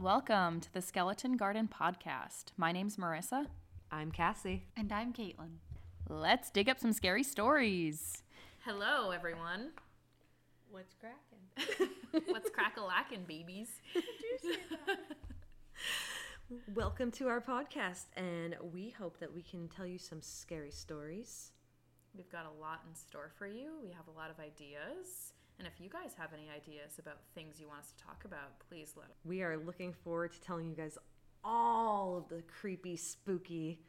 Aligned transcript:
Welcome 0.00 0.60
to 0.60 0.72
the 0.74 0.82
Skeleton 0.82 1.38
Garden 1.38 1.70
Podcast. 1.72 2.52
My 2.58 2.70
name's 2.70 2.98
Marissa. 2.98 3.46
I'm 3.90 4.12
Cassie. 4.12 4.66
And 4.76 4.92
I'm 4.92 5.14
Caitlin. 5.14 5.56
Let's 6.06 6.50
dig 6.50 6.68
up 6.68 6.78
some 6.78 6.92
scary 6.92 7.22
stories. 7.22 8.22
Hello, 8.66 9.10
everyone. 9.10 9.70
What's 10.70 10.94
cracking? 10.94 11.94
What's 12.26 12.50
crack-a-lackin', 12.54 13.24
babies? 13.26 13.68
Welcome 16.74 17.10
to 17.12 17.28
our 17.28 17.40
podcast, 17.40 18.04
and 18.18 18.54
we 18.74 18.90
hope 18.90 19.18
that 19.20 19.34
we 19.34 19.40
can 19.40 19.66
tell 19.68 19.86
you 19.86 19.98
some 19.98 20.20
scary 20.20 20.72
stories. 20.72 21.52
We've 22.14 22.30
got 22.30 22.44
a 22.44 22.60
lot 22.60 22.82
in 22.86 22.94
store 22.94 23.30
for 23.38 23.46
you. 23.46 23.78
We 23.82 23.92
have 23.92 24.08
a 24.08 24.18
lot 24.18 24.30
of 24.30 24.38
ideas. 24.40 25.32
And 25.58 25.66
if 25.66 25.80
you 25.80 25.88
guys 25.88 26.12
have 26.18 26.30
any 26.34 26.48
ideas 26.54 26.98
about 26.98 27.18
things 27.34 27.58
you 27.58 27.68
want 27.68 27.80
us 27.80 27.92
to 27.96 28.04
talk 28.04 28.24
about, 28.24 28.58
please 28.68 28.92
let 28.96 29.06
us. 29.06 29.16
We 29.24 29.42
are 29.42 29.56
looking 29.56 29.92
forward 29.92 30.32
to 30.32 30.40
telling 30.40 30.68
you 30.68 30.74
guys 30.74 30.98
all 31.42 32.18
of 32.18 32.28
the 32.28 32.42
creepy, 32.42 32.96
spooky, 32.96 33.80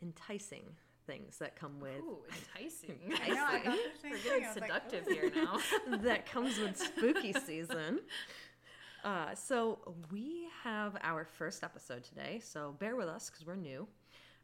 enticing 0.00 0.64
things 1.06 1.36
that 1.38 1.56
come 1.56 1.78
with 1.80 2.00
Ooh, 2.00 2.18
enticing. 2.56 2.98
I 3.22 3.28
know, 3.28 3.44
I 3.46 3.58
thought 3.60 3.76
the 4.02 4.10
We're 4.10 4.16
getting 4.18 4.44
I 4.44 4.48
was 4.48 4.56
like, 4.56 4.64
seductive 4.64 5.06
here 5.06 5.30
now. 5.34 5.58
that 5.98 6.24
comes 6.24 6.58
with 6.58 6.76
spooky 6.78 7.34
season. 7.34 8.00
Uh, 9.04 9.34
so 9.34 9.78
we 10.10 10.46
have 10.62 10.96
our 11.02 11.26
first 11.26 11.62
episode 11.62 12.02
today, 12.04 12.40
so 12.42 12.74
bear 12.78 12.96
with 12.96 13.08
us 13.08 13.28
because 13.28 13.46
we're 13.46 13.56
new. 13.56 13.86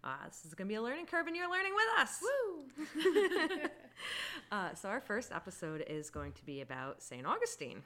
Uh, 0.02 0.26
this 0.26 0.44
is 0.44 0.54
going 0.54 0.66
to 0.66 0.72
be 0.72 0.76
a 0.76 0.82
learning 0.82 1.06
curve, 1.06 1.26
and 1.26 1.36
you're 1.36 1.50
learning 1.50 1.72
with 1.74 2.00
us. 2.00 2.18
Woo! 2.22 3.68
Uh, 4.50 4.74
so 4.74 4.88
our 4.88 5.00
first 5.00 5.30
episode 5.30 5.84
is 5.88 6.10
going 6.10 6.32
to 6.32 6.44
be 6.44 6.60
about 6.60 7.00
St. 7.00 7.24
Augustine. 7.24 7.82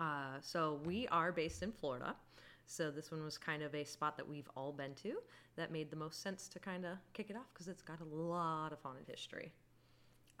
Uh, 0.00 0.38
so 0.40 0.80
we 0.86 1.06
are 1.08 1.32
based 1.32 1.62
in 1.62 1.70
Florida. 1.70 2.14
So 2.66 2.90
this 2.90 3.10
one 3.10 3.22
was 3.24 3.36
kind 3.36 3.62
of 3.62 3.74
a 3.74 3.84
spot 3.84 4.16
that 4.16 4.26
we've 4.26 4.48
all 4.56 4.72
been 4.72 4.94
to 5.02 5.14
that 5.56 5.70
made 5.70 5.90
the 5.90 5.96
most 5.96 6.22
sense 6.22 6.48
to 6.48 6.58
kind 6.58 6.86
of 6.86 6.96
kick 7.12 7.28
it 7.28 7.36
off 7.36 7.52
because 7.52 7.68
it's 7.68 7.82
got 7.82 7.98
a 8.00 8.14
lot 8.14 8.72
of 8.72 8.78
haunted 8.82 9.06
history. 9.06 9.52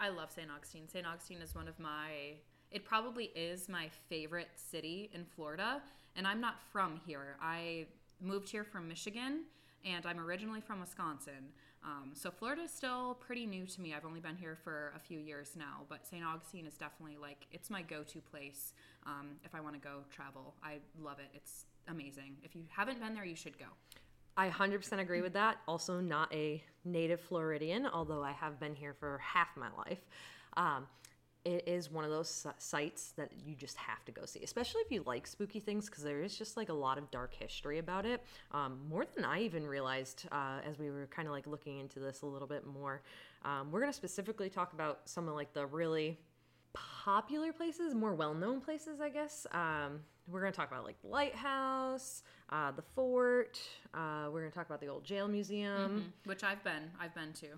I 0.00 0.08
love 0.08 0.30
St. 0.30 0.48
Augustine. 0.50 0.88
St. 0.88 1.06
Augustine 1.06 1.42
is 1.42 1.54
one 1.54 1.68
of 1.68 1.78
my, 1.78 2.36
it 2.70 2.84
probably 2.84 3.26
is 3.36 3.68
my 3.68 3.90
favorite 4.08 4.48
city 4.54 5.10
in 5.12 5.24
Florida. 5.24 5.82
And 6.16 6.26
I'm 6.26 6.40
not 6.40 6.60
from 6.70 7.00
here. 7.06 7.36
I 7.42 7.86
moved 8.20 8.48
here 8.48 8.64
from 8.64 8.88
Michigan 8.88 9.42
and 9.84 10.06
I'm 10.06 10.20
originally 10.20 10.60
from 10.60 10.80
Wisconsin. 10.80 11.52
Um, 11.84 12.12
so 12.14 12.30
Florida 12.30 12.62
is 12.62 12.70
still 12.70 13.14
pretty 13.14 13.46
new 13.46 13.66
to 13.66 13.80
me. 13.80 13.94
I've 13.94 14.04
only 14.04 14.20
been 14.20 14.36
here 14.36 14.56
for 14.62 14.92
a 14.94 15.00
few 15.00 15.18
years 15.18 15.52
now, 15.56 15.82
but 15.88 16.06
St. 16.06 16.24
Augustine 16.24 16.66
is 16.66 16.74
definitely 16.74 17.16
like, 17.16 17.46
it's 17.50 17.70
my 17.70 17.82
go 17.82 18.02
to 18.04 18.20
place 18.20 18.72
um, 19.04 19.30
if 19.44 19.54
I 19.54 19.60
want 19.60 19.74
to 19.74 19.80
go 19.80 20.00
travel. 20.10 20.54
I 20.62 20.78
love 21.00 21.18
it. 21.18 21.28
It's 21.34 21.66
amazing. 21.88 22.36
If 22.44 22.54
you 22.54 22.62
haven't 22.68 23.00
been 23.00 23.14
there, 23.14 23.24
you 23.24 23.36
should 23.36 23.58
go. 23.58 23.66
I 24.36 24.48
100% 24.48 24.98
agree 24.98 25.20
with 25.20 25.34
that. 25.34 25.58
Also, 25.68 26.00
not 26.00 26.32
a 26.32 26.62
native 26.84 27.20
Floridian, 27.20 27.86
although 27.86 28.22
I 28.22 28.32
have 28.32 28.58
been 28.58 28.74
here 28.74 28.94
for 28.98 29.18
half 29.18 29.48
my 29.56 29.68
life. 29.76 30.00
Um, 30.56 30.86
it 31.44 31.66
is 31.66 31.90
one 31.90 32.04
of 32.04 32.10
those 32.10 32.46
sites 32.58 33.12
that 33.16 33.30
you 33.44 33.54
just 33.54 33.76
have 33.76 34.04
to 34.04 34.12
go 34.12 34.24
see, 34.24 34.42
especially 34.42 34.80
if 34.82 34.92
you 34.92 35.02
like 35.06 35.26
spooky 35.26 35.60
things, 35.60 35.86
because 35.86 36.04
there 36.04 36.22
is 36.22 36.36
just 36.36 36.56
like 36.56 36.68
a 36.68 36.74
lot 36.74 36.98
of 36.98 37.10
dark 37.10 37.34
history 37.34 37.78
about 37.78 38.06
it. 38.06 38.22
Um, 38.52 38.80
more 38.88 39.04
than 39.14 39.24
I 39.24 39.40
even 39.42 39.66
realized 39.66 40.26
uh, 40.30 40.58
as 40.68 40.78
we 40.78 40.90
were 40.90 41.06
kind 41.06 41.26
of 41.26 41.32
like 41.32 41.46
looking 41.46 41.78
into 41.78 41.98
this 41.98 42.22
a 42.22 42.26
little 42.26 42.48
bit 42.48 42.66
more. 42.66 43.02
Um, 43.44 43.72
we're 43.72 43.80
going 43.80 43.90
to 43.92 43.96
specifically 43.96 44.48
talk 44.48 44.72
about 44.72 45.00
some 45.04 45.28
of 45.28 45.34
like 45.34 45.52
the 45.52 45.66
really 45.66 46.18
popular 46.72 47.52
places, 47.52 47.94
more 47.94 48.14
well 48.14 48.34
known 48.34 48.60
places, 48.60 49.00
I 49.00 49.08
guess. 49.08 49.46
Um, 49.52 50.00
we're 50.28 50.40
going 50.40 50.52
to 50.52 50.56
talk 50.56 50.70
about 50.70 50.84
like 50.84 51.00
the 51.02 51.08
lighthouse, 51.08 52.22
uh, 52.50 52.70
the 52.70 52.82
fort. 52.82 53.58
Uh, 53.92 54.28
we're 54.32 54.40
going 54.40 54.52
to 54.52 54.56
talk 54.56 54.66
about 54.66 54.80
the 54.80 54.86
old 54.86 55.04
jail 55.04 55.26
museum. 55.26 56.12
Which 56.24 56.44
I've 56.44 56.62
been, 56.62 56.90
I've 57.00 57.14
been 57.14 57.32
to. 57.40 57.48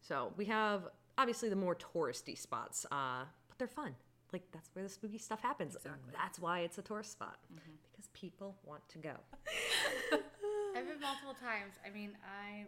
So 0.00 0.32
we 0.36 0.44
have 0.46 0.84
obviously 1.18 1.48
the 1.48 1.56
more 1.56 1.74
touristy 1.74 2.38
spots, 2.38 2.86
uh, 2.90 3.24
but 3.48 3.58
they're 3.58 3.68
fun. 3.68 3.94
Like 4.32 4.42
that's 4.52 4.70
where 4.72 4.82
the 4.82 4.88
spooky 4.88 5.18
stuff 5.18 5.42
happens. 5.42 5.76
Exactly. 5.76 6.12
That's 6.16 6.38
why 6.38 6.60
it's 6.60 6.78
a 6.78 6.82
tourist 6.82 7.12
spot 7.12 7.36
because 7.54 8.08
people 8.14 8.56
want 8.64 8.86
to 8.88 8.98
go. 8.98 9.14
I've 10.74 10.88
been 10.88 11.00
multiple 11.00 11.34
times. 11.34 11.74
I 11.86 11.90
mean, 11.90 12.12
I 12.24 12.64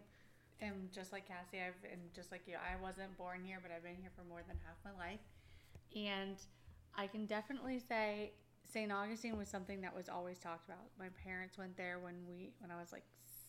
am 0.65 0.91
just 0.93 1.11
like 1.11 1.27
Cassie. 1.27 1.63
I've 1.65 1.91
and 1.91 2.01
just 2.15 2.31
like 2.31 2.43
you. 2.47 2.55
I 2.55 2.81
wasn't 2.83 3.17
born 3.17 3.41
here, 3.45 3.59
but 3.63 3.71
I've 3.75 3.83
been 3.83 3.97
here 4.01 4.11
for 4.15 4.25
more 4.29 4.43
than 4.47 4.57
half 4.65 4.77
my 4.85 4.93
life, 5.03 5.21
and 5.97 6.37
I 6.95 7.07
can 7.07 7.25
definitely 7.25 7.81
say 7.81 8.33
St. 8.71 8.93
Augustine 8.93 9.39
was 9.39 9.49
something 9.49 9.81
that 9.81 9.95
was 9.95 10.09
always 10.09 10.39
talked 10.39 10.69
about. 10.69 10.85
My 10.99 11.09
parents 11.25 11.57
went 11.57 11.77
there 11.77 11.99
when 11.99 12.15
we 12.29 12.53
when 12.59 12.71
I 12.71 12.79
was 12.79 12.93
like 12.93 13.05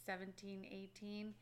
17, 0.05 0.65
18. 0.95 1.33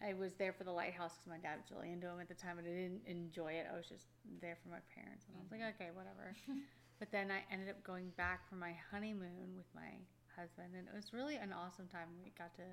I 0.00 0.16
was 0.16 0.32
there 0.34 0.52
for 0.52 0.64
the 0.64 0.72
lighthouse 0.72 1.20
because 1.20 1.28
my 1.28 1.36
dad 1.36 1.60
was 1.60 1.68
really 1.68 1.92
into 1.92 2.08
them 2.08 2.20
at 2.20 2.28
the 2.28 2.34
time, 2.34 2.56
but 2.56 2.64
I 2.64 2.72
didn't 2.72 3.04
enjoy 3.04 3.52
it. 3.52 3.68
I 3.68 3.76
was 3.76 3.84
just 3.84 4.08
there 4.40 4.56
for 4.56 4.72
my 4.72 4.80
parents, 4.88 5.28
and 5.28 5.36
I 5.36 5.44
was 5.44 5.52
like, 5.52 5.60
okay, 5.76 5.92
whatever. 5.92 6.32
but 6.98 7.12
then 7.12 7.28
I 7.28 7.44
ended 7.52 7.68
up 7.68 7.84
going 7.84 8.08
back 8.16 8.48
for 8.48 8.56
my 8.56 8.72
honeymoon 8.88 9.52
with 9.56 9.68
my 9.76 10.00
husband, 10.32 10.72
and 10.72 10.88
it 10.88 10.96
was 10.96 11.12
really 11.12 11.36
an 11.36 11.52
awesome 11.52 11.84
time. 11.86 12.08
We 12.24 12.32
got 12.32 12.56
to 12.56 12.64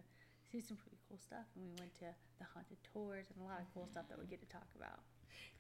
see 0.48 0.64
some 0.64 0.80
pretty 0.80 0.98
cool 1.04 1.20
stuff, 1.20 1.44
and 1.56 1.68
we 1.68 1.76
went 1.76 1.92
to 2.00 2.08
the 2.40 2.48
haunted 2.56 2.80
tours 2.88 3.28
and 3.36 3.44
a 3.44 3.48
lot 3.48 3.60
of 3.60 3.68
cool 3.76 3.88
stuff 3.92 4.08
that 4.08 4.16
we 4.16 4.26
get 4.26 4.40
to 4.40 4.48
talk 4.48 4.68
about. 4.80 5.04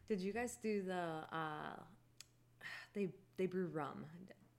Did 0.07 0.23
you 0.23 0.31
guys 0.31 0.55
do 0.61 0.81
the? 0.81 1.27
Uh, 1.35 1.75
they 2.95 3.11
they 3.35 3.45
brew 3.45 3.67
rum. 3.67 4.05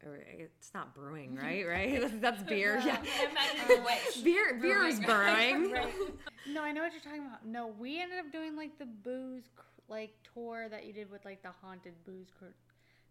Or 0.06 0.14
it's 0.14 0.70
not 0.74 0.94
brewing, 0.94 1.34
right? 1.34 1.66
Right? 1.66 2.20
That's 2.20 2.42
beer. 2.44 2.80
Yeah. 2.84 2.98
Imagine 3.30 3.84
which. 3.84 4.22
Beer, 4.22 4.58
beer 4.60 4.84
is 4.84 5.00
brewing. 5.00 5.72
Right. 5.72 5.92
No, 6.52 6.62
I 6.62 6.72
know 6.72 6.82
what 6.82 6.92
you're 6.92 7.02
talking 7.02 7.26
about. 7.26 7.44
No, 7.46 7.68
we 7.78 8.00
ended 8.00 8.18
up 8.18 8.32
doing 8.32 8.56
like 8.56 8.78
the 8.78 8.86
booze 8.86 9.48
cr- 9.54 9.62
like 9.88 10.12
tour 10.34 10.68
that 10.68 10.86
you 10.86 10.92
did 10.92 11.10
with 11.10 11.24
like 11.24 11.42
the 11.42 11.50
haunted 11.62 11.94
booze 12.04 12.28
crew. 12.38 12.48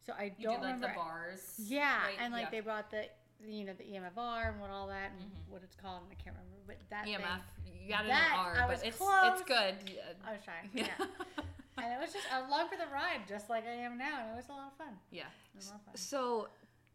So 0.05 0.13
I 0.17 0.29
don't 0.29 0.39
you 0.39 0.47
did 0.49 0.53
like 0.55 0.61
remember. 0.75 0.87
the 0.87 0.93
bars. 0.95 1.53
Yeah, 1.57 1.97
right? 2.03 2.15
and 2.19 2.31
like 2.33 2.43
Yeah. 2.45 2.49
they 2.51 2.59
brought 2.61 2.89
the 2.91 3.05
you 3.45 3.65
know 3.65 3.73
the 3.77 3.83
EMFR 3.83 4.49
and 4.51 4.59
what 4.61 4.71
all 4.71 4.87
that 4.87 5.11
and 5.19 5.29
what 5.49 5.61
it's 5.63 5.75
called 5.75 6.01
and 6.03 6.11
I 6.11 6.23
can't 6.23 6.35
remember, 6.35 6.57
but 6.65 6.77
that 6.89 7.05
thing- 7.05 7.15
EMF. 7.15 7.41
You 7.87 7.93
added 7.93 8.09
That, 8.11 8.31
an 8.33 8.39
R, 8.39 8.55
I 8.57 8.59
but 8.67 8.69
was 8.69 8.81
it's 8.83 8.97
close. 8.97 9.39
it's 9.39 9.41
good. 9.43 9.75
I 10.27 10.31
was 10.33 10.41
trying. 10.43 10.69
Yeah. 10.73 10.87
and 11.77 11.93
it 11.93 11.99
was 12.01 12.11
just 12.11 12.25
I 12.33 12.45
along 12.45 12.67
for 12.69 12.75
the 12.75 12.91
ride, 12.91 13.21
just 13.29 13.49
like 13.49 13.65
I 13.65 13.71
am 13.71 13.97
now, 13.97 14.23
and 14.23 14.31
it 14.33 14.35
was 14.35 14.49
a 14.49 14.51
lot 14.51 14.67
of 14.71 14.77
fun. 14.77 14.93
Yeah. 15.11 15.21
It 15.53 15.55
was 15.57 15.67
a 15.67 15.71
lot 15.71 15.79
of 15.79 15.85
fun. 15.85 15.95
So 15.95 16.49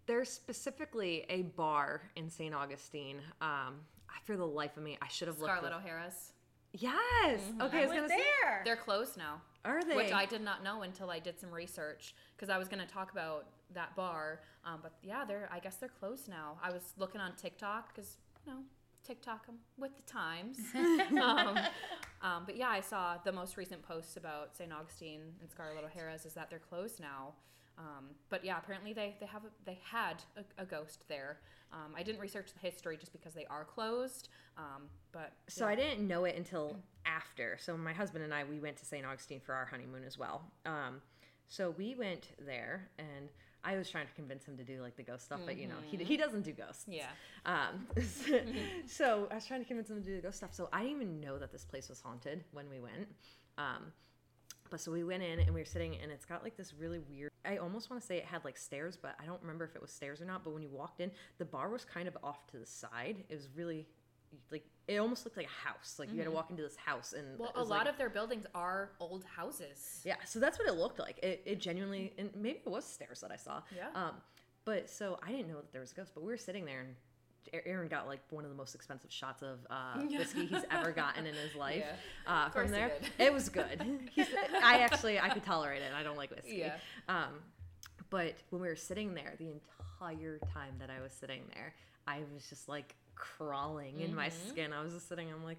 there's 0.07 0.29
specifically 0.29 1.25
a 1.31 1.43
bar 1.43 2.03
in 2.17 2.29
St. 2.29 2.55
Augustine. 2.55 3.21
Um, 3.41 3.81
for 4.25 4.37
the 4.37 4.47
life 4.47 4.77
of 4.77 4.83
me, 4.83 4.99
I 5.01 5.09
should 5.09 5.29
have 5.29 5.39
looked. 5.39 5.53
Scarlett 5.53 5.73
this- 5.73 5.81
O'Hara's. 5.83 6.33
Yes. 6.75 7.41
Okay, 7.61 7.79
I 7.79 7.81
I 7.83 7.87
was 7.87 7.91
was 7.91 7.97
gonna 7.97 8.09
say. 8.09 8.23
there. 8.43 8.63
They're 8.65 8.77
closed 8.77 9.17
now. 9.19 9.43
Are 9.65 9.83
they? 9.85 9.95
Which 9.95 10.13
I 10.13 10.25
did 10.25 10.41
not 10.41 10.65
know 10.65 10.83
until 10.83 11.11
I 11.11 11.19
did 11.19 11.39
some 11.39 11.51
research 11.51 12.15
because 12.35 12.49
I 12.49 12.57
was 12.59 12.67
going 12.67 12.85
to 12.85 12.93
talk 12.93 13.13
about 13.13 13.47
that 13.75 13.95
bar. 13.95 14.41
Um, 14.65 14.81
but 14.83 14.93
yeah, 15.03 15.25
they're 15.27 15.49
I 15.53 15.59
guess 15.59 15.77
they're 15.77 15.89
closed 15.91 16.29
now. 16.29 16.59
I 16.63 16.71
was 16.73 16.95
looking 16.97 17.21
on 17.21 17.37
TikTok 17.37 17.95
because 17.95 18.17
you 18.47 18.53
know 18.53 18.61
TikTok 19.05 19.45
I'm 19.49 19.57
with 19.77 19.93
the 19.97 20.03
times. 20.11 20.59
um, 21.21 21.59
um, 22.23 22.43
but 22.47 22.57
yeah, 22.57 22.69
I 22.69 22.81
saw 22.81 23.19
the 23.23 23.33
most 23.33 23.57
recent 23.57 23.83
posts 23.83 24.17
about 24.17 24.57
St. 24.57 24.73
Augustine 24.73 25.21
and 25.41 25.51
Scarlett 25.51 25.85
O'Hara's 25.85 26.25
is 26.25 26.33
that 26.35 26.49
they're 26.49 26.59
closed 26.59 27.01
now. 27.01 27.35
Um, 27.79 28.11
but 28.29 28.45
yeah, 28.45 28.59
apparently 28.59 28.93
they 28.93 29.17
they 29.21 29.27
have 29.27 29.45
a, 29.45 29.49
they 29.65 29.79
had 29.83 30.23
a, 30.37 30.63
a 30.63 30.67
ghost 30.67 31.05
there. 31.09 31.39
Um, 31.73 31.95
I 31.97 32.03
didn't 32.03 32.21
research 32.21 32.53
the 32.53 32.61
history 32.61 32.97
just 32.99 33.13
because 33.13 33.33
they 33.33 33.47
are 33.47 33.65
closed. 33.65 34.29
Um, 34.59 34.85
but 35.11 35.33
So 35.49 35.65
yeah. 35.65 35.73
I 35.73 35.75
didn't 35.75 36.07
know 36.07 36.25
it 36.25 36.37
until 36.37 36.77
after. 37.07 37.57
So 37.59 37.77
my 37.77 37.93
husband 37.93 38.25
and 38.25 38.35
I 38.35 38.45
we 38.45 38.61
went 38.61 38.77
to 38.79 38.85
St. 38.85 39.07
Augustine 39.07 39.41
for 39.41 39.55
our 39.55 39.65
honeymoon 39.65 40.05
as 40.05 40.19
well. 40.19 40.43
Um, 40.67 41.01
so 41.49 41.75
we 41.77 41.95
went 41.95 42.29
there, 42.47 42.89
and 42.99 43.29
I 43.65 43.77
was 43.77 43.91
trying 43.91 44.07
to 44.07 44.13
convince 44.15 44.47
him 44.47 44.57
to 44.57 44.65
do 44.65 44.81
like 44.81 44.97
the 44.97 45.03
ghost 45.03 45.25
stuff, 45.27 45.41
but 45.45 45.57
you 45.57 45.69
know 45.69 45.77
he, 45.85 45.97
he 45.99 46.17
doesn't 46.17 46.43
do 46.43 46.53
ghosts. 46.53 46.87
Yeah. 46.89 47.07
Um, 47.47 47.87
so 48.87 49.29
I 49.31 49.35
was 49.37 49.47
trying 49.47 49.61
to 49.61 49.67
convince 49.67 49.91
him 49.91 49.97
to 49.97 50.03
do 50.03 50.17
the 50.17 50.23
ghost 50.23 50.39
stuff. 50.39 50.55
So 50.55 50.69
I 50.73 50.83
didn't 50.83 50.97
even 50.97 51.21
know 51.21 51.39
that 51.39 51.53
this 51.53 51.65
place 51.65 51.89
was 51.89 52.01
haunted 52.01 52.45
when 52.53 52.69
we 52.71 52.81
went. 52.81 53.09
Um, 53.59 53.93
but 54.73 54.81
so 54.81 54.91
we 54.91 55.05
went 55.05 55.23
in 55.23 55.39
and 55.39 55.53
we 55.55 55.61
were 55.61 55.67
sitting, 55.67 55.97
and 56.03 56.11
it's 56.11 56.25
got 56.25 56.43
like 56.43 56.57
this 56.57 56.73
really 56.73 56.99
weird. 56.99 57.31
I 57.45 57.59
almost 57.59 57.91
want 57.91 58.01
to 58.01 58.07
say 58.07 58.17
it 58.17 58.25
had 58.25 58.43
like 58.45 58.57
stairs, 58.57 58.97
but 59.01 59.15
I 59.23 59.27
don't 59.27 59.41
remember 59.43 59.67
if 59.67 59.77
it 59.77 59.83
was 59.83 59.93
stairs 59.93 60.23
or 60.23 60.25
not. 60.25 60.43
But 60.45 60.55
when 60.55 60.63
you 60.63 60.71
walked 60.71 61.01
in, 61.01 61.11
the 61.39 61.45
bar 61.45 61.69
was 61.69 61.85
kind 61.85 62.09
of 62.09 62.17
off 62.25 62.47
to 62.53 62.57
the 62.59 62.65
side. 62.65 63.17
It 63.29 63.35
was 63.35 63.49
really 63.55 63.87
like 64.51 64.65
it 64.89 64.97
almost 64.97 65.27
looked 65.27 65.37
like 65.37 65.47
a 65.47 65.69
house. 65.69 65.97
Like 65.99 66.11
you 66.11 66.17
had 66.17 66.25
to 66.25 66.31
walk 66.31 66.49
into 66.51 66.63
this 66.63 66.75
house, 66.77 67.13
and 67.13 67.39
Well, 67.39 67.53
a 67.55 67.63
lot 67.63 67.81
like- 67.81 67.89
of 67.89 67.99
their 67.99 68.09
buildings 68.09 68.47
are 68.55 68.93
old 68.99 69.25
houses. 69.25 70.01
yeah, 70.05 70.17
so 70.25 70.41
that's 70.41 70.59
what 70.59 70.67
it 70.67 70.75
looked 70.75 70.99
like. 70.99 71.19
It, 71.23 71.43
it 71.45 71.61
genuinely, 71.61 72.15
and 72.17 72.31
maybe 72.35 72.61
it 72.65 72.71
was 72.71 72.87
stairs 72.87 73.21
that 73.21 73.31
I 73.31 73.37
saw. 73.37 73.61
Yeah. 73.77 73.89
Um, 73.95 74.15
but 74.65 74.89
so 74.89 75.19
I 75.23 75.33
didn't 75.33 75.49
know 75.49 75.57
that 75.57 75.71
there 75.73 75.83
was 75.83 75.93
a 75.93 75.95
ghost, 75.97 76.13
but 76.15 76.23
we 76.23 76.29
were 76.31 76.39
sitting 76.39 76.65
there 76.65 76.81
and 76.81 76.95
Aaron 77.53 77.89
got 77.89 78.07
like 78.07 78.21
one 78.31 78.45
of 78.45 78.51
the 78.51 78.57
most 78.57 78.75
expensive 78.75 79.11
shots 79.13 79.43
of 79.43 79.59
uh, 79.71 80.01
whiskey 80.11 80.47
he's 80.47 80.65
ever 80.71 80.91
gotten 80.93 81.27
in 81.27 81.35
his 81.35 81.55
life. 81.55 81.85
Uh, 82.27 82.49
from 82.51 82.71
there, 82.71 82.93
it 83.19 83.33
was 83.33 83.49
good. 83.49 83.83
He's, 84.15 84.27
I 84.63 84.79
actually 84.79 85.19
I 85.21 85.29
could 85.29 85.43
tolerate 85.45 85.83
it. 85.83 85.93
I 85.95 86.03
don't 86.03 86.17
like 86.17 86.31
whiskey. 86.31 86.59
Yeah. 86.59 86.77
Um, 87.09 87.31
but 88.11 88.35
when 88.51 88.61
we 88.63 88.69
were 88.69 88.77
sitting 88.77 89.15
there, 89.15 89.35
the 89.39 89.49
entire 89.49 90.39
time 90.53 90.75
that 90.81 90.91
I 90.91 91.03
was 91.03 91.13
sitting 91.13 91.43
there, 91.55 91.75
I 92.07 92.21
was 92.35 92.47
just 92.49 92.69
like 92.69 92.95
crawling 93.15 94.01
in 94.01 94.15
my 94.15 94.29
Mm-hmm. 94.29 94.49
skin. 94.49 94.73
I 94.73 94.83
was 94.83 94.93
just 94.93 95.09
sitting. 95.09 95.31
I'm 95.33 95.45
like, 95.45 95.59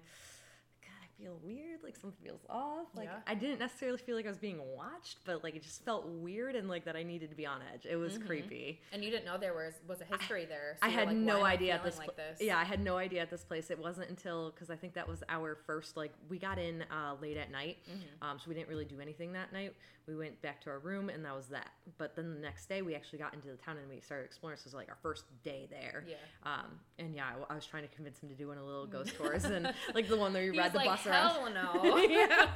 feel 1.18 1.38
weird. 1.42 1.80
Like 1.82 1.96
something 1.96 2.18
feels 2.22 2.40
off. 2.48 2.86
Like 2.94 3.06
Yeah. 3.06 3.18
I 3.26 3.34
didn't 3.34 3.58
necessarily 3.58 3.98
feel 3.98 4.16
like 4.16 4.24
I 4.26 4.28
was 4.28 4.38
being 4.38 4.60
watched, 4.76 5.18
but 5.24 5.42
like 5.42 5.54
it 5.56 5.62
just 5.62 5.84
felt 5.84 6.06
weird 6.06 6.54
and 6.56 6.68
like 6.68 6.84
that 6.84 6.96
I 6.96 7.02
needed 7.02 7.30
to 7.30 7.36
be 7.36 7.46
on 7.46 7.60
edge. 7.72 7.86
It 7.88 7.96
was 7.96 8.18
creepy. 8.18 8.80
And 8.92 9.04
you 9.04 9.10
didn't 9.10 9.24
know 9.24 9.38
there 9.38 9.54
was 9.54 9.74
was 9.86 10.00
a 10.00 10.04
history 10.04 10.44
there. 10.44 10.76
so 10.80 10.86
I 10.86 10.90
had 10.90 11.08
like, 11.08 11.16
no 11.16 11.42
I 11.42 11.52
idea 11.52 11.74
at 11.74 11.84
this, 11.84 11.98
like 11.98 12.16
this. 12.16 12.38
Yeah, 12.40 12.58
I 12.58 12.64
had 12.64 12.80
no 12.80 12.96
idea 12.96 13.22
at 13.22 13.30
this 13.30 13.44
place. 13.44 13.70
It 13.70 13.78
wasn't 13.78 14.10
until 14.10 14.50
because 14.50 14.70
I 14.70 14.76
think 14.76 14.94
that 14.94 15.08
was 15.08 15.22
our 15.28 15.56
first 15.66 15.96
like 15.96 16.12
we 16.28 16.38
got 16.38 16.58
in 16.58 16.82
uh, 16.90 17.14
late 17.20 17.36
at 17.36 17.50
night, 17.50 17.78
Mm-hmm. 17.88 18.24
um, 18.28 18.38
so 18.38 18.44
we 18.48 18.54
didn't 18.54 18.68
really 18.68 18.84
do 18.84 19.00
anything 19.00 19.32
that 19.34 19.52
night. 19.52 19.74
We 20.06 20.14
went 20.16 20.40
back 20.42 20.60
to 20.62 20.70
our 20.70 20.78
room 20.78 21.08
and 21.08 21.24
that 21.24 21.34
was 21.34 21.46
that. 21.48 21.70
But 21.98 22.14
then 22.14 22.34
the 22.34 22.40
next 22.40 22.66
day 22.68 22.82
we 22.82 22.94
actually 22.94 23.20
got 23.20 23.32
into 23.32 23.48
the 23.48 23.56
town 23.56 23.78
and 23.78 23.88
we 23.88 24.00
started 24.00 24.24
exploring. 24.26 24.58
So 24.58 24.62
it 24.62 24.66
was 24.66 24.74
like 24.74 24.88
our 24.90 24.98
first 25.02 25.24
day 25.42 25.66
there. 25.70 26.04
Yeah. 26.06 26.16
Um, 26.44 26.78
and 26.98 27.14
yeah, 27.14 27.24
I, 27.48 27.52
I 27.52 27.54
was 27.56 27.64
trying 27.64 27.84
to 27.88 27.94
convince 27.94 28.18
him 28.22 28.28
to 28.28 28.34
do 28.34 28.48
one 28.48 28.58
of 28.58 28.64
the 28.64 28.68
little 28.70 28.86
ghost 28.86 29.14
tours 29.18 29.44
and 29.44 29.72
like 29.94 30.08
the 30.08 30.16
one 30.16 30.32
where 30.34 30.42
you 30.44 30.58
ride 30.58 30.72
the 30.72 30.78
like, 30.78 30.88
bus 30.88 31.06
around. 31.06 31.30
hell 31.30 31.50
no. 31.82 31.96
yeah. 32.08 32.46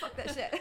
Fuck 0.00 0.16
that 0.16 0.34
shit. 0.34 0.60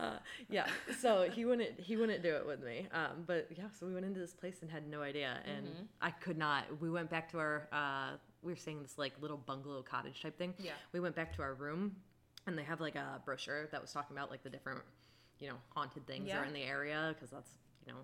uh, 0.00 0.16
yeah. 0.50 0.66
So 1.00 1.28
he 1.30 1.44
wouldn't 1.44 1.78
he 1.78 1.96
wouldn't 1.96 2.22
do 2.22 2.34
it 2.34 2.46
with 2.46 2.62
me. 2.62 2.88
Um, 2.92 3.24
but 3.26 3.48
yeah, 3.56 3.64
so 3.78 3.86
we 3.86 3.94
went 3.94 4.04
into 4.06 4.20
this 4.20 4.32
place 4.34 4.56
and 4.62 4.70
had 4.70 4.88
no 4.88 5.02
idea, 5.02 5.38
and 5.46 5.66
Mm-hmm. 5.66 5.82
I 6.00 6.10
could 6.10 6.36
not. 6.36 6.64
We 6.80 6.90
went 6.90 7.08
back 7.10 7.30
to 7.32 7.38
our. 7.38 7.68
Uh, 7.72 8.16
we 8.42 8.52
were 8.52 8.56
staying 8.56 8.78
in 8.78 8.82
this 8.82 8.98
like 8.98 9.12
little 9.20 9.36
bungalow 9.36 9.82
cottage 9.82 10.20
type 10.20 10.36
thing. 10.36 10.52
Yeah. 10.58 10.72
We 10.92 10.98
went 11.00 11.14
back 11.14 11.34
to 11.36 11.42
our 11.42 11.54
room, 11.54 11.94
and 12.46 12.58
they 12.58 12.62
have 12.64 12.80
like 12.80 12.96
a 12.96 13.20
brochure 13.24 13.66
that 13.72 13.80
was 13.80 13.92
talking 13.92 14.16
about 14.16 14.30
like 14.30 14.42
the 14.42 14.50
different, 14.50 14.80
you 15.38 15.48
know, 15.48 15.56
haunted 15.74 16.06
things 16.06 16.24
that 16.26 16.34
Yeah. 16.34 16.40
are 16.42 16.44
in 16.44 16.52
the 16.52 16.62
area 16.62 17.10
because 17.14 17.30
that's 17.30 17.50
you 17.86 17.92
know. 17.92 17.98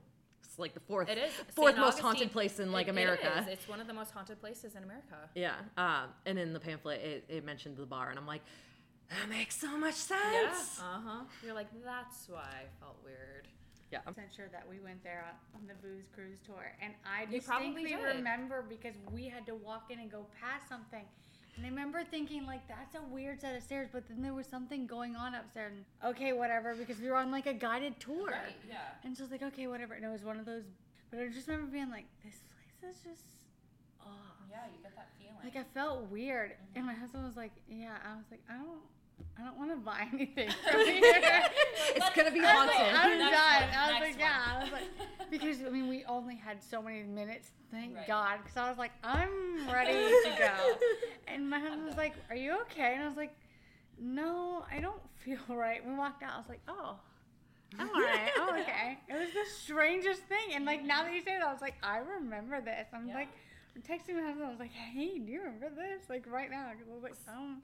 It's 0.44 0.58
like 0.58 0.73
the 0.75 0.81
fourth, 0.81 1.08
It 1.08 1.19
is 1.19 1.32
fourth 1.55 1.75
St. 1.75 1.85
most 1.85 1.99
haunted 1.99 2.31
place 2.32 2.58
in 2.61 2.70
like 2.73 2.87
It- 2.87 2.90
America. 2.90 3.32
It 3.38 3.43
is. 3.43 3.49
It's 3.58 3.69
one 3.69 3.81
of 3.81 3.87
the 3.87 3.93
most 3.93 4.12
haunted 4.12 4.40
places 4.40 4.76
in 4.76 4.82
America. 4.85 5.29
Yeah. 5.35 5.56
Um, 5.76 6.11
and 6.26 6.38
in 6.38 6.52
the 6.52 6.61
pamphlet, 6.61 7.00
it, 7.00 7.25
it 7.29 7.44
mentioned 7.44 7.76
the 7.76 7.87
bar, 7.87 8.11
and 8.11 8.19
I'm 8.19 8.26
like, 8.26 8.43
that 9.11 9.29
makes 9.29 9.56
so 9.61 9.76
much 9.76 9.96
Yeah. 10.11 10.52
sense. 10.52 10.81
Uh 10.81 11.00
huh. 11.05 11.25
You're 11.44 11.55
like, 11.55 11.69
that's 11.85 12.29
why 12.29 12.40
I 12.43 12.67
felt 12.81 12.96
weird. 13.05 13.49
Yeah. 13.90 14.00
percent 14.00 14.29
sure 14.37 14.49
that 14.52 14.69
we 14.69 14.81
went 14.81 15.02
there 15.02 15.25
on, 15.55 15.61
on 15.62 15.67
the 15.67 15.75
booze 15.75 16.05
cruise 16.14 16.38
tour, 16.44 16.73
and 16.82 16.93
I 17.06 17.23
You 17.32 17.40
probably 17.40 17.82
distinctly 17.82 17.96
did. 18.06 18.17
remember 18.17 18.62
because 18.69 18.94
we 19.11 19.29
had 19.29 19.46
to 19.46 19.55
walk 19.55 19.90
in 19.90 19.99
and 19.99 20.11
go 20.11 20.26
past 20.40 20.69
something. 20.69 21.05
And 21.58 21.66
I 21.66 21.70
remember 21.70 22.05
thinking 22.08 22.46
like 22.46 22.66
that's 22.69 22.94
a 22.94 23.02
weird 23.12 23.40
set 23.40 23.56
of 23.56 23.64
stairs, 23.64 23.88
but 23.93 24.08
then 24.08 24.22
there 24.22 24.32
was 24.32 24.46
something 24.46 24.87
going 24.87 25.16
on 25.16 25.34
upstairs. 25.34 25.72
And, 25.75 26.14
okay, 26.14 26.32
whatever, 26.32 26.76
because 26.76 27.00
we 27.00 27.10
were 27.10 27.16
on 27.16 27.32
like 27.32 27.46
a 27.46 27.52
guided 27.52 27.99
tour. 27.99 28.28
Right, 28.31 28.55
Yeah. 28.69 28.76
And 29.02 29.16
so 29.16 29.22
I 29.22 29.25
was 29.25 29.32
like, 29.32 29.43
okay, 29.43 29.66
whatever. 29.66 29.94
And 29.94 30.05
it 30.05 30.08
was 30.08 30.22
one 30.22 30.38
of 30.38 30.46
those, 30.46 30.62
but 31.10 31.19
I 31.19 31.26
just 31.26 31.49
remember 31.49 31.72
being 31.72 31.90
like, 31.90 32.06
this 32.25 32.38
place 32.55 32.94
is 32.94 33.02
just 33.02 33.25
off. 34.00 34.38
Yeah, 34.49 34.58
you 34.70 34.81
get 34.82 34.94
that 34.94 35.08
feeling. 35.19 35.34
Like 35.43 35.56
I 35.56 35.66
felt 35.75 36.08
weird, 36.10 36.52
and 36.76 36.84
mm-hmm. 36.84 36.94
my 36.94 36.94
husband 36.94 37.25
was 37.25 37.37
like, 37.37 37.52
"Yeah." 37.69 37.96
I 38.04 38.16
was 38.16 38.25
like, 38.31 38.40
"I 38.49 38.54
don't, 38.54 38.81
I 39.38 39.42
don't 39.44 39.56
want 39.58 39.70
to 39.70 39.76
buy 39.76 40.06
anything 40.12 40.50
from 40.70 40.80
here." 40.86 41.42
It's 41.94 42.10
gonna 42.10 42.30
be 42.30 42.40
I 42.40 42.54
was 42.54 42.66
like, 42.66 42.76
haunted. 42.76 42.94
I'm 42.94 43.18
Next 43.18 43.36
done. 43.36 43.62
one, 43.62 43.78
I 43.78 43.90
was 43.90 44.00
next 44.00 44.06
like, 44.06 44.18
yeah. 44.18 44.42
I 44.46 44.62
was 44.62 44.72
like, 44.72 45.30
because 45.30 45.62
I 45.64 45.70
mean, 45.70 45.88
we 45.88 46.04
only 46.06 46.36
had 46.36 46.62
so 46.62 46.82
many 46.82 47.02
minutes. 47.02 47.50
Thank 47.70 47.96
Right. 47.96 48.06
God, 48.06 48.38
because 48.42 48.56
I 48.56 48.68
was 48.68 48.78
like, 48.78 48.92
I'm 49.04 49.68
ready 49.70 49.92
to 50.24 50.30
go. 50.38 50.76
And 51.28 51.48
my 51.50 51.58
husband 51.58 51.84
was 51.86 51.96
like, 51.96 52.14
Are 52.30 52.36
you 52.36 52.60
okay? 52.62 52.94
And 52.94 53.02
I 53.02 53.06
was 53.08 53.16
like, 53.16 53.34
No, 54.00 54.64
I 54.74 54.80
don't 54.80 55.00
feel 55.16 55.38
right. 55.50 55.84
We 55.86 55.94
walked 55.94 56.22
out. 56.22 56.32
I 56.34 56.38
was 56.38 56.48
like, 56.48 56.62
Oh. 56.68 56.96
I'm 57.78 57.90
all 57.90 58.00
right. 58.00 58.30
Oh, 58.38 58.56
okay. 58.62 58.98
It 59.08 59.12
was 59.18 59.28
the 59.34 59.44
strangest 59.60 60.22
thing. 60.22 60.54
And 60.54 60.64
like 60.64 60.82
now 60.82 61.02
that 61.02 61.12
you 61.12 61.20
say 61.20 61.36
that, 61.38 61.46
I 61.46 61.52
was 61.52 61.60
like, 61.60 61.74
I 61.82 61.98
remember 61.98 62.62
this. 62.62 62.86
I'm 62.94 63.06
Yeah. 63.08 63.14
like, 63.14 63.28
texting 63.82 64.14
my 64.16 64.22
husband. 64.22 64.46
I 64.46 64.50
was 64.50 64.58
like, 64.58 64.72
Hey, 64.72 65.19
do 65.19 65.30
you 65.32 65.40
remember 65.42 65.70
this? 65.75 66.08
Like 66.08 66.25
right 66.30 66.50
now. 66.50 66.70
'Cause 66.72 66.86
I 66.90 66.94
was 66.94 67.02
like, 67.02 67.14
Oh. 67.30 67.56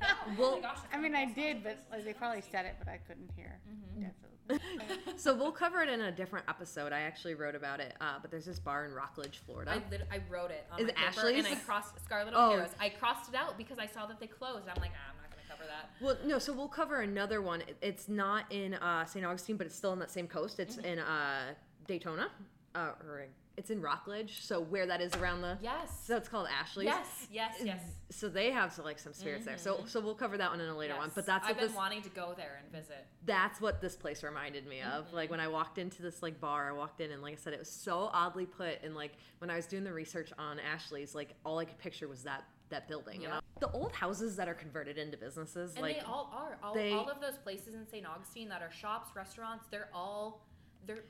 Well, 0.38 0.60
I 0.92 0.98
mean, 0.98 1.14
I 1.14 1.24
did, 1.26 1.62
but 1.62 1.78
like, 1.90 2.04
they 2.04 2.12
probably 2.12 2.42
said 2.50 2.66
it, 2.66 2.74
but 2.78 2.88
I 2.88 2.98
couldn't 2.98 3.30
hear. 3.36 3.58
Mm-hmm. 3.68 4.02
Definitely. 4.02 5.12
so 5.16 5.34
we'll 5.34 5.52
cover 5.52 5.80
it 5.82 5.88
in 5.88 6.02
a 6.02 6.12
different 6.12 6.44
episode. 6.48 6.92
I 6.92 7.00
actually 7.02 7.34
wrote 7.34 7.54
about 7.54 7.80
it, 7.80 7.94
uh, 8.00 8.16
but 8.20 8.30
there's 8.30 8.44
this 8.44 8.58
bar 8.58 8.84
in 8.84 8.92
Rockledge, 8.92 9.40
Florida. 9.46 9.70
I, 9.70 9.90
lit- 9.90 10.06
I 10.12 10.20
wrote 10.28 10.50
it 10.50 10.66
on 10.70 10.80
Is 10.80 10.86
my 10.86 10.90
it 10.90 10.96
paper 11.14 11.28
and 11.28 11.46
I 11.46 11.54
crossed 11.54 11.94
Scarlett 12.04 12.34
Oh. 12.36 12.48
O'Hara's. 12.52 12.72
I 12.80 12.88
crossed 12.90 13.28
it 13.30 13.34
out 13.36 13.56
because 13.56 13.78
I 13.78 13.86
saw 13.86 14.04
that 14.06 14.20
they 14.20 14.26
closed. 14.26 14.68
I'm 14.68 14.80
like, 14.82 14.90
ah, 14.94 15.12
I'm 15.12 15.16
not 15.22 15.30
gonna 15.30 15.42
cover 15.48 15.64
that. 15.68 15.90
well, 16.00 16.16
no, 16.26 16.38
so 16.38 16.52
we'll 16.52 16.68
cover 16.68 17.00
another 17.00 17.40
one. 17.40 17.62
It's 17.80 18.08
not 18.08 18.50
in 18.52 18.74
uh, 18.74 19.06
St. 19.06 19.24
Augustine, 19.24 19.56
but 19.56 19.66
it's 19.66 19.76
still 19.76 19.90
on 19.92 19.98
that 20.00 20.10
same 20.10 20.26
coast. 20.26 20.58
It's 20.60 20.76
Mm-hmm. 20.76 20.84
in 20.86 20.98
uh, 20.98 21.54
Daytona, 21.86 22.28
uh, 22.74 22.90
or 23.06 23.26
it's 23.56 23.70
in 23.70 23.80
Rockledge. 23.80 24.44
So 24.44 24.60
where 24.60 24.86
that 24.86 25.00
is 25.00 25.14
around 25.14 25.42
the 25.42 25.58
Yes. 25.62 25.90
so 26.04 26.16
it's 26.16 26.28
called 26.28 26.48
Ashley's. 26.48 26.86
yes. 26.86 27.26
Yes. 27.30 27.54
Yes. 27.62 27.80
So 28.10 28.28
they 28.28 28.50
have 28.50 28.72
so, 28.72 28.82
like 28.82 28.98
some 28.98 29.12
spirits 29.12 29.44
there. 29.44 29.58
So 29.58 29.74
mm-hmm. 29.74 29.86
so 29.86 30.00
we'll 30.00 30.14
cover 30.14 30.36
that 30.36 30.50
one 30.50 30.60
in 30.60 30.68
a 30.68 30.76
later 30.76 30.96
one. 30.96 31.10
But 31.14 31.26
that's 31.26 31.46
I've 31.46 31.56
been 31.56 31.68
this 31.68 31.76
wanting 31.76 32.02
to 32.02 32.08
go 32.10 32.34
there 32.36 32.60
and 32.62 32.72
visit. 32.72 33.06
that's 33.24 33.60
what 33.60 33.80
this 33.80 33.96
place 33.96 34.22
reminded 34.22 34.66
me 34.66 34.80
of. 34.80 35.06
Mm-hmm. 35.06 35.16
Like 35.16 35.30
when 35.30 35.40
I 35.40 35.48
walked 35.48 35.78
into 35.78 36.02
this 36.02 36.22
like 36.22 36.40
bar, 36.40 36.68
I 36.68 36.72
walked 36.72 37.00
in 37.00 37.12
and 37.12 37.22
like 37.22 37.34
I 37.34 37.36
said, 37.36 37.52
it 37.52 37.58
was 37.58 37.70
so 37.70 38.10
oddly 38.12 38.46
put. 38.46 38.82
And 38.82 38.94
like 38.94 39.12
when 39.38 39.50
I 39.50 39.56
was 39.56 39.66
doing 39.66 39.84
the 39.84 39.92
research 39.92 40.32
on 40.38 40.58
Ashley's, 40.58 41.14
like 41.14 41.34
all 41.44 41.58
I 41.58 41.64
could 41.64 41.78
picture 41.78 42.08
was 42.08 42.22
that 42.24 42.44
that 42.70 42.88
building. 42.88 43.22
You 43.22 43.28
know, 43.28 43.40
the 43.60 43.70
old 43.70 43.92
houses 43.92 44.36
that 44.36 44.48
are 44.48 44.54
converted 44.54 44.98
into 44.98 45.16
businesses, 45.16 45.74
And 45.74 45.82
like 45.82 46.00
they 46.00 46.02
all 46.02 46.32
are. 46.34 46.58
All, 46.62 46.74
they- 46.74 46.92
all 46.92 47.08
of 47.08 47.20
those 47.20 47.38
places 47.42 47.74
in 47.74 47.86
St. 47.86 48.06
Augustine 48.06 48.48
that 48.48 48.62
are 48.62 48.72
shops, 48.72 49.10
restaurants, 49.14 49.66
they're 49.70 49.90
all 49.94 50.46
they're 50.86 51.04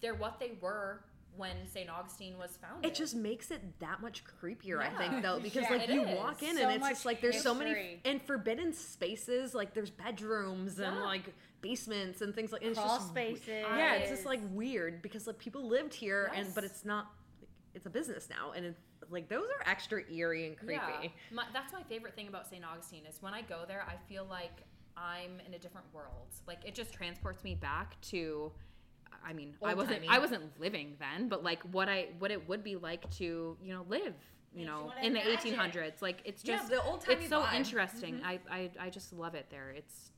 they're 0.00 0.14
what 0.14 0.38
they 0.38 0.52
were 0.60 1.04
when 1.38 1.66
St. 1.66 1.88
Augustine 1.88 2.36
was 2.36 2.58
founded. 2.60 2.90
it 2.90 2.94
just 2.94 3.14
makes 3.16 3.50
it 3.50 3.62
that 3.80 4.02
much 4.02 4.22
creepier. 4.24 4.78
I 4.80 4.90
think 4.90 5.22
though, 5.22 5.38
because 5.40 5.62
Yeah, 5.70 5.76
like 5.76 5.88
you 5.88 6.02
is. 6.04 6.16
walk 6.18 6.42
in 6.42 6.56
So 6.56 6.62
and 6.62 6.72
it's 6.72 6.88
just 6.88 7.06
like 7.06 7.20
there's 7.20 7.40
so 7.42 7.54
many 7.54 8.00
and 8.04 8.20
forbidden 8.20 8.72
spaces. 8.72 9.54
Like 9.54 9.72
there's 9.72 9.90
bedrooms 9.90 10.78
and 10.78 11.00
like 11.00 11.32
basements 11.62 12.20
and 12.20 12.34
things 12.34 12.52
like. 12.52 12.62
And 12.62 12.70
it's 12.72 12.78
Crawl 12.78 12.96
just 12.98 13.08
spaces. 13.08 13.48
yeah, 13.48 13.94
it's 13.94 14.10
just 14.10 14.26
like 14.26 14.40
weird 14.52 15.00
because 15.00 15.26
like 15.26 15.38
people 15.38 15.66
lived 15.68 15.94
here 15.94 16.30
and 16.34 16.54
but 16.54 16.64
it's 16.64 16.84
not. 16.84 17.06
Like, 17.40 17.48
it's 17.74 17.86
a 17.86 17.90
business 17.90 18.28
now, 18.28 18.52
and 18.56 18.64
it's 18.66 18.80
like 19.10 19.28
those 19.28 19.44
are 19.44 19.70
extra 19.70 20.02
eerie 20.10 20.46
and 20.48 20.56
creepy. 20.56 20.74
Yeah, 21.02 21.08
my, 21.32 21.44
that's 21.52 21.72
my 21.72 21.82
favorite 21.84 22.14
thing 22.16 22.26
about 22.28 22.48
St. 22.48 22.64
Augustine 22.64 23.04
is 23.08 23.22
when 23.22 23.32
I 23.34 23.42
go 23.42 23.60
there, 23.68 23.86
I 23.86 23.94
feel 24.12 24.26
like 24.28 24.64
I'm 24.96 25.40
in 25.46 25.54
a 25.54 25.58
different 25.58 25.86
world. 25.94 26.26
Like 26.48 26.58
it 26.66 26.74
just 26.74 26.92
transports 26.92 27.44
me 27.44 27.54
back 27.54 28.00
to. 28.10 28.50
I 29.24 29.32
mean, 29.32 29.54
I 29.62 29.74
wasn't 29.74 29.96
Old-timey. 30.00 30.08
I 30.08 30.18
wasn't 30.18 30.60
living 30.60 30.96
then, 30.98 31.28
but 31.28 31.42
like 31.44 31.62
what 31.72 31.88
I 31.88 32.08
what 32.18 32.30
it 32.30 32.48
would 32.48 32.62
be 32.64 32.76
like 32.76 33.08
to 33.18 33.56
you 33.62 33.72
know 33.72 33.84
live 33.88 34.14
you 34.54 34.64
Makes 34.64 34.66
know 34.68 34.78
you 34.80 34.86
wanna 34.86 35.02
in 35.02 35.12
the 35.12 35.20
1800s. 35.20 36.00
Like 36.02 36.22
it's 36.24 36.42
just 36.42 36.46
Yeah, 36.46 36.56
just 36.56 36.70
the 36.70 36.82
old-timey 36.90 37.16
it's 37.20 37.28
so 37.28 37.40
vibe. 37.40 37.44
Mm-hmm. 37.46 37.56
interesting. 37.56 38.20
I, 38.24 38.38
I 38.50 38.70
I 38.80 38.90
just 38.90 39.12
love 39.12 39.34
it 39.34 39.46
there. 39.50 39.70
It's 39.76 40.12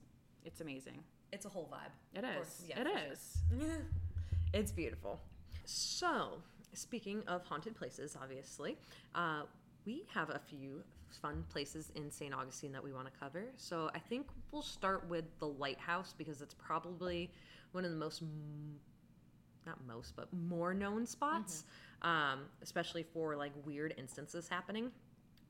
it's 0.44 0.60
amazing. 0.60 1.02
It's 1.32 1.46
a 1.46 1.48
whole 1.48 1.68
vibe. 1.72 2.18
It 2.18 2.24
Of 2.24 2.30
is. 2.30 2.36
course, 2.36 2.62
yeah, 2.68 2.80
it 2.80 2.86
for 2.86 2.98
sure. 2.98 3.66
is. 3.68 3.78
It's 4.52 4.72
beautiful. 4.72 5.20
So, 5.64 6.38
speaking 6.72 7.22
of 7.28 7.44
haunted 7.44 7.76
places, 7.76 8.16
obviously, 8.20 8.76
uh, 9.14 9.42
we 9.86 10.04
have 10.12 10.30
a 10.30 10.40
few 10.40 10.82
fun 11.22 11.44
places 11.50 11.92
in 11.94 12.10
St. 12.10 12.34
Augustine 12.34 12.72
that 12.72 12.82
we 12.82 12.92
want 12.92 13.06
to 13.06 13.12
cover. 13.18 13.44
So, 13.56 13.90
I 13.94 14.00
think 14.00 14.26
we'll 14.50 14.62
start 14.62 15.08
with 15.08 15.24
the 15.38 15.46
lighthouse 15.46 16.14
because 16.18 16.42
it's 16.42 16.54
probably 16.54 17.30
one 17.72 17.84
of 17.84 17.90
the 17.90 17.96
most, 17.96 18.22
not 19.66 19.78
most, 19.86 20.14
but 20.16 20.28
more 20.32 20.74
known 20.74 21.06
spots, 21.06 21.64
um, 22.02 22.40
especially 22.62 23.02
for 23.02 23.36
like 23.36 23.52
weird 23.64 23.94
instances 23.98 24.48
happening. 24.48 24.90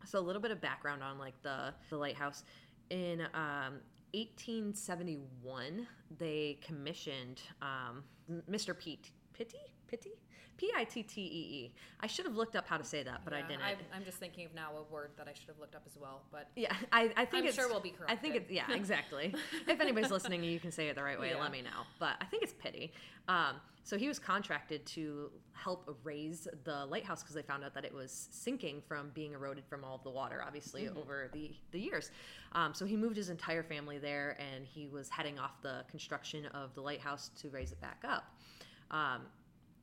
So, 0.06 0.18
a 0.18 0.20
little 0.20 0.42
bit 0.42 0.50
of 0.50 0.60
background 0.60 1.02
on 1.02 1.18
like 1.18 1.40
the, 1.42 1.74
the 1.90 1.96
lighthouse. 1.96 2.44
In 2.90 3.20
um, 3.34 3.80
1871, 4.12 5.86
they 6.18 6.58
commissioned 6.62 7.42
um, 7.62 8.02
Mr. 8.50 8.76
Pete 8.76 9.10
Pitty 9.32 9.58
Pitty 9.86 10.12
P 10.60 10.70
I 10.76 10.84
T 10.84 11.02
T 11.02 11.22
E 11.22 11.24
E. 11.24 11.72
I 12.00 12.06
should 12.06 12.26
have 12.26 12.36
looked 12.36 12.54
up 12.54 12.68
how 12.68 12.76
to 12.76 12.84
say 12.84 13.02
that, 13.02 13.22
but 13.24 13.32
I 13.32 13.40
didn't. 13.40 13.62
I'm, 13.62 13.76
I'm 13.94 14.04
just 14.04 14.18
thinking 14.18 14.44
of 14.44 14.54
now 14.54 14.72
a 14.76 14.92
word 14.92 15.12
that 15.16 15.26
I 15.26 15.32
should 15.32 15.48
have 15.48 15.58
looked 15.58 15.74
up 15.74 15.84
as 15.86 15.96
well, 15.98 16.20
but 16.30 16.50
yeah, 16.54 16.74
I, 16.92 17.10
I 17.16 17.24
think 17.24 17.44
I'm 17.44 17.46
it's, 17.46 17.56
sure 17.56 17.66
we'll 17.66 17.80
be 17.80 17.90
correct. 17.90 18.12
I 18.12 18.16
think 18.16 18.34
it's 18.34 18.50
yeah, 18.50 18.70
exactly. 18.70 19.34
if 19.66 19.80
anybody's 19.80 20.10
listening, 20.10 20.44
you 20.44 20.60
can 20.60 20.70
say 20.70 20.88
it 20.88 20.96
the 20.96 21.02
right 21.02 21.18
way. 21.18 21.30
Yeah. 21.30 21.40
Let 21.40 21.50
me 21.50 21.62
know. 21.62 21.86
But 21.98 22.16
I 22.20 22.26
think 22.26 22.42
it's 22.42 22.52
pity. 22.52 22.92
Um, 23.26 23.56
so 23.84 23.96
he 23.96 24.06
was 24.06 24.18
contracted 24.18 24.84
to 24.86 25.30
help 25.54 25.96
raise 26.04 26.46
the 26.64 26.84
lighthouse 26.84 27.22
because 27.22 27.34
they 27.34 27.42
found 27.42 27.64
out 27.64 27.72
that 27.72 27.86
it 27.86 27.94
was 27.94 28.28
sinking 28.30 28.82
from 28.86 29.10
being 29.14 29.32
eroded 29.32 29.64
from 29.64 29.82
all 29.82 29.94
of 29.94 30.02
the 30.02 30.10
water, 30.10 30.44
obviously 30.46 30.82
Mm-hmm. 30.82 30.98
over 30.98 31.30
the 31.32 31.52
the 31.70 31.80
years. 31.80 32.10
Um, 32.52 32.74
so 32.74 32.84
he 32.84 32.96
moved 32.98 33.16
his 33.16 33.30
entire 33.30 33.62
family 33.62 33.96
there, 33.96 34.36
and 34.38 34.66
he 34.66 34.88
was 34.88 35.08
heading 35.08 35.38
off 35.38 35.62
the 35.62 35.84
construction 35.90 36.44
of 36.46 36.74
the 36.74 36.82
lighthouse 36.82 37.30
to 37.40 37.48
raise 37.48 37.72
it 37.72 37.80
back 37.80 38.02
up. 38.06 38.24
Um, 38.90 39.22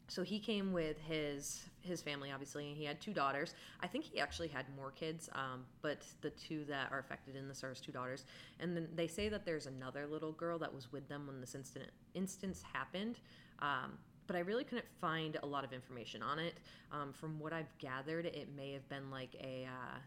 so 0.08 0.24
he 0.24 0.40
came 0.40 0.72
with 0.72 0.98
his 1.08 1.62
his 1.82 2.02
family 2.02 2.32
obviously 2.32 2.68
and 2.68 2.78
he 2.78 2.84
had 2.84 3.00
two 3.00 3.14
daughters 3.14 3.54
i 3.82 3.88
think 3.88 4.04
he 4.04 4.20
actually 4.20 4.48
had 4.48 4.66
more 4.76 4.92
kids 4.92 5.30
um, 5.34 5.66
but 5.82 6.06
the 6.22 6.30
two 6.32 6.66
that 6.66 6.92
are 6.92 7.00
affected 7.00 7.36
in 7.36 7.48
this 7.48 7.64
are 7.64 7.70
his 7.70 7.80
two 7.80 7.92
daughters 7.92 8.26
and 8.60 8.76
then 8.76 8.88
they 8.96 9.08
say 9.08 9.30
that 9.30 9.46
there's 9.46 9.66
another 9.66 10.06
little 10.08 10.32
girl 10.34 10.58
that 10.58 10.74
was 10.74 10.92
with 10.92 11.08
them 11.08 11.28
when 11.28 11.40
this 11.40 11.56
incident 11.56 11.92
instance 12.14 12.64
happened 12.74 13.20
um, 13.60 13.98
but 14.28 14.36
I 14.36 14.40
really 14.40 14.66
couldn't 14.66 14.88
find 15.00 15.38
a 15.42 15.46
lot 15.46 15.64
of 15.64 15.72
information 15.72 16.22
on 16.22 16.38
it. 16.38 16.54
Um, 16.92 17.14
from 17.14 17.40
what 17.40 17.54
I've 17.54 17.76
gathered, 17.80 18.26
it 18.26 18.50
may 18.56 18.74
have 18.74 18.88
been 18.90 19.10
like 19.10 19.34
a 19.42 19.66
uh, 19.66 19.98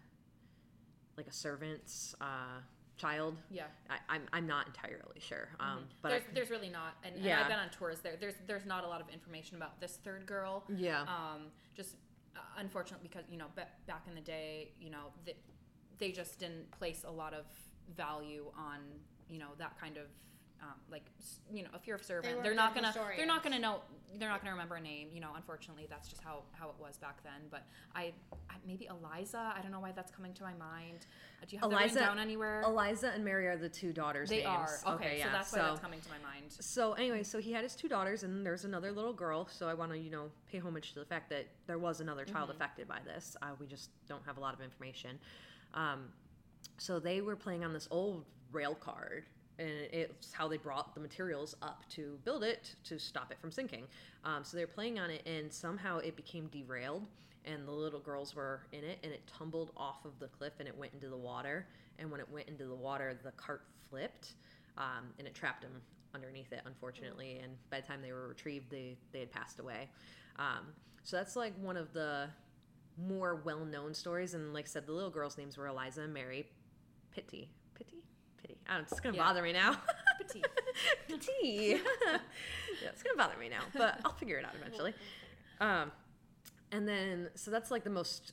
like 1.17 1.27
a 1.27 1.33
servant's 1.33 2.15
uh, 2.21 2.61
child. 3.01 3.37
Yeah. 3.51 3.65
I, 3.89 3.97
I'm 4.09 4.23
I'm 4.33 4.47
not 4.47 4.67
entirely 4.67 5.21
sure. 5.21 5.49
Um, 5.59 5.85
but 6.03 6.11
there's, 6.11 6.23
I, 6.23 6.35
there's 6.35 6.51
really 6.51 6.69
not, 6.69 6.95
and, 7.05 7.15
and 7.17 7.25
Yeah. 7.25 7.41
I've 7.41 7.49
been 7.49 7.59
on 7.59 7.71
tours 7.71 8.01
there. 8.01 8.15
There's 8.21 8.35
there's 8.47 8.67
not 8.67 8.85
a 8.85 8.89
lot 8.89 9.01
of 9.01 9.09
information 9.09 9.57
about 9.57 9.81
this 9.81 9.99
third 10.05 10.27
girl. 10.27 10.65
yeah, 10.69 11.03
Um, 11.03 11.47
just 11.75 11.97
uh, 12.37 12.41
unfortunately 12.59 13.09
because 13.09 13.25
you 13.31 13.39
know 13.39 13.47
ba- 13.57 13.69
back 13.87 14.05
in 14.09 14.15
the 14.15 14.21
day, 14.21 14.73
you 14.81 14.91
know 14.91 15.13
they 15.99 16.13
just 16.13 16.39
didn't 16.39 16.71
place 16.71 17.05
a 17.07 17.11
lot 17.11 17.35
of 17.35 17.45
value 17.97 18.45
on 18.57 18.79
you 19.29 19.39
know 19.39 19.49
that 19.59 19.79
kind 19.81 19.97
of 19.97 20.05
um, 20.63 20.75
like 20.91 21.05
you 21.53 21.63
know 21.63 21.71
if 21.75 21.87
you're 21.87 21.97
a 21.97 22.03
servant, 22.03 22.35
weren't 22.35 22.45
they're 22.45 22.55
not 22.55 22.75
gonna 22.75 22.95
they're 23.17 23.27
not 23.27 23.43
gonna 23.43 23.59
know 23.59 23.81
they're 24.19 24.29
not 24.29 24.41
gonna 24.41 24.53
remember 24.53 24.77
a 24.77 24.81
name. 24.81 25.09
You 25.13 25.21
know, 25.21 25.31
unfortunately, 25.37 25.87
that's 25.89 26.09
just 26.09 26.23
how 26.23 26.43
how 26.53 26.69
it 26.69 26.75
was 26.79 26.99
back 26.99 27.23
then. 27.23 27.49
But 27.51 27.65
I, 27.95 28.13
I 28.51 28.55
maybe 28.67 28.87
Eliza. 28.87 29.53
I 29.57 29.61
don't 29.63 29.73
know 29.73 29.81
why 29.81 29.93
that's 29.93 30.11
coming 30.11 30.33
to 30.35 30.43
my 30.43 30.55
mind. 30.55 31.07
Uh, 31.43 31.47
Do 31.49 31.57
you 31.57 31.61
have 31.61 31.71
Eliza- 31.71 31.95
written 31.95 32.09
down 32.09 32.19
anywhere? 32.19 32.63
Eliza 32.67 33.13
and 33.15 33.25
Mary 33.25 33.47
are 33.47 33.57
the 33.57 33.69
two 33.69 33.93
daughters. 33.93 34.29
they 34.29 34.45
names. 34.45 34.83
are 34.85 34.95
okay. 34.95 35.17
yeah. 35.19 35.27
so 35.27 35.33
that's 35.33 35.53
why 35.53 35.59
that's 35.61 35.81
coming 35.81 36.01
to 36.01 36.09
my 36.09 36.19
mind. 36.19 36.47
So 36.61 36.93
anyway, 36.95 37.23
so 37.23 37.39
he 37.39 37.53
had 37.53 37.63
his 37.63 37.75
two 37.75 37.89
daughters, 37.89 38.23
and 38.23 38.45
there's 38.45 38.65
another 38.65 38.93
little 38.93 39.13
girl. 39.13 39.49
So 39.51 39.69
I 39.69 39.75
want 39.75 39.93
to, 39.93 39.99
you 39.99 40.11
know, 40.11 40.31
pay 40.51 40.59
homage 40.59 40.93
to 40.95 40.99
the 40.99 41.07
fact 41.07 41.31
that 41.31 41.47
there 41.67 41.79
was 41.79 42.01
another 42.01 42.25
child 42.25 42.51
affected 42.51 42.87
by 42.89 42.99
this. 43.07 43.37
Uh, 43.43 43.47
we 43.59 43.67
just 43.67 43.91
don't 44.09 44.25
have 44.27 44.37
a 44.37 44.41
lot 44.41 44.55
of 44.55 44.61
information. 44.61 45.19
Um, 45.75 46.09
so 46.79 46.99
they 46.99 47.21
were 47.21 47.37
playing 47.37 47.65
on 47.65 47.73
this 47.73 47.87
old 47.91 48.25
rail 48.53 48.75
card, 48.75 49.25
and 49.61 49.69
it's 49.93 50.33
how 50.33 50.49
they 50.49 50.57
brought 50.57 50.95
the 50.95 51.01
materials 51.01 51.55
up 51.63 51.85
to 51.91 52.19
build 52.25 52.43
it 52.43 52.75
to 52.85 52.99
stop 52.99 53.31
it 53.31 53.39
from 53.41 53.53
sinking. 53.53 53.85
Um, 54.25 54.43
so 54.43 54.57
they're 54.57 54.67
playing 54.67 54.99
on 54.99 55.11
it, 55.11 55.23
and 55.27 55.53
somehow 55.53 55.99
it 55.99 56.17
became 56.17 56.47
derailed, 56.47 57.07
and 57.45 57.69
the 57.69 57.73
little 57.73 58.01
girls 58.01 58.35
were 58.35 58.63
in 58.73 58.83
it, 58.83 58.99
and 59.05 59.13
it 59.13 59.23
tumbled 59.39 59.71
off 59.77 60.05
of 60.05 60.19
the 60.19 60.29
cliff, 60.29 60.55
and 60.59 60.67
it 60.67 60.77
went 60.77 60.93
into 60.95 61.09
the 61.09 61.17
water. 61.17 61.67
And 61.99 62.11
when 62.11 62.21
it 62.21 62.29
went 62.31 62.49
into 62.49 62.65
the 62.65 62.75
water, 62.75 63.19
the 63.23 63.33
cart 63.33 63.63
flipped, 63.89 64.33
um, 64.79 65.13
and 65.19 65.29
it 65.29 65.35
trapped 65.35 65.63
them 65.63 65.83
underneath 66.15 66.53
it, 66.53 66.63
unfortunately. 66.65 67.39
And 67.43 67.53
by 67.71 67.81
the 67.81 67.87
time 67.87 68.01
they 68.03 68.13
were 68.13 68.29
retrieved, 68.29 68.71
they 68.71 68.97
they 69.13 69.21
had 69.21 69.31
passed 69.31 69.61
away. 69.61 69.89
Um, 70.39 70.73
so 71.03 71.17
that's 71.17 71.37
like 71.37 71.53
one 71.61 71.77
of 71.77 71.93
the 71.93 72.29
more 73.07 73.37
well-known 73.45 73.95
stories. 73.95 74.35
And 74.35 74.53
like 74.53 74.65
I 74.65 74.69
said, 74.69 74.87
the 74.87 74.93
little 74.93 75.11
girls' 75.11 75.39
names 75.39 75.57
were 75.57 75.67
Eliza 75.67 76.03
and 76.03 76.15
Mary 76.15 76.47
Pitty. 77.13 77.51
Pitty? 77.75 78.03
Don't 78.77 78.83
it's 78.83 79.01
gonna 79.01 79.17
Yeah. 79.17 79.25
bother 79.25 79.43
me 79.43 79.53
now. 79.53 79.77
Petite. 80.19 80.47
Pitty. 81.09 81.81
yeah, 82.07 82.19
it's 82.89 83.03
gonna 83.03 83.17
bother 83.17 83.39
me 83.39 83.49
now, 83.49 83.63
but 83.75 84.01
I'll 84.05 84.13
figure 84.15 84.39
it 84.39 84.45
out 84.45 84.55
eventually. 84.55 84.95
Um, 85.61 85.91
and 86.73 86.87
then, 86.87 87.29
so 87.35 87.51
that's 87.51 87.71
like 87.71 87.85
the 87.85 87.91
most 87.91 88.33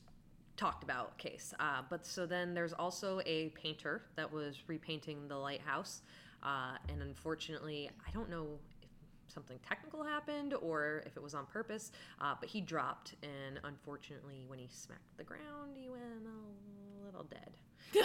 talked 0.55 0.83
about 0.83 1.17
case. 1.17 1.53
Uh, 1.59 1.81
but 1.89 2.05
so 2.05 2.25
then 2.25 2.53
there's 2.53 2.73
also 2.73 3.21
a 3.25 3.49
painter 3.49 4.03
that 4.15 4.31
was 4.31 4.63
repainting 4.67 5.27
the 5.27 5.37
lighthouse. 5.37 6.01
Uh, 6.43 6.77
and 6.89 7.01
unfortunately, 7.01 7.89
I 8.07 8.11
don't 8.11 8.29
know 8.29 8.47
if 8.81 9.33
something 9.33 9.57
technical 9.67 10.03
happened 10.03 10.53
or 10.53 11.03
if 11.05 11.17
it 11.17 11.23
was 11.23 11.33
on 11.33 11.45
purpose, 11.47 11.91
uh, 12.21 12.35
but 12.39 12.49
he 12.49 12.61
dropped. 12.61 13.15
And 13.23 13.59
unfortunately, 13.63 14.43
when 14.47 14.59
he 14.59 14.67
smacked 14.71 15.17
the 15.17 15.23
ground, 15.23 15.75
he 15.75 15.89
went 15.89 16.03
a 16.03 17.05
little 17.05 17.23
dead. 17.23 17.57
A 17.95 17.99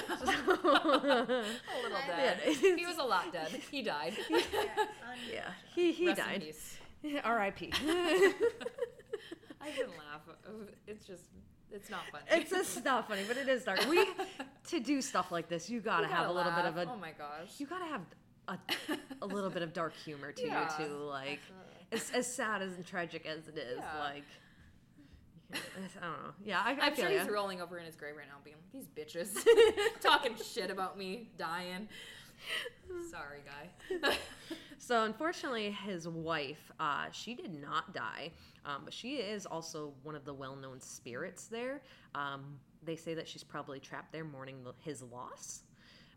little 1.82 1.98
dead. 2.06 2.38
Yeah. 2.46 2.76
he 2.76 2.86
was 2.86 2.98
a 2.98 3.04
lot 3.04 3.32
dead. 3.32 3.48
He 3.70 3.82
died. 3.82 4.16
yeah, 5.32 5.50
he, 5.74 5.92
he 5.92 6.06
Rest 6.08 6.20
died. 6.20 6.44
R.I.P. 7.24 7.72
I 9.60 9.70
shouldn't 9.74 9.96
laugh. 9.98 10.22
It's 10.86 11.04
just, 11.06 11.24
it's 11.70 11.90
not 11.90 12.00
funny. 12.10 12.24
It's 12.30 12.50
just 12.50 12.84
not 12.84 13.08
funny, 13.08 13.22
but 13.26 13.36
it 13.36 13.48
is 13.48 13.64
dark. 13.64 13.84
We 13.88 14.06
to 14.68 14.80
do 14.80 15.00
stuff 15.02 15.32
like 15.32 15.48
this, 15.48 15.68
you 15.70 15.80
gotta, 15.80 16.06
You 16.06 16.12
have 16.12 16.30
a 16.30 16.32
gotta 16.34 16.34
little 16.34 16.52
bit 16.52 16.64
of 16.66 16.76
a 16.76 16.90
Oh 16.92 16.96
my 16.96 17.12
gosh. 17.12 17.58
you 17.58 17.66
gotta 17.66 17.86
have 17.86 18.02
a, 18.48 18.58
a 19.22 19.26
little 19.26 19.50
bit 19.50 19.62
of 19.62 19.72
dark 19.72 19.94
humor 19.94 20.32
to 20.32 20.46
Yeah. 20.46 20.68
you 20.78 20.86
too. 20.86 20.92
Like 20.94 21.40
Absolutely. 21.92 22.18
as, 22.20 22.26
as 22.26 22.34
sad 22.34 22.62
and 22.62 22.86
tragic 22.86 23.26
as 23.26 23.48
it 23.48 23.56
is, 23.58 23.78
Yeah. 23.78 24.00
like 24.00 24.24
I 26.00 26.00
don't 26.00 26.24
know. 26.24 26.32
Yeah, 26.44 26.62
I, 26.64 26.72
I 26.72 26.86
I'm 26.86 26.94
sure 26.96 27.08
he's 27.08 27.28
rolling 27.28 27.60
over 27.60 27.78
in 27.78 27.86
his 27.86 27.96
grave 27.96 28.14
right 28.16 28.26
now, 28.28 28.36
being 28.44 28.56
like, 28.56 28.72
"These 28.72 28.88
bitches 28.88 29.36
talking 30.00 30.34
shit 30.36 30.70
about 30.70 30.98
me 30.98 31.30
dying." 31.38 31.88
Sorry, 33.10 33.40
guy. 33.44 34.16
So 34.78 35.04
unfortunately, 35.04 35.70
his 35.70 36.08
wife, 36.08 36.72
uh, 36.80 37.06
she 37.12 37.34
did 37.34 37.54
not 37.54 37.94
die, 37.94 38.32
um, 38.66 38.82
but 38.84 38.92
she 38.92 39.14
is 39.14 39.46
also 39.46 39.92
one 40.02 40.16
of 40.16 40.24
the 40.24 40.34
well-known 40.34 40.80
spirits 40.80 41.46
there. 41.46 41.82
Um, 42.16 42.58
they 42.82 42.96
say 42.96 43.14
that 43.14 43.28
she's 43.28 43.44
probably 43.44 43.78
trapped 43.78 44.12
there 44.12 44.24
mourning 44.24 44.64
the, 44.64 44.72
his 44.80 45.02
loss 45.02 45.62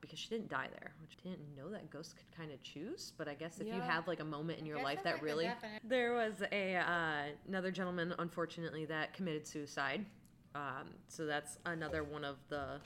because 0.05 0.19
she 0.19 0.29
didn't 0.29 0.50
die 0.50 0.67
there, 0.79 0.93
which 1.01 1.17
I 1.25 1.29
didn't 1.29 1.55
know 1.55 1.69
that 1.71 1.89
ghosts 1.89 2.13
could 2.13 2.29
kind 2.38 2.51
of 2.51 2.62
choose. 2.62 3.13
But 3.17 3.27
I 3.27 3.33
guess 3.33 3.59
if 3.59 3.67
you 3.67 3.74
have 3.81 4.07
like 4.07 4.19
a 4.19 4.25
moment 4.25 4.59
in 4.59 4.65
your 4.65 4.77
life 4.83 5.03
that 5.03 5.15
like 5.15 5.24
really 5.24 5.45
definite- 5.45 5.81
there 5.83 6.13
was 6.13 6.41
a 6.51 6.75
uh, 6.75 7.24
another 7.47 7.71
gentleman, 7.71 8.13
unfortunately, 8.19 8.85
that 8.85 9.13
committed 9.13 9.47
suicide. 9.47 10.05
Um, 10.53 10.88
so 11.07 11.25
that's 11.25 11.57
another 11.65 12.03
one 12.03 12.24
of 12.24 12.38
the 12.50 12.79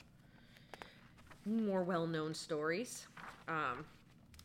more 1.46 1.82
well-known 1.82 2.34
stories. 2.34 3.06
Um, 3.48 3.84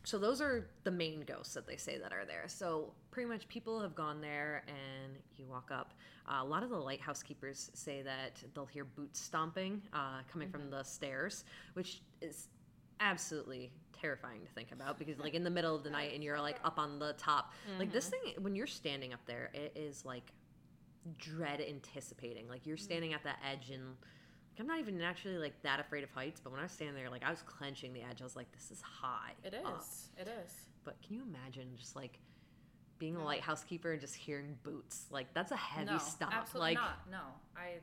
so 0.04 0.18
those 0.18 0.40
are 0.40 0.68
the 0.84 0.90
main 0.90 1.22
ghosts 1.22 1.54
that 1.54 1.66
they 1.66 1.76
say 1.76 1.98
that 1.98 2.12
are 2.12 2.24
there. 2.24 2.44
So 2.46 2.92
pretty 3.10 3.28
much 3.28 3.48
people 3.48 3.80
have 3.80 3.94
gone 3.94 4.20
there 4.20 4.62
and 4.68 5.14
you 5.36 5.44
walk 5.46 5.70
up. 5.72 5.92
Uh, 6.28 6.42
a 6.42 6.44
lot 6.44 6.62
of 6.62 6.70
the 6.70 6.76
lighthouse 6.78 7.22
keepers 7.22 7.70
say 7.74 8.02
that 8.02 8.42
they'll 8.54 8.66
hear 8.66 8.84
boots 8.84 9.20
stomping 9.20 9.82
uh, 9.92 10.20
coming 10.30 10.48
from 10.48 10.70
the 10.70 10.82
stairs, 10.84 11.44
which 11.74 12.02
is 12.20 12.48
absolutely 13.00 13.70
terrifying 14.00 14.40
to 14.40 14.52
think 14.52 14.72
about 14.72 14.98
because 14.98 15.18
like 15.18 15.34
in 15.34 15.42
the 15.42 15.50
middle 15.50 15.74
of 15.74 15.82
the 15.82 15.90
night 15.90 16.12
and 16.14 16.22
you're 16.22 16.40
like 16.40 16.58
up 16.64 16.78
on 16.78 16.98
the 16.98 17.14
top. 17.14 17.52
Like 17.78 17.92
this 17.92 18.10
mm-hmm. 18.10 18.34
thing 18.34 18.42
when 18.42 18.54
you're 18.54 18.66
standing 18.66 19.12
up 19.12 19.20
there, 19.26 19.50
it 19.54 19.72
is 19.74 20.04
like 20.04 20.32
dread 21.18 21.60
anticipating. 21.60 22.48
Like 22.48 22.66
you're 22.66 22.76
standing 22.76 23.12
at 23.12 23.24
that 23.24 23.38
edge 23.50 23.70
and 23.70 23.84
like, 23.86 24.60
I'm 24.60 24.66
not 24.66 24.78
even 24.78 25.00
actually 25.02 25.38
like 25.38 25.60
that 25.62 25.80
afraid 25.80 26.04
of 26.04 26.10
heights, 26.10 26.40
but 26.40 26.50
when 26.50 26.60
I 26.60 26.64
was 26.64 26.72
standing 26.72 26.94
there, 26.94 27.10
like 27.10 27.24
I 27.24 27.30
was 27.30 27.42
clenching 27.42 27.92
the 27.92 28.02
edge. 28.02 28.20
I 28.20 28.24
was 28.24 28.36
like, 28.36 28.50
this 28.52 28.70
is 28.70 28.82
high. 28.82 29.32
it 29.44 29.54
is 29.54 29.66
up. 29.66 29.84
it 30.18 30.28
is 30.28 30.52
But 30.84 30.96
can 31.02 31.16
you 31.16 31.22
imagine 31.22 31.68
just 31.76 31.96
like 31.96 32.18
being 32.98 33.16
a 33.16 33.24
lighthouse 33.24 33.64
keeper 33.64 33.92
and 33.92 34.00
just 34.00 34.14
hearing 34.14 34.56
boots? 34.62 35.06
Like 35.10 35.32
that's 35.34 35.52
a 35.52 35.56
heavy 35.56 35.92
no, 35.92 35.98
stomp. 35.98 36.34
absolutely 36.34 36.74
like 36.74 36.78
not. 36.78 37.00
No, 37.10 37.22
I. 37.56 37.74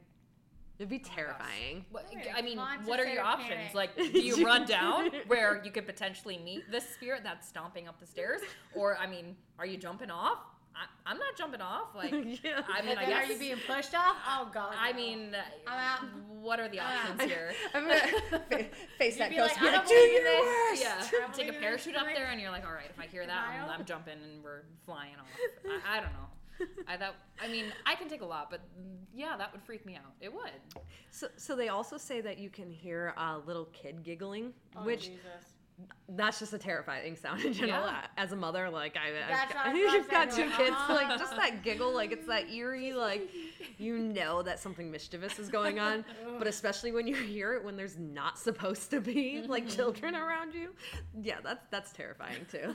it'd 0.83 0.89
be 0.89 1.01
oh 1.09 1.15
terrifying. 1.15 1.85
What, 1.91 2.05
Right, 2.13 2.27
I 2.35 2.41
mean, 2.41 2.57
launch 2.57 2.85
what 2.85 2.99
are 2.99 3.05
your 3.05 3.23
options? 3.23 3.49
panic. 3.51 3.73
Like, 3.73 3.95
do 3.97 4.19
you 4.19 4.45
run 4.45 4.65
down 4.65 5.09
where 5.27 5.61
you 5.63 5.71
could 5.71 5.85
potentially 5.85 6.37
meet 6.43 6.69
this 6.69 6.87
spirit 6.89 7.21
that's 7.23 7.47
stomping 7.47 7.87
up 7.87 7.99
the 7.99 8.05
stairs, 8.05 8.41
or 8.75 8.97
I 8.97 9.07
mean, 9.07 9.35
are 9.57 9.65
you 9.65 9.77
jumping 9.77 10.11
off? 10.11 10.39
I, 10.75 11.11
I'm 11.11 11.19
not 11.19 11.37
jumping 11.37 11.61
off. 11.61 11.89
Like, 11.95 12.11
yeah. 12.11 12.63
I 12.67 12.81
mean, 12.81 12.97
I 12.97 13.05
guess. 13.05 13.29
are 13.29 13.31
you 13.31 13.37
being 13.39 13.57
pushed 13.67 13.93
off? 13.95 14.15
Oh 14.27 14.49
god. 14.53 14.73
I 14.77 14.91
no. 14.91 14.97
mean, 14.97 15.35
uh, 15.35 15.41
I'm 15.67 15.79
out. 15.79 16.09
what 16.41 16.59
are 16.59 16.67
the 16.67 16.79
I'm 16.81 17.11
options 17.11 17.21
here? 17.31 17.51
I'm 17.73 17.87
gonna 17.87 18.65
face 18.97 19.17
that 19.17 19.31
ghost. 19.33 19.55
like, 19.55 19.57
and 19.57 19.61
be 19.61 19.67
I 19.69 19.71
like, 19.71 19.73
don't 19.73 19.87
do 19.87 19.93
believe 19.95 20.17
in 20.17 20.23
your 20.25 20.41
worst. 20.41 20.81
Yeah, 20.83 21.19
Probably 21.19 21.43
take 21.45 21.55
a 21.55 21.59
parachute 21.59 21.95
up 21.95 22.07
there, 22.13 22.27
and 22.31 22.41
you're 22.41 22.51
like, 22.51 22.65
all 22.65 22.73
right, 22.73 22.89
if 22.89 22.99
I 22.99 23.05
hear 23.05 23.25
that, 23.25 23.47
I'm, 23.47 23.69
I'm 23.79 23.85
jumping 23.85 24.15
and 24.15 24.43
we're 24.43 24.63
flying 24.85 25.13
off. 25.19 25.27
I, 25.87 25.97
I 25.97 26.01
don't 26.01 26.11
know. 26.13 26.27
I 26.87 26.97
thought. 26.97 27.15
I 27.41 27.47
mean, 27.47 27.65
I 27.85 27.95
can 27.95 28.07
take 28.07 28.21
a 28.21 28.25
lot, 28.25 28.49
but 28.49 28.61
yeah, 29.13 29.35
that 29.37 29.51
would 29.51 29.61
freak 29.61 29.85
me 29.85 29.95
out. 29.95 30.13
It 30.21 30.33
would. 30.33 30.51
So, 31.11 31.27
so 31.37 31.55
they 31.55 31.69
also 31.69 31.97
say 31.97 32.21
that 32.21 32.37
you 32.37 32.49
can 32.49 32.69
hear 32.71 33.13
a 33.17 33.37
little 33.45 33.65
kid 33.65 34.03
giggling, 34.03 34.53
Oh, 34.75 34.83
which 34.83 35.05
Jesus. 35.07 35.21
that's 36.09 36.39
just 36.39 36.53
a 36.53 36.57
terrifying 36.57 37.15
sound 37.15 37.41
in 37.41 37.53
general. 37.53 37.85
Yeah. 37.85 38.05
As 38.17 38.31
a 38.31 38.35
mother, 38.35 38.69
like 38.69 38.95
I, 38.97 39.09
I've 39.09 39.29
That's 39.29 39.53
got, 39.55 39.65
I 39.67 39.73
was 39.73 39.93
you've 39.93 40.09
got 40.09 40.31
two 40.31 40.45
like, 40.45 40.57
kids, 40.57 40.71
uh-huh. 40.71 40.93
like 40.93 41.19
just 41.19 41.35
that 41.35 41.63
giggle, 41.63 41.93
like 41.93 42.11
it's 42.11 42.27
that 42.27 42.49
eerie, 42.51 42.93
like 42.93 43.29
you 43.77 43.97
know 43.97 44.41
that 44.43 44.59
something 44.59 44.91
mischievous 44.91 45.39
is 45.39 45.49
going 45.49 45.79
on. 45.79 46.05
but 46.37 46.47
especially 46.47 46.91
when 46.91 47.07
you 47.07 47.15
hear 47.15 47.53
it 47.53 47.63
when 47.63 47.75
there's 47.75 47.97
not 47.97 48.37
supposed 48.37 48.89
to 48.91 49.01
be 49.01 49.43
like 49.47 49.67
children 49.67 50.15
around 50.15 50.53
you, 50.53 50.69
yeah, 51.21 51.37
that's 51.43 51.65
that's 51.71 51.91
terrifying 51.91 52.45
too. 52.51 52.73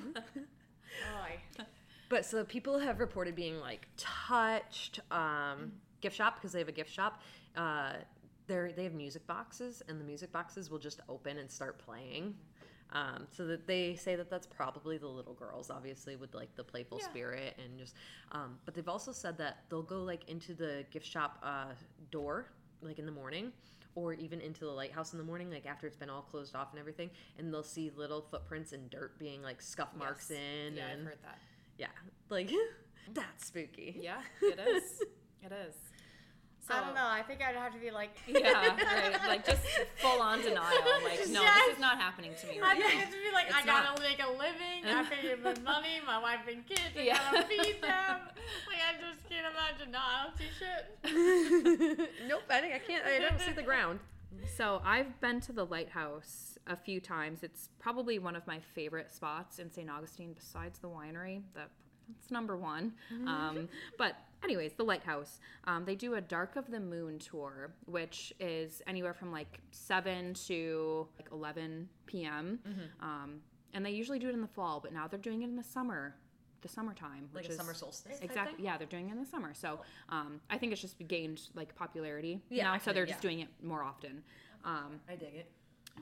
Oy. 1.22 1.64
But 2.08 2.24
so 2.24 2.44
people 2.44 2.78
have 2.78 3.00
reported 3.00 3.34
being 3.34 3.60
like 3.60 3.86
touched. 3.96 5.00
Um, 5.10 5.72
gift 6.00 6.14
shop 6.16 6.36
because 6.36 6.52
they 6.52 6.60
have 6.60 6.68
a 6.68 6.72
gift 6.72 6.90
shop. 6.92 7.20
Uh, 7.56 7.94
they 8.46 8.72
they 8.76 8.84
have 8.84 8.94
music 8.94 9.26
boxes, 9.26 9.82
and 9.88 10.00
the 10.00 10.04
music 10.04 10.32
boxes 10.32 10.70
will 10.70 10.78
just 10.78 11.00
open 11.08 11.38
and 11.38 11.50
start 11.50 11.78
playing. 11.78 12.34
Um, 12.90 13.26
so 13.30 13.46
that 13.48 13.66
they 13.66 13.96
say 13.96 14.16
that 14.16 14.30
that's 14.30 14.46
probably 14.46 14.96
the 14.96 15.06
little 15.08 15.34
girls, 15.34 15.68
obviously 15.70 16.16
with 16.16 16.34
like 16.34 16.54
the 16.56 16.64
playful 16.64 16.98
Yeah. 16.98 17.08
spirit 17.10 17.58
and 17.62 17.78
just. 17.78 17.94
Um, 18.32 18.58
but 18.64 18.74
they've 18.74 18.88
also 18.88 19.12
said 19.12 19.36
that 19.38 19.64
they'll 19.68 19.82
go 19.82 20.02
like 20.02 20.26
into 20.28 20.54
the 20.54 20.86
gift 20.90 21.04
shop 21.06 21.38
uh, 21.42 21.72
door 22.10 22.46
like 22.80 22.98
in 22.98 23.04
the 23.06 23.12
morning. 23.12 23.52
Or 23.94 24.12
even 24.12 24.40
into 24.40 24.60
the 24.60 24.70
lighthouse 24.70 25.12
in 25.12 25.18
the 25.18 25.24
morning, 25.24 25.50
like 25.50 25.66
after 25.66 25.84
it's 25.88 25.96
been 25.96 26.08
all 26.10 26.22
closed 26.22 26.54
off 26.54 26.68
and 26.70 26.78
everything, 26.78 27.10
and 27.36 27.52
they'll 27.52 27.64
see 27.64 27.90
little 27.96 28.22
footprints 28.22 28.72
and 28.72 28.88
dirt 28.90 29.18
being 29.18 29.42
like 29.42 29.60
scuff 29.60 29.88
marks 29.98 30.30
Yes. 30.30 30.38
in, 30.38 30.76
Yeah, 30.76 30.86
and 30.86 31.00
I've 31.00 31.06
heard 31.08 31.18
that. 31.24 31.38
Yeah, 31.78 31.86
like 32.28 32.50
That's 33.14 33.46
spooky. 33.46 33.96
Yeah, 34.00 34.20
it 34.42 34.58
is. 34.60 35.02
It 35.40 35.52
is. 35.52 35.74
So, 36.66 36.74
I 36.74 36.80
don't 36.80 36.94
know. 36.96 37.06
I 37.06 37.22
think 37.22 37.40
I'd 37.40 37.54
have 37.54 37.72
to 37.72 37.78
be 37.78 37.92
like. 37.92 38.10
Yeah, 38.26 38.50
right. 38.76 39.18
Like 39.28 39.46
just 39.46 39.62
full 40.02 40.20
on 40.20 40.42
denial. 40.42 40.76
Like, 41.04 41.20
no, 41.30 41.40
this 41.44 41.74
is 41.74 41.78
not 41.80 41.96
happening 41.96 42.32
to 42.40 42.46
me 42.48 42.58
I 42.58 42.60
right 42.60 42.82
think 42.82 42.94
now. 42.96 43.00
it's 43.06 43.14
be 43.14 43.32
like, 43.32 43.54
I 43.54 43.64
gotta 43.64 43.90
not. 43.90 44.00
make 44.00 44.18
a 44.20 44.28
living. 44.28 44.84
I 44.84 45.04
pay 45.04 45.34
my 45.42 45.54
money, 45.62 46.00
my 46.04 46.18
wife 46.20 46.40
and 46.50 46.66
kids. 46.66 46.80
I 46.98 47.02
Yeah. 47.02 47.18
gotta 47.32 47.46
feed 47.46 47.80
them. 47.80 48.16
Like 48.66 48.82
I 48.82 48.92
just 49.00 49.28
can't 49.30 49.46
imagine. 49.54 49.92
No, 49.92 50.00
I 50.00 50.24
don't 50.24 50.36
see 50.36 50.50
shit. 50.58 52.28
nope, 52.28 52.42
I, 52.50 52.60
think 52.60 52.74
I 52.74 52.78
can't. 52.80 53.04
I 53.06 53.18
don't 53.20 53.40
see 53.40 53.52
the 53.52 53.62
ground. 53.62 54.00
So 54.56 54.82
I've 54.84 55.20
been 55.20 55.40
to 55.42 55.52
the 55.52 55.64
lighthouse 55.64 56.57
a 56.68 56.76
few 56.76 57.00
times. 57.00 57.42
It's 57.42 57.68
probably 57.78 58.18
one 58.18 58.36
of 58.36 58.46
my 58.46 58.60
favorite 58.60 59.10
spots 59.12 59.58
in 59.58 59.70
St. 59.70 59.90
Augustine, 59.90 60.32
besides 60.34 60.78
the 60.78 60.88
winery. 60.88 61.42
That 61.54 61.70
that's 62.08 62.30
number 62.30 62.56
one. 62.56 62.94
Um, 63.26 63.68
but 63.98 64.14
anyways, 64.42 64.72
the 64.74 64.82
lighthouse. 64.84 65.40
Um, 65.64 65.84
they 65.84 65.94
do 65.94 66.14
a 66.14 66.20
Dark 66.22 66.56
of 66.56 66.70
the 66.70 66.80
Moon 66.80 67.18
tour, 67.18 67.70
which 67.84 68.32
is 68.40 68.80
anywhere 68.86 69.12
from 69.12 69.30
like 69.30 69.60
seven 69.72 70.32
to 70.46 71.06
like 71.18 71.28
eleven 71.32 71.88
p.m. 72.06 72.60
Um, 73.00 73.40
and 73.74 73.84
they 73.84 73.90
usually 73.90 74.18
do 74.18 74.28
it 74.28 74.34
in 74.34 74.40
the 74.40 74.46
fall, 74.48 74.80
but 74.80 74.92
now 74.94 75.06
they're 75.06 75.18
doing 75.18 75.42
it 75.42 75.46
in 75.50 75.56
the 75.56 75.62
summer, 75.62 76.14
the 76.62 76.68
summertime, 76.68 77.28
Like 77.34 77.42
which 77.42 77.48
a 77.50 77.52
is 77.52 77.58
summer 77.58 77.74
solstice. 77.74 78.18
Exactly. 78.22 78.64
Yeah, 78.64 78.78
they're 78.78 78.86
doing 78.86 79.10
it 79.10 79.12
in 79.12 79.18
the 79.20 79.26
summer. 79.28 79.52
So 79.52 79.80
um, 80.08 80.40
I 80.48 80.56
think 80.56 80.72
it's 80.72 80.80
just 80.80 80.96
gained 81.06 81.42
like 81.54 81.74
popularity 81.74 82.40
Yeah, 82.48 82.64
now. 82.72 82.78
So 82.78 82.94
they're 82.94 83.04
just 83.04 83.18
yeah. 83.22 83.28
doing 83.30 83.40
it 83.40 83.48
more 83.62 83.82
often. 83.82 84.22
Um, 84.64 85.00
I 85.08 85.14
dig 85.16 85.34
it. 85.34 85.50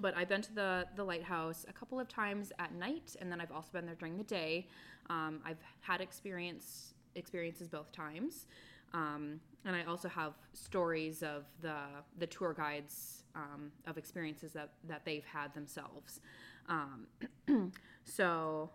But 0.01 0.17
I've 0.17 0.29
been 0.29 0.43
to 0.43 0.55
the 0.55 0.87
the 0.97 1.05
lighthouse 1.05 1.67
a 1.69 1.73
couple 1.73 1.99
of 2.01 2.09
times 2.09 2.53
at 2.59 2.75
night, 2.75 3.17
and 3.21 3.31
then 3.31 3.41
I've 3.41 3.53
also 3.53 3.69
been 3.73 3.87
there 3.87 3.95
during 3.95 4.17
the 4.17 4.25
day. 4.25 4.67
Um, 5.09 5.41
I've 5.45 5.61
had 5.81 6.01
experience 6.01 6.95
experiences 7.15 7.69
both 7.69 7.91
times, 7.93 8.47
um, 8.93 9.41
and 9.65 9.75
I 9.75 9.85
also 9.85 10.09
have 10.09 10.35
stories 10.53 11.23
of 11.23 11.45
the 11.61 11.77
the 12.19 12.27
tour 12.27 12.55
guides 12.55 13.25
um, 13.35 13.73
of 13.87 13.99
experiences 13.99 14.53
that 14.53 14.71
that 14.89 15.05
they've 15.05 15.25
had 15.25 15.55
themselves. 15.55 16.21
Um, 16.69 17.07
so 18.05 18.71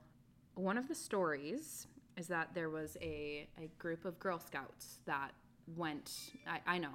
one 0.55 0.77
of 0.77 0.87
the 0.87 0.95
stories 0.95 1.87
is 2.17 2.27
that 2.27 2.53
there 2.53 2.69
was 2.69 2.97
a, 3.01 3.47
a 3.57 3.67
group 3.79 4.05
of 4.05 4.19
Girl 4.19 4.39
Scouts 4.39 4.99
that 5.05 5.31
went. 5.77 6.11
I, 6.47 6.59
I 6.75 6.77
know. 6.77 6.89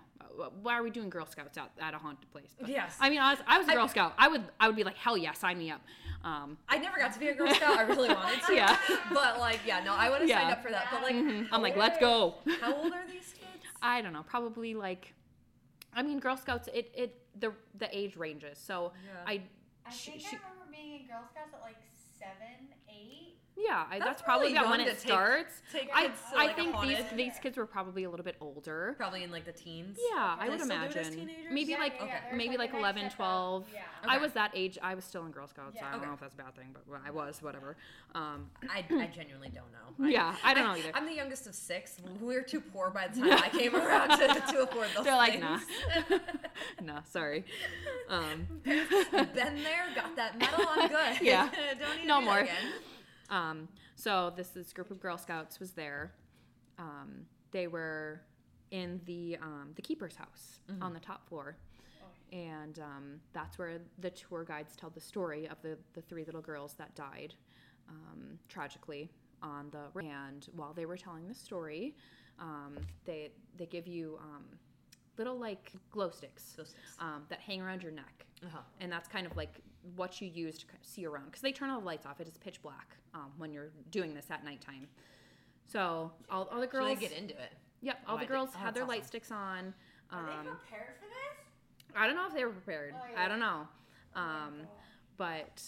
Why 0.63 0.75
are 0.75 0.83
we 0.83 0.91
doing 0.91 1.09
Girl 1.09 1.25
Scouts 1.27 1.57
out 1.57 1.71
at 1.81 1.95
a 1.95 1.99
haunted 1.99 2.31
place? 2.31 2.55
But- 2.61 2.69
Yes. 2.69 2.97
I 3.01 3.09
mean, 3.11 3.21
I 3.21 3.33
was, 3.35 3.43
I 3.47 3.59
was 3.59 3.69
a 3.69 3.73
Girl 3.73 3.89
Scout. 3.89 4.13
I 4.19 4.29
would 4.29 4.43
I 4.61 4.67
would 4.67 4.77
be 4.77 4.85
like, 4.85 4.97
hell 4.97 5.17
yeah, 5.17 5.33
sign 5.33 5.59
me 5.59 5.71
up. 5.71 5.81
Um, 6.25 6.59
I 6.69 6.79
never 6.79 6.99
got 6.99 7.13
to 7.15 7.19
be 7.19 7.29
a 7.29 7.35
Girl 7.35 7.53
Scout. 7.55 7.79
I 7.79 7.83
really 7.83 8.09
wanted 8.09 8.43
to. 8.47 8.55
Yeah. 8.55 8.77
But 9.13 9.39
like, 9.39 9.61
yeah, 9.67 9.83
no, 9.85 9.95
I 9.95 10.11
would 10.11 10.21
have 10.21 10.29
Yeah. 10.29 10.41
signed 10.41 10.53
up 10.53 10.63
for 10.63 10.71
that. 10.71 10.87
But 10.91 11.03
like, 11.03 11.15
I'm 11.53 11.63
like, 11.63 11.77
let's 11.77 11.99
go. 11.99 12.35
how 12.61 12.75
old 12.75 12.93
are 12.93 13.07
these 13.07 13.33
kids? 13.35 13.65
I 13.83 14.03
don't 14.03 14.13
know, 14.13 14.25
probably 14.27 14.75
like, 14.75 15.15
I 15.95 16.03
mean, 16.03 16.19
Girl 16.19 16.37
Scouts. 16.37 16.69
It 16.75 16.93
it 16.95 17.21
the 17.39 17.53
the 17.79 17.89
age 17.97 18.17
ranges. 18.17 18.59
So 18.59 18.93
Yeah. 19.07 19.13
I. 19.27 19.43
I 19.87 19.91
think 19.91 20.21
she- 20.21 20.37
I 20.37 20.41
remember 20.41 20.67
being 20.71 21.01
in 21.01 21.07
Girl 21.07 21.23
Scouts 21.31 21.55
at 21.55 21.61
like 21.63 21.77
seven, 22.19 22.69
eight. 22.86 22.86
Yeah, 23.67 23.85
I, 23.91 23.99
that's, 23.99 24.05
That's 24.11 24.23
probably 24.23 24.53
about 24.53 24.71
when 24.71 24.81
it 24.81 24.87
take- 24.87 24.99
starts. 24.99 25.63
Take 25.73 25.89
I, 25.95 26.11
I 26.35 26.47
like, 26.47 26.57
think 26.57 26.81
these 26.83 26.99
these 27.17 27.39
kids 27.43 27.57
were 27.57 27.67
probably 27.67 28.05
a 28.05 28.11
little 28.11 28.25
bit 28.25 28.37
older. 28.41 28.95
Probably 28.97 29.23
in 29.25 29.31
like 29.31 29.45
the 29.45 29.53
teens. 29.53 29.99
Yeah, 30.15 30.37
I 30.39 30.49
would 30.49 30.61
still 30.61 30.77
do 30.77 30.85
it 30.85 30.97
as 30.97 31.09
imagine. 31.09 31.31
Maybe 31.51 31.73
Yeah, 31.73 31.79
like 31.79 31.95
yeah, 31.99 32.07
yeah. 32.07 32.21
There's 32.29 32.37
maybe 32.37 32.57
like 32.57 32.73
nice 32.73 32.81
11, 32.81 33.11
12. 33.11 33.65
Yeah. 33.75 33.81
I 34.09 34.19
was 34.19 34.33
that 34.33 34.53
age. 34.55 34.79
I 34.83 34.95
was 34.95 35.05
still 35.05 35.25
in 35.27 35.33
Girl 35.33 35.47
Scouts. 35.49 35.73
Yeah. 35.77 35.87
I 35.87 35.91
don't 35.93 36.01
Okay. 36.01 36.07
know 36.09 36.15
if 36.15 36.21
that's 36.21 36.35
a 36.35 36.39
bad 36.39 36.55
thing, 36.55 36.75
but 36.75 37.01
I 37.07 37.11
was 37.11 37.43
whatever. 37.43 37.77
Um, 38.15 38.47
I, 38.71 38.79
I 38.91 39.07
genuinely 39.09 39.49
don't 39.53 39.71
know. 39.73 40.09
Yeah, 40.09 40.35
I 40.45 40.55
don't 40.55 40.65
know 40.65 40.77
either. 40.77 40.91
I'm 40.95 41.07
the 41.07 41.15
youngest 41.15 41.47
of 41.47 41.55
six. 41.55 41.97
We 42.21 42.35
were 42.35 42.43
too 42.43 42.61
poor 42.61 42.91
by 42.91 43.09
the 43.09 43.21
time 43.29 43.41
I 43.43 43.49
came 43.49 43.75
around 43.75 44.11
to, 44.11 44.27
to 44.53 44.63
afford 44.63 44.89
those 44.95 45.05
they're 45.05 45.17
like, 45.17 45.33
things. 45.41 45.63
nah, 46.11 46.19
nah, 46.95 47.01
sorry. 47.11 47.45
Um, 48.09 48.47
Been 48.65 49.35
there, 49.35 49.87
got 49.95 50.15
that 50.17 50.39
medal, 50.39 50.65
I'm 50.69 50.89
good. 50.89 51.23
Yeah. 51.27 51.49
don't 51.81 51.99
need 52.01 52.07
No 52.07 52.21
more. 52.21 52.47
Um, 53.31 53.69
so 53.95 54.33
this 54.37 54.49
this 54.49 54.73
group 54.73 54.91
of 54.91 55.01
Girl 55.01 55.19
Scouts 55.19 55.59
was 55.61 55.73
there. 55.73 56.13
Um, 56.79 57.27
they 57.53 57.67
were 57.67 58.21
in 58.71 59.01
the 59.07 59.39
um, 59.43 59.71
the 59.75 59.83
keeper's 59.83 60.17
house 60.17 60.61
on 60.83 60.93
the 60.93 61.01
top 61.01 61.29
floor, 61.29 61.57
and 62.33 62.79
um, 62.79 63.21
that's 63.33 63.59
where 63.59 63.79
the 63.99 64.11
tour 64.11 64.45
guides 64.45 64.77
tell 64.77 64.91
the 64.91 65.01
story 65.01 65.49
of 65.49 65.61
the 65.63 65.77
the 65.95 66.03
three 66.03 66.25
little 66.25 66.41
girls 66.43 66.75
that 66.75 66.95
died 66.95 67.35
um, 67.89 68.39
tragically 68.49 69.11
on 69.43 69.71
the. 69.71 70.01
And 70.05 70.47
while 70.55 70.73
they 70.73 70.87
were 70.87 70.97
telling 70.97 71.27
the 71.29 71.35
story, 71.35 71.95
um, 72.39 72.77
they 73.05 73.31
they 73.57 73.67
give 73.67 73.87
you 73.87 74.19
um, 74.21 74.45
little 75.19 75.39
like 75.39 75.73
glow 75.91 76.11
sticks 76.11 76.53
Glow 76.57 76.65
sticks. 76.65 76.81
um, 77.01 77.23
that 77.31 77.41
hang 77.41 77.63
around 77.63 77.83
your 77.83 77.93
neck 77.93 78.27
Uh-huh. 78.45 78.59
and 78.81 78.93
that's 78.93 79.09
kind 79.09 79.27
of 79.27 79.35
like 79.37 79.61
what 79.95 80.21
you 80.21 80.29
use 80.29 80.59
to 80.59 80.67
kind 80.67 80.79
of 80.81 80.87
see 80.87 81.07
around 81.07 81.27
because 81.27 81.43
they 81.43 81.53
turn 81.53 81.71
all 81.71 81.81
the 81.81 81.87
lights 81.87 82.07
off. 82.07 82.21
It 82.21 82.29
is 82.29 82.37
pitch 82.39 82.61
black 82.63 82.97
um, 83.15 83.31
when 83.39 83.53
you're 83.53 83.71
doing 83.91 84.15
this 84.15 84.27
at 84.31 84.45
nighttime. 84.45 84.89
So 85.67 86.13
all, 86.31 86.49
all 86.53 86.57
the 86.61 86.63
Should 86.67 86.71
girls, 86.73 86.89
I 86.89 86.95
get 86.95 87.13
into 87.13 87.35
it? 87.35 87.53
yep, 87.83 87.99
Oh, 88.07 88.11
all 88.13 88.17
I 88.17 88.17
the 88.17 88.21
think- 88.21 88.31
girls 88.31 88.51
oh, 88.55 88.59
had 88.59 88.75
their 88.75 88.83
awesome. 88.85 88.89
light 88.89 89.07
sticks 89.07 89.31
on. 89.31 89.75
Are 90.11 90.25
they 90.25 90.33
Um, 90.33 90.57
prepared 90.57 90.95
for 91.01 91.07
this? 91.07 91.95
I 91.97 92.07
don't 92.07 92.17
know 92.17 92.27
if 92.27 92.35
they 92.35 92.45
were 92.45 92.51
prepared. 92.53 92.95
Oh, 92.97 93.21
I 93.21 93.29
don't 93.29 93.41
know. 93.41 93.67
Um, 94.15 94.67
but 95.17 95.63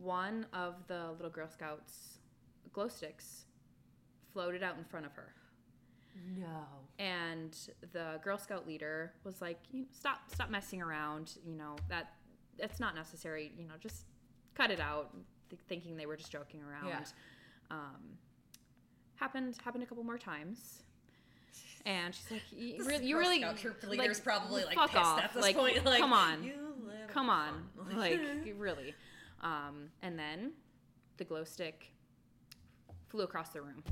one 0.00 0.46
of 0.52 0.74
the 0.86 1.10
little 1.12 1.30
Girl 1.30 1.48
Scouts 1.48 2.18
glow 2.72 2.88
sticks 2.88 3.44
floated 4.32 4.62
out 4.62 4.76
in 4.78 4.84
front 4.84 5.06
of 5.06 5.12
her. 5.14 5.32
No. 6.38 6.66
and 7.00 7.56
the 7.92 8.20
Girl 8.22 8.38
Scout 8.38 8.68
leader 8.68 9.12
was 9.24 9.40
like, 9.42 9.58
"Stop, 9.90 10.30
stop 10.32 10.48
messing 10.48 10.80
around. 10.80 11.36
You 11.44 11.56
know 11.56 11.74
that 11.88 12.12
that's 12.58 12.80
not 12.80 12.94
necessary. 12.94 13.52
You 13.56 13.66
know, 13.66 13.74
just 13.80 14.04
cut 14.54 14.70
it 14.70 14.80
out." 14.80 15.14
Th- 15.50 15.60
thinking 15.68 15.96
they 15.96 16.06
were 16.06 16.16
just 16.16 16.32
joking 16.32 16.62
around. 16.62 16.88
Yeah. 16.88 17.04
Um, 17.70 18.18
happened 19.16 19.56
happened 19.64 19.84
a 19.84 19.86
couple 19.86 20.04
more 20.04 20.18
times, 20.18 20.82
and 21.86 22.14
she's 22.14 22.30
like, 22.30 22.42
"You, 22.50 22.84
really, 22.84 23.06
you 23.06 23.18
really 23.18 23.44
troop 23.56 23.82
like, 23.86 24.22
probably 24.22 24.64
like 24.64 24.76
fuck 24.76 24.94
off. 24.94 25.20
at 25.20 25.34
this 25.34 25.42
like, 25.42 25.56
point. 25.56 25.84
Like, 25.84 26.00
come 26.00 26.12
on, 26.12 26.50
come 27.08 27.30
on, 27.30 27.68
fun. 27.76 27.96
like 27.96 28.20
really." 28.56 28.94
Um, 29.42 29.90
and 30.02 30.18
then 30.18 30.52
the 31.18 31.24
glow 31.24 31.44
stick 31.44 31.92
flew 33.08 33.24
across 33.24 33.50
the 33.50 33.60
room. 33.60 33.84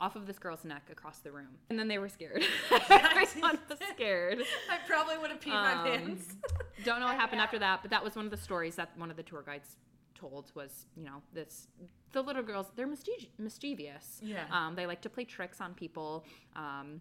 Off 0.00 0.14
of 0.16 0.26
this 0.26 0.38
girl's 0.38 0.64
neck 0.64 0.88
across 0.92 1.18
the 1.18 1.32
room. 1.32 1.48
And 1.70 1.78
then 1.78 1.88
they 1.88 1.98
were 1.98 2.08
scared. 2.08 2.44
Everyone 2.90 3.58
was 3.68 3.78
scared. 3.94 4.42
I 4.70 4.78
probably 4.86 5.18
would 5.18 5.30
have 5.30 5.40
peed 5.40 5.48
my 5.48 5.72
Um, 5.74 5.84
pants. 5.84 6.36
Don't 6.84 7.00
know 7.00 7.06
what 7.06 7.16
happened 7.16 7.38
Yeah. 7.38 7.44
after 7.44 7.58
that, 7.58 7.82
but 7.82 7.90
that 7.90 8.02
was 8.04 8.14
one 8.16 8.24
of 8.24 8.30
the 8.30 8.36
stories 8.36 8.76
that 8.76 8.90
one 8.96 9.10
of 9.10 9.16
the 9.16 9.22
tour 9.24 9.42
guides 9.44 9.76
told 10.14 10.52
was, 10.54 10.86
you 10.96 11.04
know, 11.04 11.22
this 11.32 11.68
the 12.12 12.22
little 12.22 12.42
girls, 12.42 12.66
they're 12.74 12.86
mischievous. 12.86 13.26
mischievous. 13.38 14.20
Yeah. 14.22 14.44
Um, 14.50 14.74
they 14.74 14.86
like 14.86 15.02
to 15.02 15.10
play 15.10 15.24
tricks 15.24 15.60
on 15.60 15.74
people. 15.74 16.24
Um, 16.56 17.00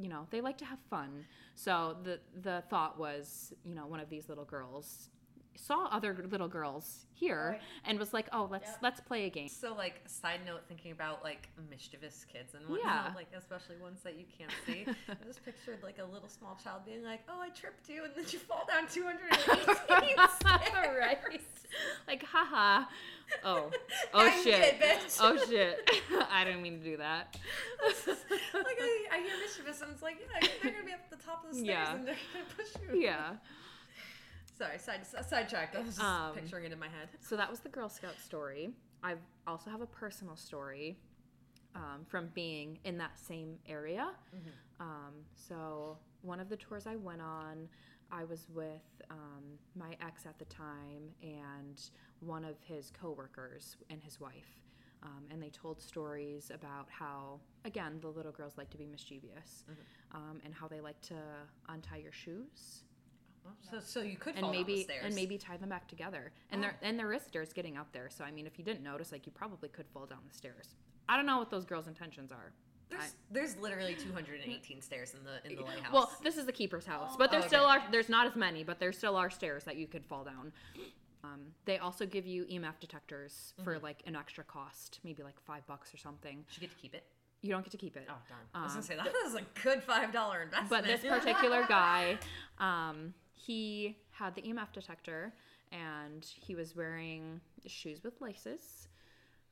you 0.00 0.08
know, 0.08 0.26
they 0.30 0.40
like 0.40 0.58
to 0.58 0.64
have 0.64 0.78
fun. 0.90 1.24
So 1.54 1.96
the 2.02 2.20
the 2.42 2.62
thought 2.70 2.98
was, 2.98 3.52
you 3.64 3.74
know, 3.74 3.86
one 3.86 4.00
of 4.00 4.08
these 4.08 4.28
little 4.28 4.44
girls 4.46 5.10
saw 5.56 5.86
other 5.86 6.16
little 6.30 6.48
girls 6.48 7.04
here 7.12 7.50
Right. 7.52 7.60
and 7.84 7.98
was 7.98 8.12
like, 8.12 8.28
"Oh, 8.32 8.46
let's 8.50 8.68
Yep. 8.70 8.78
let's 8.82 9.00
play 9.00 9.26
a 9.26 9.30
game." 9.30 9.48
So 9.48 9.74
like 9.74 10.00
side 10.06 10.40
note 10.46 10.60
thinking 10.68 10.92
about 10.92 11.24
like 11.24 11.48
mischievous 11.70 12.24
kids 12.32 12.54
and 12.54 12.66
whatnot, 12.68 13.06
Yeah. 13.08 13.12
like 13.16 13.26
especially 13.36 13.76
ones 13.76 14.00
that 14.02 14.16
you 14.16 14.24
can't 14.38 14.52
see. 14.66 14.86
I 15.08 15.14
just 15.26 15.44
pictured 15.44 15.82
like 15.82 15.98
a 15.98 16.04
little 16.04 16.28
small 16.28 16.56
child 16.62 16.82
being 16.86 17.02
like, 17.04 17.20
"Oh, 17.28 17.40
I 17.40 17.48
tripped 17.50 17.88
you, 17.88 18.04
and 18.04 18.12
then 18.14 18.24
you 18.30 18.38
fall 18.38 18.64
down 18.68 18.86
218 18.88 19.38
stairs." 20.36 20.96
right. 20.98 21.18
Like, 22.06 22.22
haha. 22.24 22.84
Oh. 23.44 23.70
Oh 24.14 24.24
you 24.24 24.42
shit. 24.42 24.80
did, 24.80 24.88
bitch. 24.88 25.18
Oh 25.20 25.36
shit. 25.48 25.90
I 26.30 26.44
didn't 26.44 26.62
mean 26.62 26.78
to 26.78 26.84
do 26.84 26.96
that. 26.96 27.36
like 27.84 28.78
I, 28.80 29.06
I 29.12 29.18
hear 29.18 29.36
mischievous, 29.44 29.80
and 29.82 29.90
it's 29.92 30.02
like, 30.02 30.16
yeah, 30.20 30.48
they're 30.62 30.72
gonna 30.72 30.84
be 30.84 30.92
up 30.92 31.00
at 31.10 31.18
the 31.18 31.24
top 31.24 31.44
of 31.44 31.50
the 31.52 31.58
stairs, 31.58 31.66
Yeah. 31.68 31.94
and 31.94 32.06
they're 32.06 32.16
gonna 32.32 32.44
push 32.56 32.68
you. 32.94 33.00
Yeah. 33.00 33.32
Sorry, 34.58 34.78
side 34.78 35.00
sidetracked. 35.28 35.76
I 35.76 35.80
was 35.80 35.96
just 35.96 36.00
Um, 36.06 36.34
picturing 36.34 36.64
it 36.64 36.72
in 36.72 36.78
my 36.78 36.88
head. 36.88 37.08
So 37.20 37.36
that 37.36 37.48
was 37.48 37.60
the 37.60 37.68
Girl 37.68 37.88
Scout 37.88 38.18
story. 38.18 38.70
I 39.02 39.14
also 39.46 39.70
have 39.70 39.80
a 39.80 39.86
personal 39.86 40.36
story 40.36 40.98
um, 41.76 42.04
from 42.08 42.28
being 42.34 42.78
in 42.84 42.98
that 42.98 43.18
same 43.18 43.58
area. 43.66 44.10
Um, 44.80 45.14
so 45.34 45.98
one 46.22 46.40
of 46.40 46.48
the 46.48 46.56
tours 46.56 46.86
I 46.86 46.96
went 46.96 47.20
on, 47.22 47.68
I 48.10 48.24
was 48.24 48.48
with 48.52 49.02
um, 49.10 49.44
my 49.76 49.96
ex 50.04 50.26
at 50.26 50.38
the 50.38 50.44
time 50.46 51.14
and 51.22 51.80
one 52.20 52.44
of 52.44 52.56
his 52.62 52.90
coworkers 53.00 53.76
and 53.90 54.02
his 54.02 54.18
wife. 54.18 54.58
Um, 55.04 55.26
and 55.30 55.40
they 55.40 55.50
told 55.50 55.80
stories 55.80 56.50
about 56.52 56.88
how, 56.90 57.38
again, 57.64 57.98
the 58.00 58.08
little 58.08 58.32
girls 58.32 58.54
like 58.58 58.70
to 58.70 58.76
be 58.76 58.86
mischievous 58.86 59.62
um, 60.12 60.40
and 60.44 60.52
how 60.52 60.66
they 60.66 60.80
like 60.80 61.00
to 61.02 61.14
untie 61.68 61.98
your 61.98 62.10
shoes 62.10 62.82
So, 63.70 63.78
so 63.80 64.00
you 64.02 64.16
could 64.16 64.34
and 64.34 64.40
fall 64.42 64.52
down 64.52 64.62
the 64.64 64.66
maybe 64.72 64.82
stairs. 64.84 65.04
and 65.04 65.14
maybe 65.14 65.38
tie 65.38 65.56
them 65.56 65.68
back 65.68 65.88
together. 65.88 66.32
And 66.50 66.62
there 66.62 66.76
and 66.82 66.98
there 66.98 67.12
is 67.12 67.22
stairs 67.22 67.52
getting 67.52 67.76
up 67.76 67.92
there. 67.92 68.08
So 68.10 68.24
I 68.24 68.30
mean, 68.30 68.46
if 68.46 68.58
you 68.58 68.64
didn't 68.64 68.82
notice, 68.82 69.12
like 69.12 69.26
you 69.26 69.32
probably 69.32 69.68
could 69.68 69.86
fall 69.88 70.06
down 70.06 70.20
the 70.30 70.34
stairs. 70.36 70.74
I 71.08 71.16
don't 71.16 71.26
know 71.26 71.38
what 71.38 71.50
those 71.50 71.64
girls' 71.64 71.86
intentions 71.88 72.30
are. 72.32 72.52
there's, 72.90 73.14
there's 73.30 73.56
literally 73.56 73.94
218 73.94 74.80
stairs 74.82 75.14
in 75.14 75.20
the 75.24 75.50
in 75.50 75.56
the 75.56 75.62
lighthouse. 75.62 75.92
Well, 75.92 76.10
this 76.22 76.36
is 76.36 76.46
the 76.46 76.52
keeper's 76.52 76.86
house, 76.86 77.16
but 77.18 77.30
there 77.30 77.40
Oh, 77.42 77.46
still 77.46 77.64
are. 77.64 77.82
There's 77.90 78.08
not 78.08 78.26
as 78.26 78.36
many, 78.36 78.64
but 78.64 78.78
there 78.78 78.92
still 78.92 79.16
are 79.16 79.30
stairs 79.30 79.64
that 79.64 79.76
you 79.76 79.86
could 79.86 80.04
fall 80.06 80.24
down. 80.24 80.52
Um, 81.24 81.40
they 81.64 81.78
also 81.78 82.06
give 82.06 82.26
you 82.26 82.44
EMF 82.44 82.78
detectors 82.80 83.52
Mm-hmm. 83.54 83.64
for 83.64 83.78
like 83.80 84.02
an 84.06 84.14
extra 84.16 84.44
cost, 84.44 85.00
maybe 85.04 85.22
like 85.22 85.38
five 85.40 85.66
bucks 85.66 85.92
or 85.92 85.96
something. 85.98 86.44
Should 86.48 86.62
you 86.62 86.68
get 86.68 86.76
to 86.76 86.80
keep 86.82 86.94
it. 86.94 87.04
You 87.42 87.50
don't 87.52 87.62
get 87.62 87.70
to 87.72 87.76
keep 87.76 87.96
it. 87.96 88.06
Oh 88.08 88.14
darn! 88.28 88.40
I 88.54 88.62
was 88.64 88.72
Um, 88.72 88.76
gonna 88.78 88.86
say 88.86 88.96
that 88.96 89.12
was 89.24 89.34
a 89.34 89.42
good 89.62 89.82
five 89.82 90.12
dollar 90.12 90.42
investment. 90.42 90.70
but 90.70 90.84
this 90.84 91.00
particular 91.08 91.64
guy, 91.68 92.18
um, 92.58 93.14
he 93.38 93.96
had 94.10 94.34
the 94.34 94.42
EMF 94.42 94.72
detector 94.72 95.32
and 95.70 96.24
he 96.24 96.54
was 96.54 96.74
wearing 96.74 97.40
shoes 97.66 98.02
with 98.02 98.20
laces. 98.20 98.88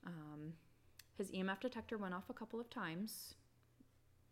Um, 0.07 0.53
his 1.17 1.31
EMF 1.31 1.61
detector 1.61 1.99
went 1.99 2.15
off 2.15 2.29
a 2.29 2.35
couple 2.35 2.61
of 2.61 2.69
times. 2.69 3.35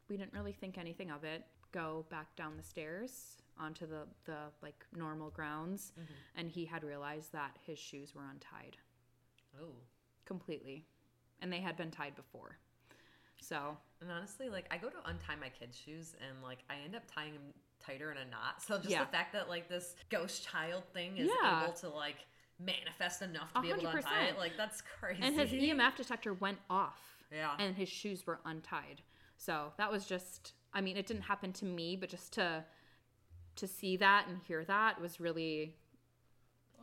We 0.09 0.17
didn't 0.17 0.33
really 0.33 0.53
think 0.53 0.77
anything 0.77 1.11
of 1.11 1.25
it. 1.25 1.45
Go 1.73 2.05
back 2.11 2.35
down 2.37 2.57
the 2.57 2.63
stairs 2.63 3.37
onto 3.59 3.87
the, 3.87 4.07
the 4.25 4.37
like 4.63 4.85
normal 4.97 5.31
grounds, 5.31 5.93
and 6.37 6.49
he 6.49 6.65
had 6.65 6.85
realized 6.85 7.33
that 7.33 7.57
his 7.67 7.79
shoes 7.79 8.15
were 8.15 8.23
untied 8.31 8.77
oh, 9.61 9.73
completely, 10.25 10.85
and 11.41 11.53
they 11.53 11.61
had 11.61 11.77
been 11.77 11.91
tied 11.91 12.15
before. 12.17 12.59
So 13.41 13.77
and 14.01 14.11
honestly, 14.11 14.49
like 14.49 14.67
I 14.71 14.79
go 14.79 14.89
to 14.89 14.97
untie 15.07 15.37
my 15.41 15.49
kids' 15.49 15.77
shoes, 15.77 16.15
and 16.21 16.43
like 16.43 16.59
I 16.71 16.75
end 16.85 16.95
up 16.95 17.03
tying 17.13 17.35
them 17.35 17.43
tighter 17.81 18.11
in 18.11 18.19
a 18.19 18.25
knot. 18.25 18.63
So 18.63 18.77
just 18.79 18.91
Yeah. 18.91 19.05
the 19.05 19.11
fact 19.11 19.33
that 19.33 19.49
like 19.49 19.69
this 19.69 19.95
ghost 20.11 20.45
child 20.45 20.85
thing 20.93 21.17
is 21.19 21.29
Yeah. 21.43 21.65
able 21.65 21.73
to 21.75 21.89
like 21.89 22.27
manifest 22.59 23.23
enough 23.23 23.53
to 23.55 23.61
be 23.61 23.71
able 23.71 23.81
to 23.83 23.89
untie 23.89 24.25
it, 24.27 24.39
like 24.39 24.57
that's 24.57 24.81
crazy. 24.81 25.23
and 25.23 25.35
his 25.39 25.51
EMF 25.53 25.97
detector 25.97 26.33
went 26.35 26.59
off. 26.71 27.19
Yeah. 27.31 27.57
And 27.59 27.77
his 27.77 27.89
shoes 27.89 28.27
were 28.27 28.41
untied. 28.45 29.03
So 29.37 29.73
that 29.77 29.91
was 29.91 30.07
just 30.07 30.53
I 30.73 30.81
mean, 30.81 30.97
it 30.97 31.07
didn't 31.07 31.23
happen 31.23 31.53
to 31.55 31.65
me, 31.65 31.97
but 31.97 32.09
just 32.09 32.33
to 32.35 32.65
to 33.57 33.67
see 33.69 33.97
that 33.99 34.27
and 34.29 34.39
hear 34.43 34.65
that 34.65 35.01
was 35.01 35.21
really 35.21 35.77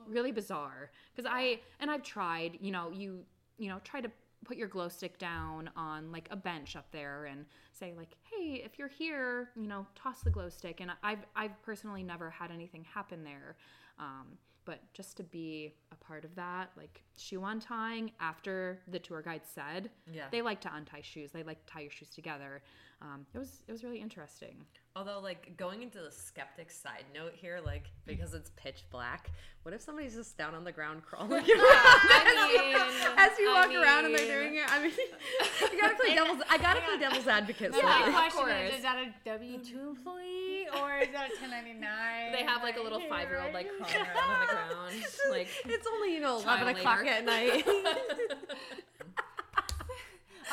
really 0.08 0.32
bizarre 0.32 0.90
because 1.14 1.30
I 1.32 1.62
and 1.80 1.92
I've 1.92 2.04
tried, 2.04 2.58
you 2.62 2.72
know, 2.72 2.90
you 2.92 3.26
you 3.58 3.70
know, 3.70 3.80
try 3.84 4.02
to 4.02 4.12
put 4.46 4.58
your 4.58 4.68
glow 4.68 4.88
stick 4.90 5.18
down 5.20 5.70
on 5.76 6.12
like 6.12 6.28
a 6.32 6.36
bench 6.36 6.76
up 6.76 6.92
there 6.92 7.26
and 7.26 7.46
say 7.74 7.94
like, 7.96 8.16
"Hey, 8.24 8.62
if 8.66 8.78
you're 8.80 8.88
here, 8.88 9.50
you 9.56 9.68
know, 9.68 9.86
toss 9.96 10.22
the 10.22 10.30
glow 10.30 10.50
stick." 10.50 10.80
And 10.82 10.92
I've 11.04 11.26
I've 11.36 11.62
personally 11.64 12.04
never 12.04 12.30
had 12.30 12.52
anything 12.52 12.84
happen 12.84 13.24
there. 13.24 13.56
Um, 14.00 14.38
but 14.66 14.80
just 14.94 15.18
to 15.18 15.24
be 15.24 15.74
a 15.92 15.96
part 15.96 16.24
of 16.24 16.36
that, 16.36 16.70
like 16.78 17.02
shoe 17.18 17.44
untying 17.44 18.12
after 18.20 18.80
the 18.88 19.00
tour 19.00 19.22
guide 19.24 19.42
said, 19.44 19.90
Yeah. 20.12 20.26
they 20.32 20.42
like 20.44 20.62
to 20.62 20.74
untie 20.74 21.02
shoes. 21.02 21.32
They 21.32 21.42
like 21.44 21.66
to 21.66 21.74
tie 21.74 21.80
your 21.82 21.90
shoes 21.92 22.10
together. 22.10 22.62
Um, 23.02 23.26
it 23.34 23.40
was 23.40 23.64
it 23.68 23.72
was 23.72 23.84
really 23.84 24.00
interesting. 24.00 24.64
Although, 24.96 25.22
like 25.22 25.58
going 25.58 25.82
into 25.82 26.00
the 26.00 26.12
skeptic 26.12 26.70
side 26.70 27.06
note 27.16 27.32
here, 27.34 27.60
like 27.66 27.86
because 28.06 28.36
it's 28.36 28.52
pitch 28.58 28.84
black, 28.92 29.32
what 29.64 29.74
if 29.74 29.82
somebody's 29.82 30.16
just 30.16 30.38
down 30.38 30.54
on 30.54 30.64
the 30.64 30.72
ground 30.72 31.02
crawling 31.04 31.32
around 31.32 31.46
as 31.48 33.40
you 33.40 33.50
I 33.50 33.66
walk 33.66 33.74
around 33.74 34.06
and 34.06 34.14
they're 34.14 34.40
doing 34.44 34.56
it? 34.56 34.66
I 34.68 34.84
mean, 34.84 34.92
you 35.72 35.82
gotta 35.82 35.96
play 35.96 36.14
devil's. 36.14 36.44
I 36.48 36.58
gotta 36.60 36.82
play 36.82 37.00
devil's 37.00 37.28
advocate. 37.28 37.72
My 37.72 37.82
side. 37.82 38.08
of 38.08 38.14
question 38.14 38.42
course. 38.42 38.70
is: 38.70 38.76
Is 38.76 38.82
that 38.84 38.98
a 38.98 39.14
W 39.26 39.58
two 39.64 39.80
employee 39.80 40.68
or 40.80 41.00
is 41.00 41.10
that 41.14 41.32
a 41.34 41.40
ten 41.40 41.50
ninety 41.50 41.74
nine? 41.74 42.32
They 42.34 42.44
have 42.44 42.62
like 42.62 42.78
a 42.78 42.82
little 42.82 43.02
five 43.10 43.30
year 43.30 43.42
old 43.42 43.54
like 43.54 43.68
crawling 43.78 43.96
around 43.96 44.30
on 44.30 44.40
the 44.42 44.54
ground, 44.54 45.04
like 45.32 45.48
it's 45.66 45.88
only 45.88 46.14
you 46.14 46.22
know 46.22 46.38
eleven 46.38 46.68
o'clock 46.68 47.06
at 47.08 47.26
night. 47.26 47.66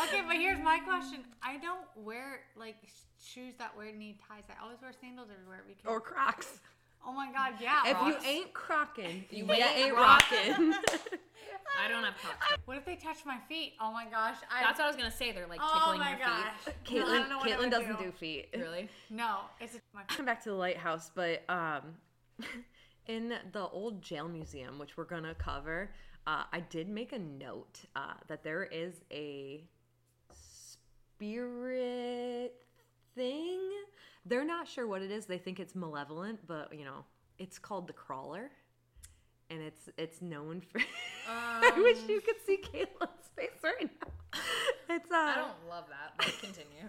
Okay, 0.04 0.22
but 0.26 0.36
here's 0.36 0.62
my 0.62 0.78
question: 0.80 1.24
I 1.42 1.56
don't 1.58 1.86
wear 1.96 2.40
like 2.56 2.76
shoes 3.22 3.54
that 3.58 3.76
wear 3.76 3.92
knee 3.92 4.18
ties. 4.28 4.44
I 4.48 4.62
always 4.62 4.80
wear 4.80 4.92
sandals 5.00 5.28
everywhere 5.32 5.64
because. 5.66 5.84
or 5.86 6.00
Crocs. 6.00 6.60
oh 7.06 7.12
my 7.12 7.30
god, 7.32 7.54
yeah. 7.60 7.82
If 7.86 7.96
you 8.06 8.28
ain't 8.28 8.52
crocking, 8.52 9.24
you 9.30 9.44
ain't 9.50 9.76
ain't 9.76 9.94
rockin'. 9.94 10.70
rocking. 10.70 10.72
I 11.84 11.88
don't 11.88 12.04
have 12.04 12.14
Crocs. 12.16 12.56
what 12.64 12.76
if 12.76 12.84
they 12.84 12.96
touch 12.96 13.18
my 13.26 13.38
feet? 13.48 13.74
Oh 13.80 13.92
my 13.92 14.04
gosh, 14.04 14.36
I. 14.50 14.62
That's 14.62 14.78
what 14.78 14.84
I 14.84 14.88
was 14.88 14.96
gonna 14.96 15.10
say. 15.10 15.32
They're 15.32 15.46
like 15.46 15.60
oh 15.62 15.72
tickling 15.74 15.98
my 16.00 16.10
your 16.10 16.18
gosh. 16.18 16.44
feet. 16.84 16.98
No, 16.98 17.06
I 17.06 17.08
Caitlin, 17.08 17.18
don't 17.18 17.28
know 17.30 17.38
what 17.38 17.48
I 17.48 17.52
Caitlin 17.52 17.70
doesn't 17.70 17.98
do. 17.98 18.04
do 18.04 18.12
feet. 18.12 18.48
Really? 18.56 18.88
No, 19.10 19.38
it's 19.60 19.76
my. 19.94 20.02
come 20.08 20.26
back 20.26 20.42
to 20.44 20.50
the 20.50 20.54
lighthouse, 20.56 21.10
but 21.14 21.42
um, 21.48 21.82
in 23.06 23.34
the 23.52 23.68
old 23.68 24.02
jail 24.02 24.28
museum, 24.28 24.78
which 24.78 24.96
we're 24.96 25.04
gonna 25.04 25.34
cover, 25.34 25.90
uh, 26.26 26.44
I 26.52 26.60
did 26.60 26.88
make 26.88 27.12
a 27.12 27.18
note 27.18 27.80
uh, 27.96 28.14
that 28.28 28.42
there 28.44 28.64
is 28.64 28.94
a 29.10 29.64
spirit 31.18 32.54
thing. 33.14 33.60
They're 34.24 34.44
not 34.44 34.68
sure 34.68 34.86
what 34.86 35.02
it 35.02 35.10
is. 35.10 35.26
They 35.26 35.38
think 35.38 35.58
it's 35.58 35.74
malevolent, 35.74 36.40
but 36.46 36.72
you 36.72 36.84
know, 36.84 37.04
it's 37.38 37.58
called 37.58 37.86
the 37.86 37.92
crawler, 37.92 38.50
and 39.50 39.60
it's 39.60 39.88
it's 39.96 40.22
known 40.22 40.60
for. 40.60 40.80
I 41.28 41.72
wish 41.76 41.98
you 42.08 42.20
could 42.20 42.36
see 42.46 42.58
Caitlin's 42.58 43.28
face 43.36 43.50
right 43.64 43.80
now. 43.80 44.40
It's 44.90 45.10
uh, 45.10 45.16
I 45.16 45.34
don't 45.36 45.68
love 45.68 45.84
that, 45.88 46.12
but 46.16 46.26
continue. 46.40 46.88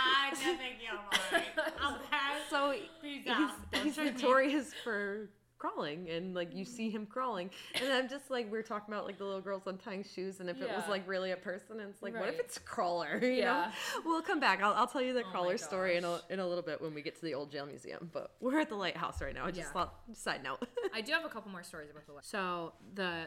I 0.00 0.30
don't 0.30 0.58
think 0.58 0.76
you're 0.82 1.38
right. 1.38 1.44
I'll 1.80 1.98
pass. 2.10 2.40
so 2.50 2.74
Peace 3.02 3.22
he's, 3.24 3.82
he's 3.82 3.94
trick 3.94 4.14
notorious 4.14 4.72
for 4.84 5.28
crawling 5.58 6.08
and 6.10 6.34
like 6.34 6.54
you 6.54 6.64
see 6.64 6.88
him 6.88 7.04
crawling 7.06 7.50
and 7.74 7.92
i'm 7.92 8.08
just 8.08 8.30
like 8.30 8.50
we 8.50 8.56
are 8.58 8.62
talking 8.62 8.92
about 8.94 9.04
like 9.06 9.18
the 9.18 9.24
little 9.24 9.40
girls 9.40 9.62
untying 9.66 10.04
shoes 10.04 10.40
and 10.40 10.48
if 10.48 10.60
it 10.62 10.68
was 10.68 10.84
like 10.88 11.06
really 11.08 11.32
a 11.32 11.36
person 11.36 11.80
and 11.80 11.90
it's 11.90 12.02
like 12.02 12.18
what 12.18 12.28
if 12.28 12.38
it's 12.38 12.56
a 12.56 12.60
crawler 12.60 13.18
you 13.22 13.28
Yeah. 13.42 13.44
know 13.44 14.02
we'll 14.04 14.22
come 14.22 14.38
back 14.40 14.62
i'll, 14.62 14.74
I'll 14.74 14.86
tell 14.86 15.02
you 15.02 15.12
the 15.12 15.24
Oh 15.24 15.30
crawler 15.30 15.58
story 15.58 15.96
in 15.96 16.04
a, 16.04 16.20
in 16.30 16.38
a 16.40 16.46
little 16.46 16.62
bit 16.62 16.80
when 16.80 16.94
we 16.94 17.02
get 17.02 17.16
to 17.16 17.22
the 17.22 17.34
old 17.34 17.50
jail 17.50 17.66
museum 17.66 18.08
but 18.12 18.32
we're 18.40 18.60
at 18.60 18.68
the 18.68 18.76
lighthouse 18.76 19.20
right 19.20 19.34
now 19.34 19.44
I 19.44 19.50
just 19.50 19.68
Yeah. 19.68 19.72
thought 19.72 19.94
side 20.14 20.42
note 20.44 20.58
I 20.94 21.00
do 21.00 21.12
have 21.12 21.24
a 21.24 21.28
couple 21.28 21.50
more 21.50 21.62
stories 21.64 21.90
about 21.90 22.06
the. 22.06 22.12
So 22.22 22.72
the 22.94 23.24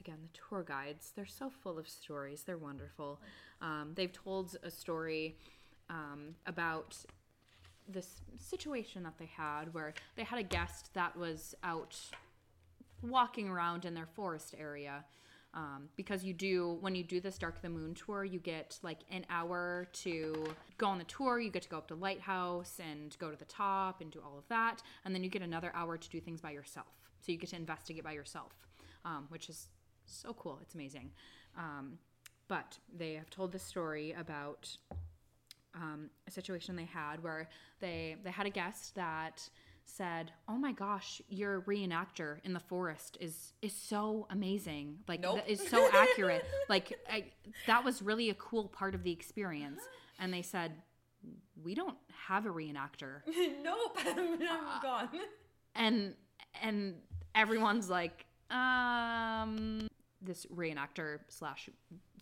again 0.00 0.16
the 0.22 0.38
tour 0.48 0.62
guides 0.62 1.12
they're 1.14 1.26
so 1.26 1.50
full 1.62 1.78
of 1.78 1.88
stories. 1.88 2.42
They're 2.44 2.58
wonderful. 2.58 3.20
Um, 3.62 3.92
they've 3.94 4.12
told 4.12 4.56
a 4.62 4.70
story 4.70 5.36
um, 5.90 6.34
about 6.46 6.96
this 7.88 8.22
situation 8.38 9.02
that 9.02 9.18
they 9.18 9.30
had 9.36 9.72
where 9.72 9.94
they 10.16 10.24
had 10.24 10.38
a 10.38 10.42
guest 10.42 10.90
that 10.94 11.16
was 11.16 11.54
out 11.62 11.96
walking 13.02 13.48
around 13.48 13.84
in 13.84 13.94
their 13.94 14.06
forest 14.06 14.54
area. 14.58 15.04
Um, 15.52 15.88
because 15.94 16.24
you 16.24 16.34
do 16.34 16.78
when 16.80 16.96
you 16.96 17.04
do 17.04 17.20
this 17.20 17.38
dark 17.38 17.54
of 17.54 17.62
the 17.62 17.68
moon 17.68 17.94
tour 17.94 18.24
you 18.24 18.40
get 18.40 18.76
like 18.82 18.98
an 19.12 19.24
hour 19.30 19.86
to 19.92 20.52
go 20.78 20.88
on 20.88 20.98
the 20.98 21.04
tour 21.04 21.38
you 21.38 21.48
get 21.48 21.62
to 21.62 21.68
go 21.68 21.78
up 21.78 21.86
to 21.86 21.94
lighthouse 21.94 22.80
and 22.80 23.16
go 23.20 23.30
to 23.30 23.36
the 23.36 23.44
top 23.44 24.00
and 24.00 24.10
do 24.10 24.18
all 24.18 24.36
of 24.36 24.48
that 24.48 24.82
and 25.04 25.14
then 25.14 25.22
you 25.22 25.30
get 25.30 25.42
another 25.42 25.70
hour 25.76 25.96
to 25.96 26.08
do 26.08 26.20
things 26.20 26.40
by 26.40 26.50
yourself 26.50 26.88
so 27.20 27.30
you 27.30 27.38
get 27.38 27.50
to 27.50 27.54
investigate 27.54 28.02
by 28.02 28.10
yourself 28.10 28.50
um, 29.04 29.26
which 29.28 29.48
is 29.48 29.68
so 30.06 30.34
cool 30.34 30.58
it's 30.60 30.74
amazing 30.74 31.08
um, 31.56 31.98
but 32.48 32.76
they 32.92 33.14
have 33.14 33.30
told 33.30 33.52
this 33.52 33.62
story 33.62 34.12
about 34.18 34.76
um, 35.74 36.10
a 36.26 36.30
situation 36.30 36.76
they 36.76 36.84
had 36.84 37.22
where 37.22 37.48
they 37.80 38.16
they 38.24 38.30
had 38.30 38.46
a 38.46 38.50
guest 38.50 38.94
that 38.94 39.48
said, 39.86 40.32
"Oh 40.48 40.56
my 40.56 40.72
gosh, 40.72 41.20
your 41.28 41.60
reenactor 41.62 42.38
in 42.44 42.52
the 42.52 42.60
forest 42.60 43.18
is 43.20 43.52
is 43.62 43.72
so 43.72 44.26
amazing. 44.30 44.98
Like 45.08 45.20
Nope. 45.20 45.36
that 45.36 45.48
is 45.48 45.66
so 45.68 45.88
accurate. 45.92 46.44
like 46.68 46.98
I, 47.10 47.24
that 47.66 47.84
was 47.84 48.02
really 48.02 48.30
a 48.30 48.34
cool 48.34 48.68
part 48.68 48.94
of 48.94 49.02
the 49.02 49.12
experience." 49.12 49.80
And 50.18 50.32
they 50.32 50.42
said, 50.42 50.72
"We 51.62 51.74
don't 51.74 51.96
have 52.28 52.46
a 52.46 52.50
reenactor." 52.50 53.20
nope 53.62 53.98
i'm 54.06 54.82
gone 54.82 55.08
and 55.74 56.14
and 56.62 56.94
everyone's 57.34 57.90
like 57.90 58.26
um 58.50 59.88
this 60.22 60.46
reenactor 60.46 61.18
slash 61.28 61.68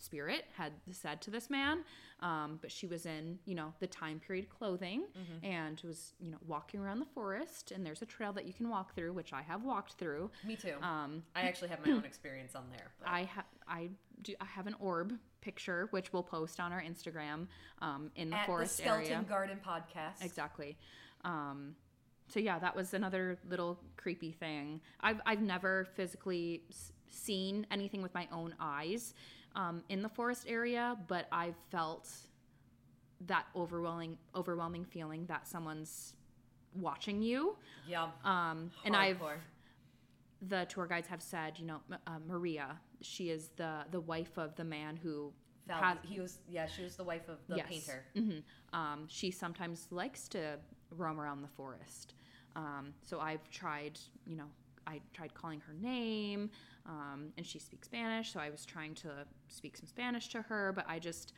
spirit 0.03 0.45
had 0.57 0.73
said 0.91 1.21
to 1.23 1.31
this 1.31 1.49
man 1.49 1.85
um, 2.21 2.59
but 2.61 2.71
she 2.71 2.87
was 2.87 3.07
in 3.07 3.39
you 3.47 3.55
know 3.55 3.73
the 3.81 3.87
time 3.87 4.21
period 4.21 4.49
clothing 4.49 5.05
and 5.43 5.81
was 5.85 6.15
you 6.21 6.31
know 6.31 6.39
walking 6.47 6.79
around 6.81 6.99
the 7.01 7.07
forest. 7.15 7.73
And 7.75 7.85
there's 7.85 8.03
a 8.03 8.07
trail 8.07 8.33
that 8.35 8.47
you 8.47 8.53
can 8.53 8.69
walk 8.69 8.95
through 8.95 9.13
which 9.13 9.33
i 9.33 9.43
have 9.43 9.65
walked 9.65 9.95
through. 9.95 10.31
Me 10.47 10.57
too. 10.57 10.75
Um, 10.83 11.23
i 11.35 11.43
actually 11.43 11.69
have 11.71 11.85
my 11.87 11.93
own 11.99 12.05
experience 12.05 12.55
on 12.55 12.65
there 12.71 12.89
but- 13.01 13.09
i 13.09 13.21
have 13.35 13.45
i 13.69 13.89
do 14.23 14.35
i 14.41 14.45
have 14.45 14.67
an 14.69 14.77
orb 14.79 15.15
picture 15.41 15.89
which 15.91 16.13
we'll 16.13 16.23
post 16.23 16.61
on 16.61 16.73
our 16.73 16.81
instagram 16.83 17.47
um, 17.81 18.11
in 18.17 18.31
the 18.31 18.37
at 18.37 18.47
forest 18.47 18.77
the 18.77 18.83
skeleton 18.85 19.13
area. 19.13 19.27
Garden 19.29 19.59
podcast. 19.67 20.25
Exactly. 20.25 20.77
Um, 21.25 21.75
so 22.29 22.39
yeah, 22.41 22.59
that 22.61 22.75
was 22.75 22.95
another 22.95 23.39
little 23.49 23.79
creepy 23.97 24.31
thing. 24.33 24.81
I've 25.01 25.21
I've 25.27 25.43
never 25.43 25.87
physically 25.97 26.63
s- 26.71 26.93
seen 27.11 27.67
anything 27.71 28.01
with 28.03 28.15
my 28.15 28.27
own 28.33 28.55
eyes 28.61 29.13
um, 29.55 29.83
in 29.89 30.03
the 30.03 30.09
forest 30.09 30.45
area, 30.49 30.97
but 31.09 31.27
I've 31.33 31.57
felt 31.71 32.09
that 33.27 33.47
overwhelming 33.55 34.19
overwhelming 34.35 34.85
feeling 34.85 35.27
that 35.27 35.47
someone's 35.47 36.15
watching 36.75 37.23
you. 37.23 37.57
Yeah. 37.87 38.09
Um, 38.25 38.71
and 38.85 38.97
I've 38.97 39.21
the 40.49 40.65
tour 40.69 40.87
guides 40.87 41.07
have 41.07 41.23
said, 41.23 41.59
you 41.59 41.67
know, 41.67 41.81
uh, 42.07 42.19
Maria, 42.27 42.81
she 43.01 43.31
is 43.31 43.51
the 43.57 43.85
the 43.91 44.01
wife 44.01 44.37
of 44.39 44.55
the 44.57 44.65
man 44.65 44.97
who 44.97 45.33
Val, 45.69 45.81
had- 45.81 45.99
he 46.03 46.19
was 46.21 46.39
yeah, 46.49 46.67
she 46.67 46.83
was 46.83 46.97
the 46.97 47.05
wife 47.05 47.29
of 47.29 47.39
the 47.49 47.57
Yes. 47.57 47.67
painter. 47.69 48.05
hmm 48.15 48.39
Um, 48.77 49.07
she 49.09 49.31
sometimes 49.31 49.87
likes 49.91 50.27
to 50.29 50.59
roam 50.91 51.21
around 51.21 51.43
the 51.43 51.49
forest. 51.49 52.15
Um, 52.57 52.93
so 53.03 53.21
I've 53.21 53.49
tried, 53.51 53.99
you 54.27 54.37
know, 54.37 54.51
I 54.87 55.01
tried 55.15 55.33
calling 55.35 55.61
her 55.61 55.75
name, 55.75 56.51
um, 56.87 57.29
and 57.37 57.47
she 57.47 57.59
speaks 57.59 57.87
Spanish. 57.87 58.33
So 58.33 58.41
I 58.41 58.51
was 58.51 58.65
trying 58.65 58.95
to 58.97 59.11
speak 59.49 59.77
some 59.77 59.87
Spanish 59.87 60.29
to 60.31 60.43
her, 60.43 60.73
but 60.75 60.85
I 60.89 60.99
just, 60.99 61.33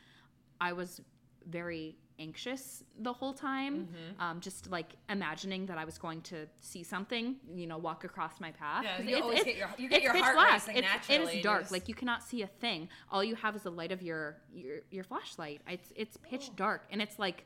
I 0.59 0.73
was 0.73 1.01
very 1.47 1.95
anxious 2.17 2.83
the 2.99 3.11
whole 3.11 3.33
time, 3.33 3.87
Mm-hmm. 3.87 4.21
um, 4.21 4.39
just 4.39 4.71
like 4.71 4.93
imagining 5.09 5.65
that 5.67 5.77
I 5.77 5.83
was 5.85 5.97
going 5.97 6.21
to 6.21 6.47
see 6.61 6.81
something, 6.81 7.35
you 7.53 7.67
know, 7.67 7.77
walk 7.77 8.03
across 8.05 8.39
my 8.39 8.51
path. 8.51 8.85
Yeah, 8.85 9.01
you 9.01 9.21
always 9.21 9.43
get 9.43 9.57
your- 9.57 9.69
you 9.77 9.89
get 9.89 10.01
your 10.01 10.15
heart 10.17 10.33
black. 10.35 10.53
racing 10.53 10.77
It's- 10.77 10.91
naturally, 10.93 11.31
It 11.31 11.35
and 11.35 11.43
dark. 11.43 11.61
just- 11.63 11.71
Like 11.73 11.87
you 11.89 11.93
cannot 11.93 12.23
see 12.23 12.41
a 12.41 12.47
thing. 12.47 12.87
All 13.11 13.23
you 13.23 13.35
have 13.35 13.55
is 13.55 13.63
the 13.63 13.71
light 13.71 13.91
of 13.91 14.01
your 14.01 14.37
your, 14.53 14.77
your 14.91 15.03
flashlight. 15.03 15.61
It's 15.67 15.91
it's 15.95 16.17
pitch 16.17 16.55
dark, 16.55 16.87
and 16.89 17.01
it's 17.01 17.19
like 17.19 17.45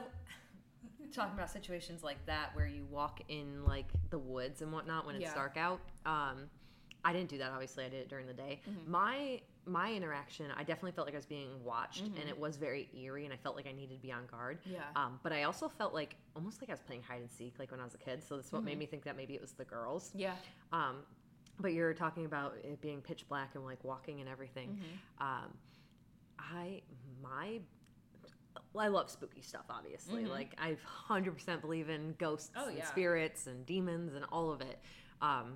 talking 1.11 1.33
about 1.35 1.49
situations 1.51 2.03
like 2.03 2.23
that 2.25 2.55
where 2.55 2.65
you 2.65 2.85
walk 2.89 3.21
in 3.27 3.63
like 3.65 3.85
the 4.09 4.17
woods 4.17 4.61
and 4.61 4.71
whatnot 4.71 5.05
when 5.05 5.15
it's 5.15 5.23
Yeah. 5.25 5.33
dark 5.35 5.57
out. 5.57 5.79
Um, 6.05 6.49
I 7.05 7.11
didn't 7.13 7.29
do 7.29 7.37
that. 7.39 7.51
Obviously, 7.51 7.83
I 7.85 7.89
did 7.89 7.99
it 8.01 8.09
during 8.09 8.25
the 8.27 8.33
day. 8.33 8.61
Mm-hmm. 8.69 8.91
My 8.91 9.41
my 9.65 9.93
interaction, 9.93 10.47
I 10.57 10.63
definitely 10.63 10.91
felt 10.91 11.07
like 11.07 11.13
I 11.13 11.17
was 11.17 11.25
being 11.25 11.63
watched, 11.63 12.03
Mm-hmm. 12.05 12.19
and 12.19 12.29
it 12.29 12.37
was 12.37 12.57
very 12.57 12.89
eerie, 12.97 13.23
and 13.25 13.33
I 13.33 13.37
felt 13.37 13.55
like 13.55 13.65
I 13.67 13.71
needed 13.71 13.95
to 13.95 14.01
be 14.01 14.11
on 14.11 14.25
guard. 14.25 14.59
Yeah. 14.65 14.79
Um, 14.95 15.19
but 15.23 15.31
I 15.31 15.43
also 15.43 15.69
felt 15.69 15.93
like 15.93 16.15
almost 16.35 16.61
like 16.61 16.69
I 16.69 16.73
was 16.73 16.81
playing 16.81 17.03
hide 17.03 17.21
and 17.21 17.29
seek, 17.31 17.53
like 17.59 17.71
when 17.71 17.79
I 17.79 17.83
was 17.83 17.93
a 17.93 17.97
kid. 17.97 18.23
So 18.23 18.35
that's 18.35 18.51
what 18.51 18.59
Mm-hmm. 18.59 18.65
made 18.65 18.79
me 18.79 18.85
think 18.87 19.03
that 19.05 19.15
maybe 19.17 19.33
it 19.35 19.41
was 19.41 19.51
the 19.53 19.65
girls. 19.65 20.11
yeah. 20.15 20.35
Um, 20.71 20.97
but 21.59 21.73
you're 21.73 21.93
talking 21.93 22.25
about 22.25 22.55
it 22.63 22.81
being 22.81 22.99
pitch 23.01 23.27
black 23.29 23.51
and 23.55 23.63
like 23.63 23.83
walking 23.83 24.19
and 24.21 24.27
everything. 24.29 24.69
Mm-hmm. 24.69 25.23
Um, 25.27 25.53
I 26.39 26.81
my 27.23 27.59
well, 28.73 28.85
I 28.85 28.87
love 28.89 29.09
spooky 29.09 29.41
stuff. 29.41 29.65
Obviously, 29.69 30.25
like 30.25 30.51
I 30.61 30.77
hundred 30.83 31.33
percent 31.33 31.61
believe 31.61 31.89
in 31.89 32.13
ghosts 32.19 32.49
Mm-hmm. 32.55 32.59
Oh, 32.63 32.67
and 32.69 32.77
yeah. 32.77 32.85
spirits 32.85 33.47
and 33.47 33.65
demons 33.65 34.13
and 34.15 34.25
all 34.31 34.51
of 34.51 34.61
it. 34.61 34.79
Um, 35.21 35.55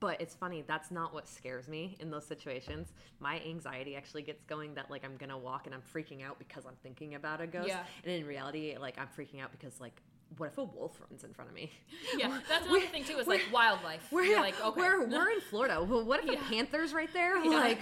but 0.00 0.20
it's 0.20 0.34
funny 0.34 0.64
that's 0.66 0.90
not 0.90 1.14
what 1.14 1.28
scares 1.28 1.68
me 1.68 1.96
in 2.00 2.10
those 2.10 2.26
situations 2.26 2.92
my 3.20 3.40
anxiety 3.46 3.94
actually 3.94 4.22
gets 4.22 4.42
going 4.44 4.74
that 4.74 4.90
like 4.90 5.04
i'm 5.04 5.16
gonna 5.16 5.38
walk 5.38 5.66
and 5.66 5.72
i'm 5.76 5.82
freaking 5.94 6.24
out 6.24 6.40
because 6.40 6.66
i'm 6.66 6.74
thinking 6.82 7.14
about 7.14 7.40
a 7.40 7.46
ghost 7.46 7.68
Yeah. 7.68 7.84
and 8.02 8.12
in 8.12 8.26
reality 8.26 8.76
like 8.80 8.98
i'm 8.98 9.06
freaking 9.16 9.40
out 9.40 9.52
because 9.52 9.80
like 9.80 10.02
what 10.38 10.46
if 10.46 10.58
a 10.58 10.64
wolf 10.64 11.00
runs 11.08 11.22
in 11.22 11.32
front 11.32 11.50
of 11.50 11.54
me 11.54 11.70
Yeah. 12.18 12.36
That's 12.48 12.66
another 12.66 12.80
thing 12.86 13.04
too, 13.04 13.16
is 13.18 13.28
like 13.28 13.42
wildlife. 13.52 14.04
we're 14.10 14.24
yeah, 14.24 14.40
like, 14.40 14.60
okay. 14.64 14.80
we're, 14.80 15.06
we're 15.06 15.30
in 15.30 15.40
Florida. 15.40 15.80
Well, 15.84 16.04
what 16.04 16.24
if 16.24 16.30
a 16.30 16.32
Yeah. 16.32 16.40
panther's 16.48 16.92
right 16.92 17.12
there? 17.12 17.38
Yeah. 17.44 17.50
Like, 17.58 17.78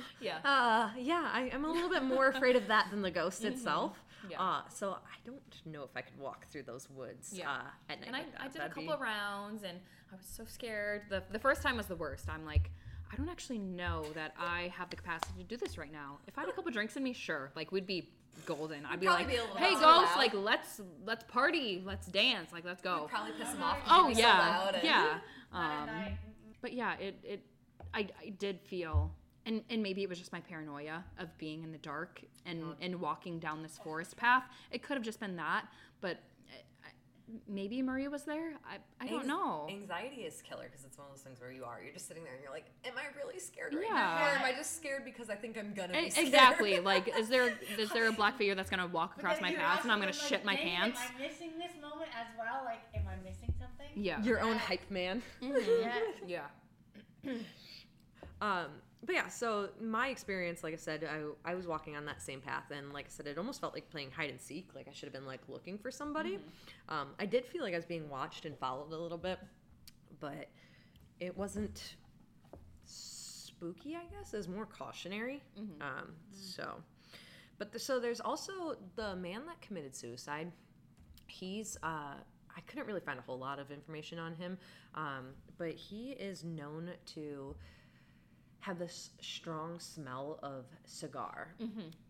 yeah. 0.20 0.38
uh, 0.44 0.90
yeah, 0.98 1.30
I, 1.32 1.50
I'm 1.52 1.64
a 1.64 1.70
little 1.70 1.88
bit 1.90 2.02
more 2.02 2.28
afraid 2.28 2.56
of 2.56 2.68
that 2.68 2.88
than 2.90 3.02
the 3.02 3.10
ghost 3.10 3.44
itself. 3.44 3.92
Mm-hmm. 3.92 4.30
Yeah. 4.32 4.40
Uh, 4.42 4.60
so 4.68 4.92
I 4.92 5.16
don't 5.26 5.42
know 5.66 5.82
if 5.82 5.90
I 5.96 6.00
could 6.00 6.18
walk 6.18 6.46
through 6.48 6.62
those 6.62 6.88
woods 6.90 7.32
Yeah. 7.34 7.50
uh, 7.50 7.60
at 7.90 7.98
night. 8.00 8.06
and 8.06 8.16
I, 8.16 8.20
like 8.20 8.32
that. 8.32 8.40
I 8.40 8.44
did 8.46 8.54
a 8.56 8.58
That'd 8.58 8.74
couple 8.74 8.96
be- 8.96 9.02
rounds 9.02 9.62
and 9.64 9.78
I 10.12 10.16
was 10.16 10.24
so 10.26 10.44
scared. 10.44 11.02
The 11.08 11.22
the 11.30 11.38
first 11.38 11.62
time 11.62 11.76
was 11.76 11.86
the 11.86 11.96
worst. 11.96 12.28
I'm 12.28 12.44
like, 12.44 12.70
I 13.12 13.16
don't 13.16 13.28
actually 13.28 13.58
know 13.58 14.04
that 14.14 14.32
I 14.38 14.72
have 14.76 14.90
the 14.90 14.96
capacity 14.96 15.42
to 15.42 15.44
do 15.44 15.56
this 15.56 15.76
right 15.76 15.92
now. 15.92 16.18
If 16.28 16.38
I 16.38 16.42
had 16.42 16.50
a 16.50 16.52
couple 16.52 16.70
drinks 16.70 16.96
in 16.96 17.02
me, 17.02 17.12
sure, 17.12 17.50
like 17.56 17.72
we'd 17.72 17.86
be 17.86 18.10
golden. 18.46 18.86
I'd 18.86 19.00
be 19.00 19.06
like, 19.06 19.26
be 19.26 19.34
"Hey, 19.34 19.40
bit 19.70 19.74
too 19.74 19.80
ghosts, 19.80 20.16
like 20.16 20.32
let's 20.34 20.80
let's 21.04 21.24
party, 21.24 21.82
let's 21.84 22.06
dance, 22.06 22.52
like 22.52 22.64
let's 22.64 22.80
go." 22.80 23.06
probably 23.10 23.32
piss 23.32 23.52
him 23.52 23.62
off. 23.62 23.78
Oh 23.88 24.08
yeah, 24.08 24.70
yeah. 24.82 25.18
Not 25.52 25.88
at 25.88 26.06
Um, 26.08 26.18
but 26.60 26.72
yeah, 26.72 26.94
it 26.98 27.18
it 27.24 27.42
I, 27.92 28.06
I 28.24 28.28
did 28.30 28.60
feel 28.60 29.12
and 29.46 29.62
and 29.70 29.82
maybe 29.82 30.02
it 30.02 30.08
was 30.08 30.18
just 30.18 30.32
my 30.32 30.40
paranoia 30.40 31.04
of 31.18 31.36
being 31.38 31.62
in 31.62 31.72
the 31.72 31.78
dark 31.78 32.22
and 32.46 32.62
uh-huh. 32.62 32.72
and 32.80 33.00
walking 33.00 33.38
down 33.38 33.62
this 33.62 33.78
forest 33.82 34.16
path. 34.16 34.44
It 34.70 34.82
could 34.82 34.96
have 34.96 35.04
just 35.04 35.20
been 35.20 35.36
that, 35.36 35.66
but 36.00 36.18
I, 36.48 36.88
I, 36.88 36.90
maybe 37.48 37.82
Maria 37.82 38.08
was 38.10 38.24
there. 38.24 38.54
I 38.64 38.78
I 39.00 39.08
don't 39.08 39.20
Anx- 39.20 39.26
know. 39.26 39.66
Anxiety 39.70 40.22
is 40.22 40.42
killer 40.42 40.64
because 40.70 40.84
it's 40.84 40.96
one 40.96 41.06
of 41.08 41.12
those 41.12 41.22
things 41.22 41.40
where 41.40 41.50
you 41.50 41.64
are. 41.64 41.80
You're 41.82 41.92
just 41.92 42.06
sitting 42.06 42.24
there 42.24 42.34
and 42.34 42.42
you're 42.42 42.52
like, 42.52 42.66
"Am 42.84 42.94
I 42.96 43.14
really 43.16 43.38
scared 43.40 43.74
right 43.74 43.84
Yeah. 43.88 43.94
now, 43.94 44.24
or 44.26 44.36
am 44.36 44.44
I 44.44 44.52
just 44.52 44.76
scared 44.76 45.04
because 45.04 45.28
I 45.30 45.34
think 45.34 45.58
I'm 45.58 45.74
gonna 45.74 45.92
be 45.92 46.10
scared?" 46.10 46.26
Exactly. 46.26 46.80
Like, 46.80 47.16
is 47.18 47.28
there 47.28 47.58
is 47.78 47.90
there 47.90 48.06
a 48.08 48.12
black 48.12 48.38
figure 48.38 48.54
that's 48.54 48.70
gonna 48.70 48.86
walk 48.86 49.16
across 49.16 49.40
my 49.40 49.50
you're 49.50 49.60
path 49.60 49.82
and 49.82 49.90
I'm 49.92 49.98
gonna 49.98 50.12
like, 50.12 50.20
shit 50.20 50.44
my 50.44 50.54
dang, 50.54 50.66
pants? 50.66 51.00
Am 51.00 51.16
I 51.16 51.26
missing 51.26 51.52
this 51.58 51.72
moment 51.80 52.10
as 52.18 52.26
well? 52.38 52.62
Like, 52.64 52.80
am 52.94 53.08
I 53.08 53.16
missing 53.28 53.52
something? 53.58 53.88
Yeah. 53.94 54.22
Your 54.22 54.40
own 54.40 54.56
hype 54.56 54.88
man. 54.90 55.22
Mm-hmm. 55.42 56.28
Yeah. 56.28 56.46
Yeah. 57.24 57.32
Um, 58.40 58.66
but 59.04 59.14
yeah, 59.14 59.28
so 59.28 59.70
my 59.80 60.08
experience, 60.08 60.62
like 60.62 60.74
I 60.74 60.76
said, 60.76 61.04
I, 61.04 61.50
I 61.50 61.54
was 61.54 61.66
walking 61.66 61.96
on 61.96 62.04
that 62.04 62.22
same 62.22 62.40
path, 62.40 62.70
and 62.70 62.92
like 62.92 63.06
I 63.06 63.08
said, 63.08 63.26
it 63.26 63.36
almost 63.36 63.60
felt 63.60 63.74
like 63.74 63.90
playing 63.90 64.12
hide 64.12 64.30
and 64.30 64.40
seek. 64.40 64.68
Like 64.74 64.86
I 64.88 64.92
should 64.92 65.06
have 65.06 65.12
been 65.12 65.26
like 65.26 65.40
looking 65.48 65.76
for 65.76 65.90
somebody. 65.90 66.38
Um, 66.88 67.08
I 67.18 67.26
did 67.26 67.44
feel 67.44 67.62
like 67.62 67.74
I 67.74 67.76
was 67.76 67.84
being 67.84 68.08
watched 68.08 68.44
and 68.44 68.56
followed 68.58 68.92
a 68.92 68.96
little 68.96 69.18
bit, 69.18 69.40
but 70.20 70.48
it 71.18 71.36
wasn't 71.36 71.96
spooky. 72.84 73.96
I 73.96 74.04
guess 74.14 74.34
it 74.34 74.36
was 74.36 74.48
more 74.48 74.66
cautionary. 74.66 75.42
Um, 75.80 76.12
so, 76.30 76.74
but 77.58 77.72
the, 77.72 77.80
so 77.80 77.98
there's 77.98 78.20
also 78.20 78.76
the 78.94 79.16
man 79.16 79.46
that 79.46 79.60
committed 79.60 79.96
suicide. 79.96 80.52
He's 81.26 81.76
uh, 81.82 82.14
I 82.56 82.60
couldn't 82.66 82.86
really 82.86 83.00
find 83.00 83.18
a 83.18 83.22
whole 83.22 83.38
lot 83.38 83.58
of 83.58 83.70
information 83.70 84.18
on 84.18 84.34
him, 84.34 84.58
um, 84.94 85.30
but 85.58 85.72
he 85.72 86.12
is 86.12 86.44
known 86.44 86.90
to 87.14 87.56
have 88.62 88.78
this 88.78 89.10
strong 89.20 89.78
smell 89.78 90.38
of 90.42 90.64
cigar. 90.84 91.54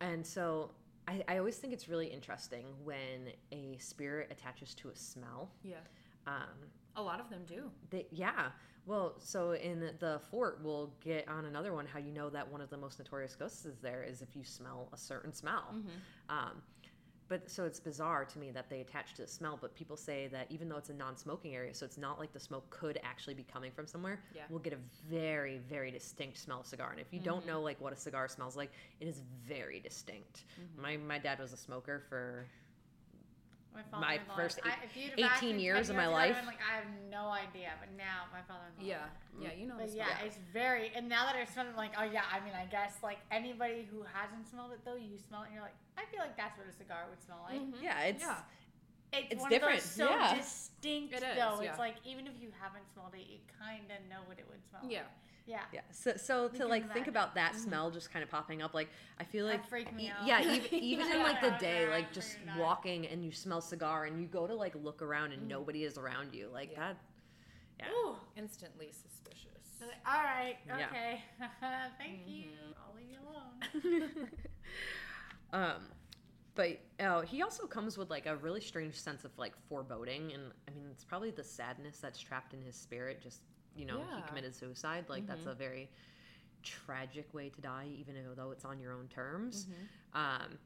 And 0.01 0.25
so 0.27 0.71
I, 1.09 1.23
I 1.27 1.39
always 1.39 1.57
think 1.57 1.73
it's 1.73 1.89
really 1.89 2.07
interesting 2.07 2.67
when 2.85 3.33
a 3.51 3.77
spirit 3.79 4.29
attaches 4.31 4.75
to 4.77 4.89
a 4.91 4.95
smell. 4.97 5.51
Yeah. 5.65 5.77
Um, 6.27 6.55
A 6.95 7.03
lot 7.03 7.21
of 7.21 7.29
them 7.31 7.41
do. 7.49 7.71
they, 7.91 8.07
yeah. 8.11 8.51
Well, 8.85 9.15
so 9.19 9.53
in 9.53 9.81
the 9.99 10.21
fort, 10.31 10.59
we'll 10.63 10.93
get 11.03 11.27
on 11.29 11.47
another 11.47 11.73
one 11.73 11.87
how 11.87 11.99
you 12.01 12.13
know 12.13 12.29
that 12.31 12.47
one 12.51 12.61
of 12.61 12.69
the 12.69 12.77
most 12.77 12.99
notorious 12.99 13.35
ghosts 13.35 13.65
is 13.65 13.79
there 13.79 14.03
is 14.03 14.23
if 14.23 14.37
you 14.37 14.45
smell 14.45 14.89
a 14.93 14.97
certain 14.99 15.33
smell. 15.33 15.75
Um, 16.29 16.61
but 17.29 17.51
so 17.51 17.65
it's 17.65 17.81
bizarre 17.81 18.25
to 18.25 18.39
me 18.39 18.51
that 18.51 18.69
they 18.69 18.81
attach 18.81 19.15
to 19.15 19.23
the 19.23 19.29
smell, 19.29 19.59
but 19.61 19.75
people 19.75 19.97
say 19.97 20.29
that 20.29 20.47
even 20.51 20.69
though 20.69 20.77
it's 20.77 20.91
a 20.91 20.95
non 20.95 21.17
smoking 21.17 21.55
area, 21.55 21.75
so 21.75 21.87
it's 21.87 21.99
not 21.99 22.19
like 22.19 22.33
the 22.33 22.41
smoke 22.41 22.69
could 22.71 22.99
actually 23.03 23.35
be 23.35 23.45
coming 23.45 23.73
from 23.73 23.87
somewhere, 23.87 24.21
Yeah. 24.35 24.43
we'll 24.51 24.61
get 24.61 24.73
a 24.73 24.79
very, 25.09 25.59
very 25.69 25.91
distinct 25.91 26.39
smell 26.39 26.61
of 26.61 26.67
cigar. 26.67 26.91
And 26.91 27.01
if 27.01 27.07
you 27.11 27.21
don't 27.21 27.41
mm-hmm. 27.41 27.49
know 27.49 27.63
like 27.63 27.81
what 27.81 27.93
a 27.93 27.97
cigar 27.97 28.29
smells 28.29 28.57
like, 28.57 28.71
it 29.01 29.09
is 29.09 29.23
very 29.47 29.81
distinct. 29.81 30.45
Mm-hmm. 30.61 30.83
My, 30.83 30.97
my 30.97 31.19
dad 31.19 31.39
was 31.39 31.53
a 31.53 31.57
smoker 31.57 32.03
for 32.09 32.47
My, 33.75 33.81
My 33.81 33.89
father-in-law 34.19 34.37
first 34.37 34.59
is- 34.59 34.65
I- 34.67 34.85
if 34.85 34.97
you'd 34.97 35.11
have 35.21 35.33
asked 35.33 35.43
18 35.43 35.59
years 35.59 35.89
of 35.91 35.97
my 35.97 36.05
ago, 36.05 36.13
I'd 36.15 36.29
life. 36.29 36.37
been 36.37 36.47
Like, 36.47 36.61
I 36.61 36.77
have 36.77 36.85
no 37.11 37.29
idea, 37.31 37.73
but 37.81 37.89
now 37.97 38.25
my 38.33 38.43
father-in-law. 38.43 38.85
Yeah. 38.85 39.09
Yeah. 39.41 39.53
You 39.53 39.67
know. 39.67 39.77
But 39.79 39.87
this 39.87 39.95
yeah, 39.97 40.19
it's 40.25 40.37
very. 40.53 40.93
And 40.95 41.09
now 41.09 41.25
that 41.25 41.37
I 41.37 41.45
smell 41.47 41.67
it, 41.67 41.77
like, 41.77 41.93
oh 41.99 42.05
yeah, 42.05 42.25
I 42.31 42.41
mean, 42.45 42.53
I 42.55 42.67
guess 42.67 42.99
like 43.03 43.19
anybody 43.31 43.89
who 43.91 44.03
hasn't 44.05 44.47
smelled 44.49 44.73
it 44.73 44.85
though, 44.85 44.97
you 44.97 45.17
smell 45.17 45.43
it 45.43 45.47
and 45.47 45.55
you're 45.55 45.63
like, 45.65 45.77
I 45.97 46.05
feel 46.07 46.21
like 46.21 46.37
that's 46.37 46.57
what 46.59 46.67
a 46.69 46.73
cigar 46.73 47.07
would 47.09 47.23
smell 47.23 47.41
like. 47.49 47.61
Mm-hmm. 47.61 47.83
yeah, 47.83 48.01
it's 48.13 48.23
Yeah. 48.23 48.37
It's, 49.15 49.33
It's 49.33 49.41
one 49.43 49.51
different, 49.51 49.77
Of 49.79 49.85
those 49.85 49.91
so 49.93 50.09
yeah. 50.09 50.35
distinct 50.37 51.13
It 51.13 51.17
is, 51.23 51.37
though. 51.37 51.61
yeah. 51.61 51.71
It's 51.71 51.79
like 51.79 51.97
even 52.05 52.27
if 52.27 52.33
you 52.41 52.49
haven't 52.61 52.89
smelled 52.93 53.13
it, 53.15 53.27
you 53.29 53.39
kind 53.61 53.85
of 53.93 54.01
know 54.09 54.21
what 54.27 54.39
it 54.39 54.47
would 54.49 54.65
smell. 54.69 54.83
Yeah. 54.89 55.01
Like. 55.01 55.09
Yeah. 55.47 55.61
Yeah. 55.73 55.81
So, 55.91 56.15
so 56.17 56.49
to 56.49 56.67
like 56.67 56.93
think 56.93 57.09
about 57.09 57.35
that 57.35 57.53
mm-hmm. 57.53 57.63
smell 57.63 57.91
just 57.91 58.13
kind 58.13 58.23
of 58.23 58.31
popping 58.31 58.63
up, 58.63 58.75
like 58.75 58.89
I 59.19 59.25
feel 59.25 59.47
like 59.47 59.63
That 59.63 59.69
freaked 59.69 59.93
me 59.93 60.07
e- 60.07 60.11
out. 60.11 60.27
Yeah, 60.27 60.53
even, 60.53 60.75
even 60.83 61.11
in 61.11 61.23
like 61.23 61.41
the 61.41 61.55
oh, 61.55 61.59
day, 61.59 61.89
like 61.89 62.13
just 62.13 62.39
walking 62.59 63.07
and 63.07 63.25
you 63.25 63.33
smell 63.33 63.61
cigar 63.61 64.05
and 64.05 64.21
you 64.21 64.27
go 64.27 64.47
to 64.47 64.55
like 64.55 64.75
look 64.83 65.03
around 65.03 65.33
and 65.33 65.41
mm-hmm. 65.41 65.49
nobody 65.49 65.85
is 65.85 65.99
around 65.99 66.35
you, 66.35 66.49
like 66.53 66.73
Yeah. 66.73 66.81
that. 66.81 66.97
Yeah. 67.81 67.87
Ooh. 67.93 68.17
Instantly 68.37 68.93
suspicious. 68.93 69.49
So 69.79 69.87
like, 69.87 69.97
All 70.07 70.23
right. 70.23 70.57
Yeah. 70.67 70.87
Okay. 70.87 71.23
Thank 71.99 72.21
you. 72.27 72.45
Mm-hmm. 72.45 72.73
I'll 72.79 72.97
leave 72.97 73.11
you 73.11 74.13
alone. 74.13 74.29
Um, 75.53 75.83
but 76.55 76.79
oh, 77.01 77.21
he 77.21 77.43
also 77.43 77.67
comes 77.67 77.97
with 77.97 78.11
like 78.11 78.27
a 78.27 78.37
really 78.37 78.61
strange 78.61 78.99
sense 78.99 79.25
of 79.25 79.31
like 79.39 79.55
foreboding, 79.69 80.33
and 80.33 80.45
I 80.69 80.71
mean 80.73 80.87
it's 80.91 81.05
probably 81.05 81.31
the 81.31 81.45
sadness 81.45 81.99
that's 81.99 82.19
trapped 82.19 82.55
in 82.55 82.63
his 82.63 82.77
spirit. 82.77 83.23
Just 83.23 83.43
you 83.77 83.87
know, 83.87 84.01
he 84.17 84.23
committed 84.29 84.55
suicide. 84.55 85.05
Like 85.09 85.27
that's 85.27 85.47
a 85.47 85.55
very 85.55 85.89
tragic 86.63 87.33
way 87.35 87.49
to 87.49 87.61
die, 87.61 87.89
even 87.99 88.15
though 88.37 88.51
it's 88.51 88.65
on 88.65 88.79
your 88.81 88.93
own 88.93 89.09
terms. 89.09 89.67
Um, 90.15 90.59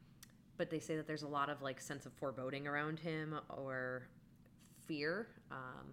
but 0.56 0.70
they 0.70 0.78
say 0.80 0.96
that 0.96 1.06
there's 1.06 1.22
a 1.22 1.28
lot 1.28 1.48
of 1.50 1.62
like 1.62 1.80
sense 1.80 2.06
of 2.06 2.12
foreboding 2.14 2.66
around 2.66 2.98
him 2.98 3.34
or 3.50 4.08
fear, 4.86 5.28
um, 5.50 5.86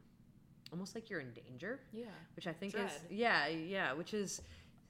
almost 0.71 0.95
like 0.95 1.10
you're 1.10 1.19
in 1.19 1.32
danger 1.34 1.80
Yeah. 1.91 2.06
which 2.36 2.47
I 2.47 2.54
think 2.54 2.73
Dread. 2.73 2.86
is 2.88 2.99
yeah, 3.10 3.47
yeah, 3.47 3.93
which 3.93 4.13
is 4.13 4.41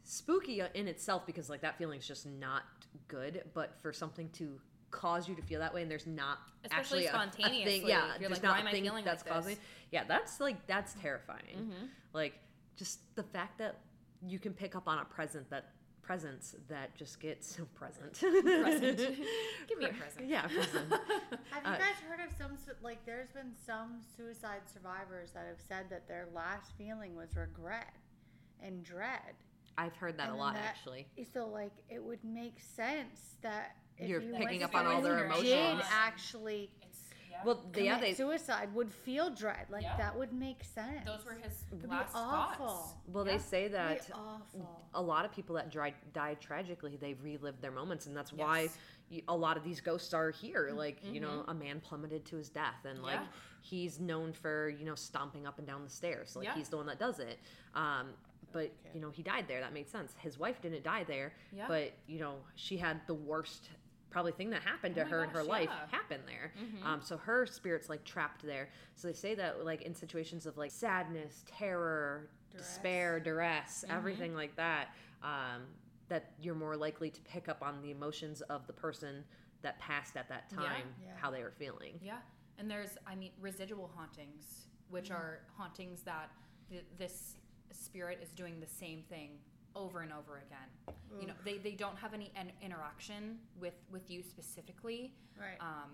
spooky 0.04 0.62
in 0.74 0.88
itself 0.88 1.26
because 1.26 1.50
like 1.50 1.62
that 1.62 1.78
feeling's 1.78 2.08
just 2.08 2.26
not 2.26 2.64
good. 3.08 3.44
But 3.54 3.76
for 3.82 3.92
something 3.94 4.30
to 4.34 4.60
cause 4.92 5.28
you 5.28 5.34
to 5.36 5.42
feel 5.42 5.60
that 5.60 5.74
way 5.74 5.82
and 5.82 5.90
there's 5.90 6.06
not 6.06 6.38
Especially 6.64 7.08
actually 7.08 7.08
a- 7.08 7.10
a, 7.10 7.32
thing, 7.32 7.32
spontaneously. 7.46 7.90
yeah, 7.90 8.06
You're 8.20 8.30
there's 8.30 8.32
like, 8.34 8.44
not 8.44 8.64
a 8.64 8.68
I 8.68 8.72
thing 8.72 8.84
feeling 8.84 8.98
like 8.98 9.06
that's? 9.06 9.24
Mm-hmm. 9.24 9.34
causing. 9.34 9.58
Yeah, 9.92 10.04
that's 10.08 10.40
like 10.40 10.66
that's 10.68 10.94
terrifying. 11.02 11.72
Like 12.14 12.34
just 12.78 13.16
the 13.16 13.24
fact 13.24 13.58
that 13.60 13.80
you 14.26 14.40
can 14.40 14.54
pick 14.54 14.76
up 14.76 14.88
on 14.88 15.00
a 15.00 15.06
present 15.06 15.50
that 15.50 15.72
presence 16.02 16.56
that 16.70 16.96
just 16.96 17.20
gets 17.20 17.56
so 17.56 17.66
present. 17.74 18.14
Present. 18.20 18.98
Give 19.68 19.78
me 19.80 19.86
a 19.86 19.94
present. 19.94 20.28
yeah, 20.28 20.48
present. 20.48 20.92
Have 21.52 21.64
you 21.66 21.72
Uh, 21.72 21.78
guys 21.78 21.96
heard 22.08 22.20
of 22.20 22.36
some 22.38 22.58
like? 22.82 23.06
There's 23.06 23.30
been 23.32 23.52
some 23.66 24.02
suicide 24.18 24.62
survivors 24.72 25.32
that 25.34 25.46
have 25.48 25.62
said 25.68 25.86
that 25.90 26.08
their 26.08 26.28
last 26.34 26.74
feeling 26.78 27.16
was 27.16 27.36
regret 27.36 27.94
and 28.62 28.84
dread. 28.84 29.34
I've 29.78 29.96
heard 29.96 30.18
that 30.18 30.28
And 30.28 30.36
a 30.36 30.40
lot 30.40 30.54
that- 30.56 30.64
actually. 30.64 31.08
So 31.34 31.48
like, 31.48 31.72
it 31.90 32.04
would 32.04 32.24
make 32.24 32.60
sense 32.60 33.36
that 33.42 33.76
if 33.98 34.08
You're 34.10 34.22
you 34.22 34.34
picking 34.36 34.64
up 34.64 34.76
on 34.76 34.86
all 34.86 35.02
their 35.02 35.26
and 35.26 35.34
Did 35.42 35.46
emotions. 35.54 35.84
actually 35.92 36.70
It's, 36.82 36.83
yeah. 37.34 37.42
Well, 37.46 37.62
they, 37.74 37.86
yeah, 37.86 37.96
commit 37.96 38.10
they 38.12 38.16
suicide 38.16 38.74
would 38.74 38.92
feel 38.92 39.30
dread. 39.30 39.66
Like 39.70 39.82
Yeah. 39.84 39.98
that 39.98 40.18
would 40.18 40.32
make 40.34 40.64
sense. 40.64 41.06
Those 41.06 41.26
were 41.26 41.34
his 41.34 41.64
It'd 41.72 41.82
be 41.82 41.88
last 41.88 42.12
awful. 42.16 42.68
thoughts. 42.68 42.94
well 43.08 43.26
Yeah. 43.26 43.34
they 43.34 43.38
say 43.40 43.68
that 43.70 44.10
awful. 44.14 44.82
a 44.94 45.02
lot 45.02 45.26
of 45.26 45.32
people 45.32 45.56
that 45.56 45.70
dri- 45.72 45.96
died 46.14 46.40
tragically 46.40 46.96
they've 46.98 47.22
relived 47.24 47.62
their 47.62 47.72
moments 47.72 48.06
and 48.08 48.16
that's 48.16 48.32
why 48.32 48.70
a 49.28 49.36
lot 49.36 49.58
of 49.58 49.64
these 49.64 49.80
ghosts 49.82 50.14
are 50.14 50.30
here 50.32 50.72
like 50.74 50.98
you 51.04 51.20
know 51.20 51.44
a 51.48 51.54
man 51.54 51.80
plummeted 51.80 52.26
to 52.26 52.36
his 52.38 52.50
death 52.50 52.86
and 52.86 53.02
like 53.04 53.20
Yeah. 53.20 53.26
he's 53.62 54.00
known 54.00 54.34
for 54.34 54.70
you 54.70 54.86
know 54.86 54.96
stomping 54.96 55.46
up 55.46 55.58
and 55.60 55.68
down 55.68 55.84
the 55.84 55.90
stairs 55.90 56.36
like 56.36 56.46
Yeah. 56.46 56.56
he's 56.56 56.70
the 56.70 56.78
one 56.78 56.86
that 56.88 56.98
does 57.00 57.20
it 57.20 57.40
um, 57.76 58.08
but 58.52 58.72
you 58.94 59.02
know 59.02 59.10
he 59.12 59.22
died 59.24 59.46
there 59.48 59.60
that 59.62 59.74
made 59.74 59.88
sense 59.90 60.14
his 60.20 60.38
wife 60.40 60.62
didn't 60.62 60.84
die 60.84 61.04
there 61.04 61.34
Yeah. 61.52 61.68
but 61.68 61.94
you 62.08 62.20
know 62.20 62.36
she 62.56 62.78
had 62.78 63.02
the 63.08 63.14
worst 63.14 63.70
probably 64.14 64.32
thing 64.32 64.50
that 64.52 64.62
happened 64.64 64.96
to 64.96 65.02
Oh 65.02 65.06
her 65.10 65.24
in 65.24 65.30
her 65.32 65.40
gosh, 65.42 65.48
life 65.50 65.70
yeah. 65.72 65.98
Mm-hmm. 66.18 66.26
there 66.28 66.54
um, 66.86 67.02
so 67.04 67.18
her 67.18 67.46
spirit's 67.46 67.90
like 67.90 68.04
trapped 68.06 68.46
there 68.46 68.70
so 68.96 69.08
they 69.08 69.14
say 69.14 69.34
that 69.36 69.66
like 69.66 69.82
in 69.82 69.94
situations 69.96 70.46
of 70.46 70.56
like 70.58 70.72
sadness 70.72 71.44
terror 71.58 72.30
despair 72.56 73.20
duress 73.20 73.84
Mm-hmm. 73.88 73.98
everything 73.98 74.36
like 74.36 74.56
that 74.56 74.90
um, 75.24 75.64
that 76.10 76.32
you're 76.42 76.54
more 76.56 76.78
likely 76.78 77.10
to 77.10 77.22
pick 77.22 77.50
up 77.50 77.64
on 77.64 77.82
the 77.82 77.90
emotions 77.92 78.42
of 78.42 78.68
the 78.68 78.74
person 78.74 79.24
that 79.64 79.80
passed 79.80 80.16
at 80.16 80.30
that 80.30 80.50
time 80.50 80.86
Yeah. 81.02 81.10
how 81.16 81.32
they 81.32 81.42
were 81.42 81.54
feeling 81.58 81.94
Yeah, 82.04 82.18
and 82.60 82.70
there's, 82.70 82.98
I 83.08 83.16
mean, 83.16 83.32
residual 83.42 83.90
hauntings, 83.96 84.68
which 84.90 85.10
are 85.10 85.40
hauntings 85.58 86.02
that 86.04 86.30
th- 86.70 86.84
this 86.98 87.38
spirit 87.72 88.20
is 88.22 88.30
doing 88.34 88.60
the 88.60 88.68
same 88.68 89.02
thing 89.10 89.32
over 89.76 90.02
and 90.02 90.12
over 90.12 90.38
again. 90.46 90.96
You 91.20 91.28
know, 91.28 91.34
they, 91.46 91.58
they 91.58 91.72
don't 91.72 91.98
have 91.98 92.14
any 92.14 92.32
an 92.36 92.52
interaction 92.62 93.38
with 93.60 93.74
with 93.92 94.10
you 94.10 94.24
specifically. 94.24 95.14
Right. 95.40 95.58
Um, 95.60 95.92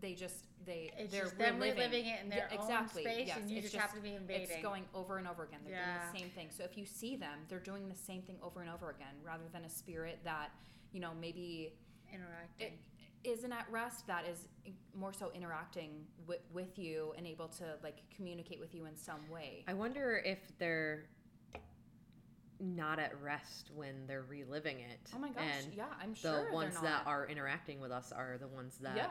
they 0.00 0.14
just 0.14 0.46
they 0.64 0.90
It's 0.96 1.12
they're 1.12 1.24
just 1.24 1.38
them 1.38 1.58
reliving 1.58 1.78
reliving 1.90 2.06
it 2.06 2.20
in 2.22 2.28
their 2.30 2.48
Yeah, 2.50 2.58
own 2.58 2.64
exactly. 2.64 3.02
space, 3.02 3.26
yes. 3.28 3.38
and 3.38 3.50
you 3.50 3.58
it's 3.58 3.70
just 3.70 3.80
have 3.80 3.94
to 3.94 4.00
be 4.00 4.14
invading. 4.14 4.48
It's 4.50 4.62
going 4.62 4.84
over 4.94 5.18
and 5.18 5.26
over 5.28 5.44
again. 5.44 5.60
They're 5.64 5.74
doing 5.76 6.12
the 6.12 6.18
same 6.18 6.30
thing. 6.30 6.48
So 6.56 6.64
if 6.64 6.76
you 6.76 6.84
see 6.86 7.16
them, 7.16 7.38
they're 7.48 7.58
doing 7.58 7.88
the 7.88 7.96
same 7.96 8.22
thing 8.22 8.36
over 8.42 8.60
and 8.60 8.70
over 8.70 8.90
again, 8.90 9.14
rather 9.24 9.44
than 9.52 9.64
a 9.64 9.70
spirit 9.70 10.18
that 10.24 10.50
you 10.92 11.00
know 11.00 11.10
maybe 11.20 11.72
Interacting. 12.12 12.66
it 12.66 12.78
isn't 13.22 13.52
at 13.52 13.66
rest 13.70 14.06
that 14.06 14.24
is 14.26 14.48
more 14.98 15.12
so 15.12 15.30
interacting 15.34 16.04
with, 16.26 16.40
with 16.52 16.78
you 16.78 17.12
and 17.16 17.26
able 17.26 17.48
to 17.48 17.64
like 17.82 17.98
communicate 18.14 18.58
with 18.58 18.74
you 18.74 18.86
in 18.86 18.96
some 18.96 19.20
way 19.30 19.62
i 19.68 19.74
wonder 19.74 20.22
if 20.24 20.38
they're 20.58 21.04
not 22.60 22.98
at 22.98 23.12
rest 23.22 23.70
when 23.74 24.06
they're 24.06 24.22
reliving 24.28 24.80
it. 24.80 25.10
Oh 25.14 25.18
my 25.18 25.30
gosh 25.30 25.44
and 25.64 25.72
yeah 25.74 25.84
i'm 26.02 26.10
the 26.10 26.16
sure 26.18 26.42
they're 26.44 26.52
ones 26.52 26.74
that 26.82 27.02
are 27.06 27.26
interacting 27.26 27.80
with 27.80 27.90
us 27.90 28.12
are 28.12 28.36
the 28.38 28.48
ones 28.48 28.76
that 28.82 28.96
yeah. 28.96 29.06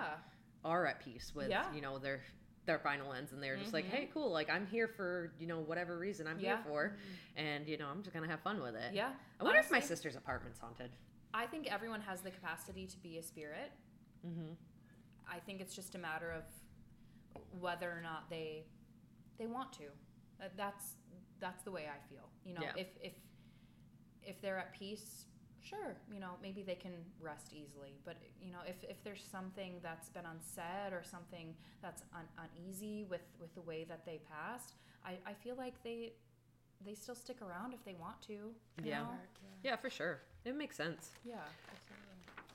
are 0.63 0.85
at 0.85 1.03
peace 1.03 1.31
with 1.35 1.49
Yeah. 1.49 1.65
you 1.73 1.81
know 1.81 1.97
their 1.97 2.21
their 2.65 2.77
final 2.79 3.13
ends. 3.13 3.31
And 3.31 3.41
they're 3.41 3.57
just 3.57 3.73
like 3.73 3.85
Mhm. 3.85 3.89
hey 3.89 4.09
cool 4.13 4.31
like 4.31 4.49
i'm 4.49 4.67
here 4.67 4.88
for 4.88 5.33
you 5.39 5.47
know 5.47 5.59
whatever 5.59 5.97
reason 5.97 6.27
i'm 6.27 6.39
Yeah. 6.39 6.57
here 6.57 6.63
for. 6.67 6.97
And 7.35 7.67
you 7.67 7.77
know 7.77 7.88
i'm 7.88 8.03
just 8.03 8.13
gonna 8.13 8.27
have 8.27 8.41
fun 8.41 8.62
with 8.62 8.75
it. 8.75 8.93
Yeah 8.93 9.12
i 9.39 9.43
wonder 9.43 9.59
if 9.59 9.71
my 9.71 9.79
sister's 9.79 10.15
apartment's 10.15 10.59
haunted. 10.59 10.91
I 11.33 11.45
think 11.47 11.71
everyone 11.71 12.01
has 12.01 12.21
the 12.21 12.31
capacity 12.31 12.85
to 12.88 12.97
be 12.99 13.17
a 13.17 13.23
spirit. 13.23 13.71
Mm-hmm. 14.25 14.53
i 15.31 15.39
think 15.39 15.62
it's 15.62 15.75
just 15.75 15.95
a 15.95 15.97
matter 15.97 16.31
of 16.31 16.43
whether 17.59 17.89
or 17.89 18.01
not 18.01 18.29
they 18.29 18.65
they 19.38 19.47
want 19.47 19.71
to. 19.73 19.85
That's 20.57 20.95
that's 21.39 21.63
the 21.63 21.71
way 21.71 21.88
i 21.88 21.97
feel 22.13 22.27
you 22.45 22.53
know 22.53 22.62
if 22.77 22.88
if 23.01 23.13
if 24.29 24.39
they're 24.41 24.57
at 24.59 24.71
peace 24.77 25.25
sure 25.61 25.97
you 26.13 26.19
know 26.21 26.31
maybe 26.41 26.61
they 26.63 26.75
can 26.75 26.93
rest 27.19 27.47
easily. 27.53 27.93
But 28.05 28.15
you 28.41 28.51
know 28.51 28.59
if, 28.65 28.77
if 28.89 29.03
there's 29.03 29.23
something 29.37 29.73
that's 29.83 30.09
been 30.09 30.23
unsaid 30.33 30.93
or 30.93 31.03
something 31.03 31.53
that's 31.81 32.03
un- 32.15 32.33
uneasy 32.45 33.05
with 33.09 33.25
with 33.41 33.53
the 33.55 33.61
way 33.61 33.83
that 33.91 34.05
they 34.05 34.19
passed 34.35 34.73
i 35.05 35.13
i 35.25 35.33
feel 35.33 35.55
like 35.55 35.73
they 35.83 36.13
they 36.85 36.93
still 36.93 37.15
stick 37.15 37.37
around 37.41 37.73
if 37.73 37.83
they 37.83 37.95
want 38.05 38.21
to 38.27 38.37
Yeah. 38.83 38.99
know? 39.01 39.09
yeah 39.63 39.75
for 39.75 39.89
sure. 39.89 40.21
It 40.45 40.55
makes 40.55 40.77
sense. 40.77 41.11
Yeah. 41.25 41.35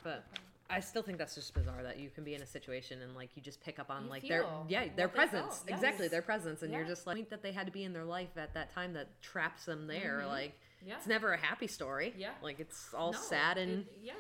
But 0.02 0.24
I 0.70 0.80
still 0.80 1.02
think 1.02 1.18
that's 1.18 1.34
just 1.34 1.52
bizarre 1.52 1.82
that 1.82 1.98
you 1.98 2.08
can 2.08 2.24
be 2.24 2.34
in 2.34 2.40
a 2.40 2.46
situation 2.46 3.02
and 3.02 3.14
like 3.14 3.30
you 3.37 3.42
just 3.42 3.60
pick 3.60 3.78
up 3.78 3.90
on 3.90 4.04
You 4.04 4.10
like 4.10 4.26
their 4.26 4.46
yeah 4.68 4.87
their 4.96 5.08
presence. 5.08 5.58
felt, 5.58 5.64
exactly 5.68 6.08
their 6.08 6.22
presence. 6.22 6.62
And 6.62 6.72
you're 6.72 6.87
just 6.87 7.06
like 7.06 7.28
that 7.30 7.42
they 7.42 7.52
had 7.52 7.66
to 7.66 7.72
be 7.72 7.84
in 7.84 7.92
their 7.92 8.04
life 8.04 8.30
at 8.38 8.54
that 8.54 8.72
time 8.74 8.94
that 8.94 9.08
traps 9.20 9.66
them 9.66 9.87
there 9.87 10.22
Mhm. 10.24 10.28
like 10.28 10.58
yeah 10.85 10.97
it's 10.97 11.07
never 11.07 11.33
a 11.33 11.37
happy 11.38 11.66
story 11.66 12.12
Yeah. 12.16 12.31
like 12.42 12.61
it's 12.61 12.92
all 12.94 13.12
No, 13.12 13.18
sad 13.18 13.59
and 13.59 13.81
it- 13.87 13.99
yeah 14.03 14.12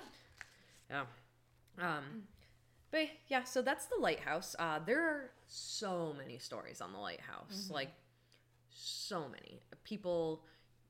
Yeah. 0.90 1.04
Um, 1.78 2.24
but 2.90 3.08
yeah, 3.28 3.42
so 3.44 3.62
that's 3.62 3.86
the 3.86 3.96
lighthouse. 3.98 4.54
Uh, 4.58 4.78
there 4.86 5.02
are 5.02 5.30
so 5.48 6.14
many 6.16 6.38
stories 6.38 6.80
on 6.80 6.92
the 6.92 6.98
lighthouse, 6.98 7.68
like 7.70 7.90
so 8.70 9.28
many 9.28 9.60
people, 9.82 10.44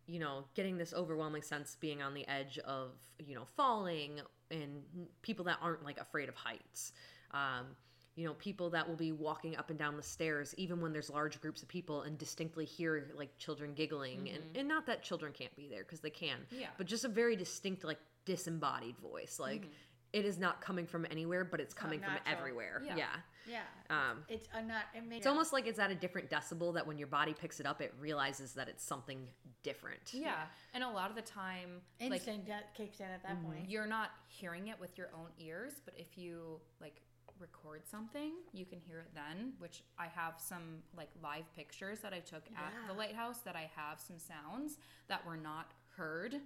you 0.07 0.19
know, 0.19 0.45
getting 0.55 0.77
this 0.77 0.93
overwhelming 0.93 1.43
sense 1.43 1.77
being 1.81 2.03
on 2.03 2.13
the 2.13 2.27
edge 2.29 2.59
of, 2.59 2.91
you 3.19 3.35
know, 3.35 3.47
falling, 3.57 4.21
and 4.51 4.83
people 5.23 5.45
that 5.47 5.59
aren't 5.63 5.85
like 5.85 5.99
afraid 5.99 6.29
of 6.29 6.35
heights. 6.35 6.93
Um, 7.31 7.77
you 8.17 8.27
know, 8.27 8.35
people 8.35 8.71
that 8.71 8.89
will 8.89 8.97
be 8.97 9.13
walking 9.13 9.57
up 9.57 9.71
and 9.71 9.79
down 9.79 9.97
the 9.97 10.03
stairs 10.03 10.55
even 10.57 10.81
when 10.81 10.93
there's 10.93 11.11
large 11.11 11.41
groups 11.41 11.63
of 11.63 11.69
people 11.69 12.03
and 12.03 12.17
distinctly 12.19 12.65
hear 12.65 13.11
like 13.17 13.37
children 13.39 13.75
giggling, 13.75 14.29
and, 14.29 14.43
mm-hmm. 14.43 14.59
and 14.61 14.69
not 14.69 14.87
that 14.87 15.03
children 15.03 15.33
can't 15.33 15.55
be 15.57 15.69
there 15.69 15.83
because 15.83 16.01
they 16.01 16.11
can, 16.11 16.39
Yeah. 16.51 16.69
but 16.79 16.87
just 16.87 17.05
a 17.05 17.09
very 17.09 17.37
distinct 17.37 17.85
like 17.85 18.01
disembodied 18.25 18.99
voice, 18.99 19.39
like. 19.39 19.63
Mm-hmm. 19.63 19.71
It 20.13 20.25
is 20.25 20.39
not 20.39 20.61
coming 20.61 20.87
from 20.87 21.05
anywhere, 21.11 21.45
but 21.45 21.59
it's 21.59 21.75
coming 21.75 21.99
from 21.99 22.13
everywhere. 22.25 22.81
Yeah. 22.87 22.95
yeah. 22.97 23.07
yeah. 23.51 23.61
Um, 23.91 24.19
It's 24.29 24.47
a 24.55 24.63
not. 24.63 24.85
It 24.95 25.05
makes 25.05 25.17
it's 25.17 25.27
almost 25.27 25.53
like 25.53 25.67
it's 25.67 25.81
at 25.81 25.91
a 25.91 25.95
different 25.97 26.31
decibel 26.31 26.73
that 26.75 26.87
when 26.87 26.99
your 26.99 27.09
body 27.09 27.35
picks 27.35 27.59
it 27.59 27.67
up, 27.67 27.81
it 27.81 27.93
realizes 27.99 28.53
that 28.53 28.69
it's 28.69 28.85
something 28.85 29.27
different. 29.65 30.13
yeah 30.13 30.45
and 30.75 30.85
a 30.85 30.89
lot 30.89 31.11
of 31.11 31.17
the 31.17 31.23
time 31.23 31.81
like 32.01 32.13
instinct 32.13 32.47
that 32.47 32.75
kicks 32.75 33.01
in 33.01 33.07
at 33.07 33.23
that 33.23 33.33
mm-hmm. 33.33 33.47
point. 33.47 33.71
you're 33.71 33.87
not 33.87 34.11
hearing 34.29 34.69
it 34.69 34.79
with 34.79 34.97
your 34.97 35.09
own 35.15 35.29
ears 35.41 35.73
but 35.85 35.95
if 35.97 36.17
you 36.17 36.61
like 36.81 37.01
record 37.39 37.83
something 37.87 38.33
you 38.53 38.65
can 38.65 38.79
hear 38.87 39.01
it 39.01 39.11
then 39.15 39.53
which 39.59 39.83
i 39.99 40.07
have 40.07 40.35
some 40.39 40.83
like 40.97 41.11
live 41.23 41.45
pictures 41.57 42.01
that 42.01 42.13
i 42.13 42.19
took 42.19 42.45
at 42.57 42.73
the 42.89 42.95
lighthouse 42.95 43.39
that 43.39 43.57
i 43.57 43.69
have 43.75 44.01
some 44.01 44.17
sounds 44.19 44.79
that 45.09 45.25
were 45.27 45.37
not 45.37 45.73
heard 45.97 46.37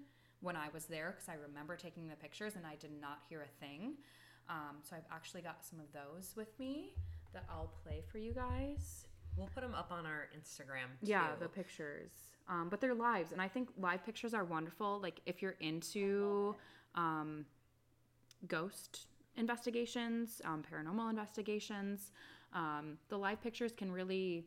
when 0.41 0.57
i 0.57 0.69
was 0.73 0.87
there 0.87 1.15
because 1.15 1.29
i 1.29 1.35
remember 1.49 1.77
taking 1.77 2.09
the 2.09 2.17
pictures 2.17 2.57
and 2.57 2.67
i 2.67 2.75
did 2.77 2.93
not 3.01 3.19
hear 3.29 3.43
a 3.43 3.65
thing 3.65 3.95
um, 4.49 4.77
so 4.83 4.97
i've 4.97 5.03
actually 5.13 5.43
got 5.43 5.65
some 5.65 5.79
of 5.79 5.87
those 5.93 6.35
with 6.37 6.59
me 6.59 6.95
that 7.33 7.45
i'll 7.51 7.73
play 7.85 8.03
for 8.11 8.19
you 8.19 8.33
guys 8.33 9.05
We'll 9.39 9.49
put 9.55 9.63
them 9.63 9.75
up 9.75 9.93
on 9.93 10.05
our 10.05 10.29
Instagram. 10.37 10.89
Yeah, 11.01 11.29
the 11.39 11.49
pictures. 11.49 12.11
Um, 12.49 12.69
but 12.69 12.81
they're 12.81 12.95
lives, 12.95 13.31
and 13.31 13.41
I 13.41 13.47
think 13.47 13.69
live 13.79 14.05
pictures 14.05 14.35
are 14.35 14.45
wonderful. 14.45 14.99
Like 15.01 15.21
if 15.27 15.41
you're 15.41 15.57
into 15.61 16.57
um, 16.95 17.45
ghost 18.47 19.07
investigations, 19.39 20.43
um, 20.45 20.63
paranormal 20.71 21.09
investigations, 21.11 22.13
um, 22.53 22.99
the 23.09 23.17
live 23.17 23.41
pictures 23.43 23.73
can 23.73 23.91
really 23.93 24.45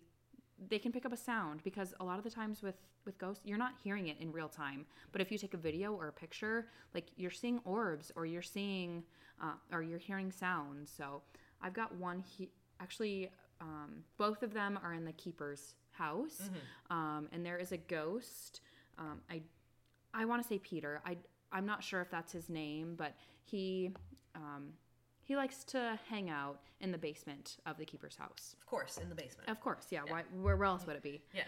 they 0.69 0.77
can 0.77 0.91
pick 0.91 1.05
up 1.07 1.13
a 1.13 1.17
sound 1.17 1.63
because 1.63 1.93
a 1.99 2.03
lot 2.03 2.17
of 2.19 2.23
the 2.23 2.29
times 2.29 2.61
with 2.61 2.75
with 3.05 3.17
ghosts 3.17 3.43
you're 3.45 3.57
not 3.57 3.73
hearing 3.83 4.07
it 4.09 4.17
in 4.19 4.31
real 4.31 4.49
time. 4.49 4.85
But 5.11 5.21
if 5.21 5.31
you 5.31 5.37
take 5.37 5.53
a 5.55 5.57
video 5.57 5.93
or 5.93 6.07
a 6.07 6.11
picture 6.11 6.67
like 6.93 7.05
you're 7.15 7.31
seeing 7.31 7.59
orbs 7.65 8.11
or 8.15 8.25
you're 8.25 8.41
seeing 8.43 9.03
uh, 9.41 9.53
or 9.71 9.81
you're 9.81 9.97
hearing 9.99 10.31
sounds. 10.31 10.91
So 10.95 11.21
i've 11.61 11.73
got 11.73 11.95
one 11.95 12.19
he- 12.19 12.51
actually 12.79 13.29
um, 13.59 14.03
both 14.17 14.41
of 14.43 14.53
them 14.53 14.79
are 14.83 14.93
in 14.93 15.05
the 15.05 15.13
keeper's 15.13 15.75
house. 15.91 16.49
Um, 16.89 17.27
and 17.31 17.45
there 17.45 17.57
is 17.57 17.71
a 17.71 17.77
ghost. 17.77 18.61
Um, 18.97 19.21
i 19.29 19.41
i 20.13 20.25
want 20.25 20.41
to 20.41 20.47
say 20.47 20.59
peter. 20.59 21.01
I 21.05 21.17
i'm 21.51 21.65
not 21.65 21.83
sure 21.83 22.01
if 22.01 22.09
that's 22.11 22.31
his 22.31 22.49
name 22.49 22.95
but 22.97 23.13
he 23.43 23.91
um, 24.35 24.73
he 25.23 25.35
likes 25.35 25.63
to 25.65 25.99
hang 26.09 26.29
out 26.29 26.59
in 26.79 26.91
the 26.91 26.97
basement 26.97 27.57
of 27.65 27.77
the 27.77 27.85
keeper's 27.85 28.15
house. 28.15 28.55
Of 28.59 28.65
course, 28.65 28.97
in 28.97 29.07
the 29.09 29.15
basement. 29.15 29.47
Of 29.49 29.61
course, 29.61 29.85
yeah. 29.91 30.01
Why, 30.07 30.23
where, 30.41 30.57
where 30.57 30.65
else 30.67 30.85
would 30.87 30.95
it 30.95 31.03
be? 31.03 31.21
Yeah. 31.33 31.43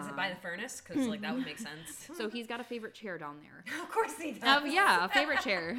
Is 0.00 0.06
it 0.08 0.16
by 0.16 0.30
the 0.30 0.36
furnace? 0.36 0.80
Because 0.86 1.06
like 1.06 1.20
that 1.22 1.34
would 1.34 1.44
make 1.44 1.58
sense. 1.70 2.08
So 2.16 2.28
he's 2.28 2.46
got 2.46 2.60
a 2.60 2.64
favorite 2.64 2.94
chair 2.94 3.18
down 3.18 3.36
there. 3.42 3.64
of 3.82 3.90
course 3.90 4.14
he 4.20 4.32
does. 4.32 4.42
Oh 4.62 4.64
yeah, 4.64 5.04
a 5.04 5.08
favorite 5.08 5.40
chair. 5.42 5.76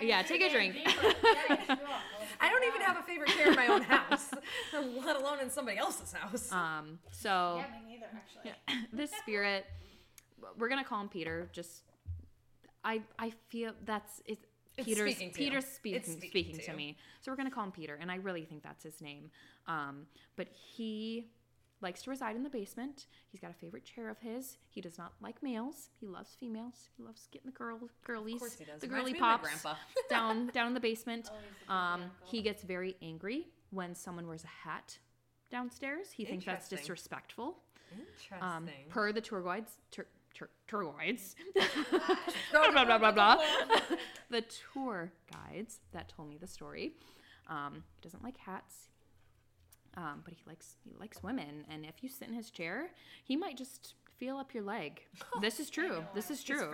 Yeah, 0.00 0.22
take 0.22 0.42
a 0.42 0.50
drink. 0.50 0.76
I 0.86 2.50
don't 2.50 2.64
even 2.64 2.80
have 2.80 2.98
a 2.98 3.02
favorite 3.02 3.30
chair 3.30 3.48
in 3.48 3.54
my 3.54 3.68
own 3.68 3.82
house, 3.82 4.30
let 4.72 5.16
alone 5.16 5.38
in 5.40 5.50
somebody 5.50 5.78
else's 5.78 6.12
house. 6.12 6.50
um, 6.52 6.98
so 7.10 7.56
Yeah, 7.58 7.66
me 7.86 7.92
neither, 7.94 8.06
actually. 8.14 8.52
this 8.92 9.10
spirit, 9.22 9.66
we're 10.58 10.68
gonna 10.68 10.84
call 10.84 11.00
him 11.00 11.08
Peter. 11.08 11.48
Just, 11.52 11.82
I 12.84 13.02
I 13.18 13.30
feel 13.48 13.72
that's 13.84 14.20
it's. 14.26 14.46
It's 14.76 14.86
Peter's 14.86 15.14
speaking. 15.14 15.32
Peter's 15.32 15.64
speaking 15.66 16.02
speaking 16.02 16.30
speaking 16.30 16.56
to 16.58 16.64
to 16.64 16.72
me, 16.74 16.96
so 17.20 17.30
we're 17.30 17.36
gonna 17.36 17.50
call 17.50 17.64
him 17.64 17.72
Peter, 17.72 17.96
and 18.00 18.10
I 18.10 18.16
really 18.16 18.44
think 18.44 18.62
that's 18.62 18.82
his 18.82 19.00
name. 19.00 19.30
Um, 19.66 20.06
but 20.36 20.48
he 20.48 21.26
likes 21.80 22.02
to 22.02 22.10
reside 22.10 22.34
in 22.34 22.42
the 22.42 22.48
basement. 22.50 23.06
He's 23.30 23.40
got 23.40 23.50
a 23.50 23.54
favorite 23.54 23.84
chair 23.84 24.08
of 24.08 24.18
his. 24.18 24.56
He 24.68 24.80
does 24.80 24.98
not 24.98 25.12
like 25.20 25.42
males. 25.42 25.90
He 26.00 26.06
loves 26.06 26.34
females. 26.40 26.88
He 26.96 27.02
loves 27.04 27.28
getting 27.30 27.50
the 27.50 27.56
girl 27.56 27.78
girlies, 28.04 28.38
course 28.38 28.58
he 28.58 28.64
does. 28.64 28.80
the 28.80 28.86
girly 28.86 29.14
pops 29.14 29.64
down 30.10 30.48
down 30.48 30.68
in 30.68 30.74
the 30.74 30.80
basement. 30.80 31.30
Oh, 31.34 31.36
he's 31.36 31.68
a 31.68 31.68
good 31.68 31.74
Um, 31.74 32.10
he 32.24 32.42
gets 32.42 32.62
very 32.62 32.96
angry 33.02 33.48
when 33.70 33.94
someone 33.94 34.26
wears 34.26 34.44
a 34.44 34.68
hat 34.68 34.98
downstairs. 35.50 36.10
He 36.10 36.24
thinks 36.24 36.44
that's 36.44 36.68
disrespectful. 36.68 37.58
Interesting. 37.92 38.38
Um, 38.40 38.68
per 38.88 39.12
the 39.12 39.20
tour 39.20 39.42
guides, 39.42 39.78
tour, 40.34 40.48
tour 40.66 40.92
guides, 40.98 41.36
blah, 42.52 42.70
blah, 42.70 42.84
blah, 42.84 42.98
blah, 42.98 43.12
blah. 43.12 43.36
the 44.30 44.44
tour 44.72 45.12
guides 45.32 45.78
that 45.92 46.08
told 46.08 46.28
me 46.28 46.36
the 46.38 46.46
story. 46.46 46.94
Um, 47.48 47.84
he 47.94 48.00
doesn't 48.02 48.22
like 48.22 48.36
hats, 48.38 48.88
um, 49.96 50.22
but 50.24 50.34
he 50.34 50.40
likes 50.46 50.76
he 50.84 50.92
likes 50.98 51.22
women. 51.22 51.64
And 51.70 51.84
if 51.84 52.02
you 52.02 52.08
sit 52.08 52.28
in 52.28 52.34
his 52.34 52.50
chair, 52.50 52.90
he 53.22 53.36
might 53.36 53.56
just 53.56 53.94
feel 54.16 54.36
up 54.36 54.54
your 54.54 54.62
leg. 54.62 55.02
This 55.40 55.60
is 55.60 55.70
true. 55.70 56.04
This 56.14 56.30
is 56.30 56.42
true. 56.42 56.72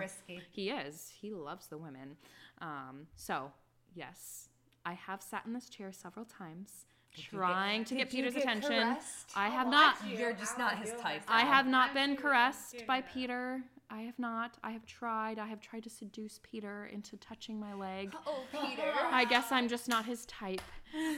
He 0.49 0.69
is. 0.69 1.11
He 1.19 1.31
loves 1.31 1.67
the 1.67 1.77
women. 1.77 2.17
Um, 2.61 3.07
so 3.15 3.51
yes, 3.93 4.49
I 4.85 4.93
have 4.93 5.21
sat 5.21 5.45
in 5.45 5.53
this 5.53 5.69
chair 5.69 5.91
several 5.91 6.25
times, 6.25 6.85
trying 7.13 7.85
to 7.85 7.95
get 7.95 8.09
Peter's 8.09 8.33
get 8.33 8.43
attention. 8.43 8.69
caressed? 8.71 9.31
I 9.35 9.49
have 9.49 9.67
Oh, 9.67 9.71
not. 9.71 9.97
I. 10.03 10.07
You're 10.13 10.33
just 10.33 10.57
not 10.57 10.77
his 10.79 10.93
type. 10.93 11.21
I 11.27 11.41
have 11.41 11.67
not 11.67 11.89
I'm 11.89 11.93
been 11.95 12.15
caressed 12.15 12.85
by 12.87 13.01
bad. 13.01 13.11
Peter. 13.13 13.61
I 13.89 14.01
have 14.03 14.17
not. 14.17 14.57
I 14.63 14.71
have 14.71 14.85
tried. 14.85 15.37
I 15.37 15.47
have 15.47 15.59
tried 15.59 15.83
to 15.83 15.89
seduce 15.89 16.39
Peter 16.43 16.85
into 16.93 17.17
touching 17.17 17.59
my 17.59 17.73
leg. 17.73 18.13
Oh, 18.25 18.43
Peter. 18.51 18.93
I 19.11 19.25
guess 19.25 19.51
I'm 19.51 19.67
just 19.67 19.87
not 19.89 20.05
his 20.05 20.25
type. 20.25 20.61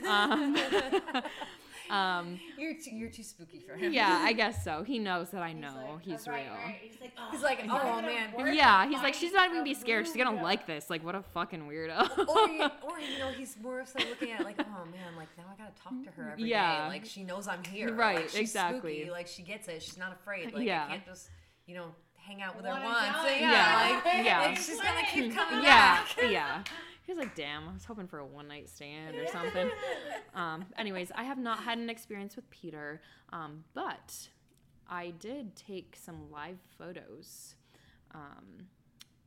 Um, 0.08 0.56
um, 1.90 2.40
You're 2.58 2.74
too, 2.74 2.90
you're 2.94 3.10
too 3.10 3.22
spooky 3.22 3.58
for 3.60 3.74
him. 3.76 3.92
yeah, 3.92 4.20
I 4.22 4.32
guess 4.40 4.64
so. 4.64 4.82
He 4.82 4.98
knows 4.98 5.30
that 5.30 5.42
I 5.42 5.50
He's 5.50 5.56
know 5.60 5.74
like, 5.94 6.02
he's 6.02 6.26
"Oh, 6.28 6.32
real. 6.32 6.40
right." 6.40 6.76
He's 6.82 7.00
like, 7.00 7.12
He's 7.30 7.42
like, 7.42 7.58
"Is 7.64 7.70
"Oh, 7.70 8.00
man." 8.02 8.54
Yeah, 8.54 8.86
he's 8.88 9.00
like, 9.02 9.14
she's 9.14 9.32
not 9.32 9.44
even 9.46 9.56
gonna 9.58 9.64
be 9.64 9.74
scared. 9.74 10.06
She's 10.06 10.16
gonna 10.16 10.42
like 10.42 10.66
this. 10.66 10.88
Like, 10.90 11.04
what 11.04 11.14
a 11.14 11.22
fucking 11.22 11.62
weirdo. 11.68 12.18
or, 12.28 12.48
you, 12.48 12.62
or 12.82 12.98
you 13.00 13.18
know, 13.18 13.28
he's 13.36 13.56
more 13.62 13.84
so 13.86 13.98
looking 14.08 14.32
at 14.32 14.44
like, 14.44 14.56
oh 14.60 14.84
man, 14.86 15.16
like 15.16 15.28
now 15.36 15.44
I 15.52 15.56
gotta 15.62 15.74
talk 15.82 15.92
to 16.04 16.10
her 16.20 16.30
every 16.32 16.44
day. 16.44 16.50
Yeah. 16.50 16.86
Like 16.88 17.04
she 17.04 17.22
knows 17.22 17.46
I'm 17.48 17.62
here. 17.64 17.92
Right, 17.94 18.16
Like, 18.16 18.28
she's 18.30 18.40
exactly. 18.40 18.96
Spooky. 18.98 19.10
Like 19.10 19.26
she 19.26 19.42
gets 19.42 19.68
it. 19.68 19.82
She's 19.82 19.98
not 19.98 20.12
afraid. 20.12 20.52
Like 20.54 20.64
Yeah. 20.66 20.84
I 20.86 20.90
can't 20.92 21.04
just, 21.06 21.28
you 21.66 21.74
know, 21.74 21.86
hang 22.16 22.40
out 22.40 22.56
with 22.56 22.64
her 22.64 22.70
One 22.72 22.80
and 22.82 22.90
once. 22.90 23.16
So, 23.18 23.26
yeah, 23.28 23.40
Yeah, 23.40 24.00
like, 24.04 24.24
yeah. 24.24 24.40
like, 24.40 24.56
she's 24.56 24.80
gonna 24.80 25.06
keep 25.12 25.34
coming 25.34 25.62
yeah, 25.62 25.96
back. 25.98 26.06
yeah. 26.30 26.62
He 27.04 27.12
was 27.12 27.18
like, 27.18 27.34
damn, 27.34 27.68
I 27.68 27.72
was 27.74 27.84
hoping 27.84 28.06
for 28.06 28.18
a 28.18 28.26
one 28.26 28.48
night 28.48 28.68
stand 28.68 29.16
or 29.16 29.26
something. 29.28 29.70
Um, 30.34 30.64
anyways, 30.76 31.12
I 31.14 31.22
have 31.22 31.38
not 31.38 31.60
had 31.62 31.78
an 31.78 31.88
experience 31.88 32.34
with 32.34 32.50
Peter, 32.50 33.00
um, 33.32 33.62
but 33.72 34.28
I 34.90 35.12
did 35.20 35.54
take 35.54 35.96
some 35.96 36.28
live 36.28 36.58
photos 36.76 37.54
um, 38.12 38.66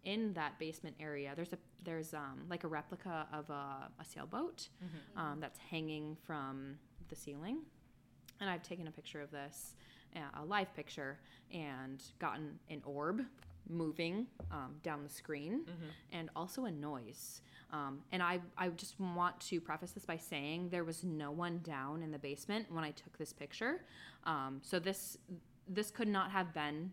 in 0.04 0.34
that 0.34 0.60
basement 0.60 0.98
area. 1.00 1.32
There's 1.34 1.54
a 1.54 1.58
there's 1.86 2.14
um, 2.14 2.42
like 2.50 2.66
a 2.66 2.68
replica 2.68 3.26
of 3.32 3.50
a, 3.50 3.90
a 4.02 4.04
sailboat 4.04 4.68
um, 5.16 5.40
that's 5.40 5.60
hanging 5.60 6.18
from 6.26 6.78
the 7.08 7.16
ceiling, 7.16 7.60
and 8.42 8.50
I've 8.50 8.64
taken 8.64 8.88
a 8.88 8.92
picture 8.92 9.22
of 9.22 9.32
this, 9.32 9.76
uh, 10.14 10.42
a 10.42 10.44
live 10.44 10.76
picture, 10.76 11.20
and 11.54 12.04
gotten 12.20 12.60
an 12.70 12.82
orb 12.84 13.22
moving 13.70 14.28
um, 14.52 14.76
down 14.84 15.04
the 15.04 15.10
screen, 15.10 15.62
and 16.12 16.30
also 16.36 16.66
a 16.66 16.72
noise. 16.72 17.42
Um, 17.72 18.00
and 18.14 18.24
I, 18.24 18.40
I 18.58 18.70
just 18.70 18.98
want 19.00 19.40
to 19.42 19.60
preface 19.60 19.92
this 19.92 20.06
by 20.06 20.16
saying 20.18 20.70
there 20.70 20.86
was 20.86 21.04
no 21.04 21.32
one 21.32 21.60
down 21.64 22.02
in 22.02 22.12
the 22.12 22.20
basement 22.20 22.72
when 22.72 22.84
I 22.86 22.92
took 22.92 23.18
this 23.18 23.34
picture. 23.34 23.84
Um, 24.24 24.60
so 24.64 24.80
this 24.80 25.18
this 25.68 25.92
could 25.92 26.08
not 26.08 26.32
have 26.32 26.54
been 26.54 26.92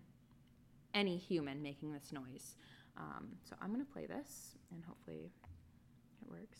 any 0.92 1.16
human 1.16 1.62
making 1.62 1.92
this 1.92 2.10
noise. 2.12 2.56
Um, 2.96 3.28
so 3.48 3.54
I'm 3.62 3.70
gonna 3.70 3.84
play 3.84 4.06
this, 4.06 4.56
and 4.72 4.82
hopefully 4.84 5.30
it 6.22 6.28
works. 6.30 6.58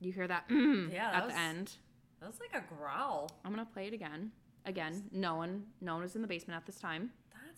You 0.00 0.12
hear 0.12 0.26
that? 0.28 0.48
mm, 0.48 0.92
Yeah, 0.92 1.10
that 1.10 1.14
at 1.20 1.24
was- 1.26 1.34
the 1.34 1.40
end. 1.40 1.72
That 2.20 2.26
was 2.26 2.38
like 2.40 2.62
a 2.62 2.66
growl. 2.74 3.30
I'm 3.44 3.50
gonna 3.50 3.64
play 3.72 3.86
it 3.86 3.94
again. 3.94 4.30
Again, 4.66 5.08
no 5.10 5.36
one, 5.36 5.64
no 5.80 5.94
one 5.94 6.02
was 6.02 6.14
in 6.16 6.22
the 6.22 6.28
basement 6.28 6.56
at 6.58 6.66
this 6.66 6.78
time, 6.78 7.10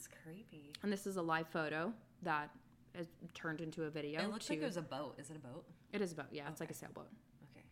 That's 0.03 0.23
creepy. 0.25 0.73
and 0.83 0.93
this 0.93 1.07
is 1.07 1.17
a 1.17 1.23
live 1.23 1.49
photo 1.49 1.93
that 2.23 2.51
is 2.99 3.07
turned 3.35 3.61
into 3.61 3.85
a 3.85 3.91
video. 3.91 4.21
it 4.21 4.31
looks 4.31 4.47
to, 4.47 4.53
like 4.53 4.63
it 4.63 4.65
was 4.65 4.77
a 4.77 4.83
boat. 4.83 5.15
Is 5.19 5.31
it 5.31 5.37
a 5.37 5.39
boat? 5.39 5.65
It 5.93 6.01
is 6.01 6.13
a 6.13 6.15
boat. 6.15 6.27
Yeah, 6.31 6.49
it's 6.49 6.61
like 6.61 6.71
a 6.71 6.75
sailboat. 6.75 7.09
Okay. 7.53 7.65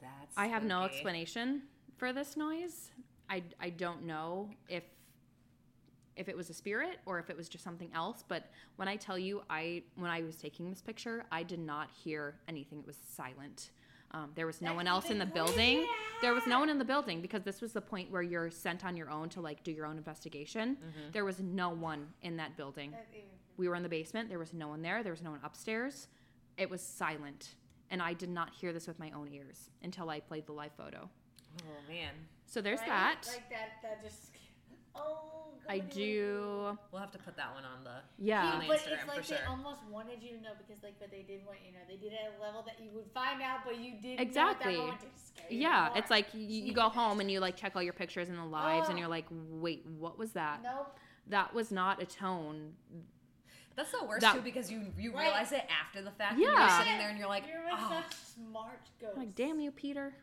That's. 0.00 0.36
I 0.36 0.46
have 0.46 0.64
no 0.64 0.82
explanation 0.82 1.62
for 1.96 2.12
this 2.12 2.36
noise. 2.36 2.90
I, 3.30 3.42
I 3.60 3.70
don't 3.70 4.04
know 4.04 4.50
if 4.68 4.84
if 6.16 6.28
it 6.28 6.36
was 6.36 6.50
a 6.50 6.54
spirit 6.54 6.98
or 7.06 7.20
if 7.20 7.30
it 7.30 7.36
was 7.36 7.48
just 7.48 7.62
something 7.62 7.90
else. 7.94 8.24
But 8.26 8.50
when 8.76 8.88
I 8.88 8.96
tell 8.96 9.18
you, 9.18 9.42
I 9.48 9.82
when 9.96 10.10
I 10.10 10.22
was 10.22 10.36
taking 10.36 10.68
this 10.68 10.82
picture, 10.82 11.24
I 11.30 11.42
did 11.42 11.60
not 11.60 11.90
hear 11.92 12.34
anything. 12.48 12.80
It 12.80 12.86
was 12.86 12.98
silent. 13.08 13.70
Um, 14.12 14.30
there 14.34 14.46
was 14.46 14.62
no 14.62 14.74
one 14.74 14.86
else 14.86 15.10
in 15.10 15.18
the 15.18 15.26
building. 15.26 15.86
There 16.22 16.32
was 16.32 16.46
no 16.46 16.58
one 16.60 16.70
in 16.70 16.78
the 16.78 16.84
building 16.84 17.20
because 17.20 17.42
this 17.42 17.60
was 17.60 17.72
the 17.72 17.80
point 17.80 18.10
where 18.10 18.22
you're 18.22 18.50
sent 18.50 18.84
on 18.84 18.96
your 18.96 19.10
own 19.10 19.28
to 19.30 19.40
like 19.40 19.62
do 19.62 19.70
your 19.70 19.86
own 19.86 19.98
investigation. 19.98 20.76
There 21.12 21.24
was 21.24 21.40
no 21.40 21.68
one 21.70 22.06
in 22.22 22.36
that 22.38 22.56
building. 22.56 22.94
We 23.56 23.68
were 23.68 23.74
in 23.74 23.82
the 23.82 23.88
basement. 23.88 24.28
There 24.28 24.38
was 24.38 24.54
no 24.54 24.68
one 24.68 24.82
there. 24.82 25.02
There 25.02 25.12
was 25.12 25.22
no 25.22 25.30
one 25.30 25.40
upstairs. 25.44 26.08
It 26.56 26.70
was 26.70 26.80
silent. 26.80 27.54
And 27.90 28.02
I 28.02 28.12
did 28.12 28.28
not 28.28 28.50
hear 28.50 28.72
this 28.72 28.86
with 28.86 28.98
my 28.98 29.10
own 29.12 29.28
ears 29.32 29.70
until 29.82 30.10
I 30.10 30.20
played 30.20 30.46
the 30.46 30.52
live 30.52 30.72
photo. 30.76 31.08
Oh 31.62 31.92
man. 31.92 32.12
So 32.46 32.60
there's 32.60 32.80
right? 32.80 32.88
that. 32.88 33.20
Like 33.26 33.50
that. 33.50 33.82
That 33.82 34.02
just. 34.02 34.30
Oh. 34.98 35.24
I 35.70 35.80
goody. 35.80 35.94
do. 36.14 36.78
We'll 36.92 37.00
have 37.02 37.10
to 37.12 37.18
put 37.18 37.36
that 37.36 37.52
one 37.54 37.62
on 37.64 37.84
the. 37.84 37.96
Yeah. 38.18 38.52
on 38.52 38.60
the 38.60 38.66
but 38.68 38.78
Instagram 38.78 38.92
it's 39.00 39.08
like 39.08 39.26
they 39.26 39.36
sure. 39.36 39.44
almost 39.50 39.82
wanted 39.90 40.22
you 40.22 40.36
to 40.38 40.42
know 40.42 40.52
because 40.56 40.82
like 40.82 40.94
but 40.98 41.10
they 41.10 41.20
did 41.22 41.44
want 41.44 41.58
you 41.62 41.72
to 41.72 41.76
know 41.78 41.84
they 41.86 41.96
did 41.96 42.12
it 42.14 42.18
at 42.32 42.38
a 42.38 42.42
level 42.42 42.62
that 42.66 42.82
you 42.82 42.88
would 42.94 43.04
find 43.12 43.42
out 43.42 43.58
but 43.66 43.78
you 43.78 43.92
didn't 44.00 44.20
Exactly. 44.20 44.76
know 44.78 44.86
that 44.86 45.00
to 45.00 45.06
scare 45.22 45.44
you 45.50 45.58
Yeah, 45.60 45.88
more. 45.90 45.98
it's 45.98 46.10
like 46.10 46.26
you, 46.32 46.40
you 46.40 46.72
go 46.72 46.88
home 46.88 47.20
and 47.20 47.30
you 47.30 47.40
like 47.40 47.54
check 47.54 47.76
all 47.76 47.82
your 47.82 47.92
pictures 47.92 48.30
and 48.30 48.38
the 48.38 48.44
lives, 48.46 48.88
and 48.88 48.96
Oh. 48.96 49.00
you're 49.00 49.08
like, 49.10 49.26
wait, 49.30 49.84
what 49.98 50.18
was 50.18 50.32
that? 50.32 50.60
nope 50.62 50.96
That 51.26 51.52
was 51.52 51.70
not 51.70 52.00
a 52.02 52.06
tone. 52.06 52.72
That's 53.76 53.92
the 53.92 54.04
worst 54.06 54.22
That- 54.22 54.34
too 54.36 54.40
because 54.40 54.72
you 54.72 54.86
you 54.98 55.12
Right. 55.12 55.24
realize 55.24 55.52
it 55.52 55.64
after 55.68 56.00
the 56.02 56.10
fact. 56.12 56.32
and 56.32 56.40
You're 56.40 56.52
Yeah. 56.54 56.78
sitting 56.78 56.96
there 56.98 57.10
and 57.10 57.18
you're 57.18 57.28
like, 57.28 57.46
you're 57.46 57.62
oh, 57.70 57.88
such 58.02 58.14
smart 58.14 58.80
ghost 59.00 59.12
I'm 59.16 59.26
like, 59.26 59.34
damn 59.34 59.60
you, 59.60 59.70
Peter. 59.70 60.14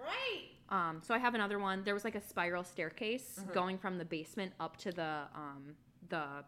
Right 0.00 0.48
Um, 0.70 1.00
so 1.02 1.14
I 1.14 1.18
have 1.18 1.34
another 1.34 1.58
one. 1.58 1.84
There 1.84 1.94
was 1.94 2.04
like 2.04 2.14
a 2.14 2.20
spiral 2.20 2.64
staircase 2.64 3.38
Mm-hmm. 3.40 3.52
going 3.52 3.78
from 3.78 3.98
the 3.98 4.04
basement 4.04 4.52
up 4.60 4.76
to 4.78 4.92
the 4.92 5.22
um, 5.34 5.74
the 6.08 6.44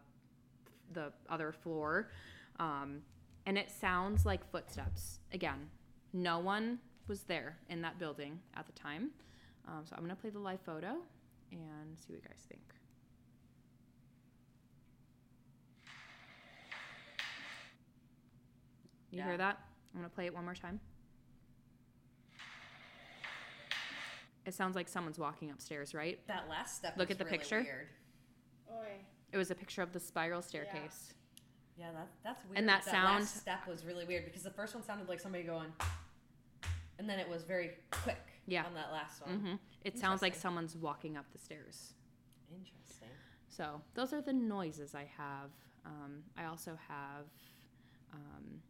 the 0.93 1.11
other 1.29 1.51
floor, 1.51 2.09
um, 2.59 3.01
and 3.45 3.57
it 3.57 3.69
sounds 3.69 4.25
like 4.25 4.49
footsteps. 4.51 5.19
Again, 5.33 5.69
no 6.13 6.39
one 6.39 6.79
was 7.07 7.23
there 7.23 7.57
in 7.69 7.81
that 7.81 7.99
building 7.99 8.39
at 8.55 8.65
the 8.65 8.73
time. 8.73 9.11
Um, 9.67 9.83
so 9.85 9.95
I'm 9.95 10.01
gonna 10.03 10.15
play 10.15 10.29
the 10.29 10.39
live 10.39 10.61
photo 10.61 10.97
and 11.51 11.97
see 11.99 12.13
what 12.13 12.21
you 12.23 12.27
guys 12.27 12.43
think. 12.49 12.61
You 19.11 19.19
Yeah. 19.19 19.25
hear 19.25 19.37
that? 19.37 19.59
I'm 19.93 19.99
gonna 20.01 20.09
play 20.09 20.25
it 20.25 20.33
one 20.33 20.43
more 20.43 20.55
time. 20.55 20.79
It 24.47 24.53
sounds 24.53 24.75
like 24.77 24.87
someone's 24.87 25.19
walking 25.19 25.51
upstairs, 25.51 25.93
right? 25.93 26.25
that 26.27 26.47
last 26.49 26.77
step. 26.77 26.93
Look 26.95 27.09
was 27.09 27.15
at 27.15 27.19
the 27.19 27.25
really 27.25 27.37
picture. 27.37 27.61
Weird. 27.63 27.87
Oy. 28.71 28.91
It 29.33 29.37
was 29.37 29.51
a 29.51 29.55
picture 29.55 29.81
of 29.81 29.91
the 29.91 29.99
spiral 29.99 30.41
staircase. 30.41 31.13
Yeah, 31.77 31.91
that, 31.93 32.07
that's 32.23 32.45
weird. 32.45 32.57
And 32.57 32.69
that 32.69 32.85
sound- 32.85 33.19
last 33.19 33.35
step 33.41 33.67
was 33.67 33.83
really 33.83 34.05
weird 34.05 34.23
because 34.23 34.43
the 34.43 34.49
first 34.51 34.73
one 34.73 34.83
sounded 34.85 35.09
like 35.09 35.19
somebody 35.19 35.43
going, 35.43 35.67
and 36.97 37.09
then 37.09 37.19
it 37.19 37.27
was 37.29 37.43
very 37.43 37.71
quick. 37.91 38.17
Yeah. 38.47 38.65
On 38.65 38.73
that 38.75 38.93
last 38.93 39.21
one. 39.27 39.39
hmm 39.39 39.55
It 39.83 39.99
sounds 39.99 40.21
like 40.21 40.33
someone's 40.33 40.77
walking 40.77 41.17
up 41.17 41.25
the 41.33 41.37
stairs. 41.37 41.93
Interesting. 42.49 43.09
So 43.49 43.81
those 43.95 44.13
are 44.13 44.21
the 44.21 44.31
noises 44.31 44.95
I 44.95 45.09
have. 45.17 45.51
Um, 45.85 46.23
I 46.37 46.45
also 46.45 46.77
have 46.87 47.25
um, 48.13 48.61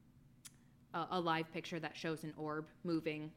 a, 0.95 1.17
a 1.17 1.19
live 1.19 1.53
picture 1.53 1.79
that 1.79 1.95
shows 1.95 2.23
an 2.23 2.33
orb 2.35 2.65
moving 2.83 3.31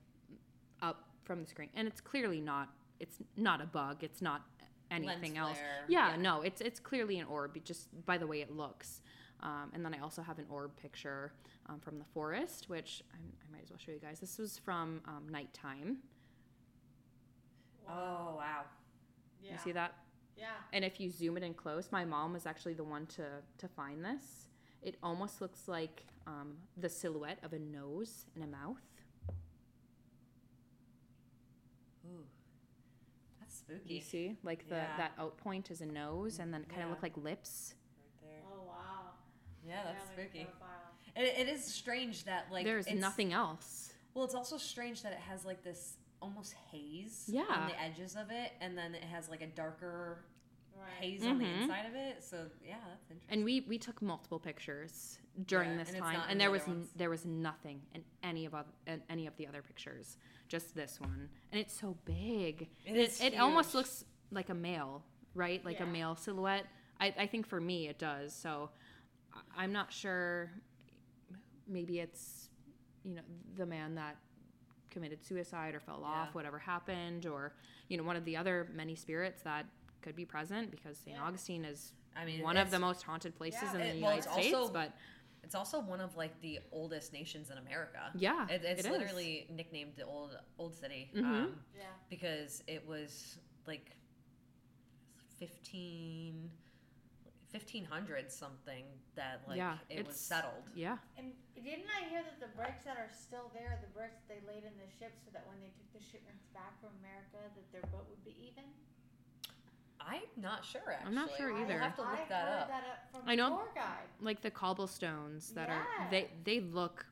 up 0.81 1.10
from 1.31 1.43
the 1.43 1.47
screen, 1.47 1.69
and 1.77 1.87
it's 1.87 2.01
clearly 2.01 2.41
not. 2.41 2.71
It's 2.99 3.19
not 3.37 3.61
a 3.61 3.67
bug. 3.67 4.03
It's 4.03 4.21
not 4.21 4.43
anything 4.91 5.39
else. 5.39 5.59
Yeah, 5.87 6.11
yeah. 6.11 6.17
no, 6.17 6.43
it's 6.43 6.61
it's 6.61 6.81
clearly 6.81 7.21
an 7.21 7.27
orb 7.27 7.57
just 7.65 7.87
by 8.05 8.19
the 8.19 8.27
way 8.27 8.41
it 8.41 8.51
looks. 8.51 9.01
Um, 9.45 9.71
and 9.73 9.85
then 9.85 9.95
I 9.95 10.01
also 10.01 10.23
have 10.23 10.41
an 10.41 10.47
orb 10.51 10.77
picture 10.77 11.33
um, 11.69 11.79
from 11.79 11.99
the 11.99 12.05
forest, 12.05 12.69
which 12.69 13.05
I, 13.15 13.19
I 13.19 13.53
might 13.53 13.63
as 13.63 13.71
well 13.71 13.79
show 13.79 13.93
you 13.93 14.01
guys. 14.01 14.19
This 14.19 14.39
was 14.39 14.59
from 14.59 15.03
um, 15.07 15.29
nighttime. 15.31 15.99
Oh 17.89 18.35
wow. 18.37 18.63
Yeah. 19.41 19.53
You 19.53 19.59
see 19.59 19.73
that? 19.73 19.95
Yeah. 20.37 20.47
And 20.73 20.85
if 20.85 20.99
you 20.99 21.11
zoom 21.11 21.37
it 21.37 21.45
in 21.45 21.55
close, 21.55 21.93
my 21.93 22.05
mom 22.05 22.33
was 22.33 22.45
actually 22.45 22.75
the 22.75 22.83
one 22.83 23.07
to 23.07 23.25
to 23.59 23.69
find 23.69 24.05
this. 24.05 24.49
It 24.83 24.97
almost 25.01 25.41
looks 25.41 25.69
like 25.69 26.03
um, 26.27 26.57
the 26.77 26.89
silhouette 26.89 27.39
of 27.45 27.53
a 27.53 27.61
nose 27.61 28.27
and 28.35 28.43
a 28.43 28.49
mouth. 28.49 28.83
Ooh. 32.11 32.25
That's 33.41 33.63
You 33.87 34.01
see, 34.01 34.37
like 34.43 34.69
the 34.69 34.77
Yeah. 34.77 34.97
that 34.97 35.13
out 35.19 35.37
point 35.37 35.71
is 35.71 35.81
a 35.81 35.87
nose, 35.87 36.39
and 36.39 36.53
then 36.53 36.63
it 36.63 36.69
kind 36.69 36.83
of 36.83 36.89
Yeah. 36.89 36.95
look 36.95 37.03
like 37.03 37.17
lips. 37.17 37.75
Right 38.23 38.31
there. 38.31 38.43
Oh 38.53 38.63
wow. 38.67 39.13
Yeah, 39.65 39.85
that's 39.85 40.05
Yeah, 40.11 40.17
like 40.17 40.29
spooky. 40.29 40.45
profile. 40.45 40.69
It, 41.17 41.23
it 41.23 41.49
is 41.49 41.65
strange 41.65 42.25
that 42.25 42.51
like 42.51 42.65
There's 42.65 42.87
it's- 42.87 43.01
nothing 43.01 43.33
else. 43.33 43.93
Well, 44.15 44.25
it's 44.25 44.35
also 44.35 44.57
strange 44.59 45.03
that 45.03 45.13
it 45.13 45.19
has 45.21 45.45
like 45.45 45.63
this 45.63 45.97
almost 46.21 46.53
haze 46.55 47.25
Yeah. 47.29 47.43
on 47.49 47.69
the 47.69 47.81
edges 47.81 48.17
of 48.17 48.31
it, 48.31 48.53
and 48.61 48.77
then 48.77 48.95
it 48.95 49.05
has 49.05 49.29
like 49.29 49.41
a 49.41 49.47
darker 49.47 50.25
Right. 50.81 50.91
haze 51.01 51.25
on 51.27 51.39
the 51.39 51.45
Mhm. 51.45 51.63
inside 51.63 51.87
of 51.87 51.95
it. 51.95 52.23
So 52.23 52.51
yeah, 52.65 52.77
that's 52.89 53.11
interesting. 53.11 53.33
And 53.39 53.45
we 53.45 53.61
we 53.63 53.79
took 53.79 54.01
multiple 54.03 54.39
pictures 54.39 55.19
during 55.47 55.71
Yeah, 55.73 55.77
this 55.79 55.91
and 55.91 55.99
time, 55.99 56.21
and 56.29 56.41
there 56.41 56.49
other 56.49 56.59
was 56.59 56.69
n- 56.69 56.89
there 56.97 57.11
was 57.11 57.25
nothing 57.25 57.83
in 57.95 58.05
any 58.23 58.47
of 58.47 58.55
oth- 58.55 58.73
in 58.87 59.03
any 59.09 59.27
of 59.27 59.37
the 59.37 59.47
other 59.47 59.63
pictures, 59.63 60.17
just 60.49 60.75
this 60.75 61.01
one, 61.01 61.29
and 61.53 61.61
it's 61.61 61.75
so 61.79 61.95
big. 62.05 62.69
It 62.85 62.97
is 62.97 63.21
It 63.21 63.39
almost 63.39 63.75
looks 63.75 64.05
like 64.31 64.49
a 64.49 64.55
male, 64.55 65.05
right? 65.35 65.65
Like 65.65 65.81
a 65.81 65.87
male 65.87 66.17
silhouette. 66.17 66.67
I, 66.99 67.15
I 67.19 67.27
think 67.27 67.47
for 67.47 67.61
me 67.61 67.89
it 67.89 67.99
does. 67.99 68.35
So 68.35 68.71
I- 69.33 69.65
I'm 69.65 69.73
not 69.73 69.93
sure. 69.93 70.51
Maybe 71.67 72.01
it's 72.01 72.49
you 73.05 73.15
know 73.15 73.23
the 73.55 73.65
man 73.67 73.95
that 73.95 74.17
committed 74.91 75.25
suicide 75.25 75.75
or 75.75 75.81
fell 75.81 76.03
off, 76.05 76.35
whatever 76.35 76.59
happened, 76.59 77.25
or 77.27 77.55
you 77.89 77.97
know 77.97 78.03
one 78.03 78.17
of 78.17 78.25
the 78.25 78.37
other 78.37 78.69
many 78.75 78.95
spirits 78.97 79.43
that 79.43 79.67
could 80.03 80.17
be 80.17 80.25
present 80.25 80.71
because 80.71 80.99
St. 80.99 81.17
Yeah. 81.17 81.23
Augustine 81.25 81.65
is 81.65 81.93
I 82.17 82.25
mean, 82.25 82.43
one 82.43 82.57
of 82.57 82.71
the 82.71 82.79
most 82.79 83.03
haunted 83.03 83.35
places 83.37 83.61
Yeah. 83.63 83.73
in 83.75 83.79
the 83.79 83.87
It- 83.89 83.95
United 83.97 84.19
it's 84.25 84.33
States. 84.33 84.55
also- 84.55 84.73
but 84.73 84.93
It's 85.43 85.55
also 85.55 85.81
one 85.81 86.01
of 86.01 86.17
like 86.17 86.39
the 86.43 86.61
oldest 86.71 87.13
nations 87.13 87.51
in 87.51 87.57
America. 87.59 88.11
yeah, 88.15 88.47
It, 88.49 88.63
it's 88.65 88.81
it 88.81 88.87
is. 88.87 88.93
literally 88.93 89.47
nicknamed 89.51 89.97
the 89.97 90.05
old 90.05 90.39
old 90.59 90.75
city 90.75 91.11
Mhm. 91.15 91.25
um, 91.25 91.65
Yeah. 91.77 91.85
because 92.11 92.63
it 92.67 92.87
was 92.87 93.39
like 93.67 93.97
15 95.39 96.51
1500 97.51 98.31
something 98.31 98.85
that 99.17 99.43
like 99.49 99.57
Yeah, 99.57 99.79
it 99.89 100.07
was 100.07 100.15
settled. 100.21 100.71
Yeah, 100.75 100.99
And 101.19 101.33
didn't 101.57 101.91
I 101.91 102.09
hear 102.09 102.23
that 102.23 102.39
the 102.39 102.47
bricks 102.55 102.85
that 102.85 102.97
are 102.97 103.11
still 103.11 103.51
there, 103.53 103.77
the 103.83 103.89
bricks 103.89 104.21
they 104.29 104.39
laid 104.47 104.63
in 104.63 104.77
the 104.79 104.87
ship, 104.99 105.19
so 105.25 105.31
that 105.33 105.45
when 105.49 105.59
they 105.59 105.71
took 105.75 105.91
the 105.93 105.99
shipments 106.01 106.47
back 106.55 106.79
from 106.81 106.91
America, 107.01 107.39
that 107.43 107.73
their 107.73 107.83
boat 107.91 108.07
would 108.09 108.23
be 108.25 108.37
even? 108.39 108.63
I'm 110.07 110.23
not 110.37 110.65
sure 110.65 110.81
actually. 110.93 111.07
I'm 111.09 111.15
not 111.15 111.31
sure 111.37 111.51
either. 111.51 111.75
We'll 111.75 111.79
have 111.79 111.97
to 111.97 112.03
I 112.03 112.11
look 112.11 112.29
that 112.29 112.45
heard 112.49 112.59
up. 112.63 112.69
that 112.69 112.85
up 112.85 112.99
from 113.13 113.23
I 113.29 113.35
know- 113.35 113.61
the 113.75 113.81
guide. 113.81 114.09
like 114.21 114.41
the 114.43 114.51
cobblestones 114.51 115.51
that 115.53 115.69
are 115.69 115.87
they 116.11 116.29
they 116.45 116.61
look 116.61 117.07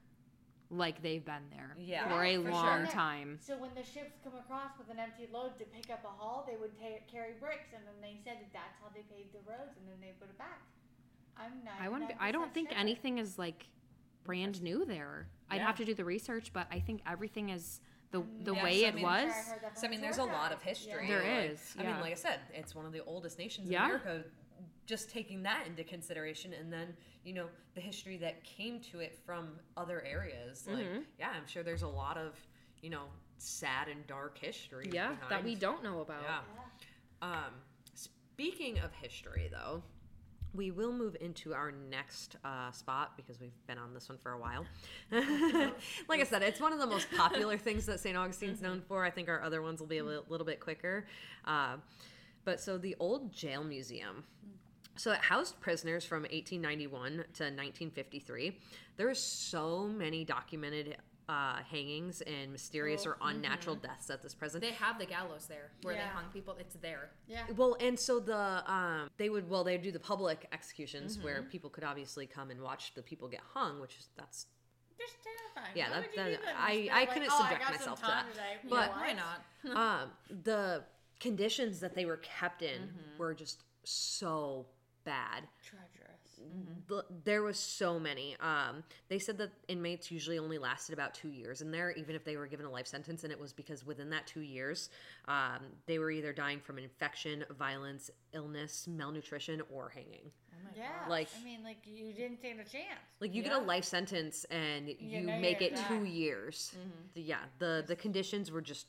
like 0.70 1.00
they've 1.02 1.24
been 1.24 1.48
there 1.50 1.74
Yeah, 1.78 2.08
for 2.08 2.24
a 2.24 2.36
for 2.36 2.50
long 2.50 2.80
Yeah. 2.84 2.90
time. 2.90 3.38
So 3.40 3.56
when 3.56 3.70
the 3.74 3.82
ships 3.82 4.18
come 4.22 4.34
across 4.36 4.76
with 4.78 4.90
an 4.90 4.98
empty 4.98 5.26
load 5.32 5.56
to 5.58 5.64
pick 5.64 5.88
up 5.90 6.04
a 6.04 6.08
haul, 6.08 6.44
they 6.46 6.56
would 6.56 6.78
ta- 6.78 7.00
carry 7.10 7.32
bricks, 7.40 7.72
and 7.74 7.82
then 7.86 7.94
they 8.02 8.18
said 8.22 8.36
that 8.40 8.52
that's 8.52 8.76
how 8.82 8.88
they 8.94 9.00
paved 9.02 9.32
the 9.32 9.38
roads, 9.50 9.78
and 9.78 9.88
then 9.88 9.96
they 10.00 10.12
put 10.20 10.28
it 10.28 10.36
back. 10.36 10.60
I'm 11.38 11.64
not. 11.64 11.74
I 11.80 11.88
want 11.88 12.08
to. 12.10 12.22
I 12.22 12.32
don't 12.32 12.52
think 12.52 12.68
anything 12.76 13.16
is 13.18 13.38
like 13.38 13.66
brand 14.24 14.60
new 14.62 14.84
there. 14.84 15.28
I'd 15.50 15.62
have 15.62 15.76
to 15.76 15.84
do 15.86 15.94
the 15.94 16.04
research, 16.04 16.52
but 16.52 16.66
I 16.70 16.80
think 16.80 17.00
everything 17.06 17.48
is 17.48 17.80
the 18.10 18.22
the 18.42 18.54
Yeah, 18.54 18.64
way 18.64 18.80
so 18.80 18.86
I 18.86 18.88
it 18.88 18.94
mean- 18.94 19.04
was. 19.04 19.32
So 19.74 19.86
I 19.86 19.90
mean, 19.90 20.00
there's 20.00 20.18
a 20.18 20.24
lot 20.24 20.52
of 20.52 20.62
history. 20.62 21.06
There 21.08 21.22
like- 21.22 21.50
is, 21.52 21.74
I 21.78 21.82
mean, 21.82 22.00
like 22.00 22.12
I 22.12 22.14
said, 22.16 22.40
it's 22.54 22.74
one 22.74 22.86
of 22.86 22.92
the 22.92 23.04
oldest 23.04 23.38
nations 23.38 23.66
in 23.66 23.72
Yeah. 23.72 23.84
America. 23.84 24.24
Just 24.86 25.10
taking 25.10 25.42
that 25.42 25.66
into 25.66 25.84
consideration, 25.84 26.54
and 26.54 26.72
then 26.72 26.96
you 27.24 27.34
know 27.34 27.48
the 27.74 27.80
history 27.80 28.16
that 28.18 28.42
came 28.44 28.80
to 28.90 29.00
it 29.00 29.14
from 29.26 29.58
other 29.76 30.00
areas. 30.02 30.66
Like, 30.66 30.86
Mhm. 30.86 31.04
yeah, 31.18 31.30
I'm 31.30 31.46
sure 31.46 31.62
there's 31.62 31.82
a 31.82 31.88
lot 31.88 32.16
of 32.16 32.34
you 32.80 32.88
know 32.90 33.10
sad 33.36 33.88
and 33.88 34.06
dark 34.06 34.38
history. 34.38 34.88
Yeah, 34.90 35.16
that 35.28 35.44
we 35.44 35.54
don't 35.54 35.82
know 35.82 36.00
about. 36.00 36.22
Yeah. 36.22 36.40
Um, 37.20 37.52
speaking 37.94 38.78
of 38.78 38.92
history, 38.94 39.48
though, 39.50 39.82
we 40.58 40.72
will 40.72 40.92
move 40.92 41.16
into 41.20 41.54
our 41.54 41.72
next 41.88 42.36
uh, 42.44 42.72
spot 42.72 43.16
because 43.16 43.40
we've 43.40 43.66
been 43.68 43.78
on 43.78 43.94
this 43.94 44.08
one 44.08 44.18
for 44.18 44.32
a 44.32 44.38
while. 44.38 44.66
like 46.08 46.20
I 46.20 46.24
said, 46.24 46.42
it's 46.42 46.60
one 46.60 46.72
of 46.72 46.80
the 46.80 46.86
most 46.86 47.06
popular 47.16 47.56
things 47.66 47.86
that 47.86 48.00
St. 48.00 48.16
Augustine's 48.16 48.60
known 48.60 48.82
for. 48.86 49.04
I 49.04 49.10
think 49.10 49.28
our 49.28 49.40
other 49.40 49.62
ones 49.62 49.78
will 49.78 49.86
be 49.86 49.98
a 49.98 50.04
li- 50.04 50.18
little 50.28 50.44
bit 50.44 50.58
quicker. 50.58 51.06
Uh, 51.44 51.76
but 52.44 52.60
so 52.60 52.76
the 52.76 52.96
Old 52.98 53.32
Jail 53.32 53.62
Museum. 53.62 54.24
So 54.96 55.12
it 55.12 55.20
housed 55.20 55.60
prisoners 55.60 56.04
from 56.04 56.22
1891 56.22 57.12
to 57.12 57.20
1953. 57.20 58.58
There 58.96 59.06
were 59.06 59.14
so 59.14 59.86
many 59.86 60.24
documented 60.24 60.96
uh, 61.28 61.56
hangings 61.70 62.20
and 62.22 62.50
mysterious 62.50 63.04
or 63.06 63.18
unnatural 63.22 63.76
deaths 63.76 64.08
at 64.10 64.22
this 64.22 64.34
prison. 64.34 64.60
They 64.60 64.72
have 64.72 64.98
the 64.98 65.06
gallows 65.06 65.46
there 65.46 65.70
where 65.82 65.94
Yeah. 65.94 66.04
they 66.04 66.08
hung 66.10 66.24
people. 66.32 66.56
It's 66.58 66.76
there. 66.76 67.10
Yeah. 67.26 67.42
Well, 67.56 67.76
and 67.80 67.98
so 67.98 68.18
the 68.18 68.62
um, 68.70 69.10
they 69.18 69.28
would 69.28 69.48
well 69.48 69.62
they 69.64 69.72
would 69.72 69.82
do 69.82 69.92
the 69.92 70.00
public 70.00 70.48
executions 70.52 71.18
where 71.18 71.40
Mm-hmm. 71.40 71.50
people 71.50 71.70
could 71.70 71.84
obviously 71.84 72.26
come 72.26 72.50
and 72.50 72.60
watch 72.62 72.94
the 72.94 73.02
people 73.02 73.28
get 73.28 73.40
hung, 73.52 73.80
which 73.80 73.96
is 73.98 74.08
that's 74.16 74.46
Just 74.98 75.16
terrifying. 75.22 75.76
Yeah, 75.76 75.90
Why 75.90 76.00
that- 76.00 76.16
that- 76.16 76.42
that? 76.44 76.54
I- 76.56 76.88
I 76.90 76.98
like, 77.00 77.12
couldn't 77.12 77.28
oh, 77.30 77.38
subject 77.38 77.60
I 77.60 77.64
got 77.64 77.72
myself 77.78 78.00
to 78.00 78.06
some 78.06 78.14
time 78.14 78.24
that. 78.26 78.32
Today. 78.32 78.68
But- 78.68 78.90
Why 78.92 79.12
not? 79.12 80.02
um, 80.02 80.10
the 80.44 80.84
conditions 81.20 81.80
that 81.80 81.94
they 81.94 82.04
were 82.06 82.16
kept 82.18 82.62
in 82.62 82.80
Mm-hmm. 82.80 83.18
were 83.18 83.34
just 83.34 83.64
so 83.84 84.66
bad. 85.04 85.44
Treacherous. 85.62 85.97
The, 86.88 87.04
there 87.24 87.42
was 87.42 87.58
so 87.58 87.98
many. 88.00 88.34
Um, 88.40 88.82
they 89.08 89.18
said 89.18 89.36
that 89.38 89.50
inmates 89.68 90.10
usually 90.10 90.38
only 90.38 90.56
lasted 90.58 90.94
about 90.94 91.12
two 91.14 91.28
years 91.28 91.60
in 91.60 91.70
there, 91.70 91.90
even 91.92 92.14
if 92.14 92.24
they 92.24 92.36
were 92.36 92.46
given 92.46 92.64
a 92.64 92.70
life 92.70 92.86
sentence, 92.86 93.24
and 93.24 93.32
it 93.32 93.38
was 93.38 93.52
because 93.52 93.84
within 93.84 94.08
that 94.10 94.26
two 94.26 94.40
years, 94.40 94.88
um, 95.26 95.58
they 95.86 95.98
were 95.98 96.10
either 96.10 96.32
dying 96.32 96.60
from 96.60 96.78
infection, 96.78 97.44
violence, 97.58 98.10
illness, 98.32 98.86
malnutrition, 98.88 99.60
or 99.70 99.90
hanging. 99.90 100.30
Yeah. 100.76 100.88
Like- 101.08 101.28
I 101.38 101.44
mean, 101.44 101.62
like 101.62 101.78
you 101.84 102.12
didn't 102.12 102.38
stand 102.38 102.60
a 102.60 102.64
chance. 102.64 103.00
Like 103.20 103.34
you 103.34 103.42
get 103.42 103.52
a 103.52 103.58
life 103.58 103.84
sentence 103.84 104.44
and 104.50 104.88
you 104.98 105.22
know 105.22 105.38
make 105.38 105.60
it 105.60 105.74
gonna 105.74 105.88
two 105.88 106.04
die. 106.04 106.10
years. 106.10 106.74
The- 107.14 107.22
yeah, 107.22 107.40
the 107.58 107.84
the 107.86 107.96
conditions 107.96 108.50
were 108.50 108.60
just 108.62 108.86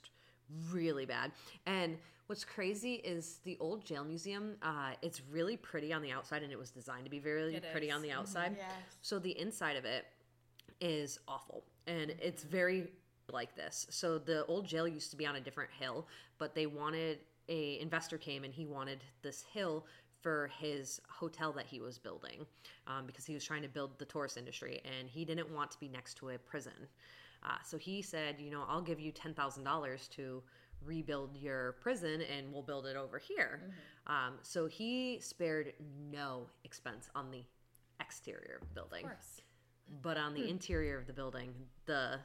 really 0.72 1.06
bad. 1.06 1.32
And 1.66 1.98
what's 2.30 2.46
crazy 2.46 2.94
is 2.94 3.40
the 3.44 3.58
old 3.60 3.84
jail 3.84 4.04
museum. 4.04 4.56
Uh, 4.62 4.92
it's 5.02 5.20
really 5.32 5.58
pretty 5.58 5.92
on 5.92 6.04
the 6.04 6.12
outside, 6.12 6.44
and 6.44 6.52
it 6.52 6.60
was 6.60 6.70
designed 6.70 7.04
to 7.04 7.10
be 7.10 7.18
very 7.18 7.56
It 7.56 7.66
pretty 7.72 7.88
is. 7.88 7.96
on 7.96 8.04
the 8.04 8.12
outside. 8.12 8.56
Yes. 8.56 8.70
So 9.02 9.18
the 9.18 9.32
inside 9.40 9.76
of 9.76 9.84
it 9.84 10.06
is 10.80 11.18
awful, 11.28 11.64
and 11.88 12.12
it's 12.22 12.44
very 12.44 12.88
like 13.32 13.56
this. 13.56 13.88
So 13.90 14.20
the 14.20 14.46
old 14.46 14.68
jail 14.68 14.88
used 14.88 15.10
to 15.10 15.18
be 15.18 15.26
on 15.26 15.38
a 15.38 15.42
different 15.42 15.72
hill, 15.72 16.08
but 16.38 16.54
they 16.54 16.68
wanted 16.68 17.18
a 17.48 17.80
investor 17.80 18.20
came 18.20 18.44
and 18.44 18.54
he 18.54 18.68
wanted 18.68 19.04
this 19.24 19.42
hill 19.42 19.88
for 20.22 20.52
his 20.60 21.02
hotel 21.10 21.52
that 21.54 21.66
he 21.66 21.80
was 21.80 21.98
building 21.98 22.46
um, 22.86 23.08
because 23.08 23.26
he 23.26 23.34
was 23.34 23.44
trying 23.44 23.64
to 23.64 23.68
build 23.68 23.98
the 23.98 24.06
tourist 24.06 24.38
industry 24.38 24.82
and 24.86 25.10
he 25.10 25.26
didn't 25.26 25.50
want 25.52 25.72
to 25.72 25.80
be 25.80 25.88
next 25.88 26.14
to 26.16 26.30
a 26.30 26.38
prison. 26.38 26.74
Uh, 27.44 27.54
so 27.66 27.76
he 27.78 28.04
said, 28.04 28.36
you 28.38 28.52
know, 28.52 28.66
I'll 28.68 28.84
give 28.84 29.00
you 29.00 29.12
ten 29.12 29.34
thousand 29.34 29.64
dollars 29.64 30.08
to 30.10 30.44
rebuild 30.86 31.36
your 31.38 31.74
prison 31.82 32.22
and 32.22 32.52
we'll 32.52 32.64
build 32.64 32.86
it 32.86 32.96
over 32.96 33.18
here. 33.18 33.62
Um, 34.08 34.36
so 34.42 34.68
he 34.68 35.20
spared 35.22 35.74
no 36.12 36.48
expense 36.64 37.10
on 37.16 37.30
the 37.32 37.44
exterior 38.00 38.60
of 38.62 38.68
the 38.70 38.74
building. 38.74 39.06
Of 39.06 39.12
course. 39.12 39.42
but 40.02 40.18
on 40.18 40.34
the 40.34 40.48
interior 40.50 40.98
of 40.98 41.06
the 41.08 41.14
building 41.14 41.54
the 41.86 42.20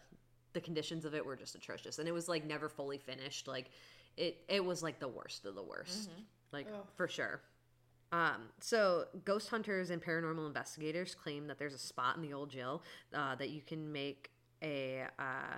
the 0.53 0.61
conditions 0.61 1.05
of 1.05 1.15
it 1.15 1.27
were 1.27 1.35
just 1.37 1.55
atrocious. 1.57 1.99
And 1.99 2.07
it 2.09 2.13
was 2.13 2.29
like 2.29 2.45
never 2.45 2.69
fully 2.69 2.99
finished. 2.99 3.49
Like 3.49 3.71
it 4.17 4.45
it 4.49 4.65
was 4.65 4.83
like 4.83 5.01
the 5.01 5.09
worst 5.09 5.45
of 5.47 5.55
the 5.57 5.63
worst. 5.63 6.11
Like 6.53 6.69
Ugh. 6.73 6.87
for 6.97 7.09
sure. 7.09 7.41
Um, 8.13 8.51
so 8.61 9.07
ghost 9.25 9.49
hunters 9.49 9.91
and 9.91 10.01
paranormal 10.01 10.47
investigators 10.47 11.17
claim 11.17 11.49
that 11.49 11.59
there's 11.59 11.75
a 11.75 11.79
spot 11.79 12.15
in 12.15 12.23
the 12.23 12.33
old 12.33 12.49
jail 12.51 12.83
uh, 13.13 13.35
that 13.35 13.51
you 13.51 13.61
can 13.61 13.91
make 13.91 14.31
a 14.63 15.03
uh, 15.19 15.57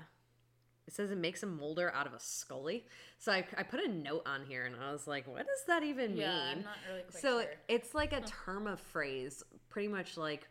it 0.86 0.94
says 0.94 1.10
it 1.10 1.18
makes 1.18 1.42
a 1.42 1.46
molder 1.46 1.92
out 1.92 2.06
of 2.06 2.12
a 2.14 2.20
scully. 2.20 2.86
So 3.18 3.32
I, 3.32 3.44
I 3.56 3.62
put 3.64 3.80
a 3.80 3.88
note 3.88 4.22
on 4.26 4.44
here 4.44 4.64
and 4.66 4.76
I 4.76 4.92
was 4.92 5.06
like, 5.06 5.26
what 5.26 5.38
does 5.46 5.64
that 5.66 5.82
even 5.82 6.16
Yeah, 6.16 6.30
mean? 6.30 6.58
I'm 6.58 6.62
not 6.64 6.76
really 6.88 7.02
so 7.10 7.40
sure. 7.40 7.50
it's 7.68 7.94
like 7.94 8.12
a 8.12 8.20
term 8.22 8.66
of 8.66 8.78
phrase, 8.80 9.42
pretty 9.68 9.88
much 9.88 10.16
like 10.16 10.48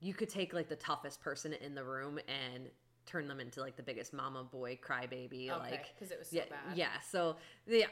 you 0.00 0.14
could 0.14 0.28
take 0.28 0.52
like 0.52 0.68
the 0.68 0.76
toughest 0.76 1.20
person 1.20 1.52
in 1.52 1.74
the 1.74 1.84
room 1.84 2.18
and 2.26 2.68
turn 3.04 3.26
them 3.26 3.40
into 3.40 3.60
like 3.60 3.76
the 3.76 3.82
biggest 3.82 4.12
mama 4.12 4.44
boy 4.44 4.78
crybaby 4.84 5.50
Okay, 5.50 5.58
like 5.70 5.98
'cause 5.98 6.10
it 6.12 6.18
was 6.18 6.28
so 6.28 6.36
yeah, 6.36 6.44
bad. 6.48 6.76
yeah 6.76 7.00
so 7.10 7.34
the 7.66 7.84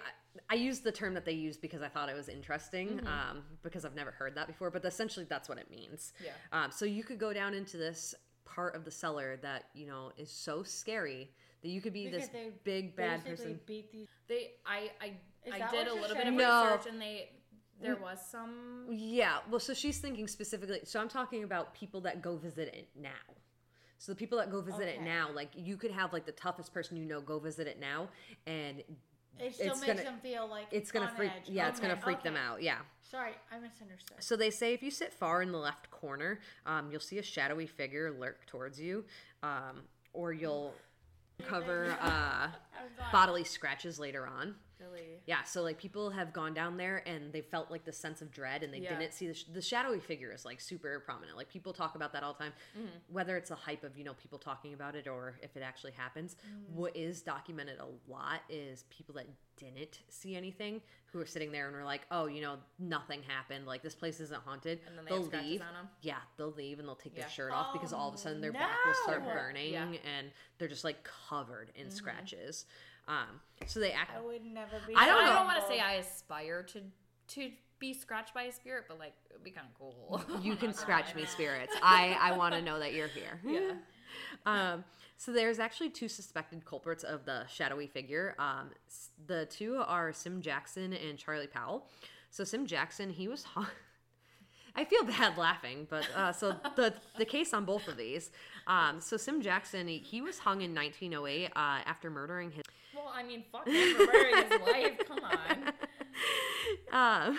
i 0.48 0.54
used 0.54 0.84
the 0.84 0.92
term 0.92 1.14
that 1.14 1.24
they 1.24 1.32
used 1.32 1.60
because 1.60 1.82
i 1.82 1.88
thought 1.88 2.08
it 2.08 2.14
was 2.14 2.28
interesting 2.28 2.88
Mm-hmm. 2.90 3.06
um, 3.08 3.42
because 3.64 3.84
i've 3.84 3.96
never 3.96 4.12
heard 4.12 4.36
that 4.36 4.46
before 4.46 4.70
but 4.70 4.84
essentially 4.84 5.26
that's 5.28 5.48
what 5.48 5.58
it 5.58 5.68
means 5.68 6.12
Yeah. 6.24 6.30
um, 6.52 6.70
so 6.70 6.84
you 6.84 7.02
could 7.02 7.18
go 7.18 7.32
down 7.32 7.54
into 7.54 7.76
this 7.76 8.14
part 8.54 8.74
of 8.74 8.84
the 8.84 8.90
cellar 8.90 9.38
that 9.42 9.64
you 9.74 9.86
know 9.86 10.12
is 10.18 10.30
so 10.30 10.62
scary 10.62 11.30
that 11.62 11.68
you 11.68 11.80
could 11.80 11.92
be 11.92 12.06
Because 12.06 12.22
this 12.22 12.28
they 12.30 12.50
big 12.64 12.96
bad 12.96 13.24
person 13.24 13.60
beat 13.66 13.92
these. 13.92 14.08
They, 14.28 14.52
I, 14.66 14.90
I, 15.00 15.12
Is 15.44 15.54
I 15.54 15.70
did 15.70 15.86
a 15.86 15.90
you're 15.90 16.00
little 16.00 16.16
bit 16.16 16.26
of 16.26 16.34
saying? 16.34 16.36
No. 16.36 16.64
research, 16.64 16.92
and 16.92 17.00
they, 17.00 17.30
there 17.82 17.96
mm. 17.96 18.00
was 18.00 18.18
some. 18.30 18.86
Yeah, 18.90 19.38
well, 19.50 19.60
so 19.60 19.74
she's 19.74 19.98
thinking 19.98 20.26
specifically. 20.26 20.80
So 20.84 21.00
I'm 21.00 21.08
talking 21.08 21.44
about 21.44 21.74
people 21.74 22.00
that 22.02 22.22
go 22.22 22.36
visit 22.36 22.68
it 22.74 22.88
now. 22.98 23.10
So 23.98 24.12
the 24.12 24.16
people 24.16 24.38
that 24.38 24.50
go 24.50 24.62
visit 24.62 24.88
it 24.88 25.02
now, 25.02 25.28
like 25.34 25.50
you 25.54 25.76
could 25.76 25.90
have 25.90 26.14
like 26.14 26.24
the 26.24 26.32
toughest 26.32 26.72
person 26.72 26.96
you 26.96 27.04
know 27.04 27.20
go 27.20 27.38
visit 27.38 27.66
it 27.66 27.78
now, 27.78 28.08
and 28.46 28.82
It 29.38 29.54
still 29.54 29.72
It's 29.72 29.80
makes 29.80 29.86
gonna- 29.94 30.02
them 30.04 30.20
feel 30.20 30.46
like 30.46 30.66
it's 30.70 30.90
gonna 30.92 31.06
on 31.06 31.16
freak. 31.16 31.32
edge. 31.34 31.48
Yeah, 31.48 31.68
it's 31.68 31.80
gonna 31.80 31.94
Okay, 31.94 32.02
freak 32.02 32.22
them 32.22 32.36
out. 32.36 32.62
Yeah. 32.62 32.80
Sorry, 33.02 33.32
I 33.50 33.58
misunderstood. 33.58 34.22
So 34.22 34.36
they 34.36 34.50
say 34.50 34.72
if 34.74 34.82
you 34.82 34.90
sit 34.90 35.12
far 35.12 35.42
in 35.42 35.50
the 35.50 35.58
left 35.58 35.90
corner, 35.90 36.40
um, 36.66 36.90
you'll 36.90 37.00
see 37.00 37.18
a 37.18 37.22
shadowy 37.22 37.66
figure 37.66 38.10
lurk 38.12 38.46
towards 38.46 38.80
you, 38.80 39.04
um, 39.42 39.88
or 40.12 40.32
you'll 40.32 40.74
cover 41.46 41.86
uh, 42.00 42.48
I 42.50 42.50
was 42.82 42.92
like, 42.98 43.12
bodily 43.12 43.44
scratches 43.44 43.98
later 43.98 44.26
on. 44.26 44.56
Really? 44.80 45.20
Yeah, 45.26 45.42
so 45.44 45.62
like 45.62 45.78
people 45.78 46.10
have 46.10 46.32
gone 46.32 46.54
down 46.54 46.76
there 46.76 47.02
and 47.06 47.32
they 47.32 47.40
felt 47.40 47.70
like 47.70 47.84
the 47.84 47.92
sense 47.92 48.22
of 48.22 48.30
dread 48.30 48.62
and 48.62 48.72
they 48.72 48.78
Yeah. 48.78 48.98
didn't 48.98 49.12
see 49.12 49.26
the, 49.28 49.34
sh- 49.34 49.44
the 49.52 49.62
shadowy 49.62 50.00
figure 50.00 50.32
is 50.32 50.44
like 50.44 50.60
super 50.60 51.00
prominent. 51.00 51.36
Like 51.36 51.48
people 51.48 51.72
talk 51.72 51.94
about 51.94 52.12
that 52.14 52.22
all 52.22 52.32
the 52.32 52.44
time, 52.44 52.52
mm-hmm. 52.76 52.88
whether 53.08 53.36
it's 53.36 53.50
a 53.50 53.54
hype 53.54 53.84
of, 53.84 53.96
you 53.96 54.04
know, 54.04 54.14
people 54.14 54.38
talking 54.38 54.74
about 54.74 54.94
it 54.96 55.06
or 55.06 55.36
if 55.42 55.56
it 55.56 55.62
actually 55.62 55.92
happens. 55.92 56.36
Mm. 56.36 56.74
What 56.74 56.96
is 56.96 57.22
documented 57.22 57.78
a 57.78 58.10
lot 58.10 58.40
is 58.48 58.84
people 58.90 59.14
that 59.16 59.26
didn't 59.56 60.00
see 60.08 60.34
anything 60.36 60.80
who 61.12 61.20
are 61.20 61.26
sitting 61.26 61.52
there 61.52 61.66
and 61.66 61.76
were 61.76 61.84
like, 61.84 62.02
oh, 62.10 62.26
you 62.26 62.40
know, 62.40 62.56
nothing 62.78 63.20
happened. 63.26 63.66
Like 63.66 63.82
this 63.82 63.94
place 63.94 64.20
isn't 64.20 64.42
haunted. 64.42 64.80
And 64.86 64.96
then 64.96 65.04
they 65.04 65.22
scratches 65.24 65.50
leave. 65.50 65.62
Yeah, 66.00 66.14
they'll 66.36 66.52
leave 66.52 66.78
and 66.78 66.88
they'll 66.88 66.94
take 66.94 67.14
Yeah. 67.14 67.22
their 67.22 67.30
shirt 67.30 67.52
off 67.52 67.72
because 67.72 67.92
all 67.92 68.08
of 68.08 68.14
a 68.14 68.18
sudden 68.18 68.38
Oh, 68.38 68.40
their 68.42 68.52
back 68.52 68.78
will 68.86 68.94
start 68.94 69.22
oh, 69.26 69.32
burning 69.32 69.72
Yeah. 69.72 69.86
and 70.18 70.30
they're 70.58 70.68
just 70.68 70.84
like 70.84 71.06
covered 71.28 71.70
in 71.74 71.86
mm-hmm. 71.86 71.94
scratches. 71.94 72.64
Um, 73.10 73.40
so 73.66 73.80
they 73.80 73.90
act. 73.92 74.12
I 74.16 74.20
would 74.20 74.44
never 74.44 74.76
be. 74.86 74.94
I 74.96 75.06
don't 75.06 75.22
I 75.24 75.34
don't 75.34 75.46
want 75.46 75.60
to 75.60 75.66
say 75.66 75.80
I 75.80 75.94
aspire 75.94 76.62
to 76.62 76.80
to 77.34 77.50
be 77.80 77.92
scratched 77.92 78.32
by 78.34 78.44
a 78.44 78.52
spirit, 78.52 78.84
but 78.88 78.98
like 78.98 79.14
it 79.28 79.32
would 79.34 79.42
be 79.44 79.50
kind 79.50 79.66
of 79.66 79.74
cool. 79.78 80.22
You 80.42 80.54
can 80.56 80.72
scratch 80.72 81.14
me, 81.14 81.24
spirits. 81.26 81.74
I 81.82 82.16
I 82.20 82.36
want 82.36 82.54
to 82.54 82.62
know 82.62 82.78
that 82.78 82.92
you're 82.94 83.08
here. 83.08 83.40
yeah. 83.46 83.72
Um, 84.44 84.82
so 85.16 85.32
there's 85.32 85.60
actually 85.60 85.90
two 85.90 86.08
suspected 86.08 86.64
culprits 86.64 87.04
of 87.04 87.24
the 87.26 87.46
shadowy 87.46 87.86
figure. 87.86 88.34
Um, 88.40 88.70
the 89.26 89.46
two 89.46 89.76
are 89.86 90.12
Sim 90.12 90.40
Jackson 90.42 90.92
and 90.92 91.16
Charlie 91.16 91.46
Powell. 91.46 91.86
So 92.30 92.42
Sim 92.42 92.66
Jackson, 92.66 93.10
he 93.10 93.28
was. 93.28 93.44
Hung- 93.44 93.66
I 94.76 94.84
feel 94.84 95.04
bad 95.04 95.36
laughing, 95.36 95.86
but 95.90 96.06
uh, 96.16 96.32
so 96.32 96.56
the 96.76 96.94
the 97.18 97.24
case 97.24 97.52
on 97.52 97.64
both 97.64 97.88
of 97.88 97.96
these. 97.96 98.30
Um, 98.66 99.00
so 99.00 99.16
Sim 99.16 99.42
Jackson, 99.42 99.88
he, 99.88 99.98
he 99.98 100.20
was 100.20 100.38
hung 100.38 100.62
in 100.62 100.74
1908 100.74 101.46
uh, 101.46 101.50
after 101.56 102.10
murdering 102.10 102.50
his. 102.52 102.62
Well, 102.94 103.10
I 103.12 103.22
mean, 103.22 103.44
fuck 103.50 103.66
him 103.66 103.96
for 103.96 104.06
murdering 104.06 104.36
his 104.48 104.60
wife. 104.60 104.98
Come 105.06 105.20
on. 105.24 105.72
Um, 106.92 107.38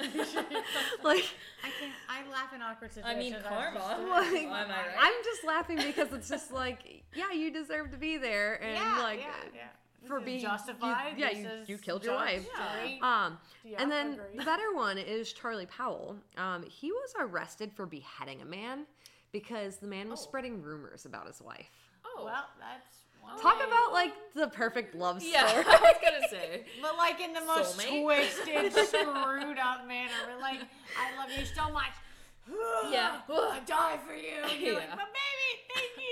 like 1.04 1.24
I 1.62 1.70
can 1.78 1.90
I 2.08 2.30
laugh 2.30 2.54
in 2.54 2.62
awkward 2.62 2.92
situations. 2.92 3.04
I 3.04 3.18
mean 3.18 3.36
karma. 3.46 3.78
Like, 3.78 4.08
well, 4.08 4.14
I 4.14 4.68
right? 4.68 4.96
I'm 4.98 5.24
just 5.24 5.44
laughing 5.44 5.76
because 5.76 6.12
it's 6.12 6.28
just 6.28 6.52
like, 6.52 7.02
yeah, 7.14 7.32
you 7.32 7.52
deserve 7.52 7.90
to 7.90 7.96
be 7.98 8.16
there, 8.16 8.62
and 8.62 8.76
yeah, 8.76 8.98
like 8.98 9.20
yeah, 9.20 9.26
yeah. 9.54 9.60
For 10.06 10.18
This 10.18 10.22
is 10.22 10.24
being 10.26 10.40
you- 10.40 10.46
justified. 10.48 11.14
yeah, 11.18 11.30
you, 11.30 11.48
you 11.66 11.78
killed 11.78 12.04
your 12.04 12.14
wife. 12.14 12.46
straight. 12.52 13.00
Um, 13.02 13.38
Yeah, 13.64 13.82
and 13.82 13.90
then 13.90 14.12
agree. 14.14 14.38
the 14.38 14.44
better 14.44 14.74
one 14.74 14.98
is 14.98 15.32
Charlie 15.32 15.66
Powell. 15.66 16.16
Um, 16.36 16.62
he 16.64 16.90
was 16.92 17.12
arrested 17.18 17.72
for 17.74 17.86
beheading 17.86 18.40
a 18.42 18.44
man 18.46 18.86
because 19.32 19.76
the 19.76 19.86
man 19.86 20.08
was 20.08 20.20
Oh. 20.20 20.24
spreading 20.24 20.62
rumors 20.62 21.04
about 21.06 21.26
his 21.26 21.40
wife. 21.40 21.70
Oh. 22.04 22.24
Well, 22.24 22.44
that's 22.58 22.98
one 23.20 23.38
Talk 23.38 23.58
way. 23.60 23.66
about 23.66 23.92
like 23.92 24.12
the 24.34 24.48
perfect 24.48 24.94
love 24.94 25.16
story. 25.22 25.32
yeah, 25.32 25.44
I 25.66 25.80
was 25.80 25.96
gonna 26.02 26.28
say. 26.30 26.64
But 26.80 26.96
like 26.96 27.20
in 27.20 27.32
the 27.34 27.42
most 27.42 27.78
Soulmate? 27.78 28.02
twisted, 28.02 28.72
screwed 28.88 29.58
up 29.58 29.86
manner. 29.86 30.10
We're 30.34 30.40
like, 30.40 30.60
I 30.98 31.16
love 31.18 31.30
you 31.38 31.44
so 31.44 31.70
much. 31.72 31.90
Yeah. 32.90 33.20
I 33.28 33.60
die 33.66 33.98
for 34.06 34.14
you. 34.14 34.42
And 34.42 34.60
you're 34.60 34.74
like, 34.74 34.84
Yeah. 34.88 34.96
but 34.96 35.08
baby, 35.12 35.50
thank 35.74 35.96
you. 35.96 36.04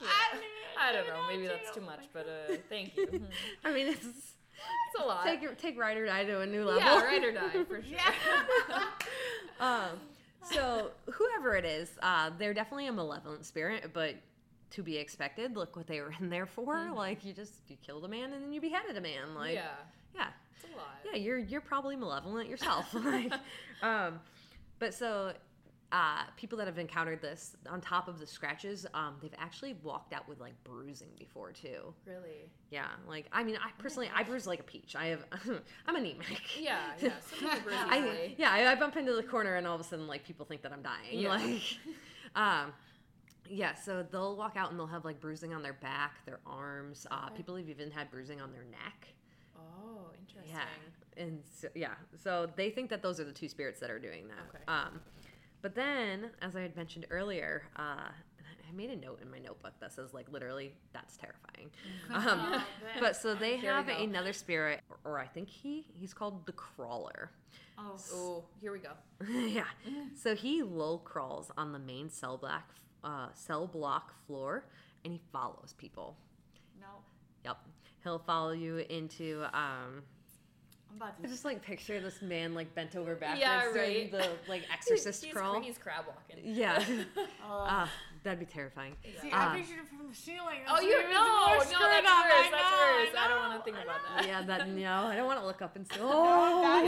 Yeah. 0.02 0.08
I 0.08 0.34
don't, 0.34 0.44
I 0.78 0.92
don't 0.92 1.06
know. 1.08 1.26
Maybe 1.28 1.46
that's 1.46 1.74
too 1.74 1.80
much, 1.80 2.04
but 2.12 2.26
uh, 2.28 2.56
thank 2.68 2.94
you. 2.96 3.06
Mhm. 3.06 3.22
I 3.64 3.72
mean, 3.72 3.86
it's 3.86 4.04
It's 4.04 5.02
a 5.02 5.06
lot. 5.06 5.24
take 5.24 5.40
your- 5.40 5.54
take 5.54 5.78
ride 5.78 5.96
or 5.96 6.04
die 6.04 6.24
to 6.24 6.40
a 6.40 6.46
new 6.46 6.64
level. 6.64 6.80
yeah, 6.82 7.00
ride 7.02 7.24
or 7.24 7.32
die 7.32 7.64
for 7.64 7.82
sure. 7.82 7.84
Yeah. 7.90 8.12
um, 9.58 9.98
so 10.52 10.90
whoever 11.10 11.54
it 11.56 11.64
is, 11.64 11.90
uh, 12.02 12.30
they're 12.38 12.52
definitely 12.54 12.88
a 12.88 12.92
malevolent 12.92 13.46
spirit, 13.46 13.90
but 13.94 14.16
to 14.72 14.82
be 14.82 14.98
expected. 14.98 15.56
Look 15.56 15.76
what 15.76 15.86
they 15.86 16.00
were 16.02 16.12
in 16.20 16.28
there 16.28 16.46
for. 16.46 16.90
Like 16.94 17.24
you 17.24 17.32
just 17.32 17.54
you 17.68 17.76
killed 17.84 18.04
a 18.04 18.08
man 18.08 18.32
and 18.34 18.42
then 18.44 18.52
you 18.52 18.60
beheaded 18.60 18.96
a 18.96 19.00
man. 19.00 19.34
Like 19.34 19.54
yeah, 19.54 19.68
yeah. 20.14 20.26
it's 20.62 20.72
a 20.72 20.76
lot. 20.76 20.86
yeah, 21.10 21.16
you're 21.16 21.38
you're 21.38 21.60
probably 21.62 21.96
malevolent 21.96 22.48
yourself. 22.50 22.92
like, 22.92 23.32
um, 23.82 24.20
but 24.78 24.92
so 24.92 25.32
uh, 25.92 26.24
people 26.36 26.58
that 26.58 26.66
have 26.66 26.78
encountered 26.78 27.22
this, 27.22 27.56
on 27.70 27.80
top 27.80 28.08
of 28.08 28.18
the 28.18 28.26
scratches, 28.26 28.86
um, 28.92 29.14
they've 29.22 29.34
actually 29.38 29.74
walked 29.82 30.12
out 30.12 30.28
with 30.28 30.40
like 30.40 30.54
bruising 30.64 31.10
before 31.18 31.52
too. 31.52 31.94
Really? 32.04 32.50
Yeah, 32.70 32.88
like 33.08 33.26
I 33.32 33.44
mean, 33.44 33.56
I 33.56 33.70
personally 33.80 34.10
I 34.14 34.22
bruise 34.24 34.46
like 34.46 34.60
a 34.60 34.64
peach. 34.64 34.96
I 34.96 35.06
have 35.06 35.24
I'm 35.86 35.94
anemic. 35.96 36.60
Yeah, 36.60 36.80
yeah. 37.00 37.12
I, 37.42 38.34
yeah, 38.36 38.50
I, 38.50 38.72
I 38.72 38.74
bump 38.74 38.96
into 38.96 39.14
the 39.14 39.22
corner 39.22 39.54
and 39.54 39.66
all 39.66 39.74
of 39.76 39.80
a 39.80 39.84
sudden 39.84 40.06
like 40.08 40.24
people 40.24 40.44
think 40.44 40.62
that 40.62 40.72
I'm 40.72 40.82
dying. 40.82 41.18
Yeah. 41.20 41.28
Like, 41.30 41.62
um, 42.34 42.72
yeah, 43.48 43.74
so 43.74 44.04
they'll 44.10 44.36
walk 44.36 44.56
out 44.56 44.70
and 44.70 44.78
they'll 44.78 44.88
have 44.88 45.04
like 45.04 45.20
bruising 45.20 45.54
on 45.54 45.62
their 45.62 45.74
back, 45.74 46.24
their 46.26 46.40
arms. 46.46 47.06
Uh, 47.10 47.26
Okay. 47.26 47.36
people 47.36 47.56
have 47.56 47.68
even 47.68 47.92
had 47.92 48.10
bruising 48.10 48.40
on 48.40 48.50
their 48.52 48.64
neck. 48.64 49.06
Oh, 49.56 50.10
interesting. 50.20 50.52
Yeah, 50.52 51.22
and 51.22 51.42
so, 51.60 51.68
yeah, 51.74 51.94
so 52.22 52.50
they 52.56 52.70
think 52.70 52.90
that 52.90 53.02
those 53.02 53.20
are 53.20 53.24
the 53.24 53.32
two 53.32 53.48
spirits 53.48 53.78
that 53.80 53.90
are 53.90 53.98
doing 54.00 54.26
that. 54.28 54.38
Okay. 54.48 54.64
Um, 54.68 55.00
but 55.66 55.74
then, 55.74 56.30
as 56.40 56.54
I 56.54 56.60
had 56.60 56.76
mentioned 56.76 57.06
earlier, 57.10 57.64
uh, 57.74 57.80
I 58.08 58.72
made 58.72 58.88
a 58.90 58.94
note 58.94 59.18
in 59.20 59.28
my 59.28 59.38
notebook 59.40 59.72
that 59.80 59.92
says 59.92 60.14
like 60.14 60.30
literally 60.30 60.72
that's 60.92 61.16
terrifying. 61.16 61.70
Um, 62.14 62.62
but 63.00 63.16
so 63.16 63.34
they 63.34 63.56
Here 63.56 63.72
have 63.72 63.88
another 63.88 64.32
spirit, 64.32 64.80
or, 64.88 64.98
or 65.14 65.18
I 65.18 65.26
think 65.26 65.48
he 65.48 65.84
he's 65.92 66.14
called 66.14 66.46
the 66.46 66.52
crawler. 66.52 67.32
Oh, 67.76 67.96
Oh, 68.14 68.44
here 68.60 68.70
we 68.70 68.78
go. 68.78 68.92
yeah. 69.28 69.64
So 70.14 70.36
he 70.36 70.62
low 70.62 70.98
crawls 70.98 71.50
on 71.56 71.72
the 71.72 71.80
main 71.80 72.10
cell 72.10 72.36
block, 72.36 72.70
uh, 73.02 73.30
cell 73.34 73.66
block 73.66 74.14
floor, 74.28 74.66
and 75.04 75.12
he 75.12 75.20
follows 75.32 75.74
people. 75.76 76.16
no. 76.80 76.86
Yep. 77.44 77.58
He'll 78.04 78.20
follow 78.20 78.52
you 78.52 78.84
into 78.88 79.44
um, 79.52 80.04
I'm 80.96 81.02
about 81.02 81.14
I 81.22 81.26
just 81.28 81.44
like 81.44 81.62
picture 81.62 82.00
this 82.00 82.22
man 82.22 82.54
like 82.54 82.74
bent 82.74 82.96
over 82.96 83.14
backwards 83.14 83.40
Yeah, 83.40 83.72
doing 83.72 83.76
right. 83.76 84.10
the 84.10 84.28
like 84.48 84.62
exorcist 84.72 85.24
he's, 85.24 85.32
crawl. 85.34 85.60
He's 85.60 85.78
crab 85.78 86.04
walking. 86.06 86.42
Yeah. 86.54 86.82
Oh. 87.46 87.66
Ah, 87.68 87.90
that'd 88.22 88.38
be 88.38 88.46
terrifying. 88.46 88.96
See, 89.20 89.30
uh, 89.30 89.50
I 89.50 89.56
pictured 89.56 89.78
it 89.80 89.88
from 89.88 90.08
the 90.08 90.14
ceiling. 90.14 90.60
Oh, 90.68 90.80
you 90.80 90.98
even 90.98 91.10
no, 91.10 91.20
more 91.20 91.56
no, 91.56 91.58
that's 91.58 91.66
worse. 91.66 91.74
I 91.76 92.00
That's 92.02 92.70
know, 92.70 92.96
worse. 92.96 93.24
I 93.24 93.28
don't 93.28 93.38
want 93.48 93.58
to 93.58 93.64
think 93.64 93.76
about 93.82 94.00
that. 94.16 94.26
Yeah, 94.26 94.42
that 94.42 94.68
no, 94.70 94.92
I 95.06 95.16
don't 95.16 95.26
want 95.26 95.40
to 95.40 95.46
look 95.46 95.62
up 95.62 95.76
and 95.76 95.86
say, 95.86 95.98
oh 96.00 96.62
my 96.62 96.80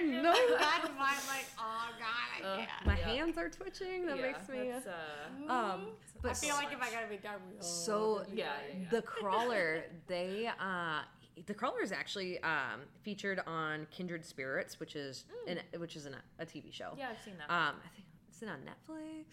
picture. 0.00 0.22
no, 0.22 0.32
That's 0.32 0.88
why 0.96 1.14
I'm 1.16 1.28
like, 1.28 1.46
oh 1.58 1.88
god, 1.98 2.44
I 2.44 2.46
Uh, 2.46 2.56
can't. 2.58 2.68
my 2.86 2.98
Yeah. 2.98 3.08
hands 3.08 3.38
are 3.38 3.48
twitching. 3.48 4.06
That 4.06 4.16
yeah, 4.18 4.22
makes 4.22 4.48
me. 4.48 4.70
That's, 4.72 4.86
uh, 4.86 5.52
Um, 5.52 5.88
but 6.22 6.32
I 6.32 6.34
feel 6.34 6.54
like 6.56 6.72
if 6.72 6.82
I 6.82 6.90
gotta 6.90 7.06
be 7.08 7.16
done 7.16 7.40
with 7.56 7.64
So 7.64 8.24
yeah, 8.32 8.44
yeah, 8.44 8.78
yeah. 8.82 8.88
the 8.90 9.02
crawler, 9.02 9.84
they 10.06 10.48
uh, 10.60 11.00
the 11.46 11.54
crawler 11.54 11.82
is 11.82 11.92
actually 11.92 12.40
um, 12.42 12.80
featured 13.02 13.40
on 13.46 13.86
Kindred 13.90 14.24
Spirits, 14.24 14.78
which 14.80 14.96
is 14.96 15.24
an, 15.46 15.58
which 15.78 15.96
is 15.96 16.06
an, 16.06 16.16
a 16.38 16.44
TV 16.46 16.72
show. 16.72 16.92
yeah, 16.98 17.08
I've 17.10 17.22
seen 17.24 17.34
that. 17.38 17.52
Um, 17.52 17.76
I 17.84 17.88
think 17.94 18.06
is 18.34 18.42
it 18.42 18.48
on 18.48 18.58
Netflix? 18.60 19.24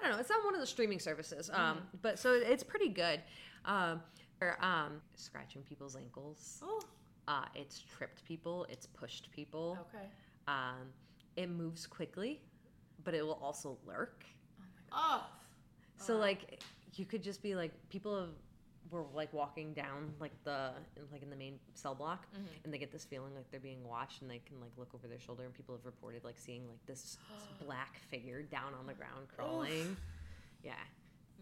I 0.00 0.04
don't 0.04 0.12
know. 0.14 0.18
It's 0.20 0.30
on 0.30 0.44
one 0.44 0.54
of 0.54 0.60
the 0.60 0.66
streaming 0.66 0.98
services. 0.98 1.50
Um, 1.52 1.78
but 2.02 2.18
so 2.18 2.32
it's 2.34 2.62
pretty 2.64 2.88
good. 2.88 3.20
Um, 3.64 4.00
or, 4.40 4.58
um, 4.64 5.00
scratching 5.14 5.62
people's 5.62 5.94
ankles. 5.96 6.60
Oh, 6.64 6.80
Uh, 7.28 7.44
it's 7.54 7.80
tripped 7.96 8.24
people. 8.24 8.66
It's 8.68 8.86
pushed 8.86 9.30
people. 9.30 9.78
okay. 9.94 10.06
Um, 10.48 10.88
it 11.36 11.48
moves 11.48 11.86
quickly, 11.86 12.40
but 13.04 13.14
it 13.14 13.24
will 13.24 13.38
also 13.42 13.78
lurk. 13.86 14.24
oh. 14.92 15.24
So 15.98 16.16
like, 16.16 16.60
you 16.96 17.04
could 17.04 17.22
just 17.22 17.40
be 17.42 17.54
like 17.54 17.70
people 17.88 18.18
have 18.18 18.30
were 18.92 19.04
like 19.14 19.32
walking 19.32 19.72
down 19.72 20.12
like 20.20 20.32
the 20.44 20.70
like 21.10 21.22
in 21.22 21.30
the 21.30 21.36
main 21.36 21.58
cell 21.74 21.94
block 21.94 22.26
and 22.64 22.72
they 22.72 22.78
get 22.78 22.92
this 22.92 23.04
feeling 23.04 23.34
like 23.34 23.50
they're 23.50 23.58
being 23.58 23.82
watched 23.88 24.22
and 24.22 24.30
they 24.30 24.38
can 24.46 24.60
like 24.60 24.70
look 24.76 24.90
over 24.94 25.08
their 25.08 25.18
shoulder 25.18 25.44
and 25.44 25.52
people 25.54 25.74
have 25.74 25.84
reported 25.84 26.22
like 26.22 26.38
seeing 26.38 26.68
like 26.68 26.84
this 26.86 27.18
black 27.64 27.98
figure 28.10 28.42
down 28.42 28.74
on 28.78 28.86
the 28.86 28.94
ground 28.94 29.26
crawling 29.34 29.96
yeah 30.62 30.74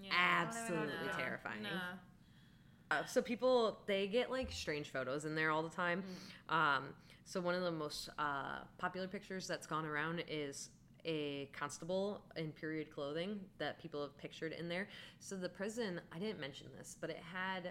Yeah. 0.03 0.11
absolutely 0.47 1.07
know. 1.09 1.13
terrifying 1.17 1.63
Nah. 1.65 2.97
uh, 2.97 3.05
so 3.05 3.21
people 3.21 3.81
they 3.87 4.07
get 4.07 4.31
like 4.31 4.51
strange 4.53 4.91
photos 4.91 5.25
in 5.25 5.35
there 5.35 5.51
all 5.51 5.63
the 5.63 5.69
time. 5.71 6.03
Um, 6.49 6.95
so 7.25 7.41
one 7.41 7.55
of 7.55 7.63
the 7.63 7.71
most 7.71 8.09
uh, 8.19 8.61
popular 8.79 9.07
pictures 9.07 9.47
that's 9.47 9.67
gone 9.67 9.87
around 9.87 10.25
is 10.29 10.71
a 11.05 11.49
constable 11.53 12.23
in 12.37 12.53
period 12.53 12.91
clothing 12.91 13.41
that 13.59 13.79
people 13.81 14.03
have 14.03 14.17
pictured 14.19 14.53
in 14.53 14.69
there. 14.69 14.89
So 15.19 15.37
the 15.37 15.49
prison, 15.49 16.01
I 16.15 16.19
didn't 16.19 16.41
mention 16.41 16.67
this, 16.77 16.97
but 17.01 17.11
it 17.11 17.19
had 17.33 17.71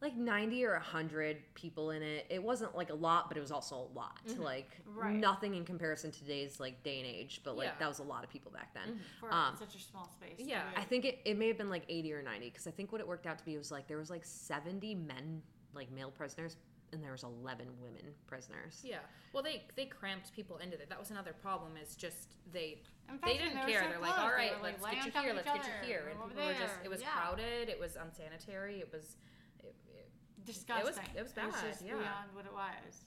like 0.00 0.16
90 0.16 0.64
or 0.64 0.74
100 0.74 1.38
people 1.54 1.90
in 1.90 2.02
it. 2.02 2.24
It 2.30 2.40
wasn't 2.40 2.76
like 2.76 2.90
a 2.90 2.94
lot, 2.94 3.28
but 3.28 3.36
it 3.36 3.40
was 3.40 3.50
also 3.50 3.74
a 3.74 3.98
lot. 3.98 4.20
Like 4.38 4.70
Right. 4.86 5.12
nothing 5.16 5.56
in 5.56 5.64
comparison 5.64 6.12
to 6.12 6.18
today's 6.20 6.60
like 6.60 6.82
day 6.84 6.98
and 6.98 7.06
age, 7.06 7.40
but 7.42 7.56
like 7.56 7.66
Yeah. 7.66 7.74
that 7.80 7.88
was 7.88 7.98
a 7.98 8.04
lot 8.04 8.22
of 8.22 8.30
people 8.30 8.52
back 8.52 8.72
then. 8.74 9.00
For 9.18 9.32
Um, 9.34 9.56
such 9.58 9.74
a 9.74 9.78
small 9.80 10.08
space. 10.08 10.36
yeah. 10.38 10.70
I 10.76 10.84
think 10.84 11.04
it, 11.04 11.18
it 11.24 11.36
may 11.36 11.48
have 11.48 11.58
been 11.58 11.68
like 11.70 11.82
80 11.88 12.12
or 12.12 12.22
90 12.22 12.48
because 12.48 12.68
I 12.68 12.70
think 12.70 12.92
what 12.92 13.00
it 13.00 13.08
worked 13.08 13.26
out 13.26 13.38
to 13.38 13.44
be 13.44 13.56
was 13.58 13.72
like 13.72 13.88
there 13.88 13.96
was 13.98 14.08
like 14.08 14.24
70 14.24 14.94
men, 14.94 15.42
like 15.74 15.90
male 15.90 16.12
prisoners, 16.12 16.56
and 16.92 17.02
there 17.02 17.12
was 17.12 17.22
11 17.22 17.66
women 17.82 18.14
prisoners. 18.26 18.80
Yeah. 18.84 18.98
Well, 19.32 19.42
they 19.42 19.64
they 19.76 19.86
cramped 19.86 20.32
people 20.34 20.58
into 20.58 20.76
there. 20.76 20.86
That 20.88 20.98
was 20.98 21.10
another 21.10 21.32
problem. 21.32 21.72
Is 21.82 21.96
just 21.96 22.36
they 22.52 22.78
fact, 23.08 23.24
they 23.26 23.38
didn't 23.38 23.66
they 23.66 23.72
care. 23.72 23.82
so 23.82 23.88
They're 23.88 23.98
like, 24.00 24.14
close, 24.14 24.24
all 24.24 24.36
they 24.36 24.50
like, 24.50 24.62
let's 24.62 24.84
laying 24.84 24.96
get 25.04 25.14
you 25.14 25.20
here, 25.20 25.34
let's 25.34 25.48
each 25.48 25.54
get 25.54 25.66
you 25.66 25.86
here, 25.86 26.08
and 26.10 26.18
over 26.20 26.28
people 26.28 26.46
were 26.46 26.52
just. 26.52 26.74
It 26.84 26.90
was 26.90 27.00
yeah. 27.00 27.08
crowded. 27.12 27.68
It 27.68 27.80
was 27.80 27.96
unsanitary. 27.96 28.80
It 28.80 28.90
was. 28.92 29.16
It, 29.60 29.74
it, 29.88 30.10
disgusting. 30.44 31.04
it 31.16 31.22
was 31.22 31.32
bad, 31.32 31.52
just 31.52 31.82
yeah. 31.82 31.92
beyond 31.92 32.28
what 32.32 32.46
it 32.46 32.52
was. 32.52 33.04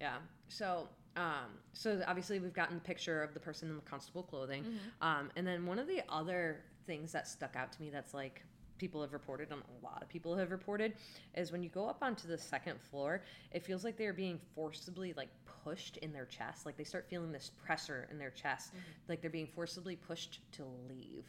Yeah. 0.00 0.16
So, 0.48 0.88
um, 1.16 1.58
so 1.72 2.00
obviously 2.06 2.40
we've 2.40 2.54
gotten 2.54 2.76
the 2.76 2.80
picture 2.80 3.22
of 3.22 3.34
the 3.34 3.40
person 3.40 3.68
in 3.68 3.76
the 3.76 3.82
constable 3.82 4.22
clothing, 4.22 4.64
um, 5.02 5.30
and 5.36 5.46
then 5.46 5.66
one 5.66 5.78
of 5.78 5.86
the 5.86 6.02
other 6.08 6.62
things 6.86 7.12
that 7.12 7.28
stuck 7.28 7.56
out 7.56 7.72
to 7.72 7.80
me 7.82 7.90
that's 7.90 8.14
like 8.14 8.42
people 8.80 9.02
have 9.02 9.12
reported 9.12 9.52
and 9.52 9.60
a 9.60 9.84
lot 9.84 10.02
of 10.02 10.08
people 10.08 10.34
have 10.34 10.50
reported 10.50 10.94
is 11.34 11.52
when 11.52 11.62
you 11.62 11.68
go 11.68 11.86
up 11.86 11.98
onto 12.00 12.26
the 12.26 12.38
second 12.38 12.80
floor 12.80 13.22
it 13.52 13.62
feels 13.62 13.84
like 13.84 13.98
they're 13.98 14.14
being 14.14 14.40
forcibly 14.54 15.12
like 15.12 15.28
pushed 15.62 15.98
in 15.98 16.12
their 16.14 16.24
chest 16.24 16.64
like 16.64 16.78
they 16.78 16.84
start 16.84 17.06
feeling 17.10 17.30
this 17.30 17.50
pressure 17.62 18.08
in 18.10 18.18
their 18.18 18.30
chest 18.30 18.70
mm-hmm. 18.70 18.80
like 19.08 19.20
they're 19.20 19.30
being 19.30 19.46
forcibly 19.46 19.94
pushed 19.94 20.40
to 20.50 20.64
leave 20.88 21.26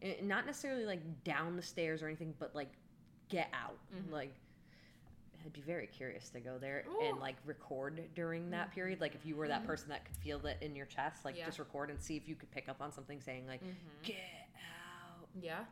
And 0.00 0.28
not 0.28 0.46
necessarily 0.46 0.84
like 0.84 1.00
down 1.24 1.56
the 1.56 1.62
stairs 1.62 2.02
or 2.02 2.06
anything 2.06 2.34
but 2.38 2.54
like 2.54 2.70
get 3.28 3.48
out 3.52 3.78
mm-hmm. 3.92 4.12
like 4.14 4.32
I'd 5.44 5.52
be 5.52 5.60
very 5.62 5.88
curious 5.88 6.28
to 6.30 6.40
go 6.40 6.56
there 6.60 6.84
and 7.04 7.18
like 7.18 7.34
record 7.44 8.00
during 8.14 8.50
that 8.50 8.66
mm-hmm. 8.66 8.74
period. 8.74 9.00
Like 9.00 9.16
if 9.16 9.26
you 9.26 9.34
were 9.34 9.48
that 9.48 9.66
person 9.66 9.88
that 9.88 10.04
could 10.04 10.16
feel 10.18 10.38
that 10.40 10.62
in 10.62 10.76
your 10.76 10.86
chest, 10.86 11.24
like 11.24 11.36
Yeah. 11.36 11.46
just 11.46 11.58
record 11.58 11.90
and 11.90 12.00
see 12.00 12.16
if 12.16 12.28
you 12.28 12.36
could 12.36 12.48
pick 12.52 12.68
up 12.68 12.80
on 12.80 12.92
something 12.92 13.20
saying 13.20 13.48
like 13.48 13.60
"get 14.04 14.18
out." 14.54 15.28
yeah. 15.40 15.64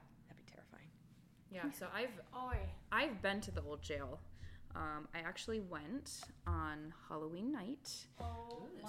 That'd 1.53 1.71
be 1.71 1.71
terrifying. 1.71 1.73
Yeah. 1.73 1.79
So 1.79 1.87
I've 1.95 2.21
Oi. 2.37 2.57
I've 2.93 3.23
been 3.23 3.41
to 3.43 3.51
the 3.51 3.63
old 3.63 3.83
jail. 3.83 4.21
Um, 4.75 5.09
I 5.15 5.19
actually 5.19 5.61
went 5.61 6.21
on 6.47 6.93
Halloween 7.09 7.53
night. 7.53 7.91
Oh 8.21 8.69
my 8.83 8.89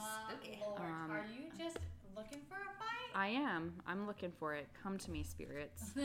lord. 0.63 0.79
Um, 0.79 1.11
Are 1.11 1.25
you 1.33 1.49
just 1.57 1.77
looking 2.15 2.39
for 2.47 2.55
a 2.55 2.77
fight? 2.77 3.15
I 3.15 3.27
am. 3.29 3.73
I'm 3.87 4.05
looking 4.05 4.31
for 4.31 4.53
it. 4.53 4.67
Come 4.83 4.97
to 4.99 5.11
me, 5.11 5.23
spirits. 5.23 5.91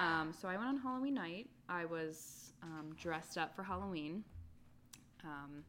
Um, 0.00 0.32
so 0.40 0.48
I 0.48 0.56
went 0.56 0.68
on 0.68 0.76
Halloween 0.78 1.14
night. 1.14 1.48
I 1.68 1.84
was 1.84 2.52
um, 2.62 2.94
dressed 3.00 3.36
up 3.36 3.54
for 3.54 3.62
Halloween 3.64 4.22
um, 5.24 5.64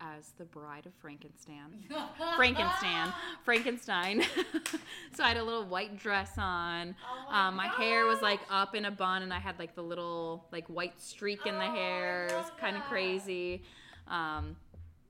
as 0.00 0.30
the 0.38 0.44
bride 0.44 0.86
of 0.86 0.94
Frankenstein. 0.94 1.84
Frankenstein. 2.36 3.12
Frankenstein. 3.44 4.22
so 5.14 5.24
I 5.24 5.28
had 5.28 5.36
a 5.36 5.42
little 5.44 5.64
white 5.64 5.98
dress 5.98 6.32
on. 6.38 6.94
Oh 7.10 7.30
my 7.30 7.48
um, 7.48 7.56
my 7.56 7.66
hair 7.68 8.06
was 8.06 8.20
like 8.22 8.40
up 8.50 8.74
in 8.74 8.84
a 8.84 8.90
bun, 8.90 9.22
and 9.22 9.32
I 9.32 9.38
had 9.38 9.58
like 9.58 9.74
the 9.74 9.82
little 9.82 10.46
like 10.52 10.66
white 10.68 11.00
streak 11.00 11.46
in 11.46 11.54
the 11.54 11.66
Oh, 11.66 11.74
hair. 11.74 12.26
It 12.26 12.34
was 12.34 12.50
kind 12.60 12.76
of 12.76 12.82
crazy. 12.84 13.62
Um, 14.08 14.56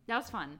that 0.07 0.17
was 0.17 0.31
fun. 0.31 0.59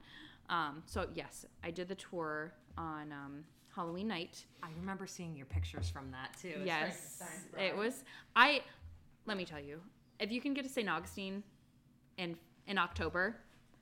Um, 0.49 0.83
so 0.85 1.07
yes, 1.13 1.45
I 1.63 1.71
did 1.71 1.87
the 1.87 1.95
tour 1.95 2.53
on 2.77 3.11
um, 3.11 3.43
Halloween 3.75 4.07
night. 4.07 4.45
I 4.63 4.69
remember 4.79 5.07
seeing 5.07 5.35
your 5.35 5.45
pictures 5.45 5.89
from 5.89 6.11
that 6.11 6.35
too. 6.41 6.61
Yes, 6.63 7.21
it 7.57 7.75
was. 7.75 8.03
I 8.35 8.61
let 9.25 9.37
me 9.37 9.45
tell 9.45 9.59
you, 9.59 9.81
if 10.19 10.31
you 10.31 10.41
can 10.41 10.53
get 10.53 10.63
to 10.63 10.69
St. 10.69 10.89
Augustine 10.89 11.43
in 12.17 12.35
in 12.67 12.77
October 12.77 13.37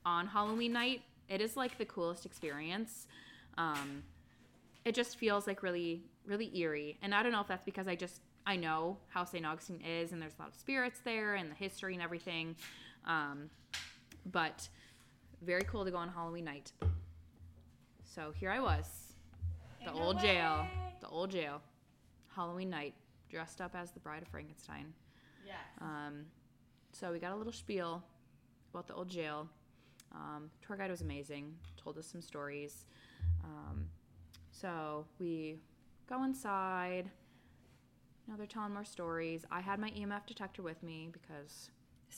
on 0.05 0.27
Halloween 0.27 0.73
night, 0.73 1.01
it 1.27 1.41
is 1.41 1.57
like 1.57 1.77
the 1.77 1.85
coolest 1.85 2.25
experience. 2.25 3.07
Um, 3.57 4.03
it 4.83 4.93
just 4.93 5.17
feels 5.17 5.47
like 5.47 5.63
really 5.63 6.03
really 6.25 6.55
eerie, 6.57 6.97
and 7.01 7.13
I 7.13 7.23
don't 7.23 7.31
know 7.31 7.41
if 7.41 7.47
that's 7.47 7.65
because 7.65 7.87
I 7.87 7.95
just 7.95 8.21
I 8.45 8.55
know 8.55 8.97
how 9.09 9.23
St. 9.23 9.45
Augustine 9.45 9.81
is, 9.81 10.11
and 10.11 10.21
there's 10.21 10.33
a 10.37 10.41
lot 10.43 10.49
of 10.49 10.55
spirits 10.55 10.99
there, 11.03 11.35
and 11.35 11.49
the 11.49 11.55
history 11.55 11.93
and 11.93 12.03
everything. 12.03 12.55
Um, 13.05 13.49
but 14.31 14.67
very 15.41 15.63
cool 15.63 15.85
to 15.85 15.91
go 15.91 15.97
on 15.97 16.09
Halloween 16.09 16.45
night. 16.45 16.71
So 18.03 18.31
here 18.35 18.49
I 18.49 18.59
was, 18.59 19.13
the 19.79 19.89
Ain't 19.89 19.99
no 19.99 20.03
old 20.03 20.19
jail, 20.19 20.65
the 21.01 21.07
old 21.07 21.31
jail, 21.31 21.61
Halloween 22.35 22.69
night, 22.69 22.93
dressed 23.29 23.61
up 23.61 23.75
as 23.75 23.91
the 23.91 23.99
Bride 23.99 24.21
of 24.21 24.27
Frankenstein. 24.29 24.93
Yes. 25.45 25.57
Um, 25.81 26.25
so 26.91 27.11
we 27.11 27.19
got 27.19 27.33
a 27.33 27.35
little 27.35 27.53
spiel 27.53 28.03
about 28.73 28.87
the 28.87 28.93
old 28.93 29.09
jail. 29.09 29.49
Um, 30.15 30.49
tour 30.65 30.77
guide 30.77 30.91
was 30.91 31.01
amazing, 31.01 31.53
told 31.81 31.97
us 31.97 32.07
some 32.07 32.21
stories. 32.21 32.85
Um, 33.43 33.87
so 34.51 35.05
we 35.19 35.57
go 36.07 36.23
inside. 36.23 37.09
You 38.25 38.33
know, 38.33 38.37
they're 38.37 38.47
telling 38.47 38.73
more 38.73 38.85
stories. 38.85 39.45
I 39.51 39.61
had 39.61 39.79
my 39.79 39.91
EMF 39.91 40.25
detector 40.25 40.63
with 40.63 40.81
me 40.81 41.09
because, 41.11 41.69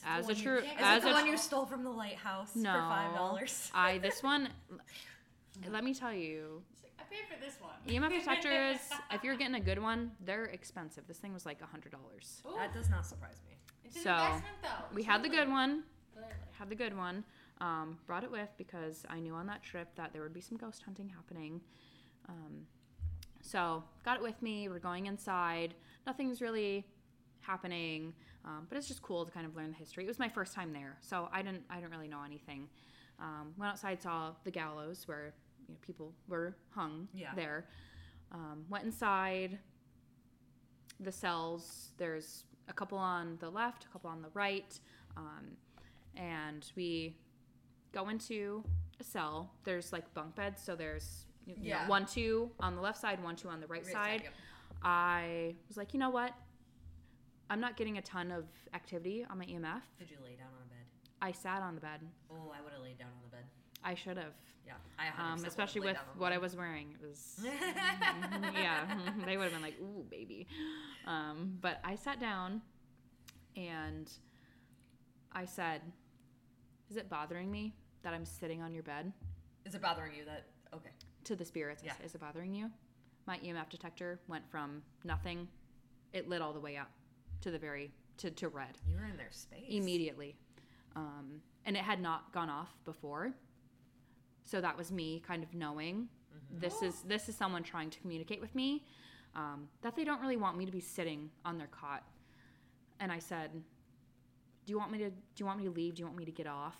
as 0.05 0.29
a 0.29 0.35
true, 0.35 0.59
Is 0.59 0.65
as 0.79 1.03
it 1.03 1.07
the 1.07 1.11
a 1.11 1.13
one 1.13 1.27
you 1.27 1.37
stole 1.37 1.65
from 1.65 1.83
the 1.83 1.89
lighthouse 1.89 2.55
no, 2.55 2.71
for 2.71 2.79
five 2.79 3.15
dollars? 3.15 3.71
I 3.75 3.97
this 3.97 4.23
one. 4.23 4.49
Let 5.71 5.83
me 5.83 5.93
tell 5.93 6.13
you, 6.13 6.61
She's 6.71 6.83
like, 6.83 6.93
I 6.99 7.03
paid 7.11 7.25
for 7.27 7.43
this 7.43 7.57
one. 7.59 7.73
EMF 7.87 8.09
detectors. 8.19 8.77
if 9.11 9.23
you're 9.23 9.35
getting 9.35 9.55
a 9.55 9.59
good 9.59 9.81
one, 9.81 10.11
they're 10.23 10.45
expensive. 10.45 11.05
This 11.07 11.17
thing 11.17 11.33
was 11.33 11.45
like 11.45 11.61
a 11.61 11.65
hundred 11.65 11.91
dollars. 11.91 12.41
That 12.57 12.73
does 12.73 12.89
not 12.89 13.05
surprise 13.05 13.41
me. 13.49 13.55
it's 13.83 13.97
an 13.97 14.03
so, 14.03 14.11
investment 14.11 14.55
though. 14.61 14.95
We 14.95 15.03
had 15.03 15.23
the 15.23 15.29
good 15.29 15.49
one. 15.49 15.83
Clearly. 16.13 16.31
had 16.57 16.69
the 16.69 16.75
good 16.75 16.95
one. 16.95 17.23
Um, 17.59 17.97
brought 18.05 18.23
it 18.23 18.31
with 18.31 18.49
because 18.57 19.03
I 19.09 19.19
knew 19.19 19.33
on 19.33 19.47
that 19.47 19.63
trip 19.63 19.87
that 19.95 20.13
there 20.13 20.21
would 20.21 20.33
be 20.33 20.41
some 20.41 20.57
ghost 20.57 20.83
hunting 20.83 21.09
happening. 21.09 21.59
Um, 22.29 22.67
so 23.41 23.83
got 24.05 24.17
it 24.17 24.23
with 24.23 24.39
me. 24.41 24.69
We're 24.69 24.77
going 24.79 25.07
inside. 25.07 25.73
Nothing's 26.05 26.39
really 26.41 26.85
happening, 27.41 28.13
um, 28.45 28.67
but 28.69 28.77
it's 28.77 28.87
just 28.87 29.01
cool 29.01 29.25
to 29.25 29.31
kind 29.31 29.45
of 29.45 29.55
learn 29.55 29.71
the 29.71 29.77
history. 29.77 30.03
It 30.03 30.07
was 30.07 30.19
my 30.19 30.29
first 30.29 30.53
time 30.53 30.71
there, 30.71 30.97
so 31.01 31.29
I 31.31 31.41
didn't 31.41 31.63
I 31.69 31.75
didn't 31.79 31.91
really 31.91 32.07
know 32.07 32.21
anything. 32.23 32.67
Um, 33.19 33.53
went 33.57 33.71
outside, 33.71 34.01
saw 34.01 34.33
the 34.43 34.51
gallows 34.51 35.07
where 35.07 35.33
you 35.67 35.73
know, 35.73 35.79
people 35.81 36.13
were 36.27 36.55
hung 36.69 37.07
Yeah. 37.13 37.33
there. 37.35 37.65
Um, 38.31 38.65
went 38.69 38.83
inside 38.83 39.57
the 40.99 41.11
cells. 41.11 41.91
There's 41.97 42.43
a 42.67 42.73
couple 42.73 42.97
on 42.97 43.37
the 43.39 43.49
left, 43.49 43.85
a 43.85 43.87
couple 43.87 44.09
on 44.09 44.21
the 44.21 44.29
right, 44.33 44.79
um, 45.15 45.55
and 46.15 46.69
we 46.75 47.15
go 47.91 48.09
into 48.09 48.63
a 48.99 49.03
cell. 49.03 49.51
There's 49.63 49.91
like 49.93 50.11
bunk 50.13 50.35
beds, 50.35 50.61
so 50.61 50.75
there's 50.75 51.25
you 51.45 51.55
know, 51.55 51.61
Yeah. 51.63 51.87
one 51.87 52.05
two 52.05 52.51
on 52.59 52.75
the 52.75 52.81
left 52.81 52.99
side, 52.99 53.23
one 53.23 53.35
two 53.35 53.49
on 53.49 53.59
the 53.59 53.67
right, 53.67 53.83
Right 53.83 53.85
side. 53.93 53.93
side, 53.93 54.23
yep. 54.23 54.33
I 54.83 55.55
was 55.67 55.77
like, 55.77 55.93
you 55.93 55.99
know 55.99 56.09
what? 56.09 56.33
I'm 57.49 57.61
not 57.61 57.77
getting 57.77 57.97
a 57.97 58.01
ton 58.01 58.31
of 58.31 58.45
activity 58.73 59.25
on 59.29 59.37
my 59.37 59.45
EMF. 59.45 59.81
Did 59.97 60.11
you 60.11 60.17
lay 60.23 60.35
down 60.35 60.47
on 60.47 60.63
a 60.65 60.69
bed? 60.69 60.85
I 61.21 61.31
sat 61.31 61.61
on 61.61 61.75
the 61.75 61.81
bed. 61.81 62.01
Oh, 62.29 62.51
I 62.55 62.61
would 62.61 62.73
have 62.73 62.81
laid 62.81 62.97
down 62.99 63.07
on 63.07 63.23
the 63.23 63.29
bed. 63.35 63.45
I 63.83 63.95
should 63.95 64.17
have, 64.17 64.33
Yeah, 64.65 64.73
I 64.99 65.05
100% 65.05 65.19
um, 65.39 65.45
especially 65.45 65.81
with 65.81 65.97
what 66.17 66.33
I 66.33 66.37
was 66.39 66.55
wearing. 66.57 66.93
It 67.01 67.07
was, 67.07 67.39
yeah, 68.53 68.85
they 69.25 69.37
would 69.37 69.43
have 69.45 69.53
been 69.53 69.61
like, 69.61 69.79
ooh, 69.81 70.05
baby. 70.09 70.45
Um, 71.05 71.57
but 71.61 71.79
I 71.85 71.95
sat 71.95 72.19
down 72.19 72.61
and 73.55 74.11
I 75.31 75.45
said, 75.45 75.81
Is 76.89 76.97
it 76.97 77.09
bothering 77.09 77.51
me 77.51 77.73
that 78.03 78.13
I'm 78.13 78.25
sitting 78.25 78.61
on 78.61 78.73
your 78.73 78.83
bed? 78.83 79.11
Is 79.65 79.75
it 79.75 79.81
bothering 79.81 80.13
you 80.15 80.25
that? 80.25 80.45
Okay. 80.73 80.89
To 81.25 81.35
the 81.35 81.45
spirits, 81.45 81.83
Yeah. 81.85 81.93
Is 82.03 82.15
it 82.15 82.21
bothering 82.21 82.53
you? 82.53 82.69
My 83.25 83.37
EMF 83.39 83.69
detector 83.69 84.19
went 84.27 84.49
from 84.49 84.81
nothing, 85.03 85.47
it 86.13 86.29
lit 86.29 86.41
all 86.41 86.53
the 86.53 86.59
way 86.59 86.77
up 86.77 86.89
to 87.41 87.51
the 87.51 87.59
very, 87.59 87.91
to, 88.17 88.31
to 88.31 88.47
red 88.47 88.77
You 88.87 88.95
were 88.95 89.05
in 89.05 89.17
their 89.17 89.31
space. 89.31 89.65
immediately. 89.67 90.35
Um, 90.95 91.41
and 91.65 91.75
it 91.75 91.83
had 91.83 92.01
not 92.01 92.31
gone 92.31 92.49
off 92.49 92.69
before. 92.85 93.33
So 94.43 94.61
that 94.61 94.77
was 94.77 94.91
me 94.91 95.21
kind 95.27 95.43
of 95.43 95.53
knowing 95.53 96.07
this 96.49 96.81
is 96.81 97.01
this 97.01 97.27
is 97.27 97.35
someone 97.35 97.61
trying 97.63 97.89
to 97.89 97.99
communicate 97.99 98.39
with 98.39 98.55
me. 98.55 98.85
um, 99.35 99.67
that 99.81 99.95
they 99.95 100.05
don't 100.05 100.21
really 100.21 100.37
want 100.37 100.57
me 100.57 100.65
to 100.65 100.71
be 100.71 100.79
sitting 100.79 101.29
on 101.43 101.57
their 101.57 101.67
cot. 101.67 102.03
And 103.01 103.11
I 103.11 103.19
said, 103.19 103.51
"Do 104.67 104.71
you 104.71 104.77
want 104.77 104.91
me 104.91 104.99
to? 104.99 105.09
Do 105.09 105.15
you 105.37 105.45
want 105.45 105.57
me 105.57 105.65
to 105.65 105.71
leave? 105.71 105.95
Do 105.95 106.01
you 106.01 106.05
want 106.05 106.17
me 106.17 106.25
to 106.25 106.31
get 106.31 106.45
off?" 106.45 106.75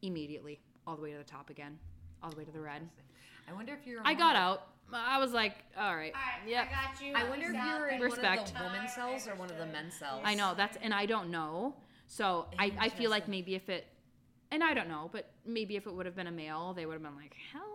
Immediately, 0.00 0.60
all 0.86 0.96
the 0.96 1.02
way 1.02 1.12
to 1.12 1.18
the 1.18 1.24
top 1.24 1.50
again, 1.50 1.78
all 2.22 2.30
the 2.30 2.36
way 2.36 2.44
to 2.44 2.52
the 2.52 2.60
red. 2.60 2.88
I 3.48 3.52
wonder 3.52 3.74
if 3.74 3.86
you're. 3.86 4.00
I 4.04 4.14
got 4.14 4.36
out. 4.36 4.68
I 4.92 5.18
was 5.18 5.32
like, 5.32 5.56
"All 5.76 5.96
right, 5.96 6.12
All 6.14 6.20
right, 6.20 6.48
yep." 6.48 6.68
I 6.68 6.86
got 6.86 7.02
you. 7.02 7.12
I 7.14 7.28
wonder 7.28 7.46
if 7.46 7.52
you're 7.52 7.88
in 7.88 7.88
thank 7.88 8.00
one 8.00 8.00
Respect. 8.00 8.48
of 8.52 8.58
the 8.58 8.64
women's 8.64 8.92
cells 8.94 9.28
or 9.28 9.34
one 9.34 9.50
of 9.50 9.58
the 9.58 9.66
men's 9.66 9.94
cells. 9.94 10.22
I 10.24 10.34
know 10.34 10.54
that's, 10.56 10.78
and 10.80 10.94
I 10.94 11.06
don't 11.06 11.30
know. 11.30 11.74
So 12.06 12.46
I, 12.58 12.72
I 12.78 12.88
feel 12.88 13.10
like 13.10 13.28
maybe 13.28 13.54
if 13.54 13.68
it, 13.68 13.86
and 14.50 14.62
I 14.62 14.74
don't 14.74 14.88
know, 14.88 15.08
but 15.12 15.30
maybe 15.44 15.76
if 15.76 15.86
it 15.86 15.92
would 15.92 16.06
have 16.06 16.14
been 16.14 16.26
a 16.26 16.32
male, 16.32 16.74
they 16.74 16.86
would 16.86 16.92
have 16.92 17.02
been 17.02 17.16
like, 17.16 17.34
hell 17.52 17.62
no, 17.62 17.73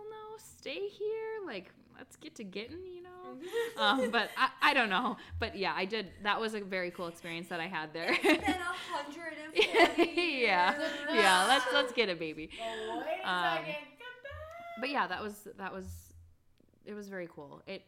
stay 0.59 0.87
here. 0.87 1.45
Like, 1.45 1.71
let's 1.97 2.15
get 2.17 2.35
to 2.35 2.43
getting, 2.43 2.79
you 2.93 3.03
know? 3.03 3.07
um, 3.81 4.11
but 4.11 4.29
I, 4.37 4.49
I 4.61 4.73
don't 4.73 4.89
know. 4.89 5.17
But 5.39 5.57
yeah, 5.57 5.73
I 5.75 5.85
did. 5.85 6.07
That 6.23 6.39
was 6.39 6.53
a 6.53 6.61
very 6.61 6.91
cool 6.91 7.07
experience 7.07 7.47
that 7.49 7.59
I 7.59 7.67
had 7.67 7.93
there. 7.93 8.15
Been 8.23 8.39
a 8.41 8.53
hundred 8.91 9.33
and 9.43 9.95
forty 9.95 10.11
yeah. 10.41 10.89
Yeah. 11.13 11.45
Let's, 11.47 11.65
let's 11.73 11.93
get 11.93 12.09
it, 12.09 12.19
baby. 12.19 12.49
Wait 12.51 13.05
a 13.23 13.29
Um, 13.29 13.57
second. 13.57 13.75
But 14.79 14.89
yeah, 14.89 15.07
that 15.07 15.21
was, 15.21 15.47
that 15.57 15.73
was, 15.73 15.85
it 16.85 16.93
was 16.93 17.09
very 17.09 17.27
cool. 17.33 17.61
It, 17.67 17.83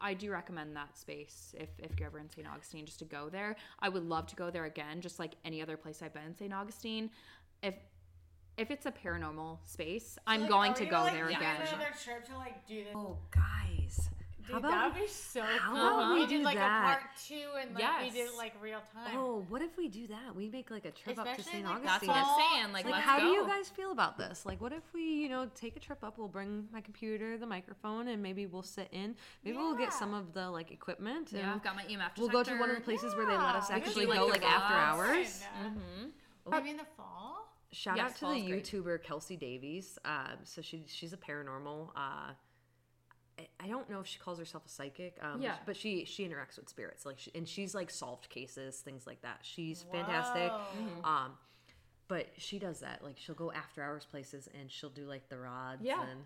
I 0.00 0.14
do 0.14 0.30
recommend 0.30 0.76
that 0.76 0.96
space 0.96 1.54
if, 1.58 1.70
if 1.78 1.98
you're 1.98 2.08
ever 2.08 2.18
in 2.18 2.30
St. 2.30 2.46
Augustine, 2.46 2.84
just 2.86 2.98
to 3.00 3.04
go 3.04 3.28
there. 3.30 3.56
I 3.80 3.88
would 3.88 4.04
love 4.04 4.26
to 4.28 4.36
go 4.36 4.50
there 4.50 4.66
again, 4.66 5.00
just 5.00 5.18
like 5.18 5.32
any 5.44 5.60
other 5.62 5.76
place 5.76 6.02
I've 6.02 6.12
been 6.14 6.24
in 6.24 6.36
St. 6.36 6.52
Augustine. 6.52 7.10
If 7.62 7.74
if 8.58 8.70
it's 8.70 8.86
a 8.86 8.92
paranormal 8.92 9.58
space, 9.64 10.18
I'm 10.26 10.42
Like, 10.42 10.50
going 10.50 10.72
are 10.72 10.76
to 10.76 10.84
we 10.84 10.90
go 10.90 11.00
like, 11.02 11.12
there 11.12 11.24
doing 11.24 11.36
again. 11.36 11.56
Another 11.68 11.94
trip 12.04 12.26
to 12.26 12.36
like 12.36 12.66
do 12.66 12.84
this. 12.84 12.92
Oh, 12.94 13.16
guys. 13.30 14.08
Dude, 14.46 14.54
how 14.54 14.58
about 14.60 14.70
that 14.70 14.94
would 14.94 15.02
be 15.02 15.08
so 15.08 15.42
how 15.42 15.74
cool. 15.74 15.76
about 15.76 16.14
we 16.14 16.20
we 16.20 16.26
do 16.26 16.36
did 16.38 16.44
like 16.44 16.56
that? 16.56 16.80
a 16.80 16.86
part 16.86 17.02
two 17.28 17.34
and 17.60 17.74
like 17.74 18.00
we 18.02 18.08
did 18.08 18.16
Yes. 18.28 18.36
like 18.38 18.54
real 18.62 18.80
time. 18.94 19.14
Oh, 19.14 19.44
what 19.50 19.60
if 19.60 19.76
we 19.76 19.88
do 19.88 20.06
that? 20.06 20.34
We 20.34 20.48
make 20.48 20.70
like 20.70 20.86
a 20.86 20.90
trip 20.90 21.18
up 21.18 21.36
to 21.36 21.42
St. 21.42 21.66
like, 21.66 21.76
Augustine. 21.76 21.84
That's 21.84 22.06
what 22.08 22.16
I'm 22.16 22.52
saying. 22.62 22.72
Like, 22.72 22.84
like, 22.86 22.94
let's 22.94 23.04
how 23.04 23.18
go. 23.18 23.24
do 23.26 23.30
you 23.30 23.46
guys 23.46 23.68
feel 23.68 23.92
about 23.92 24.16
this? 24.16 24.46
Like, 24.46 24.58
what 24.62 24.72
if 24.72 24.82
we, 24.94 25.02
you 25.02 25.28
know, 25.28 25.50
take 25.54 25.76
a 25.76 25.80
trip 25.80 26.02
up? 26.02 26.16
We'll 26.16 26.28
bring 26.28 26.66
my 26.72 26.80
computer, 26.80 27.36
the 27.36 27.46
microphone, 27.46 28.08
and 28.08 28.22
maybe 28.22 28.46
we'll 28.46 28.62
sit 28.62 28.88
in. 28.90 29.14
Maybe 29.44 29.58
we'll 29.58 29.76
get 29.76 29.92
some 29.92 30.14
of 30.14 30.32
the 30.32 30.50
like 30.50 30.70
equipment. 30.70 31.32
And 31.32 31.42
Yeah, 31.42 31.52
I've 31.54 31.62
got 31.62 31.76
my 31.76 31.82
EMF 31.82 31.88
detector. 32.14 32.20
we'll 32.22 32.30
go 32.30 32.42
to 32.42 32.56
one 32.58 32.70
of 32.70 32.76
the 32.76 32.82
places 32.82 33.14
where 33.16 33.26
they 33.26 33.36
let 33.36 33.54
us 33.54 33.70
actually 33.70 34.06
go 34.06 34.12
like, 34.28 34.40
like 34.42 34.50
after 34.50 34.74
hours. 34.74 35.42
Mm-hmm. 35.62 36.50
Maybe 36.50 36.70
in 36.70 36.78
the 36.78 36.86
fall. 36.96 37.47
Shout 37.72 37.96
Yes, 37.96 38.22
out 38.22 38.34
to 38.34 38.40
the. 38.40 38.50
YouTuber 38.50 39.02
Kelsey 39.02 39.36
Davies. 39.36 39.98
Um, 40.04 40.38
so 40.44 40.62
she 40.62 40.84
she's 40.86 41.12
a 41.12 41.18
paranormal. 41.18 41.90
Uh, 41.94 42.32
I, 43.60 43.68
don't 43.68 43.88
know 43.88 44.00
if 44.00 44.06
she 44.06 44.18
calls 44.18 44.38
herself 44.38 44.64
a 44.66 44.68
psychic. 44.68 45.16
Um, 45.22 45.40
Yeah. 45.40 45.56
But 45.66 45.76
she 45.76 46.04
she 46.04 46.26
interacts 46.26 46.56
with 46.56 46.68
spirits, 46.68 47.06
like, 47.06 47.18
she, 47.18 47.30
and 47.34 47.48
she's 47.48 47.74
like 47.74 47.90
solved 47.90 48.28
cases, 48.30 48.78
things 48.78 49.06
like 49.06 49.22
that. 49.22 49.40
She's 49.42 49.84
fantastic. 49.92 50.50
Whoa. 50.50 51.08
Um, 51.08 51.32
but 52.08 52.28
she 52.38 52.58
does 52.58 52.80
that. 52.80 53.04
Like 53.04 53.16
she'll 53.18 53.34
go 53.34 53.52
after 53.52 53.82
hours 53.82 54.06
places 54.10 54.48
and 54.58 54.70
she'll 54.70 54.90
do 54.90 55.04
like 55.04 55.28
the 55.28 55.38
rods. 55.38 55.82
Yeah. 55.82 56.00
And 56.00 56.20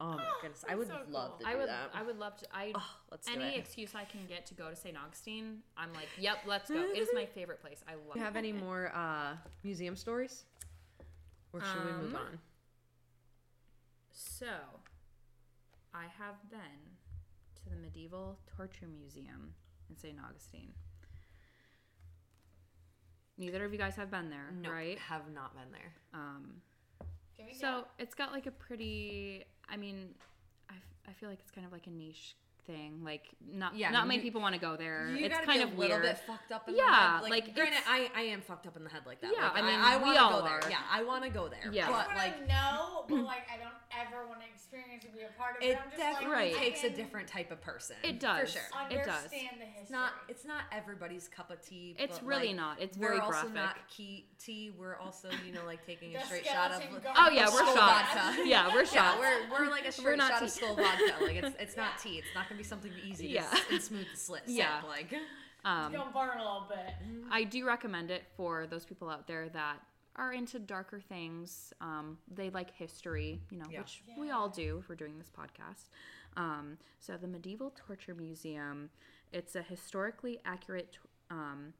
oh 0.00 0.16
my 0.16 0.24
goodness, 0.42 0.64
I 0.68 0.74
would 0.74 0.88
so 0.88 0.94
love 1.08 1.30
cool. 1.30 1.38
to 1.38 1.44
do 1.44 1.50
I 1.50 1.54
would. 1.54 1.68
that. 1.68 1.90
I 1.94 2.02
would 2.02 2.18
love 2.18 2.36
to. 2.38 2.46
I 2.52 2.72
oh, 2.74 2.94
let's 3.10 3.26
do 3.26 3.40
any 3.40 3.56
excuse 3.56 3.94
I 3.94 4.04
can 4.04 4.26
get 4.28 4.46
to 4.46 4.54
go 4.54 4.68
to 4.68 4.76
St. 4.76 4.96
Augustine, 4.96 5.60
I'm 5.76 5.92
like, 5.94 6.08
yep, 6.18 6.38
let's 6.46 6.70
go. 6.70 6.76
It 6.76 6.98
is 6.98 7.08
my 7.14 7.26
favorite 7.34 7.60
place. 7.62 7.82
I 7.88 7.92
love. 7.92 8.00
It. 8.10 8.12
Do 8.14 8.18
you 8.18 8.24
have 8.24 8.36
it. 8.36 8.40
any 8.40 8.52
more 8.52 8.92
uh, 8.94 9.36
museum 9.62 9.94
stories, 9.96 10.44
or 11.52 11.60
should 11.60 11.84
we 11.84 11.92
move 11.92 12.14
Um, 12.14 12.20
on? 12.20 12.38
So, 14.12 14.46
I 15.94 16.04
have 16.18 16.48
been 16.50 16.96
to 17.56 17.68
the 17.70 17.76
Medieval 17.76 18.38
Torture 18.56 18.86
Museum 18.86 19.54
in 19.88 19.96
St. 19.96 20.18
Augustine. 20.20 20.72
Neither 23.36 23.64
of 23.64 23.72
you 23.72 23.78
guys 23.78 23.94
have 23.96 24.10
been 24.10 24.30
there, 24.30 24.50
No, 24.52 24.70
right? 24.70 24.98
have 24.98 25.30
not 25.32 25.54
been 25.54 25.70
there. 25.70 25.92
Um, 26.12 26.60
Can 27.36 27.46
we 27.46 27.54
so 27.54 27.84
it's 27.98 28.14
got 28.14 28.32
like 28.32 28.46
a 28.46 28.50
pretty. 28.50 29.44
I 29.68 29.76
mean, 29.76 30.14
I, 30.68 30.74
f- 30.74 30.94
I 31.08 31.12
feel 31.12 31.28
like 31.28 31.38
it's 31.40 31.52
kind 31.52 31.64
of 31.66 31.72
like 31.72 31.86
a 31.86 31.90
niche 31.90 32.36
thing. 32.68 33.02
Like 33.02 33.24
not 33.52 33.74
Yeah, 33.76 33.90
not 33.90 34.06
many 34.06 34.18
you- 34.18 34.22
people 34.22 34.40
want 34.40 34.54
to 34.54 34.60
go 34.60 34.76
there. 34.76 35.08
You 35.10 35.24
it's 35.26 35.34
gotta 35.34 35.46
kind 35.46 35.58
be 35.58 35.64
of 35.64 35.72
a 35.76 35.80
little 35.80 35.96
weird. 35.96 36.02
bit 36.14 36.18
fucked 36.26 36.52
up 36.52 36.68
in 36.68 36.76
Yeah, 36.76 36.84
the 36.86 36.92
head. 36.94 37.22
Like, 37.22 37.30
like, 37.46 37.54
granted, 37.54 37.80
I, 37.88 38.10
I 38.14 38.20
am 38.22 38.42
fucked 38.42 38.66
up 38.66 38.76
in 38.76 38.84
the 38.84 38.90
head 38.90 39.02
like 39.06 39.20
that. 39.22 39.32
Yeah, 39.34 39.48
Like, 39.48 39.56
I 39.56 39.62
mean, 39.62 39.80
I, 39.80 39.96
we 39.96 40.02
want 40.04 40.16
to 40.16 40.22
all 40.22 40.40
go 40.42 40.46
there. 40.46 40.60
Yeah, 40.70 40.78
I 40.92 41.02
want 41.02 41.24
to 41.24 41.30
go 41.30 41.48
there. 41.48 41.72
Yeah. 41.72 41.88
but 41.88 42.08
I 42.10 42.16
like 42.16 42.34
wanna 42.40 43.04
but 43.08 43.24
like 43.24 43.46
I 43.52 43.56
don't 43.56 43.74
ever 43.98 44.28
want 44.28 44.40
to 44.42 44.46
experience 44.46 45.04
or 45.04 45.08
be 45.16 45.22
a 45.24 45.32
part 45.40 45.56
of 45.56 45.62
it. 45.62 45.70
it 45.72 45.78
definitely 45.96 46.52
like, 46.52 46.56
I 46.56 46.58
takes 46.64 46.84
a 46.84 46.90
different 46.90 47.26
type 47.26 47.50
of 47.50 47.60
person. 47.62 47.96
It 48.04 48.20
does. 48.20 48.52
for 48.52 48.58
sure. 48.58 48.62
It 48.90 49.04
does. 49.04 49.24
Understand 49.24 49.56
the 49.58 49.64
history. 49.64 49.82
It's 49.82 49.90
not. 49.90 50.12
It's 50.28 50.44
not 50.44 50.62
everybody's 50.70 51.26
cup 51.28 51.50
of 51.50 51.60
tea. 51.62 51.96
It's 51.98 52.18
but, 52.18 52.26
really 52.28 52.48
like, 52.48 52.56
not. 52.56 52.80
It's 52.82 52.98
we're 52.98 53.08
very 53.08 53.20
also 53.20 53.48
not 53.48 53.76
key 53.88 54.26
tea. 54.38 54.72
We're 54.78 54.96
also, 54.96 55.30
you 55.46 55.52
know, 55.54 55.64
like 55.66 55.84
taking 55.86 56.14
a 56.14 56.24
straight 56.26 56.44
shot 56.46 56.70
of. 56.72 56.82
skeleton 56.82 57.12
Oh 57.16 57.30
yeah, 57.30 57.46
we're 57.50 57.64
shot. 57.64 57.74
vodka. 58.14 58.42
Yeah, 58.48 58.74
we're 58.74 58.84
shot. 58.86 59.18
we're, 59.18 59.40
we're 59.50 59.70
like 59.70 59.86
a 59.86 59.92
straight 59.92 60.18
not 60.18 60.32
shot 60.32 60.42
of 60.42 60.48
tea. 60.52 60.60
skull 60.60 60.76
vodka. 60.76 61.14
Like 61.22 61.36
it's 61.36 61.56
it's 61.58 61.76
not 61.76 61.98
tea. 62.02 62.18
It's 62.18 62.34
not 62.34 62.48
gonna 62.48 62.57
be 62.58 62.64
something 62.64 62.92
easy 63.04 63.28
Yeah. 63.28 63.48
to, 63.48 63.74
and 63.74 63.82
smooth 63.82 64.06
to 64.10 64.16
slit. 64.16 64.42
Yeah. 64.46 64.80
sip, 64.80 64.88
like 64.88 65.14
Um, 65.64 65.92
It's 65.92 65.96
gonna 66.02 66.12
burn 66.12 66.38
a 66.38 66.42
little 66.42 66.66
bit. 66.68 66.94
I 67.30 67.44
do 67.44 67.66
recommend 67.66 68.10
it 68.10 68.24
for 68.36 68.66
those 68.66 68.84
people 68.84 69.08
out 69.10 69.26
there 69.26 69.48
that 69.50 69.78
are 70.16 70.32
into 70.32 70.58
darker 70.58 71.00
things. 71.00 71.72
Um, 71.80 72.18
they 72.30 72.50
like 72.50 72.70
history, 72.72 73.40
you 73.50 73.58
know, 73.58 73.66
Yeah. 73.70 73.80
which 73.80 74.02
we 74.18 74.30
all 74.30 74.48
do 74.48 74.78
if 74.78 74.88
we're 74.88 74.94
doing 74.96 75.18
this 75.18 75.30
podcast. 75.30 75.88
Um, 76.36 76.78
so 77.00 77.16
the 77.16 77.26
Medieval 77.28 77.70
Torture 77.74 78.14
Museum, 78.14 78.90
it's 79.32 79.56
a 79.56 79.62
historically 79.62 80.40
accurate 80.44 80.98
um, 81.30 81.74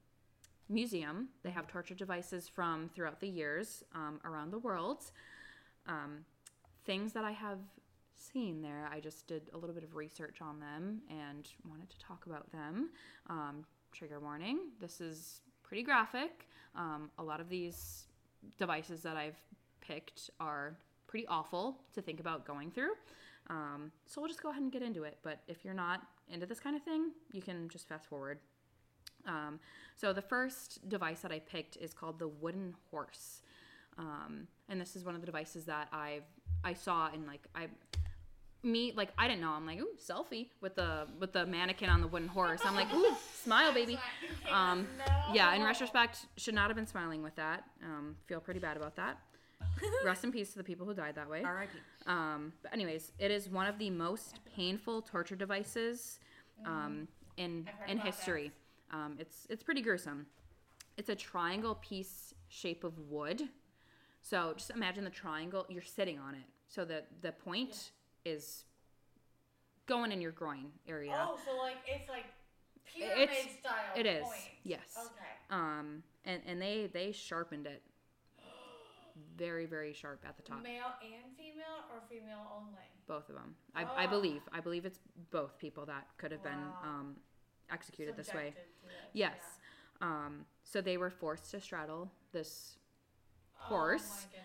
museum. 0.68 1.28
They 1.42 1.50
have 1.50 1.66
torture 1.68 1.94
devices 1.94 2.48
from 2.48 2.88
throughout 2.94 3.20
the 3.20 3.28
years 3.28 3.84
um, 3.94 4.20
around 4.24 4.50
the 4.50 4.58
world. 4.58 5.10
Um, 5.86 6.24
things 6.84 7.12
that 7.12 7.24
I 7.24 7.32
have 7.32 7.58
seen 8.20 8.62
there, 8.62 8.88
I 8.92 9.00
just 9.00 9.26
did 9.26 9.50
a 9.54 9.58
little 9.58 9.74
bit 9.74 9.84
of 9.84 9.94
research 9.94 10.38
on 10.40 10.60
them 10.60 11.02
and 11.10 11.48
wanted 11.68 11.90
to 11.90 11.98
talk 11.98 12.26
about 12.26 12.50
them. 12.52 12.90
Um, 13.28 13.64
trigger 13.92 14.20
warning 14.20 14.58
this 14.80 15.00
is 15.00 15.40
pretty 15.62 15.82
graphic. 15.82 16.46
Um, 16.74 17.10
a 17.18 17.22
lot 17.22 17.40
of 17.40 17.48
these 17.48 18.04
devices 18.58 19.02
that 19.02 19.16
I've 19.16 19.38
picked 19.80 20.30
are 20.40 20.76
pretty 21.06 21.26
awful 21.26 21.78
to 21.94 22.02
think 22.02 22.20
about 22.20 22.44
going 22.44 22.70
through. 22.70 22.92
Um, 23.50 23.90
so 24.06 24.20
we'll 24.20 24.28
just 24.28 24.42
go 24.42 24.50
ahead 24.50 24.62
and 24.62 24.70
get 24.70 24.82
into 24.82 25.04
it. 25.04 25.18
But 25.22 25.40
if 25.48 25.64
you're 25.64 25.74
not 25.74 26.02
into 26.28 26.46
this 26.46 26.60
kind 26.60 26.76
of 26.76 26.82
thing, 26.82 27.12
you 27.32 27.40
can 27.40 27.68
just 27.68 27.88
fast 27.88 28.06
forward. 28.06 28.38
Um, 29.26 29.58
so 29.96 30.12
the 30.12 30.22
first 30.22 30.88
device 30.88 31.20
that 31.20 31.32
I 31.32 31.38
picked 31.38 31.76
is 31.76 31.92
called 31.92 32.18
the 32.18 32.28
wooden 32.28 32.74
horse, 32.90 33.42
um, 33.98 34.46
and 34.68 34.80
this 34.80 34.96
is 34.96 35.04
one 35.04 35.14
of 35.14 35.20
the 35.20 35.26
devices 35.26 35.64
that 35.64 35.88
I've 35.92 36.22
I 36.64 36.72
saw 36.72 37.10
in 37.12 37.26
like 37.26 37.46
I 37.54 37.66
me 38.62 38.92
like 38.96 39.10
I 39.16 39.28
didn't 39.28 39.40
know 39.40 39.50
I'm 39.50 39.66
like 39.66 39.78
ooh 39.80 39.96
selfie 40.04 40.48
with 40.60 40.74
the 40.74 41.06
with 41.18 41.32
the 41.32 41.46
mannequin 41.46 41.88
on 41.88 42.00
the 42.00 42.08
wooden 42.08 42.28
horse. 42.28 42.60
I'm 42.64 42.74
like 42.74 42.92
ooh 42.94 43.14
smile 43.42 43.72
baby. 43.72 43.98
Um, 44.50 44.88
yeah, 45.34 45.54
in 45.54 45.62
retrospect, 45.62 46.24
should 46.38 46.54
not 46.54 46.68
have 46.68 46.76
been 46.76 46.86
smiling 46.86 47.22
with 47.22 47.36
that. 47.36 47.64
Um, 47.84 48.16
feel 48.26 48.40
pretty 48.40 48.60
bad 48.60 48.78
about 48.78 48.96
that. 48.96 49.18
Rest 50.06 50.24
in 50.24 50.32
peace 50.32 50.52
to 50.52 50.58
the 50.58 50.64
people 50.64 50.86
who 50.86 50.94
died 50.94 51.16
that 51.16 51.28
way. 51.28 51.42
R.I.P. 51.44 51.78
Um, 52.06 52.54
but 52.62 52.72
anyways, 52.72 53.12
it 53.18 53.30
is 53.30 53.50
one 53.50 53.66
of 53.66 53.78
the 53.78 53.90
most 53.90 54.40
painful 54.56 55.02
torture 55.02 55.36
devices 55.36 56.18
um, 56.64 57.08
in 57.36 57.68
in 57.88 57.98
history. 57.98 58.52
Um, 58.90 59.16
it's 59.18 59.46
it's 59.50 59.62
pretty 59.62 59.82
gruesome. 59.82 60.26
It's 60.96 61.10
a 61.10 61.14
triangle 61.14 61.74
piece 61.74 62.32
shape 62.48 62.84
of 62.84 62.98
wood. 62.98 63.42
So 64.22 64.54
just 64.56 64.70
imagine 64.70 65.04
the 65.04 65.10
triangle. 65.10 65.66
You're 65.68 65.82
sitting 65.82 66.18
on 66.18 66.34
it. 66.34 66.46
So 66.68 66.86
the 66.86 67.02
the 67.20 67.32
point 67.32 67.90
is 68.28 68.64
going 69.86 70.12
in 70.12 70.20
your 70.20 70.32
groin 70.32 70.66
area. 70.86 71.16
Oh, 71.28 71.38
so 71.44 71.56
like 71.56 71.76
it's 71.86 72.08
like 72.08 72.26
pyramid 72.86 73.28
style. 73.60 73.72
it 73.96 74.06
is, 74.06 74.22
Point. 74.24 74.34
yes. 74.64 74.96
Okay. 74.98 75.32
Um, 75.50 76.02
and 76.24 76.42
and 76.46 76.60
they 76.60 76.88
they 76.92 77.12
sharpened 77.12 77.66
it 77.66 77.82
very 79.36 79.66
very 79.66 79.92
sharp 79.92 80.22
at 80.26 80.36
the 80.36 80.42
top. 80.42 80.62
Male 80.62 80.92
and 81.02 81.36
female, 81.36 81.84
or 81.92 82.00
female 82.08 82.46
only? 82.56 82.72
both 83.06 83.28
of 83.30 83.34
them. 83.36 83.54
I, 83.74 83.84
I 83.84 84.06
Oh. 84.06 84.10
believe. 84.10 84.42
I 84.52 84.60
believe 84.60 84.84
it's 84.84 84.98
both 85.30 85.58
people 85.58 85.86
that 85.86 86.06
could 86.18 86.30
have 86.30 86.42
been 86.42 86.62
um, 86.84 87.16
executed 87.70 88.16
this 88.16 88.34
way. 88.34 88.52
This, 88.54 88.92
Yes. 89.14 89.38
Um, 90.02 90.44
so 90.62 90.80
they 90.82 90.98
were 90.98 91.08
forced 91.10 91.50
to 91.52 91.60
straddle 91.60 92.10
this. 92.32 92.76
Horse. 93.60 94.26
Oh 94.32 94.38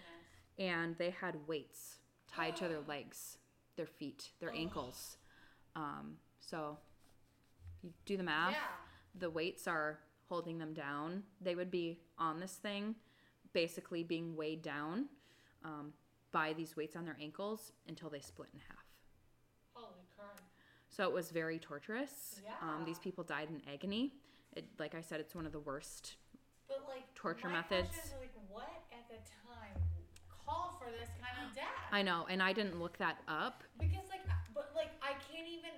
and 0.64 0.98
they 0.98 1.10
had 1.12 1.36
weights 1.48 1.98
tied 2.28 2.56
to 2.58 2.68
their 2.68 2.82
legs, 2.88 3.38
their 3.76 3.86
feet, 3.86 4.30
their 4.40 4.54
ankles. 4.54 5.18
Um, 5.76 6.18
so 6.40 6.78
you 7.82 7.92
do 8.06 8.18
the 8.18 8.24
math. 8.24 8.54
Yeah. 8.54 8.60
The 9.20 9.30
weights 9.30 9.68
are 9.68 10.00
holding 10.30 10.58
them 10.58 10.74
down. 10.74 11.24
They 11.42 11.56
would 11.56 11.72
be 11.72 12.00
on 12.18 12.40
this 12.40 12.54
thing, 12.54 12.96
basically 13.54 14.04
being 14.04 14.36
weighed 14.36 14.62
down 14.62 15.06
um, 15.64 15.94
by 16.32 16.54
these 16.54 16.76
weights 16.76 16.96
on 16.96 17.06
their 17.06 17.18
ankles 17.22 17.72
until 17.88 18.10
they 18.10 18.20
split 18.20 18.50
in 18.54 18.60
half. 18.68 18.86
Holy 19.74 20.06
crap. 20.16 20.40
So 20.90 21.08
it 21.08 21.14
was 21.14 21.32
very 21.32 21.60
torturous. 21.60 22.42
Um, 22.62 22.86
these 22.86 23.00
people 23.00 23.24
died 23.24 23.50
in 23.50 23.62
agony. 23.72 24.14
It, 24.56 24.66
like 24.80 24.96
I 24.96 25.02
said, 25.02 25.20
it's 25.20 25.34
one 25.36 25.46
of 25.46 25.52
the 25.52 25.60
worst. 25.60 26.16
But 26.68 26.86
like 26.88 27.14
Torture 27.16 27.50
methods. 27.50 27.90
is, 27.90 28.14
like 28.20 28.32
what 28.50 28.64
at 28.64 28.74
the 28.90 28.93
time 28.93 28.93
called 30.46 30.80
for 30.80 30.90
this 30.92 31.10
kind 31.22 31.48
of 31.48 31.56
death? 31.56 31.68
I 31.92 32.02
know, 32.02 32.26
and 32.30 32.42
I 32.42 32.54
didn't 32.54 32.80
look 32.80 32.98
that 32.98 33.18
up. 33.28 33.64
Because 33.80 34.08
like, 34.10 34.22
but 34.54 34.72
like, 34.76 34.92
I 35.02 35.14
can't 35.32 35.48
even 35.48 35.72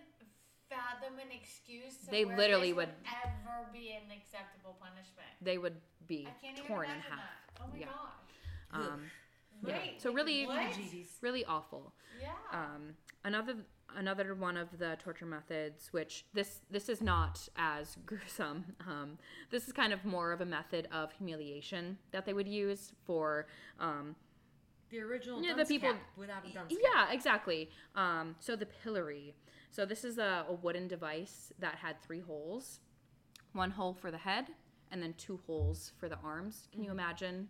fathom 0.69 1.19
an 1.19 1.31
excuse. 1.31 1.97
To 2.05 2.11
They 2.11 2.25
where 2.25 2.37
literally 2.37 2.71
this 2.71 2.77
would- 2.77 2.95
ever 3.23 3.69
be 3.71 3.91
an 3.91 4.11
acceptable 4.11 4.77
punishment. 4.81 5.27
They 5.41 5.57
would 5.57 5.79
be 6.07 6.27
I 6.27 6.31
can't 6.41 6.57
even 6.57 6.67
torn 6.67 6.85
in 6.89 6.99
half. 7.01 7.19
that. 7.19 7.61
Oh 7.61 7.67
my 7.71 7.77
Yeah. 7.79 7.85
gosh. 7.87 8.11
Um, 8.71 9.11
yeah. 9.65 9.79
So 9.99 10.11
really, 10.11 10.45
what? 10.45 10.77
really 11.21 11.45
awful. 11.45 11.93
Yeah. 12.21 12.33
Um, 12.51 12.95
another 13.23 13.55
another 13.95 14.35
one 14.35 14.57
of 14.57 14.77
the 14.77 14.97
torture 14.99 15.25
methods, 15.25 15.93
which 15.93 16.25
this 16.33 16.59
this 16.69 16.89
is 16.89 17.01
not 17.01 17.47
as 17.55 17.95
gruesome. 18.05 18.75
Um, 18.85 19.17
this 19.51 19.67
is 19.67 19.73
kind 19.73 19.93
of 19.93 20.03
more 20.03 20.31
of 20.33 20.41
a 20.41 20.45
method 20.45 20.87
of 20.91 21.11
humiliation 21.13 21.97
that 22.11 22.25
they 22.25 22.33
would 22.33 22.47
use 22.47 22.91
for. 23.05 23.47
Um, 23.79 24.15
The 24.91 24.99
original 25.01 25.41
Yeah, 25.41 25.53
the 25.55 25.65
people- 25.65 25.95
without 26.15 26.45
a 26.45 26.53
dunce 26.53 26.69
cap. 26.73 26.79
yeah, 26.81 27.11
exactly. 27.11 27.69
Um, 27.95 28.35
so 28.39 28.55
the 28.55 28.65
pillory. 28.67 29.35
So 29.71 29.85
this 29.85 30.03
is 30.05 30.17
a, 30.17 30.45
a 30.47 30.53
wooden 30.53 30.87
device 30.87 31.51
that 31.59 31.75
had 31.75 32.01
three 32.01 32.21
holes, 32.21 32.79
one 33.53 33.71
hole 33.71 33.93
for 33.93 34.09
the 34.11 34.17
head, 34.19 34.47
and 34.91 35.01
then 35.03 35.13
two 35.17 35.39
holes 35.47 35.91
for 35.99 36.07
the 36.07 36.17
arms. 36.23 36.67
Can 36.71 36.83
you 36.83 36.91
imagine 36.91 37.49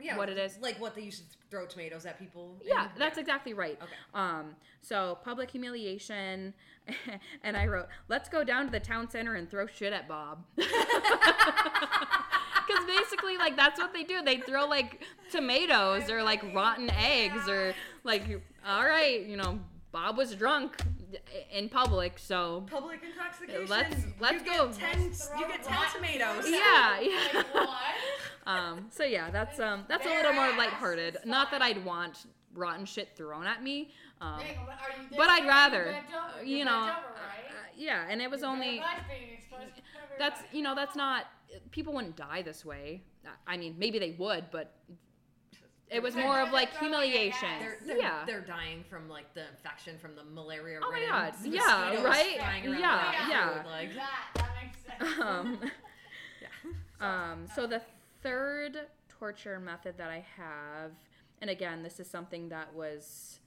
Yeah, 0.00 0.18
what 0.18 0.28
it 0.28 0.36
is. 0.36 0.58
Like 0.60 0.78
what 0.78 0.94
they 0.94 1.02
used 1.02 1.30
to 1.30 1.36
throw 1.50 1.64
tomatoes 1.66 2.04
at 2.04 2.18
people. 2.18 2.60
Yeah, 2.62 2.88
that's 2.98 3.16
exactly 3.16 3.54
right. 3.54 3.78
Okay. 3.82 3.92
Um, 4.12 4.56
so 4.82 5.18
public 5.24 5.50
humiliation, 5.50 6.52
and 7.42 7.56
I 7.56 7.66
wrote, 7.66 7.86
"Let's 8.08 8.28
go 8.28 8.44
down 8.44 8.66
to 8.66 8.72
the 8.72 8.80
town 8.80 9.08
center 9.08 9.36
and 9.36 9.48
throw 9.50 9.66
shit 9.66 9.94
at 9.94 10.06
Bob." 10.08 10.44
Because 12.66 12.84
basically, 12.86 13.36
like 13.36 13.56
that's 13.56 13.78
what 13.78 13.92
they 13.92 14.02
do. 14.04 14.22
They 14.22 14.38
throw 14.38 14.66
like 14.66 15.02
tomatoes 15.30 16.10
or 16.10 16.22
like 16.22 16.42
rotten 16.54 16.90
eggs 16.90 17.48
or 17.48 17.74
like, 18.04 18.22
all 18.66 18.84
right, 18.84 19.24
you 19.24 19.36
know, 19.36 19.58
Bob 19.92 20.16
was 20.16 20.34
drunk 20.34 20.76
in 21.52 21.68
public, 21.68 22.18
so 22.18 22.64
Public 22.70 23.00
intoxication. 23.04 23.66
Let's- 23.68 24.04
let's 24.20 24.44
you 24.44 24.52
go. 24.52 24.66
Get 24.68 24.78
ten, 24.78 25.02
you 25.02 25.46
get 25.46 25.62
ten 25.62 25.78
tomatoes. 25.94 26.44
yeah, 26.48 27.00
yeah. 27.00 27.18
Like 27.34 27.54
what? 27.54 27.68
Um, 28.48 28.86
so 28.90 29.02
yeah, 29.02 29.28
that's 29.32 29.58
um, 29.58 29.84
that's 29.88 30.06
a 30.06 30.08
little 30.08 30.32
more 30.32 30.44
ass 30.44 30.56
lighthearted. 30.58 31.16
is 31.16 31.26
Not 31.26 31.50
that. 31.50 31.62
I'd 31.62 31.84
want 31.84 32.26
rotten 32.54 32.84
shit 32.84 33.08
thrown 33.16 33.44
at 33.44 33.60
me. 33.60 33.90
Um, 34.20 34.38
Dang, 34.38 34.56
are 34.58 35.02
you 35.10 35.16
but 35.16 35.28
I'd 35.28 35.46
rather, 35.48 35.84
You're 36.08 36.20
over- 36.36 36.44
you 36.44 36.64
know, 36.64 36.70
bent 36.86 36.96
over, 36.98 37.16
uh, 37.16 37.66
yeah, 37.76 38.04
and 38.08 38.22
it 38.22 38.30
was 38.30 38.42
Your 38.42 38.50
only 38.50 38.78
life 38.78 39.00
being 39.08 39.32
exposed 39.38 39.74
to 39.76 39.82
that's 40.16 40.42
you 40.52 40.62
know 40.62 40.76
that's 40.76 40.94
not 40.94 41.24
people 41.70 41.92
wouldn't 41.92 42.16
die 42.16 42.42
this 42.42 42.64
way. 42.64 43.02
I 43.46 43.56
mean, 43.56 43.74
maybe 43.78 43.98
they 43.98 44.14
would, 44.18 44.46
but 44.50 44.74
it 45.88 46.02
was 46.02 46.16
more 46.16 46.40
of 46.40 46.52
like 46.52 46.76
humiliation. 46.78 47.48
They're, 47.60 47.78
they're, 47.86 47.98
yeah. 47.98 48.24
they're 48.26 48.40
dying 48.40 48.84
from 48.88 49.08
like 49.08 49.32
the 49.34 49.48
infection 49.48 49.98
from 49.98 50.16
the 50.16 50.24
malaria. 50.24 50.80
Oh 50.82 50.90
my 50.90 51.00
God. 51.08 51.34
Yeah, 51.44 52.02
right? 52.02 52.38
flying 52.38 52.64
Yeah, 52.64 52.70
the 52.70 53.30
yeah. 53.30 53.62
food, 53.62 53.70
Like, 53.70 53.94
that, 53.94 54.10
that 54.34 54.50
makes 54.62 54.78
sense. 54.84 55.20
um, 55.20 55.60
yeah. 57.00 57.32
um, 57.32 57.46
so 57.54 57.66
the 57.66 57.82
third 58.22 58.78
torture 59.08 59.60
method 59.60 59.96
that 59.98 60.10
I 60.10 60.24
have, 60.36 60.92
and 61.40 61.50
again, 61.50 61.82
this 61.82 62.00
is 62.00 62.08
something 62.08 62.48
that 62.48 62.74
was 62.74 63.38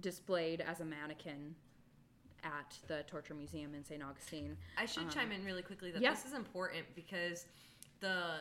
displayed 0.00 0.60
as 0.60 0.80
a 0.80 0.84
mannequin 0.84 1.54
at 2.44 2.78
the 2.86 3.02
Torture 3.04 3.34
Museum 3.34 3.74
in 3.74 3.84
St. 3.84 4.02
Augustine. 4.02 4.56
I 4.76 4.86
should 4.86 5.10
chime 5.10 5.32
in 5.32 5.44
really 5.44 5.62
quickly 5.62 5.90
that 5.90 5.98
Um, 5.98 6.02
yeah. 6.02 6.10
this 6.10 6.24
is 6.26 6.32
important 6.34 6.84
because 6.94 7.46
the 8.00 8.40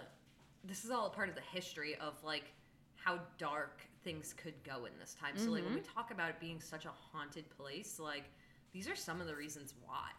this 0.65 0.85
is 0.85 0.91
all 0.91 1.07
a 1.07 1.09
part 1.09 1.27
of 1.29 1.35
the 1.35 1.41
history 1.41 1.95
of 1.95 2.23
like 2.23 2.53
how 2.95 3.19
dark 3.37 3.81
things 4.03 4.33
could 4.33 4.53
go 4.63 4.85
in 4.85 4.91
this 4.99 5.13
time. 5.19 5.35
So 5.37 5.51
like 5.51 5.63
when 5.63 5.73
we 5.73 5.81
Mm-hmm. 5.81 5.93
talk 5.93 6.11
about 6.11 6.29
it 6.29 6.39
being 6.39 6.61
such 6.61 6.85
a 6.85 6.91
haunted 7.11 7.49
place, 7.49 7.99
like 7.99 8.25
these 8.71 8.87
are 8.87 8.95
some 8.95 9.19
of 9.21 9.27
the 9.27 9.35
reasons 9.35 9.73
why. 9.85 10.09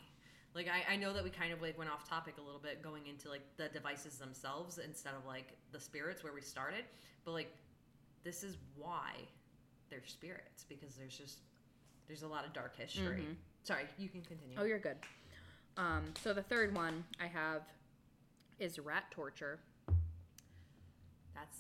Like 0.55 0.69
I, 0.69 0.93
I 0.93 0.97
know 0.97 1.13
that 1.13 1.25
we 1.25 1.31
kind 1.31 1.53
of 1.53 1.63
like 1.63 1.77
went 1.79 1.91
off 1.91 2.09
topic 2.09 2.35
a 2.39 2.43
little 2.43 2.61
bit 2.61 2.83
going 2.83 3.07
into 3.07 3.29
like 3.29 3.43
the 3.57 3.69
devices 3.69 4.19
themselves 4.19 4.79
instead 4.79 5.15
of 5.15 5.25
like 5.27 5.57
the 5.73 5.81
spirits 5.81 6.23
where 6.23 6.33
we 6.33 6.41
started, 6.43 6.85
but 7.25 7.33
like 7.33 7.51
this 8.23 8.43
is 8.45 8.57
why 8.77 9.13
they're 9.91 10.05
spirits 10.07 10.65
because 10.69 10.95
there's 10.95 11.17
just 11.17 11.39
there's 12.07 12.23
a 12.23 12.29
lot 12.29 12.45
of 12.47 12.53
dark 12.53 12.77
history. 12.77 13.27
Sorry, 13.65 13.85
you 13.99 14.09
can 14.09 14.21
continue. 14.23 14.57
Oh, 14.59 14.65
you're 14.65 14.79
good. 14.79 14.97
Um, 15.77 16.05
so 16.23 16.33
the 16.33 16.43
third 16.43 16.75
one 16.75 17.05
I 17.21 17.27
have 17.27 17.63
is 18.61 18.79
rat 18.79 19.05
torture. 19.11 19.59
That's 21.35 21.57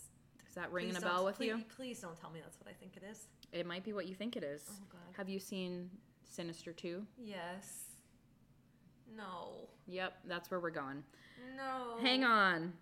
Is 0.49 0.55
that 0.55 0.71
ringing 0.71 0.93
Please 0.93 1.03
a 1.03 1.07
bell 1.07 1.25
with 1.25 1.37
please, 1.37 1.47
you? 1.49 1.63
Please 1.75 2.01
don't 2.01 2.19
tell 2.21 2.31
me 2.31 2.41
that's 2.43 2.59
what 2.61 2.69
I 2.71 2.75
think 2.75 2.93
it 2.97 3.03
is. 3.11 3.27
It 3.53 3.67
might 3.67 3.85
be 3.85 3.93
what 3.93 4.07
you 4.07 4.15
think 4.15 4.37
it 4.37 4.45
is. 4.45 4.63
Oh, 4.71 4.75
God. 4.93 5.01
Have 5.17 5.29
you 5.29 5.41
seen 5.41 5.91
Sinister 6.31 6.73
2? 6.73 7.05
Yes. 7.19 7.85
No. 9.17 9.69
Yep, 9.87 10.13
that's 10.29 10.51
where 10.51 10.61
we're 10.61 10.71
going. 10.71 11.03
No. 11.57 11.99
Hang 12.01 12.25
on. 12.25 12.73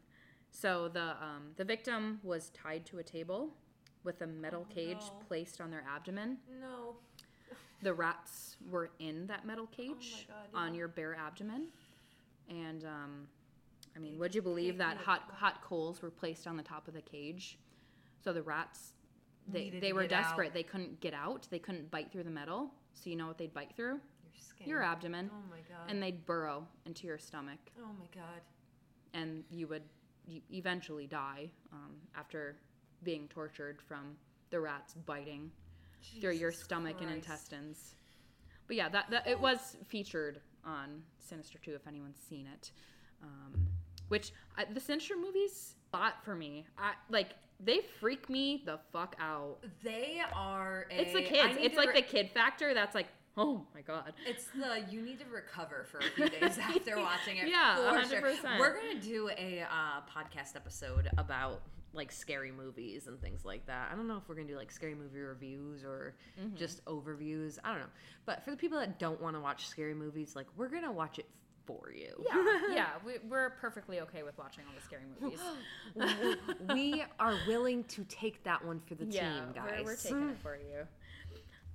So 0.50 0.88
the 0.88 1.10
um, 1.22 1.52
the 1.56 1.64
victim 1.64 2.20
was 2.22 2.50
tied 2.50 2.84
to 2.86 2.98
a 2.98 3.02
table 3.02 3.50
with 4.04 4.20
a 4.20 4.26
metal 4.26 4.66
cage 4.68 4.98
Oh, 5.00 5.12
no. 5.20 5.26
placed 5.26 5.60
on 5.60 5.70
their 5.70 5.84
abdomen. 5.88 6.38
No. 6.60 6.96
The 7.82 7.92
rats 7.92 8.56
were 8.70 8.90
in 9.00 9.26
that 9.26 9.44
metal 9.44 9.66
cage 9.66 10.26
God, 10.28 10.36
on 10.58 10.74
your 10.74 10.88
bare 10.88 11.16
abdomen, 11.16 11.66
and 12.48 12.84
um, 12.84 13.26
I 13.96 13.98
mean, 13.98 14.18
would 14.18 14.34
you 14.34 14.42
believe 14.42 14.78
that 14.78 14.96
hot 14.98 15.22
hot 15.34 15.62
coals 15.62 16.00
were 16.00 16.10
placed 16.10 16.46
on 16.46 16.56
the 16.56 16.62
top 16.62 16.86
of 16.88 16.94
the 16.94 17.00
cage? 17.02 17.58
So 18.22 18.32
the 18.32 18.42
rats, 18.42 18.92
they 19.48 19.70
they 19.80 19.92
were 19.92 20.06
desperate. 20.06 20.48
out. 20.48 20.54
They 20.54 20.62
couldn't 20.62 21.00
get 21.00 21.12
out. 21.14 21.48
They 21.50 21.58
couldn't 21.58 21.90
bite 21.90 22.12
through 22.12 22.22
the 22.24 22.30
metal. 22.30 22.70
So 22.94 23.10
you 23.10 23.16
know 23.16 23.26
what 23.26 23.36
they'd 23.38 23.52
bite 23.52 23.72
through? 23.74 23.94
Your 23.94 24.00
skin. 24.36 24.68
Your 24.68 24.82
abdomen, 24.82 25.28
Oh 25.32 25.42
my 25.50 25.56
god. 25.68 25.90
and 25.90 26.00
they'd 26.02 26.24
burrow 26.24 26.66
into 26.86 27.06
your 27.06 27.18
stomach. 27.18 27.58
oh 27.80 27.90
my 27.98 28.06
god. 28.14 28.42
and 29.12 29.42
you 29.50 29.66
would 29.66 29.82
you 30.26 30.40
eventually 30.52 31.06
die 31.08 31.50
um, 31.72 31.94
after 32.16 32.56
being 33.02 33.26
tortured 33.28 33.80
from 33.82 34.16
the 34.50 34.60
rats 34.60 34.94
biting 35.04 35.50
through 36.20 36.32
your 36.32 36.50
Jesus 36.50 36.64
stomach 36.64 36.96
and 37.00 37.10
intestines. 37.10 37.94
But 38.66 38.76
yeah, 38.76 38.88
that, 38.88 39.10
that 39.10 39.26
it 39.26 39.40
was 39.40 39.76
featured 39.88 40.40
on 40.64 41.02
Sinister 41.18 41.58
2 41.58 41.74
if 41.74 41.86
anyone's 41.86 42.18
seen 42.28 42.46
it. 42.52 42.70
Um, 43.22 43.66
which 44.08 44.32
I, 44.56 44.64
the 44.72 44.80
Sinister 44.80 45.16
movies 45.16 45.74
bought 45.90 46.24
for 46.24 46.34
me. 46.34 46.66
I 46.78 46.92
like 47.08 47.30
they 47.64 47.80
freak 48.00 48.28
me 48.28 48.62
the 48.66 48.78
fuck 48.92 49.16
out. 49.20 49.58
They 49.82 50.20
are. 50.34 50.86
A, 50.90 51.00
It's 51.00 51.12
the 51.12 51.22
kids. 51.22 51.56
It's 51.60 51.76
like 51.76 51.90
re- 51.90 52.00
the 52.02 52.06
kid 52.06 52.30
factor 52.32 52.74
that's 52.74 52.94
like, 52.94 53.06
oh 53.36 53.64
my 53.74 53.80
god. 53.80 54.12
It's 54.26 54.46
the 54.46 54.84
you 54.90 55.00
need 55.00 55.18
to 55.20 55.26
recover 55.32 55.86
for 55.90 55.98
a 55.98 56.10
few 56.14 56.28
days 56.40 56.58
after 56.58 56.98
watching 56.98 57.36
it. 57.38 57.48
Yeah, 57.48 57.76
100%. 57.78 58.58
We're 58.58 58.76
gonna 58.76 59.00
do 59.00 59.30
a 59.38 59.62
uh, 59.62 60.00
podcast 60.10 60.56
episode 60.56 61.08
about 61.16 61.62
like 61.94 62.10
scary 62.10 62.50
movies 62.52 63.06
and 63.06 63.20
things 63.20 63.44
like 63.44 63.66
that. 63.66 63.90
I 63.92 63.94
don't 63.96 64.08
know 64.08 64.16
if 64.16 64.28
we're 64.28 64.34
gonna 64.34 64.48
do 64.48 64.56
like 64.56 64.70
scary 64.70 64.94
movie 64.94 65.20
reviews 65.20 65.84
or 65.84 66.14
Mm-hmm. 66.40 66.56
just 66.56 66.84
overviews. 66.86 67.58
I 67.64 67.70
don't 67.72 67.80
know. 67.80 67.86
But 68.26 68.42
for 68.44 68.50
the 68.50 68.56
people 68.56 68.78
that 68.78 68.98
don't 68.98 69.20
want 69.20 69.36
to 69.36 69.40
watch 69.40 69.66
scary 69.66 69.94
movies, 69.94 70.34
like 70.34 70.46
we're 70.56 70.68
gonna 70.68 70.90
watch 70.92 71.18
it 71.18 71.26
for 71.66 71.92
you. 71.94 72.24
Yeah, 72.24 72.60
yeah, 72.74 72.86
we, 73.04 73.12
we're 73.28 73.50
perfectly 73.50 74.00
okay 74.00 74.22
with 74.22 74.36
watching 74.38 74.64
all 74.66 74.74
the 74.74 74.82
scary 74.82 75.04
movies. 75.20 75.38
we 76.74 77.04
are 77.20 77.36
willing 77.46 77.84
to 77.84 78.04
take 78.04 78.42
that 78.44 78.64
one 78.64 78.80
for 78.80 78.94
the 78.94 79.04
team, 79.34 79.52
guys. 79.54 79.70
We're, 79.80 79.84
we're 79.84 79.96
taking 79.96 80.28
it 80.30 80.36
for 80.42 80.56
you. 80.56 80.86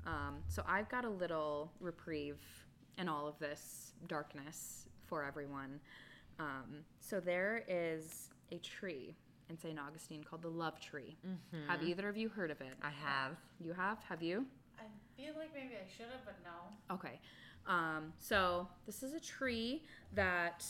Um, 0.05 0.35
so 0.47 0.63
I've 0.67 0.89
got 0.89 1.05
a 1.05 1.09
little 1.09 1.71
reprieve 1.79 2.37
in 2.97 3.07
all 3.07 3.27
of 3.27 3.37
this 3.39 3.93
darkness 4.07 4.87
for 5.05 5.23
everyone. 5.23 5.79
Um, 6.39 6.79
so 6.99 7.19
there 7.19 7.63
is 7.67 8.29
a 8.51 8.57
tree 8.57 9.15
in 9.49 9.57
St. 9.57 9.79
Augustine 9.79 10.23
called 10.23 10.41
the 10.41 10.49
Love 10.49 10.79
Tree. 10.79 11.17
Have 11.67 11.83
either 11.83 12.07
of 12.09 12.17
you 12.17 12.29
heard 12.29 12.51
of 12.51 12.61
it? 12.61 12.73
I 12.81 12.89
have. 12.89 13.33
You 13.63 13.73
have? 13.73 13.99
Have 14.09 14.21
you? 14.21 14.45
I 14.79 14.83
feel 15.15 15.33
like 15.37 15.49
maybe 15.53 15.73
I 15.75 15.87
should 15.95 16.07
have, 16.11 16.25
but 16.25 16.35
no. 16.43 16.95
Okay. 16.95 17.19
Um, 17.65 18.13
so 18.19 18.67
this 18.85 19.03
is 19.03 19.13
a 19.13 19.19
tree 19.19 19.83
that 20.13 20.65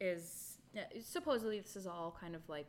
is 0.00 0.58
supposedly 1.02 1.60
this 1.60 1.76
is 1.76 1.86
all 1.86 2.16
kind 2.20 2.34
of 2.34 2.46
like 2.48 2.68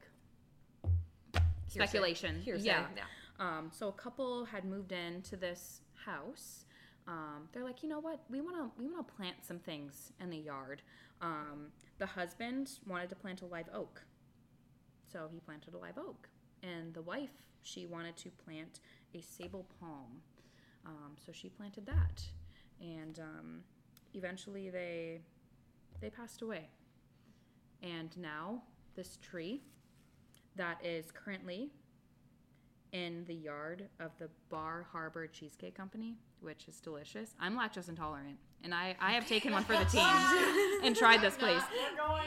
speculation. 1.68 2.41
Hearsay, 2.41 2.66
Yeah. 2.66 2.86
yeah. 2.95 3.03
Um, 3.39 3.70
so 3.74 3.88
a 3.88 3.93
couple 3.93 4.45
had 4.45 4.64
moved 4.66 4.91
into 4.91 5.36
this 5.36 5.82
house. 6.05 6.66
Um, 7.07 7.49
they're 7.51 7.64
like, 7.66 7.84
you 7.84 7.89
know 7.89 7.99
what? 7.99 8.22
We 8.30 8.39
want 8.41 8.55
to 8.57 8.72
we 8.82 8.88
want 8.89 9.05
to 9.07 9.14
plant 9.14 9.38
some 9.41 9.59
things 9.59 10.11
in 10.22 10.30
the 10.30 10.38
yard. 10.38 10.82
Um, 11.22 11.68
the 11.97 12.05
husband 12.05 12.70
wanted 12.88 13.09
to 13.09 13.16
plant 13.16 13.41
a 13.41 13.45
live 13.45 13.68
oak, 13.74 14.03
so 15.14 15.30
he 15.32 15.39
planted 15.39 15.76
a 15.76 15.78
live 15.78 15.97
oak, 15.97 16.28
and 16.64 16.93
the 16.93 17.01
wife 17.03 17.45
she 17.61 17.86
wanted 17.86 18.18
to 18.18 18.30
plant 18.32 18.80
a 19.14 19.22
sable 19.22 19.66
palm. 19.80 20.22
Um, 20.86 21.16
so 21.24 21.32
she 21.32 21.47
planted 21.49 21.86
that, 21.86 22.24
and 22.82 23.20
um, 23.20 23.59
eventually 24.16 24.70
they 24.70 25.22
they 26.01 26.09
passed 26.09 26.41
away. 26.41 26.68
And 27.84 28.18
now 28.18 28.64
this 28.95 29.18
tree 29.22 29.61
that 30.55 30.84
is 30.84 31.11
currently 31.11 31.70
in 32.91 33.24
the 33.26 33.34
yard 33.34 33.88
of 33.99 34.11
the 34.20 34.30
Bar 34.49 34.88
Harbor 34.91 35.28
Cheesecake 35.28 35.76
Company, 35.76 36.16
which 36.43 36.67
is 36.67 36.79
delicious. 36.79 37.33
I'm 37.39 37.57
lactose 37.57 37.89
intolerant, 37.89 38.37
and 38.63 38.73
I, 38.73 38.95
I 38.99 39.13
have 39.13 39.27
taken 39.27 39.51
one 39.53 39.63
for 39.63 39.73
the 39.77 39.85
team 39.85 40.05
and 40.83 40.95
tried 40.95 41.21
this 41.21 41.35
place. 41.35 41.61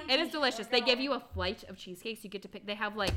It 0.08 0.18
is 0.20 0.30
delicious. 0.30 0.66
They 0.66 0.80
give 0.80 0.98
you 1.00 1.12
a 1.12 1.20
flight 1.20 1.64
of 1.68 1.76
cheesecakes. 1.76 2.24
You 2.24 2.30
get 2.30 2.42
to 2.42 2.48
pick. 2.48 2.66
They 2.66 2.74
have 2.74 2.96
like 2.96 3.14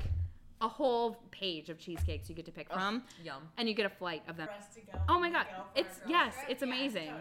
a 0.61 0.67
whole 0.67 1.17
page 1.31 1.69
of 1.69 1.79
cheesecakes 1.79 2.27
you 2.29 2.35
get 2.35 2.45
to 2.45 2.51
pick 2.51 2.71
from, 2.71 3.03
Yum. 3.23 3.41
and 3.57 3.69
you 3.69 3.73
get 3.73 3.85
a 3.85 3.89
flight 3.89 4.23
of 4.27 4.35
them. 4.37 4.47
For 4.47 4.53
us 4.53 4.75
to 4.75 4.81
go 4.81 4.99
Oh 5.07 5.17
my 5.19 5.29
god, 5.31 5.45
go 5.55 5.63
it's 5.75 6.01
yes, 6.07 6.33
trip. 6.35 6.45
it's 6.49 6.61
Yeah, 6.61 6.67
amazing. 6.67 7.11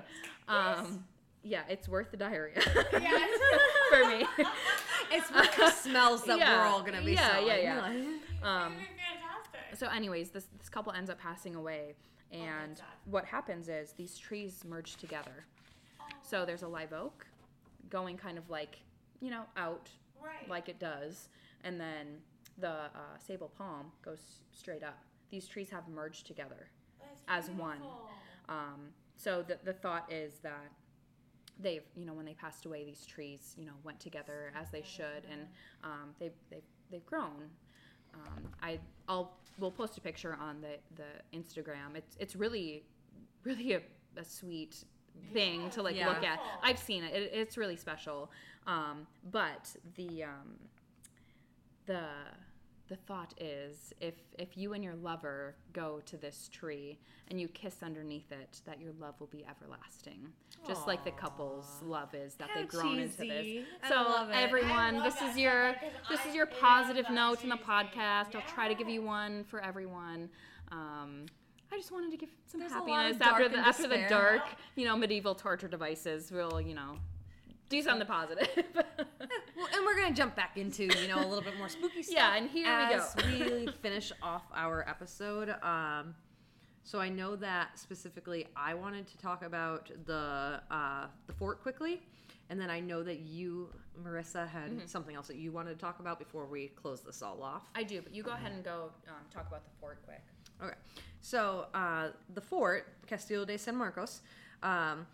totally. 0.49 0.75
Um, 0.89 1.05
yeah, 1.45 1.63
it's 1.69 1.89
worth 1.89 2.11
the 2.11 2.17
diarrhea 2.17 2.55
Yes. 2.93 3.41
for 3.91 4.09
me. 4.09 4.27
It's 5.13 5.33
worth 5.33 5.57
the 5.57 5.71
smells 5.71 6.25
that 6.25 6.39
Yeah. 6.41 6.59
we're 6.59 6.67
all 6.67 6.83
gonna 6.83 7.01
be 7.01 7.13
Yeah, 7.13 7.39
yeah, 7.39 7.81
smelling. 7.81 8.05
yeah. 8.43 8.65
Um, 8.65 8.73
fantastic. 8.73 9.79
so, 9.79 9.87
anyways, 9.89 10.31
this 10.31 10.49
this 10.59 10.69
couple 10.69 10.93
ends 10.93 11.09
up 11.09 11.21
passing 11.21 11.55
away, 11.55 11.95
and 12.33 12.77
sad. 12.79 12.87
what 13.07 13.25
happens 13.25 13.69
is 13.69 13.93
these 13.93 14.19
trees 14.19 14.65
merge 14.67 14.97
together. 14.97 15.45
So 16.23 16.45
there's 16.45 16.63
a 16.63 16.69
live 16.69 16.93
oak 16.93 17.27
going 17.91 18.17
kind 18.17 18.37
of 18.39 18.51
like 18.51 18.79
you 19.21 19.31
know 19.31 19.45
out 19.57 19.89
Right. 20.23 20.49
like 20.49 20.69
it 20.69 20.79
does, 20.81 21.29
and 21.63 21.81
then 21.81 22.19
the 22.59 22.69
uh, 22.71 23.17
sable 23.25 23.53
palm 23.57 23.93
goes 24.05 24.21
straight 24.53 24.83
up. 24.83 24.99
These 25.31 25.47
trees 25.47 25.71
have 25.71 25.87
merged 25.89 26.27
together. 26.27 26.69
That's 27.01 27.23
as 27.29 27.51
one. 27.57 27.79
Um, 28.49 28.89
so 29.17 29.43
the, 29.47 29.59
the 29.65 29.73
thought 29.75 30.11
is 30.13 30.39
that 30.43 30.71
they've, 31.61 31.85
you 31.97 32.05
know, 32.05 32.15
when 32.15 32.25
they 32.25 32.35
passed 32.35 32.67
away, 32.67 32.85
these 32.85 33.07
trees, 33.07 33.55
you 33.57 33.65
know, 33.65 33.73
went 33.85 34.01
together 34.01 34.53
as 34.61 34.71
they 34.71 34.83
should, 34.83 35.25
and 35.31 35.43
um, 35.85 36.11
they've, 36.19 36.33
they've, 36.51 36.63
they've 36.91 37.07
grown. 37.07 37.51
Um, 38.27 38.49
I, 38.63 38.79
I'll, 39.09 39.33
we'll 39.59 39.71
post 39.71 39.97
a 39.99 40.01
picture 40.01 40.37
on 40.41 40.61
the, 40.61 40.77
the 40.97 41.39
Instagram. 41.39 41.95
It's, 41.97 42.17
it's 42.19 42.37
really, 42.37 42.85
really 43.45 43.75
a, 43.75 43.81
a 44.17 44.25
sweet 44.25 44.85
thing 45.33 45.71
to 45.71 45.83
like 45.83 45.97
Yeah. 45.97 46.09
look 46.09 46.23
at. 46.25 46.41
I've 46.63 46.79
seen 46.79 47.05
it. 47.05 47.15
it 47.15 47.31
it's 47.33 47.57
really 47.57 47.77
special. 47.77 48.31
Um, 48.67 49.07
but 49.31 49.75
the, 49.97 50.25
um, 50.25 50.59
the, 51.87 52.03
the 52.89 52.97
thought 52.97 53.35
is 53.39 53.93
if 54.01 54.15
if 54.39 54.57
you 54.57 54.73
and 54.73 54.83
your 54.83 54.95
lover 54.97 55.55
go 55.73 56.01
to 56.07 56.17
this 56.17 56.49
tree 56.53 56.99
and 57.29 57.41
you 57.41 57.49
kiss 57.49 57.77
underneath 57.83 58.33
it 58.33 58.61
that 58.65 58.81
your 58.81 58.93
love 58.99 59.15
will 59.21 59.27
be 59.29 59.45
everlasting 59.49 60.29
just 60.67 60.87
like 60.87 61.05
the 61.05 61.11
couple's 61.11 61.81
love 61.85 62.15
is 62.15 62.35
that 62.35 62.49
they've 62.55 62.69
grown 62.69 62.99
into 62.99 63.19
this. 63.19 63.65
I 63.83 63.89
so 63.89 63.95
love 63.97 64.31
it. 64.31 64.35
I 64.35 64.43
everyone 64.43 65.03
this 65.03 65.21
is 65.23 65.37
your 65.37 65.75
this 66.09 66.21
I 66.25 66.29
is 66.29 66.35
your 66.35 66.47
positive 66.47 67.09
note 67.11 67.43
in 67.45 67.51
the 67.51 67.57
cheesy. 67.57 67.69
podcast 67.69 68.35
i'll 68.35 68.55
try 68.55 68.69
to 68.69 68.75
give 68.75 68.89
you 68.89 69.03
one 69.03 69.45
for 69.45 69.63
everyone 69.63 70.29
um 70.73 71.27
I 71.71 71.77
just 71.77 71.93
wanted 71.93 72.11
to 72.13 72.17
give 72.17 72.31
some 72.47 72.61
There's 72.61 72.73
happiness 72.73 73.21
after 73.21 73.49
the 73.49 73.59
after 73.59 73.89
the 73.89 74.07
dark, 74.09 74.43
you 74.75 74.87
know, 74.87 74.97
medieval 74.97 75.35
torture 75.35 75.69
devices. 75.69 76.33
We'll, 76.33 76.63
you 76.63 76.75
know, 76.75 76.97
do 77.69 77.83
something 77.83 78.07
positive. 78.07 78.49
Well, 79.57 79.67
and 79.75 79.85
we're 79.85 79.97
gonna 79.97 80.15
jump 80.15 80.37
back 80.37 80.57
into 80.57 80.85
you 80.85 81.09
know 81.09 81.19
a 81.19 81.27
little 81.27 81.43
bit 81.43 81.59
more 81.59 81.69
spooky 81.69 82.03
stuff. 82.05 82.15
Yeah, 82.17 82.37
and 82.37 82.49
here 82.49 82.65
we 82.65 82.95
go. 82.95 83.03
as 83.03 83.17
we 83.67 83.69
finish 83.83 84.13
off 84.23 84.45
our 84.55 84.89
episode. 84.89 85.51
Um, 85.65 86.15
so 86.85 87.01
I 87.01 87.09
know 87.09 87.35
that 87.37 87.77
specifically 87.77 88.47
I 88.57 88.75
wanted 88.75 89.09
to 89.09 89.19
talk 89.19 89.45
about 89.45 89.91
the 90.07 90.61
uh, 90.71 91.07
the 91.27 91.33
fort 91.33 91.61
quickly, 91.61 92.01
and 92.51 92.61
then 92.61 92.71
I 92.71 92.79
know 92.79 93.03
that 93.03 93.19
you, 93.19 93.69
Marissa, 94.01 94.49
had 94.49 94.71
Mm-hmm. 94.71 94.87
something 94.87 95.17
else 95.17 95.27
that 95.27 95.37
you 95.37 95.51
wanted 95.51 95.71
to 95.75 95.79
talk 95.81 95.99
about 95.99 96.21
before 96.21 96.47
we 96.47 96.69
close 96.69 97.01
this 97.01 97.21
all 97.21 97.43
off. 97.43 97.65
I 97.75 97.83
do, 97.83 98.01
but 98.01 98.15
you 98.15 98.23
go 98.23 98.31
ahead 98.31 98.53
and 98.53 98.63
go 98.65 98.91
um, 99.09 99.15
talk 99.35 99.49
about 99.49 99.65
the 99.65 99.71
fort 99.81 99.99
quick. 100.05 100.23
Okay. 100.63 100.75
So 101.21 101.67
uh, 101.75 102.11
the 102.33 102.41
fort, 102.41 102.87
Castillo 103.09 103.45
de 103.45 103.59
San 103.59 103.75
Marcos, 103.77 104.23
um, 104.63 105.05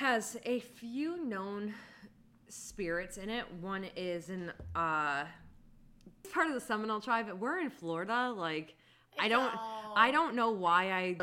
has 0.00 0.38
a 0.46 0.60
few 0.60 1.22
known 1.22 1.74
spirits 2.48 3.18
in 3.18 3.28
it. 3.28 3.44
One 3.60 3.84
is 3.96 4.30
in 4.30 4.50
uh, 4.74 5.24
part 6.32 6.46
of 6.46 6.54
the 6.54 6.60
Seminole 6.60 7.00
tribe. 7.00 7.30
We're 7.38 7.58
in 7.58 7.68
Florida. 7.68 8.32
Like 8.34 8.76
I 9.18 9.28
don't, 9.28 9.54
all- 9.54 9.92
I 9.94 10.10
don't 10.10 10.34
know 10.34 10.52
why 10.52 10.90
I. 10.90 11.16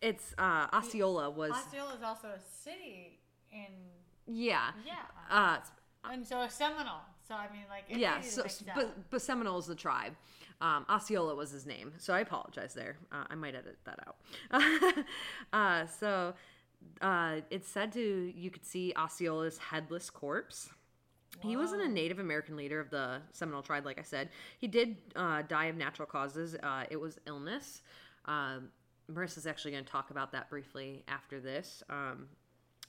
It's 0.00 0.34
uh, 0.38 0.66
Osceola 0.72 1.30
was 1.30 1.52
Osceola 1.52 1.94
is 1.94 2.02
also 2.02 2.28
a 2.28 2.40
city 2.62 3.20
in 3.52 3.68
yeah. 4.26 4.70
yeah, 4.86 4.94
Uh, 5.30 5.58
and 6.10 6.26
so 6.26 6.40
a 6.40 6.50
Seminole. 6.50 7.02
So 7.28 7.34
I 7.34 7.50
mean, 7.52 7.64
like 7.68 7.84
yeah, 7.88 8.22
so, 8.22 8.44
but, 8.74 9.10
but 9.10 9.20
Seminole 9.20 9.58
is 9.58 9.66
the 9.66 9.74
tribe. 9.74 10.14
Um, 10.60 10.86
Osceola 10.88 11.34
was 11.34 11.50
his 11.50 11.66
name, 11.66 11.92
so 11.98 12.14
I 12.14 12.20
apologize 12.20 12.72
there. 12.72 12.96
Uh, 13.12 13.24
I 13.28 13.34
might 13.34 13.54
edit 13.54 13.76
that 13.84 13.98
out. 14.06 15.04
uh, 15.52 15.86
so 15.86 16.34
uh, 17.00 17.40
it's 17.50 17.68
said 17.68 17.92
to 17.92 18.32
you 18.34 18.50
could 18.50 18.64
see 18.64 18.92
Osceola's 18.96 19.58
headless 19.58 20.10
corpse. 20.10 20.70
He 21.40 21.56
wasn't 21.56 21.82
a 21.82 21.88
Native 21.88 22.20
American 22.20 22.56
leader 22.56 22.78
of 22.78 22.90
the 22.90 23.20
Seminole 23.32 23.62
tribe, 23.62 23.84
like 23.84 23.98
I 23.98 24.02
said. 24.02 24.28
He 24.58 24.68
did 24.68 24.96
uh, 25.16 25.42
die 25.42 25.64
of 25.66 25.76
natural 25.76 26.06
causes. 26.06 26.54
Uh, 26.62 26.84
it 26.90 26.96
was 26.96 27.18
illness. 27.26 27.82
Um, 28.26 28.68
Marissa's 29.12 29.46
actually 29.46 29.72
going 29.72 29.84
to 29.84 29.90
talk 29.90 30.10
about 30.10 30.30
that 30.30 30.48
briefly 30.48 31.02
after 31.08 31.40
this. 31.40 31.82
Um, 31.90 32.28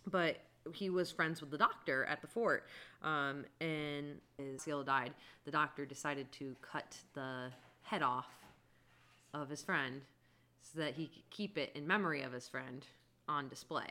but 0.06 0.38
he 0.74 0.90
was 0.90 1.12
friends 1.12 1.42
with 1.42 1.52
the 1.52 1.58
doctor 1.58 2.06
at 2.06 2.22
the 2.22 2.28
fort 2.28 2.68
um, 3.04 3.46
and 3.62 4.20
Osceola 4.56 4.84
died 4.84 5.14
the 5.46 5.52
doctor 5.52 5.86
decided 5.86 6.32
to 6.32 6.56
cut 6.62 6.98
the 7.14 7.52
head 7.84 8.02
off 8.02 8.30
of 9.34 9.50
his 9.50 9.62
friend 9.62 10.02
so 10.62 10.80
that 10.80 10.96
he 10.96 11.06
could 11.08 11.30
keep 11.30 11.58
it 11.58 11.72
in 11.76 11.86
memory 11.86 12.24
of 12.24 12.34
his 12.34 12.48
friend 12.48 12.86
on 13.28 13.48
display 13.48 13.88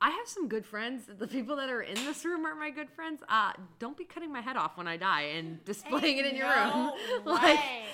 i 0.00 0.10
have 0.10 0.26
some 0.26 0.48
good 0.48 0.64
friends 0.66 1.02
the 1.18 1.26
people 1.26 1.56
that 1.56 1.70
are 1.70 1.82
in 1.82 1.94
this 1.94 2.24
room 2.24 2.44
are 2.44 2.54
my 2.54 2.70
good 2.70 2.90
friends 2.90 3.22
uh, 3.28 3.52
don't 3.78 3.96
be 3.96 4.04
cutting 4.04 4.32
my 4.32 4.40
head 4.40 4.56
off 4.56 4.76
when 4.76 4.86
i 4.88 4.96
die 4.96 5.22
and 5.36 5.64
displaying 5.64 6.18
it 6.18 6.26
in 6.26 6.36
your 6.36 6.48
room 6.48 6.90
No 7.24 7.32
like 7.32 7.42
way. 7.58 7.84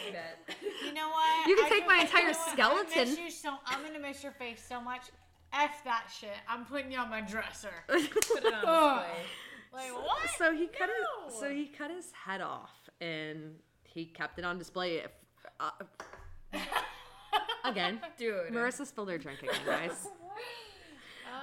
You 0.84 0.92
know 0.94 1.08
what? 1.10 1.46
You 1.46 1.56
can 1.56 1.64
I 1.66 1.68
take 1.68 1.86
my 1.86 1.96
you 1.96 2.00
entire 2.02 2.22
know 2.22 2.28
what? 2.30 2.48
I 2.48 2.52
skeleton. 2.52 3.08
miss 3.10 3.18
you 3.18 3.30
so, 3.30 3.54
I'm 3.66 3.82
gonna 3.84 3.98
miss 4.00 4.22
your 4.22 4.32
face 4.32 4.64
so 4.66 4.80
much. 4.80 5.02
F 5.52 5.84
that 5.84 6.06
shit. 6.16 6.36
I'm 6.48 6.64
putting 6.64 6.90
you 6.90 6.98
on 6.98 7.10
my 7.10 7.20
dresser. 7.20 7.68
Put 7.88 8.00
it 8.44 8.54
on 8.54 9.04
display. 9.04 9.06
Like 9.72 9.94
what? 9.94 10.30
so 10.36 10.52
he 10.52 10.66
cut 10.66 10.88
his, 10.88 11.38
so 11.38 11.50
he 11.50 11.66
cut 11.66 11.90
his 11.90 12.10
head 12.12 12.40
off 12.40 12.72
and 13.00 13.54
he 13.84 14.06
kept 14.06 14.38
it 14.38 14.44
on 14.44 14.58
display 14.58 14.96
if, 14.96 15.12
uh, 15.60 15.70
again 17.64 18.00
Dude. 18.18 18.50
Marissa 18.52 18.86
spilled 18.86 19.10
her 19.10 19.18
drink 19.18 19.42
again, 19.42 19.60
guys. 19.64 20.08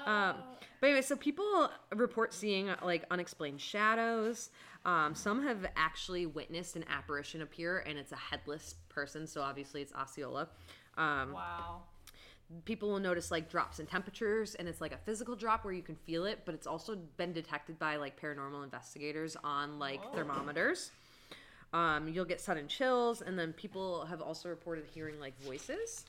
Oh. 0.07 0.11
um, 0.11 0.35
but 0.79 0.87
anyway, 0.87 1.01
so 1.01 1.15
people 1.15 1.69
report 1.95 2.33
seeing 2.33 2.69
like 2.83 3.05
unexplained 3.11 3.59
shadows. 3.59 4.49
Um, 4.85 5.15
some 5.15 5.43
have 5.43 5.65
actually 5.75 6.25
witnessed 6.25 6.75
an 6.75 6.85
apparition 6.87 7.41
appear, 7.41 7.79
and 7.79 7.97
it's 7.97 8.11
a 8.13 8.17
headless 8.17 8.75
person. 8.89 9.27
So 9.27 9.41
obviously, 9.41 9.81
it's 9.81 9.93
Osceola. 9.93 10.47
Um, 10.97 11.33
wow. 11.33 11.81
people 12.65 12.89
will 12.89 12.99
notice 12.99 13.29
like 13.29 13.51
drops 13.51 13.79
in 13.79 13.85
temperatures 13.85 14.55
and 14.55 14.67
it's 14.67 14.81
like 14.81 14.93
a 14.93 14.97
physical 14.97 15.35
drop 15.35 15.63
where 15.63 15.73
you 15.73 15.83
can 15.83 15.95
feel 15.95 16.25
it 16.25 16.39
but 16.43 16.55
it's 16.55 16.65
also 16.65 16.95
been 17.17 17.33
detected 17.33 17.77
by 17.77 17.97
like 17.97 18.19
paranormal 18.19 18.63
investigators 18.63 19.37
on 19.43 19.77
like 19.77 20.01
thermometers 20.15 20.89
um, 21.73 22.07
you'll 22.07 22.25
get 22.25 22.41
sudden 22.41 22.67
chills 22.67 23.21
and 23.21 23.37
then 23.37 23.53
people 23.53 24.05
have 24.05 24.21
also 24.21 24.49
reported 24.49 24.85
hearing 24.91 25.19
like 25.19 25.39
voices 25.43 26.05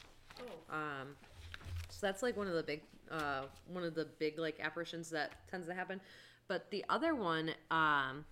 um, 0.70 1.08
so 1.90 2.06
that's 2.06 2.22
like 2.22 2.34
one 2.34 2.46
of 2.46 2.54
the 2.54 2.62
big 2.62 2.80
uh, 3.10 3.42
one 3.66 3.84
of 3.84 3.94
the 3.94 4.06
big 4.18 4.38
like 4.38 4.58
apparitions 4.60 5.10
that 5.10 5.32
tends 5.50 5.66
to 5.66 5.74
happen. 5.74 6.00
But 6.46 6.70
the 6.70 6.84
other 6.88 7.14
one 7.14 7.50
um, 7.70 8.24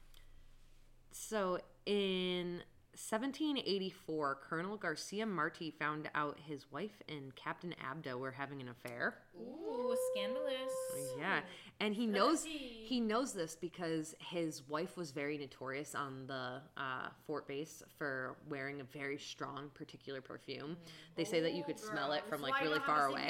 so 1.12 1.59
in 1.86 2.62
1784, 2.97 4.39
Colonel 4.43 4.77
Garcia 4.78 5.27
Marti 5.27 5.70
found 5.70 6.09
out 6.14 6.39
his 6.47 6.64
wife 6.73 7.02
and 7.09 7.35
Captain 7.36 7.74
Abdo 7.85 8.18
were 8.18 8.31
having 8.31 8.62
an 8.62 8.68
affair. 8.68 9.18
Ooh, 9.39 9.94
scandalous. 10.12 10.73
Yeah, 11.18 11.40
and 11.78 11.94
he 11.94 12.06
knows 12.06 12.44
he 12.44 13.01
knows 13.01 13.35
this 13.35 13.55
because 13.55 14.14
his 14.18 14.66
wife 14.68 14.97
was 14.97 15.10
very 15.10 15.36
notorious 15.36 15.94
on 15.94 16.27
the 16.27 16.62
uh, 16.78 17.09
fort 17.27 17.47
base 17.47 17.82
for 17.98 18.36
wearing 18.48 18.81
a 18.81 18.85
very 18.85 19.18
strong 19.18 19.70
particular 19.74 20.23
perfume. 20.23 20.78
They 21.16 21.24
say 21.24 21.40
that 21.40 21.52
you 21.52 21.64
could 21.64 21.78
smell 21.78 22.12
it 22.12 22.24
from 22.28 22.40
like 22.40 22.60
really 22.62 22.81
far 22.81 23.09
away. 23.09 23.28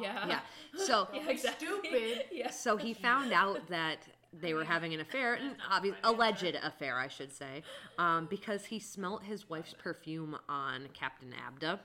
Yeah. 0.00 0.26
Yeah, 0.26 0.40
so 0.76 1.06
exactly. 1.28 1.68
Stupid. 1.68 2.24
yeah. 2.32 2.50
so 2.50 2.76
he 2.76 2.94
found 2.94 3.32
out 3.32 3.68
that 3.68 3.98
they 4.32 4.54
were 4.54 4.64
having 4.64 4.94
an 4.94 5.00
affair, 5.00 5.34
an 5.34 5.56
obvious 5.70 5.96
alleged 6.04 6.56
affair, 6.62 6.98
I 6.98 7.08
should 7.08 7.32
say, 7.32 7.62
um, 7.98 8.26
because 8.30 8.64
he 8.64 8.78
smelt 8.78 9.22
his 9.22 9.50
wife's 9.50 9.74
perfume 9.74 10.36
on 10.48 10.88
Captain 10.94 11.34
Abda. 11.46 11.78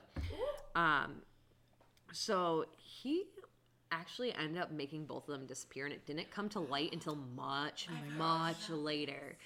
Um, 0.74 1.22
so 2.12 2.64
he 2.78 3.24
actually 3.90 4.34
ended 4.34 4.62
up 4.62 4.70
making 4.70 5.04
both 5.04 5.28
of 5.28 5.38
them 5.38 5.46
disappear, 5.46 5.84
and 5.84 5.92
it 5.92 6.06
didn't 6.06 6.30
come 6.30 6.48
to 6.50 6.60
light 6.60 6.92
until 6.92 7.16
much, 7.16 7.88
much 8.16 8.70
later. 8.70 9.36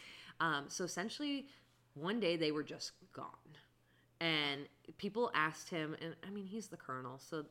Um, 0.41 0.65
so 0.69 0.85
essentially, 0.85 1.47
one 1.95 2.21
day 2.21 2.37
they 2.37 2.53
were 2.53 2.63
just 2.63 2.93
gone, 3.13 3.27
and 4.21 4.63
people 4.99 5.31
asked 5.35 5.69
him, 5.69 5.97
and 6.01 6.15
I 6.27 6.31
mean, 6.31 6.47
he's 6.47 6.69
the 6.69 6.77
colonel, 6.77 7.19
so 7.19 7.45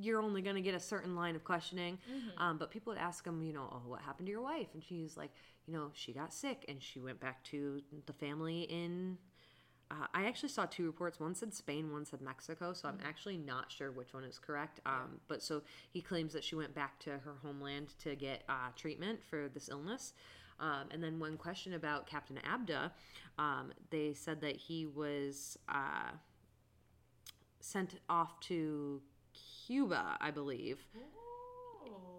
you're 0.00 0.20
only 0.20 0.42
going 0.42 0.56
to 0.56 0.62
get 0.62 0.74
a 0.74 0.80
certain 0.80 1.14
line 1.14 1.36
of 1.36 1.44
questioning. 1.44 1.98
Um, 2.38 2.58
but 2.58 2.70
people 2.70 2.92
would 2.92 3.00
ask 3.00 3.26
him, 3.26 3.42
you 3.42 3.52
know, 3.52 3.68
oh, 3.72 3.82
what 3.86 4.00
happened 4.02 4.26
to 4.26 4.30
your 4.30 4.42
wife? 4.42 4.68
And 4.74 4.82
she's 4.82 5.16
like, 5.16 5.30
you 5.66 5.72
know, 5.72 5.90
she 5.94 6.12
got 6.12 6.32
sick 6.32 6.64
and 6.68 6.82
she 6.82 7.00
went 7.00 7.20
back 7.20 7.42
to 7.44 7.80
the 8.06 8.12
family 8.12 8.62
in. 8.62 9.18
Uh, 9.88 10.06
I 10.12 10.26
actually 10.26 10.48
saw 10.48 10.66
two 10.66 10.84
reports. 10.84 11.20
One 11.20 11.34
said 11.34 11.54
Spain, 11.54 11.92
one 11.92 12.04
said 12.04 12.20
Mexico. 12.20 12.72
So 12.72 12.88
I'm 12.88 12.98
actually 13.04 13.38
not 13.38 13.70
sure 13.70 13.92
which 13.92 14.12
one 14.12 14.24
is 14.24 14.38
correct. 14.38 14.80
Um, 14.84 15.20
but 15.28 15.42
so 15.42 15.62
he 15.90 16.02
claims 16.02 16.32
that 16.32 16.42
she 16.42 16.56
went 16.56 16.74
back 16.74 16.98
to 17.00 17.10
her 17.10 17.34
homeland 17.42 17.94
to 18.00 18.16
get 18.16 18.42
uh, 18.48 18.70
treatment 18.74 19.20
for 19.30 19.48
this 19.48 19.68
illness. 19.68 20.12
Um, 20.58 20.88
and 20.90 21.02
then 21.02 21.18
one 21.18 21.36
question 21.36 21.74
about 21.74 22.06
Captain 22.06 22.38
Abda, 22.44 22.90
um, 23.38 23.72
they 23.90 24.14
said 24.14 24.40
that 24.40 24.56
he 24.56 24.86
was 24.86 25.58
uh, 25.68 26.10
sent 27.60 28.00
off 28.08 28.40
to 28.40 29.02
Cuba, 29.66 30.16
I 30.20 30.30
believe. 30.30 30.78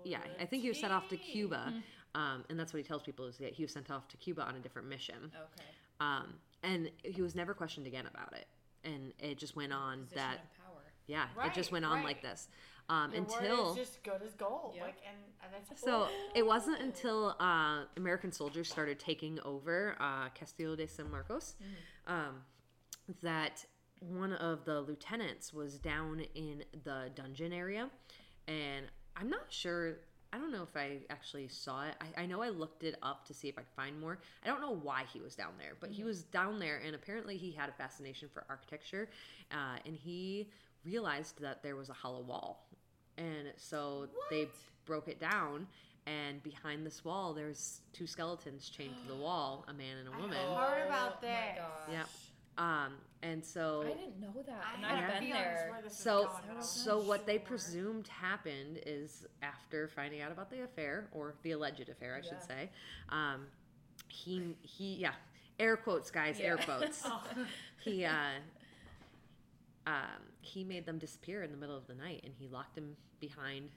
Yeah, 0.04 0.20
I 0.40 0.46
think 0.46 0.62
he 0.62 0.70
was 0.70 0.80
sent 0.80 0.94
off 0.94 1.10
to 1.10 1.18
Cuba, 1.18 1.74
um, 2.16 2.46
and 2.50 2.60
that's 2.60 2.74
what 2.74 2.78
he 2.78 2.84
tells 2.84 3.04
people 3.04 3.26
is 3.26 3.38
that 3.38 3.54
he 3.54 3.64
was 3.64 3.72
sent 3.72 3.92
off 3.92 4.08
to 4.10 4.18
Cuba 4.18 4.42
on 4.42 4.56
a 4.56 4.60
different 4.60 4.88
mission. 4.88 5.32
Okay. 5.36 5.68
Um, 6.00 6.36
and 6.64 6.90
he 7.04 7.22
was 7.22 7.36
never 7.36 7.54
questioned 7.54 7.88
again 7.88 8.06
about 8.08 8.34
it, 8.34 8.48
and 8.84 9.14
it 9.20 9.38
just 9.38 9.56
went 9.56 9.74
on 9.74 10.04
Position 10.04 10.18
that 10.18 10.34
of 10.36 10.66
power. 10.66 10.84
yeah, 11.08 11.28
it 11.46 11.54
just 11.54 11.72
went 11.72 11.86
on 11.86 11.98
right. 11.98 12.06
like 12.06 12.22
this 12.22 12.48
um, 12.90 13.12
Your 13.12 13.22
until 13.22 13.66
word 13.66 13.80
is 13.80 13.88
just 13.88 14.04
good 14.04 14.22
as 14.26 14.34
gold. 14.34 14.74
Yep. 14.76 14.84
Like, 14.84 14.98
and, 15.08 15.18
and 15.44 15.66
that's 15.70 15.82
so 15.82 16.08
it 16.34 16.46
wasn't 16.46 16.82
until 16.82 17.36
uh, 17.40 17.84
American 17.98 18.32
soldiers 18.32 18.70
started 18.70 19.00
taking 19.00 19.40
over 19.44 19.96
uh, 20.00 20.30
Castillo 20.30 20.76
de 20.76 20.88
San 20.88 21.12
Marcos 21.12 21.56
um, 22.08 22.44
that 23.22 23.66
one 24.00 24.34
of 24.34 24.66
the 24.66 24.82
lieutenants 24.82 25.54
was 25.54 25.78
down 25.78 26.22
in 26.36 26.64
the 26.84 27.10
dungeon 27.16 27.54
area, 27.54 27.90
and 28.48 28.86
I'm 29.16 29.30
not 29.30 29.46
sure. 29.50 29.98
I 30.34 30.38
don't 30.38 30.52
know 30.52 30.64
if 30.64 30.76
I 30.76 30.98
actually 31.10 31.48
saw 31.48 31.86
it. 31.86 31.96
I, 32.02 32.24
I 32.24 32.26
know 32.26 32.42
I 32.42 32.50
looked 32.50 32.84
it 32.84 32.96
up 33.02 33.26
to 33.28 33.34
see 33.34 33.48
if 33.48 33.58
I 33.58 33.62
could 33.62 33.74
find 33.76 34.00
more. 34.00 34.20
I 34.44 34.48
don't 34.48 34.60
know 34.60 34.76
why 34.76 35.06
he 35.12 35.22
was 35.22 35.36
down 35.36 35.54
there, 35.58 35.74
but 35.80 35.90
he 35.90 36.04
was 36.04 36.24
down 36.24 36.60
there, 36.60 36.82
and 36.86 36.94
apparently 36.96 37.38
he 37.38 37.52
had 37.52 37.70
a 37.70 37.72
fascination 37.72 38.28
for 38.34 38.44
architecture, 38.50 39.10
uh, 39.52 39.78
and 39.86 39.96
he 39.96 40.50
realized 40.86 41.42
that 41.42 41.64
there 41.64 41.76
was 41.78 41.90
a 41.90 41.94
hollow 41.94 42.22
wall, 42.22 42.68
and 43.18 43.54
so 43.56 44.08
they 44.30 44.48
broke 44.86 45.08
it 45.08 45.20
down. 45.20 45.68
And 46.06 46.42
behind 46.42 46.86
this 46.86 47.04
wall, 47.04 47.34
there's 47.34 47.82
two 47.92 48.08
skeletons 48.08 48.70
chained 48.70 48.96
to 49.02 49.08
the 49.14 49.16
wall, 49.22 49.66
a 49.68 49.74
man 49.74 49.98
and 49.98 50.08
a 50.08 50.12
woman. 50.12 50.38
heard 50.38 50.88
about 50.88 51.18
Oh 51.22 51.26
my 51.26 51.28
this. 51.28 51.58
gosh. 51.58 51.92
Yep. 51.92 52.08
Um, 52.58 52.94
and 53.22 53.44
so 53.44 53.84
I 53.86 53.90
didn't 53.90 54.20
know 54.20 54.44
that. 54.46 54.64
And 54.76 54.86
I 54.86 54.94
I've 54.98 55.04
had 55.12 55.20
been 55.20 55.30
there. 55.32 55.68
where 55.72 55.82
this 55.84 55.98
so 55.98 56.30
going, 56.48 56.62
so 56.62 56.98
not 56.98 57.06
what 57.06 57.26
they 57.26 57.38
presumed 57.40 58.08
happened 58.08 58.80
is 58.86 59.26
after 59.42 59.88
finding 59.88 60.22
out 60.22 60.32
about 60.32 60.50
the 60.50 60.64
affair 60.64 61.08
or 61.12 61.36
the 61.44 61.52
alleged 61.52 61.88
affair, 61.90 62.16
I 62.16 62.18
Yeah. 62.18 62.30
should 62.30 62.44
say, 62.44 62.70
um, 63.10 63.48
he 64.08 64.56
he 64.62 64.96
yeah, 64.96 65.14
air 65.60 65.78
quotes 65.78 66.10
guys, 66.12 66.40
air 66.40 66.58
quotes. 66.58 67.04
Oh. 67.06 67.22
he 67.84 68.06
uh, 68.06 68.14
um, 69.86 69.94
he 70.42 70.64
made 70.64 70.86
them 70.86 70.98
disappear 70.98 71.44
in 71.44 71.52
the 71.52 71.58
middle 71.58 71.78
of 71.78 71.88
the 71.88 71.96
night, 71.96 72.22
and 72.24 72.34
he 72.38 72.48
locked 72.48 72.76
them 72.76 72.96
behind 73.20 73.70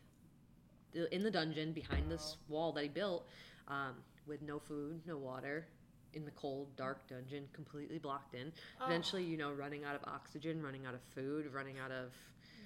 the, 0.93 1.13
in 1.15 1.23
the 1.23 1.31
dungeon 1.31 1.73
behind 1.73 2.11
this 2.11 2.37
wall 2.49 2.73
that 2.73 2.83
he 2.83 2.89
built 2.89 3.27
um, 3.69 3.95
with 4.27 4.43
no 4.43 4.59
food, 4.59 5.01
no 5.07 5.17
water. 5.17 5.67
In 6.13 6.25
the 6.25 6.31
cold, 6.33 6.75
dark 6.77 7.07
dungeon, 7.09 7.47
completely 7.53 7.99
blocked 7.99 8.35
in. 8.35 8.53
Eventually, 8.85 9.23
you 9.23 9.37
know, 9.37 9.53
running 9.53 9.85
out 9.85 9.95
of 9.95 10.03
oxygen, 10.09 10.61
running 10.61 10.85
out 10.85 10.95
of 10.95 11.01
food, 11.15 11.47
running 11.55 11.79
out 11.79 11.93
of 11.93 12.13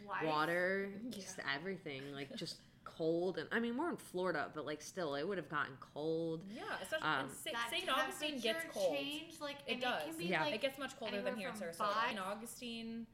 Life? 0.08 0.24
water, 0.24 0.88
just 1.10 1.38
everything, 1.54 2.00
like 2.14 2.34
just 2.36 2.56
cold. 2.84 3.36
And 3.36 3.46
I 3.52 3.60
mean, 3.60 3.76
we're 3.76 3.90
in 3.90 3.98
Florida, 3.98 4.50
but 4.54 4.64
like 4.64 4.80
still, 4.80 5.14
it 5.14 5.28
would 5.28 5.36
have 5.36 5.50
gotten 5.50 5.74
cold. 5.92 6.40
Yeah, 6.50 6.62
especially 6.82 7.06
Um, 7.06 7.20
and 7.26 7.30
St. 7.70 7.88
Augustine 7.90 8.30
gets 8.40 8.44
temperature 8.62 8.68
cold. 8.72 8.96
Change, 8.96 9.40
like, 9.42 9.56
It 9.66 9.80
does. 9.82 10.02
It, 10.04 10.08
can 10.10 10.18
be 10.18 10.24
Yeah. 10.24 10.44
like, 10.44 10.54
it 10.54 10.62
gets 10.62 10.78
much 10.78 10.96
colder 10.98 11.20
than 11.20 11.36
here 11.36 11.50
in 11.50 11.54
Sarasota. 11.54 11.92
five- 11.92 12.12
In 12.12 12.18
Augustine, 12.18 13.06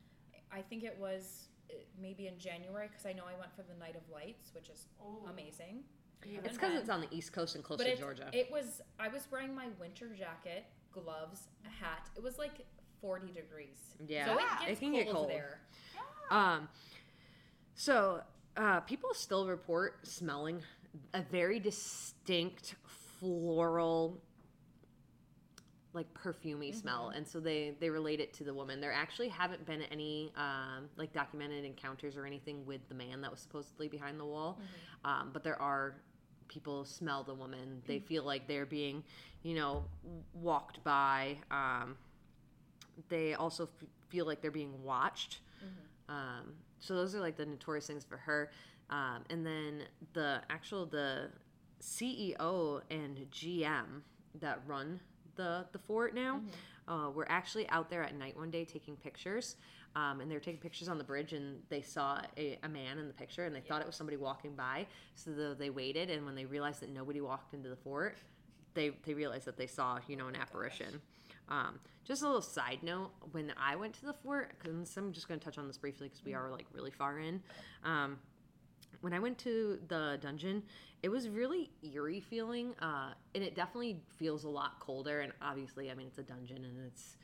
I 0.52 0.62
think 0.62 0.84
it 0.84 0.96
was 0.96 1.48
uh, 1.70 1.74
maybe 2.00 2.28
in 2.28 2.38
January 2.38 2.86
because 2.86 3.04
I 3.04 3.12
know 3.14 3.24
I 3.24 3.34
went 3.38 3.52
for 3.56 3.62
the 3.62 3.74
Night 3.74 3.96
of 3.96 4.02
Lights, 4.12 4.54
which 4.54 4.68
is 4.70 4.86
Ooh. 5.02 5.26
amazing. 5.28 5.82
It's 6.24 6.54
because 6.56 6.78
it's 6.78 6.90
on 6.90 7.00
the 7.00 7.08
East 7.10 7.32
Coast 7.32 7.54
and 7.54 7.64
close 7.64 7.78
But 7.78 7.84
to 7.84 7.96
Georgia. 7.96 8.28
it 8.32 8.50
was 8.50 8.80
I 8.98 9.08
was 9.08 9.26
wearing 9.30 9.54
my 9.54 9.66
winter 9.80 10.08
jacket, 10.16 10.64
gloves, 10.92 11.48
a 11.66 11.68
hat. 11.84 12.08
It 12.16 12.22
was 12.22 12.38
like 12.38 12.66
40 13.00 13.28
degrees. 13.32 13.94
Yeah. 14.06 14.26
so 14.26 14.32
it 14.34 14.40
Yeah. 14.40 14.66
gets 14.66 14.72
It 14.72 14.80
can 14.84 14.92
get 14.92 15.04
cold 15.06 15.16
cold. 15.16 15.30
there. 15.30 15.60
Um, 16.30 16.68
so 17.74 18.22
uh, 18.56 18.80
people 18.80 19.14
still 19.14 19.46
report 19.48 20.06
smelling 20.06 20.62
a 21.14 21.22
very 21.22 21.58
distinct 21.58 22.74
floral, 23.18 24.20
like 25.92 26.06
perfumey 26.14 26.72
smell, 26.74 27.08
and 27.14 27.26
so 27.26 27.40
they 27.40 27.74
they 27.80 27.90
relate 27.90 28.20
it 28.20 28.32
to 28.34 28.44
the 28.44 28.54
woman. 28.54 28.80
There 28.80 28.92
actually 28.92 29.28
haven't 29.28 29.64
been 29.66 29.82
any 29.90 30.32
um, 30.36 30.88
like 30.96 31.12
documented 31.12 31.64
encounters 31.64 32.16
or 32.16 32.26
anything 32.26 32.64
with 32.66 32.86
the 32.88 32.94
man 32.94 33.20
that 33.22 33.30
was 33.30 33.40
supposedly 33.40 33.88
behind 33.88 34.20
the 34.20 34.24
wall, 34.24 34.58
um, 35.04 35.30
but 35.32 35.42
there 35.42 35.60
are 35.60 35.96
people 36.50 36.84
smell 36.84 37.22
the 37.22 37.32
woman. 37.34 37.80
They 37.86 38.00
feel 38.00 38.24
like 38.24 38.46
they're 38.46 38.66
being, 38.66 39.02
you 39.42 39.54
know, 39.54 39.84
walked 40.34 40.82
by. 40.84 41.38
Um, 41.50 41.96
they 43.08 43.34
also 43.34 43.64
f- 43.64 43.88
feel 44.08 44.26
like 44.26 44.42
they're 44.42 44.50
being 44.50 44.82
watched. 44.82 45.38
Um, 46.08 46.54
so 46.80 46.94
those 46.94 47.14
are 47.14 47.20
like 47.20 47.36
the 47.36 47.46
notorious 47.46 47.86
things 47.86 48.04
for 48.04 48.16
her. 48.16 48.50
Um, 48.90 49.22
and 49.30 49.46
then 49.46 49.84
the 50.12 50.42
actual 50.50 50.84
the 50.84 51.30
CEO 51.80 52.80
and 52.90 53.16
GM 53.30 54.02
that 54.40 54.60
run 54.66 55.00
the 55.36 55.64
the 55.72 55.78
fort 55.78 56.14
now 56.14 56.40
uh, 56.88 57.10
were 57.10 57.26
actually 57.30 57.68
out 57.70 57.88
there 57.88 58.02
at 58.02 58.16
night 58.18 58.36
one 58.36 58.50
day 58.50 58.64
taking 58.64 58.96
pictures. 58.96 59.56
Um, 59.96 60.20
and 60.20 60.30
they 60.30 60.34
were 60.34 60.40
taking 60.40 60.60
pictures 60.60 60.88
on 60.88 60.98
the 60.98 61.04
bridge, 61.04 61.32
and 61.32 61.62
they 61.68 61.82
saw 61.82 62.20
a, 62.36 62.58
a 62.62 62.68
man 62.68 62.98
in 62.98 63.08
the 63.08 63.14
picture, 63.14 63.44
and 63.44 63.54
they 63.54 63.60
thought 63.60 63.80
it 63.80 63.86
was 63.86 63.96
somebody 63.96 64.16
walking 64.16 64.54
by. 64.54 64.86
So 65.16 65.32
the, 65.32 65.56
they 65.58 65.70
waited, 65.70 66.10
and 66.10 66.24
when 66.24 66.34
they 66.34 66.44
realized 66.44 66.80
that 66.80 66.90
nobody 66.90 67.20
walked 67.20 67.54
into 67.54 67.68
the 67.68 67.76
fort, 67.76 68.16
they 68.74 68.90
they 69.04 69.14
realized 69.14 69.46
that 69.46 69.56
they 69.56 69.66
saw 69.66 69.98
you 70.06 70.16
know 70.16 70.28
an 70.28 70.36
apparition. 70.36 71.00
Um, 71.48 71.80
just 72.04 72.22
a 72.22 72.26
little 72.26 72.42
side 72.42 72.78
note: 72.82 73.10
when 73.32 73.52
I 73.60 73.74
went 73.74 73.94
to 73.94 74.06
the 74.06 74.12
fort, 74.12 74.54
because 74.58 74.96
I'm 74.96 75.12
just 75.12 75.26
going 75.26 75.40
to 75.40 75.44
touch 75.44 75.58
on 75.58 75.66
this 75.66 75.78
briefly 75.78 76.08
because 76.08 76.24
we 76.24 76.34
are 76.34 76.50
like 76.50 76.66
really 76.72 76.92
far 76.92 77.18
in. 77.18 77.42
Um, 77.84 78.18
when 79.00 79.12
I 79.12 79.18
went 79.18 79.38
to 79.38 79.78
the 79.88 80.18
dungeon, 80.20 80.62
it 81.02 81.08
was 81.08 81.28
really 81.28 81.70
eerie 81.82 82.20
feeling, 82.20 82.74
uh, 82.80 83.12
and 83.34 83.42
it 83.42 83.54
definitely 83.54 84.00
feels 84.18 84.44
a 84.44 84.48
lot 84.48 84.78
colder. 84.80 85.20
And 85.20 85.32
obviously, 85.40 85.90
I 85.90 85.94
mean, 85.94 86.06
it's 86.06 86.18
a 86.18 86.22
dungeon 86.22 86.64
and 86.64 86.86
it's 86.86 87.16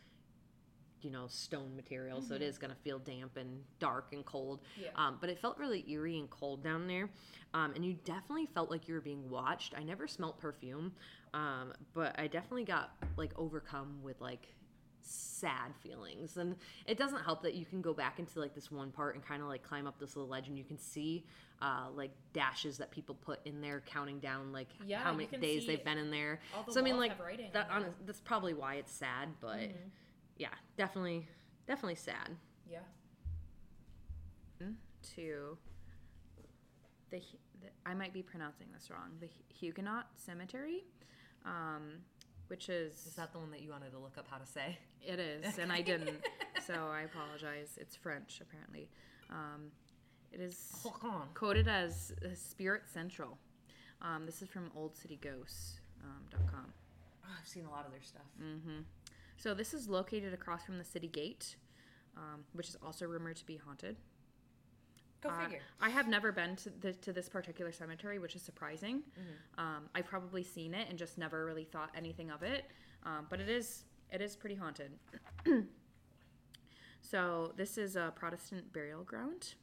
you 1.02 1.10
know 1.10 1.26
stone 1.28 1.74
material, 1.76 2.22
so 2.22 2.34
it 2.34 2.42
is 2.42 2.58
going 2.58 2.70
to 2.72 2.76
feel 2.80 2.98
damp 2.98 3.36
and 3.36 3.62
dark 3.78 4.08
and 4.12 4.24
cold. 4.24 4.60
Yeah. 4.80 4.88
Um, 4.96 5.18
but 5.20 5.30
it 5.30 5.38
felt 5.38 5.58
really 5.58 5.84
eerie 5.90 6.18
and 6.18 6.30
cold 6.30 6.62
down 6.62 6.86
there, 6.86 7.10
um, 7.54 7.72
and 7.74 7.84
you 7.84 7.94
definitely 8.04 8.46
felt 8.46 8.70
like 8.70 8.88
you 8.88 8.94
were 8.94 9.00
being 9.00 9.28
watched. 9.30 9.74
I 9.76 9.82
never 9.82 10.06
smelt 10.06 10.38
perfume, 10.38 10.92
um, 11.34 11.72
but 11.94 12.18
I 12.18 12.26
definitely 12.26 12.64
got 12.64 12.92
like 13.16 13.32
overcome 13.36 13.98
with 14.02 14.20
like 14.20 14.48
sad 15.08 15.72
feelings 15.82 16.36
and 16.36 16.56
it 16.86 16.98
doesn't 16.98 17.22
help 17.22 17.40
that 17.42 17.54
you 17.54 17.64
can 17.64 17.80
go 17.80 17.94
back 17.94 18.18
into 18.18 18.40
like 18.40 18.54
this 18.54 18.72
one 18.72 18.90
part 18.90 19.14
and 19.14 19.24
kind 19.24 19.40
of 19.40 19.46
like 19.46 19.62
climb 19.62 19.86
up 19.86 19.98
this 20.00 20.16
little 20.16 20.28
ledge 20.28 20.48
and 20.48 20.58
you 20.58 20.64
can 20.64 20.76
see 20.76 21.24
uh, 21.62 21.86
like 21.94 22.10
dashes 22.32 22.76
that 22.78 22.90
people 22.90 23.14
put 23.14 23.38
in 23.46 23.60
there 23.60 23.82
counting 23.86 24.18
down 24.18 24.52
like 24.52 24.66
Yeah, 24.84 24.98
how 24.98 25.12
many 25.12 25.26
days 25.26 25.64
they've 25.66 25.84
been 25.84 25.98
in 25.98 26.10
there 26.10 26.40
all 26.56 26.64
the 26.64 26.72
so 26.72 26.80
i 26.80 26.82
mean 26.82 26.96
like 26.96 27.12
that 27.52 27.68
honest, 27.70 27.92
that's 28.04 28.20
probably 28.20 28.52
why 28.52 28.74
it's 28.76 28.90
sad 28.92 29.28
but 29.40 29.60
yeah 30.36 30.48
definitely 30.76 31.26
definitely 31.66 31.94
sad 31.96 32.36
Yeah. 32.70 32.80
to 35.14 35.56
the, 37.10 37.18
the 37.62 37.68
I 37.84 37.94
might 37.94 38.12
be 38.12 38.22
pronouncing 38.22 38.66
this 38.72 38.90
wrong. 38.90 39.10
The 39.20 39.28
Huguenot 39.48 40.06
Cemetery, 40.16 40.84
um, 41.44 42.00
which 42.48 42.68
is 42.68 43.06
Is 43.06 43.14
that 43.14 43.32
the 43.32 43.38
one 43.38 43.50
that 43.52 43.62
you 43.62 43.70
wanted 43.70 43.92
to 43.92 43.98
look 43.98 44.18
up 44.18 44.26
how 44.28 44.38
to 44.38 44.46
say? 44.46 44.78
It 45.00 45.18
is, 45.20 45.58
and 45.62 45.70
I 45.72 45.82
didn't, 45.82 46.24
so 46.66 46.74
I 46.92 47.02
apologize. 47.02 47.78
It's 47.80 47.94
French, 47.94 48.40
apparently. 48.40 48.88
Um, 49.30 49.70
it 50.32 50.40
is 50.40 50.58
Hold 50.82 50.94
quoted 51.34 51.68
as 51.68 52.12
uh, 52.24 52.28
Spirit 52.34 52.82
Central. 52.92 53.38
Um, 54.02 54.26
this 54.26 54.42
is 54.42 54.48
from 54.48 54.70
OldCityGhosts.com. 54.76 56.04
Um, 56.04 56.46
.com. 56.52 56.72
Oh, 57.24 57.28
I've 57.40 57.48
seen 57.48 57.64
a 57.64 57.70
lot 57.70 57.86
of 57.86 57.92
their 57.92 58.02
stuff. 58.02 58.26
So 59.36 59.54
this 59.54 59.74
is 59.74 59.88
located 59.88 60.32
across 60.32 60.64
from 60.64 60.78
the 60.78 60.84
city 60.84 61.08
gate, 61.08 61.56
um, 62.16 62.44
which 62.52 62.68
is 62.68 62.76
also 62.82 63.06
rumored 63.06 63.36
to 63.36 63.46
be 63.46 63.56
haunted. 63.56 63.96
Go 65.20 65.28
Uh, 65.30 65.44
figure. 65.44 65.60
I 65.80 65.90
have 65.90 66.08
never 66.08 66.32
been 66.32 66.56
to, 66.56 66.70
the, 66.70 66.92
to 66.92 67.12
this 67.12 67.28
particular 67.28 67.72
cemetery, 67.72 68.18
which 68.18 68.36
is 68.36 68.42
surprising. 68.42 68.98
Mm-hmm. 68.98 69.60
Um, 69.60 69.88
I've 69.94 70.06
probably 70.06 70.42
seen 70.42 70.74
it 70.74 70.88
and 70.88 70.98
just 70.98 71.18
never 71.18 71.44
really 71.44 71.64
thought 71.64 71.90
anything 71.94 72.30
of 72.30 72.42
it. 72.42 72.64
Um, 73.04 73.26
but 73.30 73.40
it 73.40 73.48
is 73.48 73.84
it 74.10 74.20
is 74.20 74.36
pretty 74.36 74.54
haunted. 74.54 74.92
so 77.00 77.52
this 77.56 77.76
is 77.76 77.96
a 77.96 78.12
Protestant 78.14 78.72
burial 78.72 79.02
ground 79.02 79.54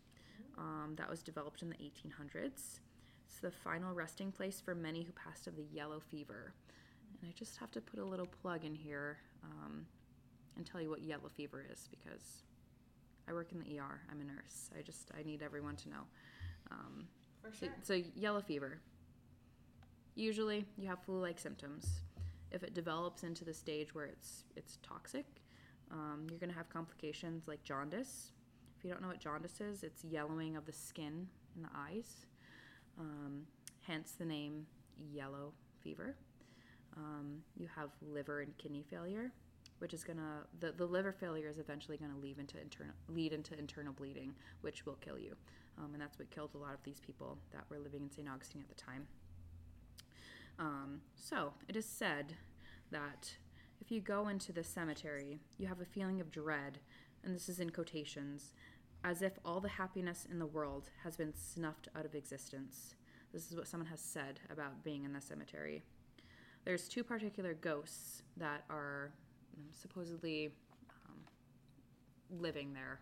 um, 0.57 0.93
that 0.97 1.09
was 1.09 1.23
developed 1.23 1.61
in 1.61 1.69
the 1.69 1.75
1800s. 1.75 2.79
It's 3.25 3.39
the 3.41 3.51
final 3.51 3.93
resting 3.93 4.31
place 4.31 4.61
for 4.61 4.75
many 4.75 5.03
who 5.03 5.11
passed 5.13 5.47
of 5.47 5.55
the 5.55 5.65
yellow 5.71 5.99
fever. 5.99 6.53
And 7.21 7.29
I 7.29 7.33
just 7.37 7.57
have 7.57 7.71
to 7.71 7.81
put 7.81 7.99
a 7.99 8.05
little 8.05 8.25
plug 8.25 8.65
in 8.65 8.75
here 8.75 9.17
um, 9.43 9.85
and 10.57 10.65
tell 10.65 10.81
you 10.81 10.89
what 10.89 11.01
yellow 11.01 11.29
fever 11.33 11.65
is 11.71 11.87
because 11.89 12.43
I 13.27 13.33
work 13.33 13.51
in 13.51 13.59
the 13.59 13.79
ER. 13.79 14.01
I'm 14.11 14.21
a 14.21 14.23
nurse. 14.23 14.69
I 14.77 14.81
just 14.81 15.11
I 15.17 15.23
need 15.23 15.41
everyone 15.41 15.75
to 15.77 15.89
know. 15.89 16.03
Um, 16.71 17.07
For 17.41 17.51
so, 17.51 17.65
sure. 17.65 17.75
so 17.81 18.01
yellow 18.15 18.41
fever. 18.41 18.79
Usually, 20.15 20.65
you 20.77 20.87
have 20.87 20.99
flu-like 21.03 21.39
symptoms. 21.39 22.01
If 22.51 22.63
it 22.63 22.73
develops 22.75 23.23
into 23.23 23.43
the 23.43 23.53
stage 23.53 23.95
where 23.95 24.05
it's 24.05 24.43
it's 24.55 24.77
toxic, 24.83 25.25
um, 25.91 26.27
you're 26.29 26.39
gonna 26.39 26.53
have 26.53 26.69
complications 26.69 27.47
like 27.47 27.63
jaundice. 27.63 28.31
If 28.77 28.83
you 28.83 28.91
don't 28.91 29.01
know 29.01 29.07
what 29.07 29.19
jaundice 29.19 29.59
is, 29.61 29.83
it's 29.83 30.03
yellowing 30.03 30.55
of 30.55 30.65
the 30.65 30.73
skin 30.73 31.27
and 31.55 31.65
the 31.65 31.69
eyes. 31.75 32.25
Um, 32.99 33.43
hence 33.81 34.11
the 34.11 34.25
name 34.25 34.67
yellow 35.11 35.53
fever. 35.81 36.15
Um, 36.95 37.41
you 37.57 37.67
have 37.75 37.89
liver 38.01 38.41
and 38.41 38.55
kidney 38.57 38.83
failure, 38.87 39.31
which 39.79 39.93
is 39.93 40.03
gonna 40.03 40.43
the, 40.59 40.71
the 40.71 40.85
liver 40.85 41.11
failure 41.11 41.49
is 41.49 41.57
eventually 41.57 41.97
gonna 41.97 42.17
lead 42.21 42.37
into 42.37 42.59
internal 42.59 42.93
lead 43.09 43.33
into 43.33 43.57
internal 43.57 43.93
bleeding, 43.93 44.33
which 44.61 44.85
will 44.85 44.97
kill 45.01 45.17
you, 45.17 45.35
um, 45.77 45.89
and 45.93 46.01
that's 46.01 46.19
what 46.19 46.29
killed 46.29 46.51
a 46.55 46.57
lot 46.57 46.73
of 46.73 46.83
these 46.83 46.99
people 46.99 47.37
that 47.51 47.63
were 47.69 47.79
living 47.79 48.03
in 48.03 48.11
St. 48.11 48.27
Augustine 48.29 48.61
at 48.61 48.69
the 48.69 48.81
time. 48.81 49.07
Um, 50.59 51.01
so 51.15 51.53
it 51.67 51.75
is 51.75 51.85
said 51.85 52.35
that 52.91 53.37
if 53.81 53.91
you 53.91 53.99
go 53.99 54.27
into 54.27 54.53
the 54.53 54.63
cemetery, 54.63 55.39
you 55.57 55.67
have 55.67 55.81
a 55.81 55.85
feeling 55.85 56.21
of 56.21 56.31
dread, 56.31 56.79
and 57.23 57.35
this 57.35 57.49
is 57.49 57.59
in 57.59 57.71
quotations, 57.71 58.53
as 59.03 59.21
if 59.21 59.33
all 59.43 59.59
the 59.59 59.67
happiness 59.67 60.25
in 60.29 60.39
the 60.39 60.45
world 60.45 60.89
has 61.03 61.17
been 61.17 61.33
snuffed 61.33 61.89
out 61.95 62.05
of 62.05 62.15
existence. 62.15 62.95
This 63.33 63.49
is 63.49 63.57
what 63.57 63.67
someone 63.67 63.89
has 63.89 63.99
said 63.99 64.39
about 64.49 64.83
being 64.83 65.03
in 65.03 65.13
the 65.13 65.21
cemetery. 65.21 65.83
There's 66.65 66.87
two 66.87 67.03
particular 67.03 67.53
ghosts 67.53 68.23
that 68.37 68.63
are 68.69 69.11
supposedly 69.73 70.51
um, 71.07 71.19
living 72.41 72.73
there. 72.73 72.99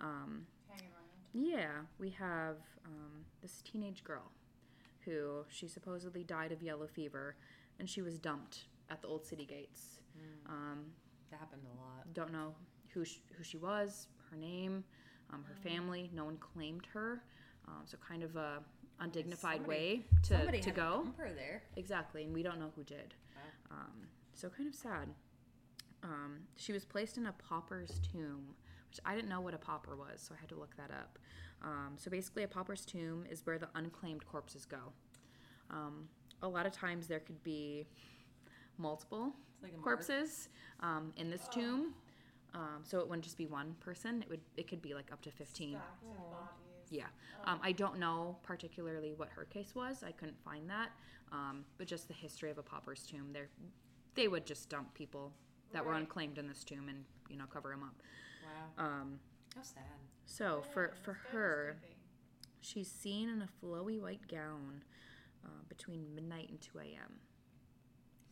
Um, 0.00 0.46
Hanging 0.68 0.86
around. 0.92 1.48
yeah, 1.48 1.70
we 1.98 2.10
have 2.10 2.56
um, 2.86 3.24
this 3.42 3.62
teenage 3.62 4.02
girl 4.02 4.30
who 5.04 5.44
she 5.48 5.68
supposedly 5.68 6.24
died 6.24 6.52
of 6.52 6.62
yellow 6.62 6.86
fever, 6.86 7.36
and 7.78 7.88
she 7.88 8.02
was 8.02 8.18
dumped 8.18 8.64
at 8.90 9.02
the 9.02 9.08
old 9.08 9.24
city 9.24 9.44
gates. 9.44 10.00
Um, 10.48 10.86
That 11.30 11.38
happened 11.40 11.62
a 11.64 11.76
lot. 11.80 12.12
don't 12.14 12.32
know 12.32 12.54
who 12.94 13.04
she, 13.04 13.20
who 13.36 13.44
she 13.44 13.58
was, 13.58 14.06
her 14.30 14.36
name, 14.36 14.82
um, 15.32 15.44
her 15.46 15.54
family. 15.54 16.10
No 16.14 16.24
one 16.24 16.38
claimed 16.38 16.86
her, 16.94 17.22
um, 17.68 17.82
so 17.84 17.96
kind 17.98 18.22
of 18.22 18.34
a 18.36 18.60
undignified 19.00 19.58
Somebody- 19.58 19.68
way 19.68 20.06
to 20.22 20.28
Somebody 20.36 20.60
to 20.60 20.70
go. 20.70 21.02
dump 21.04 21.18
her 21.18 21.32
there. 21.32 21.62
Exactly, 21.76 22.24
and 22.24 22.32
we 22.34 22.42
don't 22.42 22.58
know 22.58 22.70
who 22.76 22.84
did. 22.84 23.14
Um, 23.70 24.08
so 24.32 24.48
kind 24.48 24.68
of 24.68 24.74
sad. 24.74 25.08
Um, 26.02 26.46
she 26.56 26.72
was 26.72 26.84
placed 26.84 27.16
in 27.18 27.26
a 27.26 27.32
pauper's 27.32 27.98
tomb, 28.12 28.54
which 28.88 29.00
I 29.04 29.14
didn't 29.14 29.28
know 29.28 29.40
what 29.40 29.54
a 29.54 29.58
pauper 29.58 29.96
was, 29.96 30.20
so 30.20 30.34
I 30.36 30.40
had 30.40 30.48
to 30.50 30.54
look 30.56 30.76
that 30.76 30.90
up. 30.90 31.18
Um, 31.62 31.94
so 31.96 32.10
basically, 32.10 32.42
a 32.44 32.48
pauper's 32.48 32.84
tomb 32.84 33.24
is 33.28 33.44
where 33.44 33.58
the 33.58 33.68
unclaimed 33.74 34.24
corpses 34.26 34.64
go. 34.64 34.92
Um, 35.70 36.08
a 36.42 36.48
lot 36.48 36.64
of 36.66 36.72
times, 36.72 37.06
there 37.08 37.18
could 37.20 37.42
be 37.42 37.86
multiple 38.78 39.32
like 39.62 39.80
corpses 39.82 40.48
um, 40.80 41.12
in 41.16 41.30
this 41.30 41.48
tomb. 41.48 41.94
Um, 42.54 42.82
so 42.84 43.00
it 43.00 43.08
wouldn't 43.08 43.24
just 43.24 43.36
be 43.38 43.46
one 43.46 43.74
person. 43.80 44.22
It 44.22 44.28
would. 44.30 44.40
It 44.56 44.68
could 44.68 44.80
be 44.80 44.94
like 44.94 45.10
up 45.12 45.20
to 45.22 45.30
fifteen. 45.30 45.72
Bodies. 45.74 46.65
Yeah. 46.90 47.06
Um, 47.44 47.58
I 47.62 47.72
don't 47.72 47.98
know 47.98 48.36
particularly 48.42 49.12
what 49.16 49.28
her 49.30 49.44
case 49.44 49.74
was. 49.74 50.02
I 50.02 50.12
couldn't 50.12 50.38
find 50.44 50.68
that. 50.70 50.90
Um, 51.32 51.64
but 51.78 51.86
just 51.86 52.06
the 52.08 52.14
history 52.14 52.50
of 52.50 52.58
a 52.58 52.62
pauper's 52.62 53.02
tomb. 53.06 53.32
They 53.32 53.42
they 54.14 54.28
would 54.28 54.46
just 54.46 54.68
dump 54.70 54.94
people 54.94 55.32
that 55.72 55.84
were 55.84 55.92
Right. 55.92 56.00
unclaimed 56.00 56.38
in 56.38 56.46
this 56.48 56.64
tomb 56.64 56.88
and 56.88 57.04
you 57.28 57.36
know 57.36 57.44
cover 57.52 57.70
them 57.70 57.82
up. 57.82 57.94
Wow. 58.78 58.84
Um, 58.86 59.20
How 59.54 59.62
sad. 59.62 59.82
so 60.24 60.62
for 60.72 60.86
Yeah, 60.94 61.02
for 61.02 61.12
that's 61.22 61.32
her, 61.34 61.76
she's 62.60 62.88
seen 62.90 63.28
in 63.28 63.42
a 63.42 63.48
flowy 63.64 64.00
white 64.00 64.26
gown 64.28 64.82
uh, 65.44 65.48
between 65.68 66.14
midnight 66.14 66.48
and 66.48 66.60
two 66.60 66.78
a.m. 66.78 67.18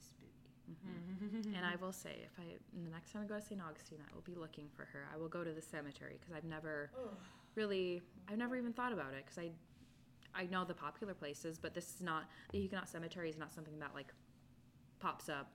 Spooky. 0.00 1.48
And 1.56 1.64
I 1.66 1.76
will 1.80 1.92
say, 1.92 2.16
if 2.24 2.38
I 2.38 2.44
the 2.84 2.90
next 2.90 3.12
time 3.12 3.22
I 3.22 3.26
go 3.26 3.34
to 3.38 3.42
St. 3.44 3.60
Augustine, 3.60 3.98
I 4.08 4.14
will 4.14 4.22
be 4.22 4.34
looking 4.34 4.68
for 4.76 4.84
her. 4.86 5.06
I 5.12 5.16
will 5.16 5.28
go 5.28 5.42
to 5.44 5.52
the 5.52 5.62
cemetery 5.62 6.16
because 6.20 6.34
I've 6.34 6.44
never 6.44 6.90
really, 7.56 8.02
I've 8.28 8.38
never 8.38 8.56
even 8.56 8.72
thought 8.72 8.92
about 8.92 9.12
it 9.14 9.24
because 9.24 9.38
I, 9.38 9.50
I 10.34 10.46
know 10.46 10.64
the 10.64 10.74
popular 10.74 11.14
places, 11.14 11.58
but 11.58 11.74
this 11.74 11.94
is 11.94 12.02
not 12.02 12.24
the 12.52 12.58
Huguenot 12.60 12.88
Cemetery 12.88 13.30
is 13.30 13.36
not 13.38 13.52
something 13.52 13.78
that 13.80 13.94
like 13.94 14.12
pops 15.00 15.28
up 15.28 15.50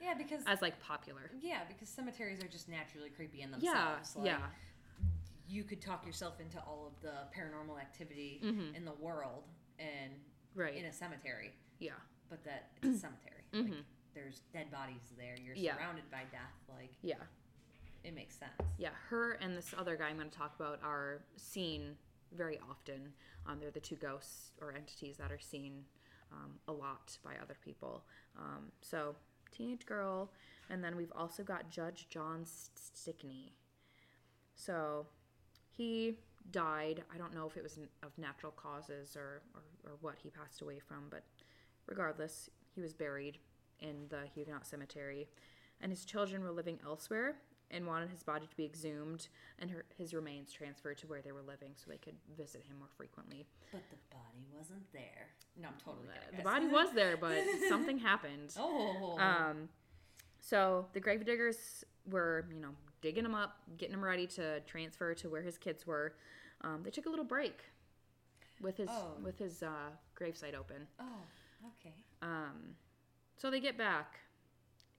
Yeah, 0.00 0.14
because 0.14 0.42
as 0.46 0.60
like 0.62 0.80
popular. 0.80 1.30
yeah, 1.40 1.60
because 1.68 1.88
cemeteries 1.88 2.42
are 2.42 2.48
just 2.48 2.68
naturally 2.68 3.10
creepy 3.10 3.42
in 3.42 3.50
Yeah, 3.50 3.56
themselves. 3.96 4.16
Like, 4.16 4.26
yeah, 4.26 4.38
You 5.48 5.64
could 5.64 5.80
talk 5.80 6.06
yourself 6.06 6.40
into 6.40 6.58
all 6.60 6.86
of 6.86 7.00
the 7.02 7.14
paranormal 7.36 7.80
activity 7.80 8.40
Mhm. 8.44 8.74
in 8.76 8.84
the 8.84 8.92
world 8.92 9.44
and 9.78 10.12
right, 10.54 10.74
in 10.76 10.84
a 10.84 10.92
cemetery, 10.92 11.52
yeah, 11.80 11.92
but 12.28 12.44
that 12.44 12.70
it's 12.82 12.96
a 12.96 13.00
cemetery. 13.00 13.42
Like, 13.52 13.64
Mhm. 13.64 13.84
there's 14.14 14.40
dead 14.52 14.70
bodies 14.70 15.12
there. 15.16 15.36
You're 15.36 15.56
Yeah. 15.56 15.74
surrounded 15.76 16.08
by 16.10 16.24
death. 16.30 16.54
Like 16.68 16.92
yeah, 17.02 17.16
it 18.04 18.14
makes 18.14 18.36
sense. 18.36 18.52
yeah. 18.78 18.90
Her 19.08 19.32
and 19.42 19.56
this 19.56 19.74
other 19.76 19.96
guy 19.96 20.08
I'm 20.08 20.16
going 20.16 20.30
to 20.30 20.36
talk 20.36 20.54
about 20.58 20.80
are 20.82 21.22
seen 21.36 21.96
very 22.36 22.58
often. 22.70 23.12
Um, 23.46 23.58
they're 23.60 23.70
the 23.70 23.80
two 23.80 23.96
ghosts 23.96 24.52
or 24.60 24.72
entities 24.72 25.16
that 25.18 25.32
are 25.32 25.38
seen 25.38 25.84
um, 26.32 26.52
a 26.68 26.72
lot 26.72 27.16
by 27.24 27.32
other 27.42 27.56
people. 27.64 28.04
Um, 28.38 28.70
so 28.80 29.16
teenage 29.50 29.86
girl, 29.86 30.30
and 30.68 30.82
then 30.82 30.96
we've 30.96 31.12
also 31.16 31.42
got 31.42 31.70
Judge 31.70 32.06
John 32.08 32.44
Stickney. 32.44 33.52
So 34.54 35.06
he 35.70 36.14
died. 36.50 37.02
I 37.12 37.18
don't 37.18 37.34
know 37.34 37.46
if 37.46 37.56
it 37.56 37.62
was 37.62 37.78
of 38.02 38.16
natural 38.18 38.52
causes 38.52 39.16
or, 39.16 39.42
or, 39.54 39.90
or 39.90 39.96
what 40.00 40.16
he 40.22 40.30
passed 40.30 40.62
away 40.62 40.78
from, 40.78 41.04
but 41.10 41.24
regardless, 41.86 42.48
he 42.74 42.80
was 42.80 42.92
buried 42.92 43.38
in 43.80 44.06
the 44.08 44.20
Huguenot 44.34 44.66
Cemetery, 44.66 45.28
and 45.80 45.90
his 45.90 46.04
children 46.04 46.42
were 46.42 46.52
living 46.52 46.78
elsewhere 46.84 47.36
and 47.70 47.86
wanted 47.86 48.10
his 48.10 48.22
body 48.22 48.46
to 48.46 48.56
be 48.56 48.64
exhumed 48.64 49.28
and 49.58 49.70
her, 49.70 49.84
his 49.96 50.12
remains 50.14 50.52
transferred 50.52 50.98
to 50.98 51.06
where 51.06 51.22
they 51.22 51.32
were 51.32 51.42
living 51.42 51.70
so 51.76 51.90
they 51.90 51.96
could 51.98 52.16
visit 52.36 52.62
him 52.64 52.78
more 52.78 52.88
frequently. 52.96 53.46
But 53.72 53.82
the 53.90 53.96
body 54.10 54.44
wasn't 54.56 54.92
there. 54.92 55.28
No, 55.60 55.68
I'm 55.68 55.74
totally 55.84 56.06
kidding. 56.26 56.38
The 56.38 56.42
body 56.44 56.66
was 56.66 56.88
there, 56.94 57.16
but 57.16 57.36
something 57.68 57.98
happened. 57.98 58.54
Oh. 58.58 59.16
Um, 59.18 59.68
so 60.40 60.86
the 60.94 61.00
gravediggers 61.00 61.84
were, 62.10 62.46
you 62.52 62.60
know, 62.60 62.70
digging 63.02 63.24
him 63.24 63.34
up, 63.34 63.56
getting 63.78 63.94
him 63.94 64.02
ready 64.04 64.26
to 64.26 64.60
transfer 64.60 65.14
to 65.14 65.28
where 65.28 65.42
his 65.42 65.56
kids 65.58 65.86
were. 65.86 66.14
Um, 66.62 66.80
they 66.82 66.90
took 66.90 67.06
a 67.06 67.10
little 67.10 67.24
break 67.24 67.60
with 68.60 68.76
his 68.76 68.88
Oh. 68.90 69.12
with 69.22 69.38
his 69.38 69.62
uh, 69.62 69.90
gravesite 70.18 70.54
open. 70.54 70.86
oh. 70.98 71.04
Okay. 71.80 71.94
Um, 72.22 72.74
so 73.36 73.50
they 73.50 73.60
get 73.60 73.76
back, 73.76 74.18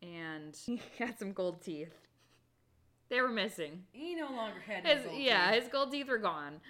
and 0.03 0.56
he 0.65 0.80
had 0.99 1.18
some 1.18 1.34
gold 1.34 1.61
teeth. 1.61 1.93
They 3.11 3.21
were 3.21 3.29
missing. 3.29 3.83
He 3.91 4.15
no 4.15 4.31
longer 4.31 4.61
had 4.65 4.88
His, 4.88 5.05
gold 5.05 5.19
yeah, 5.19 5.51
teeth. 5.51 5.63
his 5.63 5.71
gold 5.71 5.91
teeth 5.91 6.07
were 6.07 6.17
gone. 6.17 6.61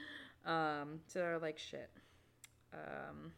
Um, 0.44 1.00
so 1.06 1.20
they're 1.20 1.38
like 1.38 1.60
shit. 1.60 1.92
Um, 2.74 3.32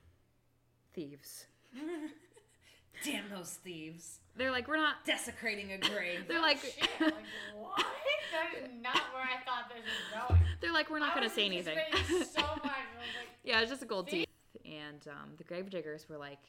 thieves. 0.93 1.47
Damn 3.03 3.29
those 3.29 3.49
thieves. 3.61 4.19
They're 4.37 4.51
like 4.51 4.69
we're 4.69 4.77
not. 4.77 5.03
Desecrating 5.05 5.73
a 5.73 5.77
grave. 5.79 6.21
They're 6.29 6.39
like 6.41 6.59
Shit, 6.59 6.87
like 7.01 7.13
what? 7.59 7.77
that 8.31 8.57
is 8.63 8.69
not 8.81 9.01
where 9.13 9.23
I 9.23 9.43
thought 9.43 9.69
this 9.69 9.83
was 9.83 10.27
going. 10.29 10.41
they're 10.61 10.71
like 10.71 10.89
we're 10.89 10.99
not 10.99 11.13
gonna 11.13 11.29
say 11.29 11.45
anything. 11.45 11.77
anticipating 11.77 12.23
so 12.33 12.41
much. 12.41 12.63
I 12.63 12.67
was 12.95 13.09
like, 13.19 13.27
Yeah, 13.43 13.59
it's 13.59 13.69
just 13.69 13.83
a 13.83 13.85
gold 13.85 14.07
teeth. 14.07 14.27
And 14.63 15.05
um, 15.09 15.31
the 15.37 15.43
gravediggers 15.43 16.07
were 16.07 16.17
like, 16.17 16.39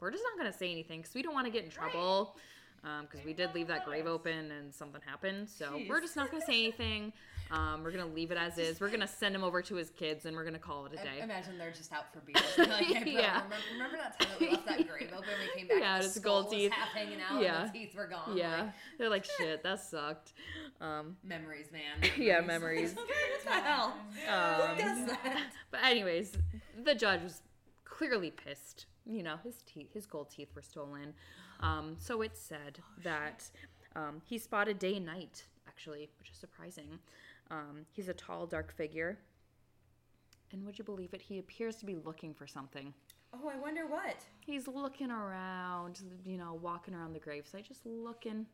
we're 0.00 0.10
just 0.10 0.22
not 0.22 0.38
going 0.38 0.52
to 0.52 0.56
say 0.58 0.70
anything 0.70 1.00
because 1.00 1.14
we 1.14 1.22
don't 1.22 1.34
want 1.34 1.46
to 1.46 1.52
get 1.52 1.64
in 1.64 1.70
trouble. 1.70 2.36
Because 2.82 3.24
we 3.24 3.32
did 3.32 3.54
leave 3.54 3.68
that 3.68 3.84
grave 3.84 4.06
open 4.06 4.50
and 4.50 4.74
something 4.74 5.00
happened. 5.04 5.48
So 5.48 5.80
we're 5.88 6.00
just 6.00 6.16
not 6.16 6.30
gonna 6.30 6.44
say 6.46 6.64
anything. 6.64 7.12
Um, 7.50 7.82
we're 7.82 7.90
gonna 7.90 8.06
leave 8.06 8.30
it 8.30 8.38
as 8.38 8.58
is. 8.58 8.80
We're 8.80 8.90
gonna 8.90 9.08
send 9.08 9.34
him 9.34 9.42
over 9.42 9.60
to 9.60 9.74
his 9.74 9.90
kids, 9.90 10.24
and 10.24 10.36
we're 10.36 10.44
gonna 10.44 10.58
call 10.58 10.86
it 10.86 10.92
a 10.92 10.96
day. 10.96 11.20
Imagine 11.20 11.58
they're 11.58 11.72
just 11.72 11.92
out 11.92 12.04
for. 12.12 12.20
They're 12.56 12.66
like, 12.68 12.84
hey, 12.84 13.02
bro, 13.02 13.12
Yeah. 13.12 13.34
remember, 13.42 13.56
remember 13.72 13.96
that 13.96 14.20
time 14.20 14.28
that 14.30 14.40
we 14.40 14.50
left 14.50 14.66
that 14.66 14.88
grave 14.88 15.08
open? 15.12 15.28
When 15.28 15.48
we 15.54 15.58
came 15.60 15.66
back. 15.68 15.78
Yeah, 15.80 15.96
and 15.96 16.04
it's 16.04 16.18
gold 16.20 16.50
teeth. 16.52 16.70
half 16.70 16.88
hanging 16.90 17.18
out. 17.20 17.42
Yeah. 17.42 17.62
and 17.64 17.74
the 17.74 17.78
teeth 17.78 17.94
were 17.96 18.06
gone. 18.06 18.36
yeah, 18.36 18.62
Like, 18.62 18.72
they're 18.98 19.08
like, 19.08 19.24
shit, 19.24 19.62
that 19.64 19.80
sucked. 19.80 20.32
Um, 20.80 21.16
memories, 21.24 21.66
man. 21.72 22.08
yeah, 22.16 22.40
memories. 22.40 22.94
what 22.94 23.08
the 23.44 23.50
hell? 23.50 23.96
Um, 24.28 24.76
Who 24.76 24.82
does 24.82 25.06
that? 25.06 25.42
But 25.72 25.80
anyways, 25.84 26.32
the 26.84 26.94
judge 26.94 27.22
was 27.22 27.42
clearly 27.84 28.30
pissed. 28.30 28.86
You 29.06 29.24
know, 29.24 29.36
his 29.42 29.62
teeth, 29.62 29.92
his 29.92 30.06
gold 30.06 30.30
teeth 30.30 30.50
were 30.54 30.62
stolen. 30.62 31.14
Um, 31.60 31.96
so 31.98 32.22
it 32.22 32.36
said 32.36 32.78
that 33.02 33.48
um, 33.96 34.20
he 34.24 34.38
spotted 34.38 34.78
day 34.78 34.96
and 34.96 35.06
night, 35.06 35.44
actually, 35.68 36.08
which 36.18 36.30
is 36.30 36.38
surprising. 36.38 36.98
Um, 37.50 37.86
he's 37.92 38.08
a 38.08 38.14
tall, 38.14 38.46
dark 38.46 38.72
figure. 38.72 39.18
And 40.52 40.64
would 40.64 40.78
you 40.78 40.84
believe 40.84 41.12
it? 41.14 41.22
He 41.22 41.38
appears 41.38 41.76
to 41.76 41.86
be 41.86 41.94
looking 41.96 42.34
for 42.34 42.46
something. 42.46 42.92
Oh, 43.32 43.48
I 43.48 43.56
wonder 43.58 43.86
what. 43.86 44.16
He's 44.40 44.66
looking 44.66 45.10
around, 45.10 46.00
you 46.24 46.36
know, 46.36 46.58
walking 46.60 46.94
around 46.94 47.12
the 47.12 47.20
gravesite, 47.20 47.68
just 47.68 47.86
looking, 47.86 48.46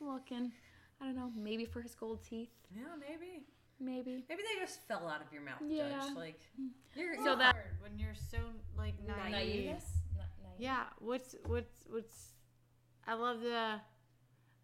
looking. 0.00 0.52
I 1.00 1.06
don't 1.06 1.16
know, 1.16 1.30
maybe 1.34 1.64
for 1.64 1.80
his 1.80 1.94
gold 1.94 2.22
teeth, 2.28 2.50
Yeah, 2.76 2.82
maybe. 3.00 3.44
maybe. 3.80 4.26
Maybe 4.28 4.42
they 4.42 4.60
just 4.60 4.86
fell 4.86 5.08
out 5.08 5.22
of 5.22 5.32
your 5.32 5.40
mouth, 5.40 5.62
Yeah. 5.66 5.88
Judge. 5.88 6.14
Like, 6.14 6.40
you're, 6.94 7.14
So 7.16 7.22
you're 7.24 7.36
that- 7.36 7.56
when 7.80 7.98
you're 7.98 8.14
so 8.14 8.36
like 8.76 8.94
naive. 9.06 9.30
Naive. 9.32 9.82
Yeah, 10.58 10.84
what's 10.98 11.34
what's 11.46 11.86
what's 11.88 12.34
I 13.06 13.14
love 13.14 13.40
the 13.40 13.80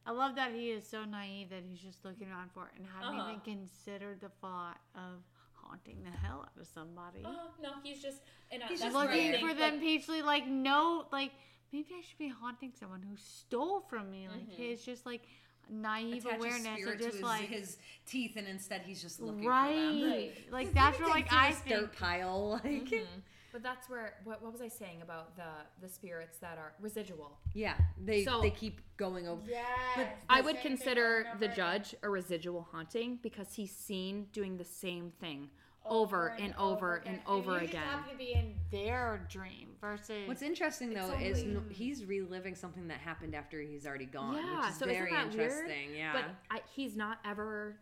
I 0.09 0.13
love 0.13 0.37
that 0.37 0.53
he 0.53 0.71
is 0.71 0.87
so 0.87 1.05
naive 1.05 1.51
that 1.51 1.63
he's 1.69 1.81
just 1.81 2.05
looking 2.05 2.29
around 2.31 2.53
for 2.53 2.67
it 2.67 2.79
and 2.79 2.87
hadn't 2.87 3.19
Uh-huh. 3.19 3.29
even 3.31 3.41
considered 3.41 4.21
the 4.21 4.29
thought 4.41 4.79
of 4.95 5.23
haunting 5.55 6.05
the 6.05 6.11
hell 6.11 6.45
out 6.47 6.61
of 6.61 6.67
somebody. 6.69 7.23
Oh 7.25 7.51
no, 7.61 7.71
he's 7.83 8.01
just 8.03 8.23
and 8.53 8.63
He's 8.69 8.81
just 8.81 8.95
where 8.95 9.09
I 9.09 9.15
looking 9.17 9.33
think, 9.33 9.49
for 9.49 9.55
them 9.55 9.73
like, 9.75 9.81
peacefully, 9.81 10.23
like 10.23 10.47
no, 10.47 11.07
like 11.11 11.33
maybe 11.73 11.89
I 11.99 12.03
should 12.03 12.19
be 12.19 12.29
haunting 12.29 12.73
someone 12.79 13.03
who 13.03 13.17
stole 13.17 13.81
from 13.81 14.11
me. 14.11 14.29
Like 14.29 14.49
Mm-hmm. 14.53 14.63
his 14.63 14.83
just 14.85 15.07
like 15.07 15.23
naive 15.69 16.25
attaches 16.27 16.39
awareness 16.39 16.77
spirit 16.79 16.95
of 16.95 16.99
to 17.01 17.05
just 17.07 17.15
his, 17.17 17.23
like 17.25 17.49
his 17.49 17.77
teeth, 18.07 18.37
and 18.37 18.47
instead 18.47 18.83
he's 18.87 19.03
just 19.03 19.21
looking 19.21 19.49
right, 19.49 19.73
for 19.75 20.51
them. 20.51 20.53
Like 20.53 20.75
that's 20.75 21.01
where 21.01 21.09
like 21.09 21.33
I 21.33 21.49
this 21.51 21.59
think 21.61 21.81
dirt 21.81 21.97
pile. 21.97 22.51
Like, 22.65 22.65
Mm-hmm. 22.65 23.21
But 23.57 23.63
that's 23.63 23.89
where 23.89 24.13
what, 24.25 24.43
what 24.43 24.53
was 24.53 24.61
I 24.61 24.69
saying 24.69 25.01
about 25.01 25.35
the 25.35 25.49
the 25.81 25.89
spirits 25.91 26.37
that 26.41 26.59
are 26.59 26.75
residual? 26.79 27.39
Yeah, 27.55 27.73
they 28.05 28.23
So- 28.23 28.43
they 28.43 28.51
keep 28.51 28.83
going 28.99 29.27
over. 29.27 29.41
yes, 29.49 30.11
I 30.29 30.43
would 30.43 30.61
consider 30.61 31.27
the 31.41 31.49
judge 31.49 31.95
a 32.03 32.11
residual 32.11 32.69
haunting 32.71 33.19
because 33.23 33.55
he's 33.55 33.75
seen 33.75 34.27
doing 34.35 34.59
the 34.59 34.65
same 34.65 35.11
thing 35.23 35.49
over 35.87 36.37
and 36.39 36.55
over 36.59 36.97
and 37.07 37.19
over 37.27 37.55
you 37.55 37.61
just 37.61 37.71
again. 37.73 37.83
happen 37.83 38.13
to 38.13 38.19
be 38.19 38.35
in 38.35 38.57
their 38.71 39.27
dream 39.31 39.69
versus 39.81 40.29
What's 40.29 40.43
interesting 40.43 40.93
though 40.93 41.13
is 41.15 41.43
no, 41.45 41.63
he's 41.71 42.05
reliving 42.05 42.55
something 42.55 42.87
that 42.89 42.99
happened 42.99 43.35
after 43.35 43.59
he's 43.63 43.87
already 43.87 44.05
gone, 44.05 44.35
Yeah, 44.37 44.61
which 44.61 44.69
is 44.73 44.77
so 44.79 44.85
isn't 44.85 44.99
very 44.99 45.13
that 45.13 45.33
weird? 45.35 45.51
interesting. 45.51 45.95
Yeah, 45.97 46.13
But 46.13 46.25
I, 46.51 46.61
he's 46.75 46.95
not 46.95 47.21
ever 47.25 47.77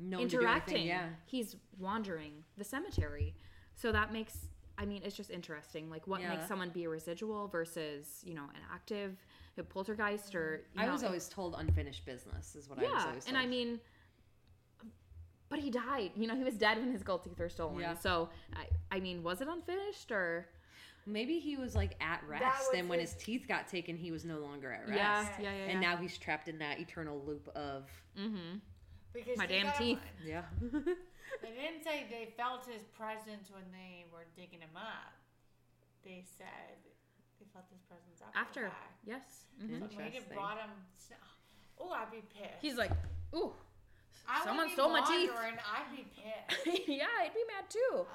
Known 0.00 0.22
to 0.22 0.26
do 0.28 0.36
anything, 0.38 0.48
interacting. 0.48 0.86
Yeah, 0.88 1.08
He's 1.26 1.54
wandering 1.78 2.32
the 2.56 2.64
cemetery. 2.64 3.36
So 3.76 3.92
that 3.92 4.12
makes 4.12 4.48
I 4.80 4.86
mean, 4.86 5.02
it's 5.04 5.16
just 5.16 5.30
interesting. 5.30 5.90
Like 5.90 6.06
what 6.06 6.20
Yeah. 6.20 6.30
makes 6.30 6.46
someone 6.46 6.70
be 6.70 6.84
a 6.84 6.88
residual 6.88 7.48
versus, 7.48 8.22
you 8.24 8.34
know, 8.34 8.44
an 8.44 8.60
active 8.72 9.16
a 9.58 9.62
poltergeist 9.64 10.36
or 10.36 10.62
you 10.72 10.80
I 10.80 10.86
know, 10.86 10.92
was 10.92 11.02
always 11.02 11.28
told 11.28 11.56
unfinished 11.58 12.06
business 12.06 12.54
is 12.54 12.68
what 12.70 12.78
I 12.78 12.82
was 12.82 12.90
Yeah. 12.92 13.06
always 13.08 13.24
told. 13.24 13.34
And 13.34 13.36
I 13.36 13.46
mean 13.46 13.80
but 15.48 15.58
he 15.58 15.70
died. 15.70 16.12
You 16.14 16.26
know, 16.28 16.36
he 16.36 16.44
was 16.44 16.54
dead 16.56 16.78
when 16.78 16.92
his 16.92 17.02
gold 17.02 17.24
teeth 17.24 17.38
were 17.38 17.48
stolen. 17.48 17.80
Yeah. 17.80 17.94
So 17.94 18.28
I 18.54 18.68
I 18.96 19.00
mean, 19.00 19.22
was 19.24 19.40
it 19.40 19.48
unfinished 19.48 20.12
or 20.12 20.46
maybe 21.06 21.38
he 21.40 21.56
was 21.56 21.74
like 21.74 21.96
at 22.00 22.22
rest, 22.28 22.44
was 22.44 22.78
and 22.78 22.88
when 22.88 23.00
his- 23.00 23.14
his 23.14 23.22
teeth 23.24 23.46
got 23.48 23.66
taken, 23.66 23.96
he 23.96 24.10
was 24.12 24.24
no 24.24 24.38
longer 24.38 24.70
at 24.70 24.86
rest. 24.88 24.96
Yeah, 24.96 25.26
yeah, 25.40 25.56
yeah. 25.66 25.70
And 25.72 25.80
now 25.80 25.96
he's 25.96 26.16
trapped 26.18 26.48
in 26.48 26.58
that 26.58 26.78
eternal 26.78 27.20
loop 27.26 27.48
of 27.56 27.90
mm-hmm. 28.16 28.58
because 29.12 29.36
My 29.38 29.46
damn 29.46 29.66
got- 29.66 29.76
teeth. 29.76 30.00
yeah. 30.24 30.44
They 31.42 31.52
didn't 31.54 31.84
say 31.84 32.06
they 32.10 32.32
felt 32.36 32.66
his 32.66 32.82
presence 32.96 33.50
when 33.50 33.64
they 33.72 34.04
were 34.12 34.24
digging 34.36 34.60
him 34.60 34.76
up. 34.76 35.12
They 36.04 36.24
said 36.38 36.78
they 37.38 37.46
felt 37.52 37.66
his 37.70 37.80
presence 37.88 38.20
after. 38.24 38.38
After. 38.38 38.62
the 38.64 38.70
fact. 38.70 38.98
Yes. 39.04 39.44
Mhm. 39.62 39.90
So 39.90 39.98
maybe 39.98 40.16
it 40.18 40.28
brought 40.32 40.58
him. 40.58 40.70
Oh, 41.80 41.90
I'd 41.90 42.10
be 42.10 42.22
pissed. 42.34 42.58
He's 42.60 42.76
like, 42.76 42.90
ooh, 43.34 43.52
I 44.28 44.42
someone 44.44 44.68
stole 44.70 44.90
my 44.90 45.00
teeth. 45.06 45.30
wandering, 45.30 45.58
I'd 45.62 45.94
be 45.94 46.02
pissed. 46.18 46.88
yeah, 46.88 47.06
I'd 47.22 47.34
be 47.34 47.44
mad 47.46 47.70
too. 47.70 48.06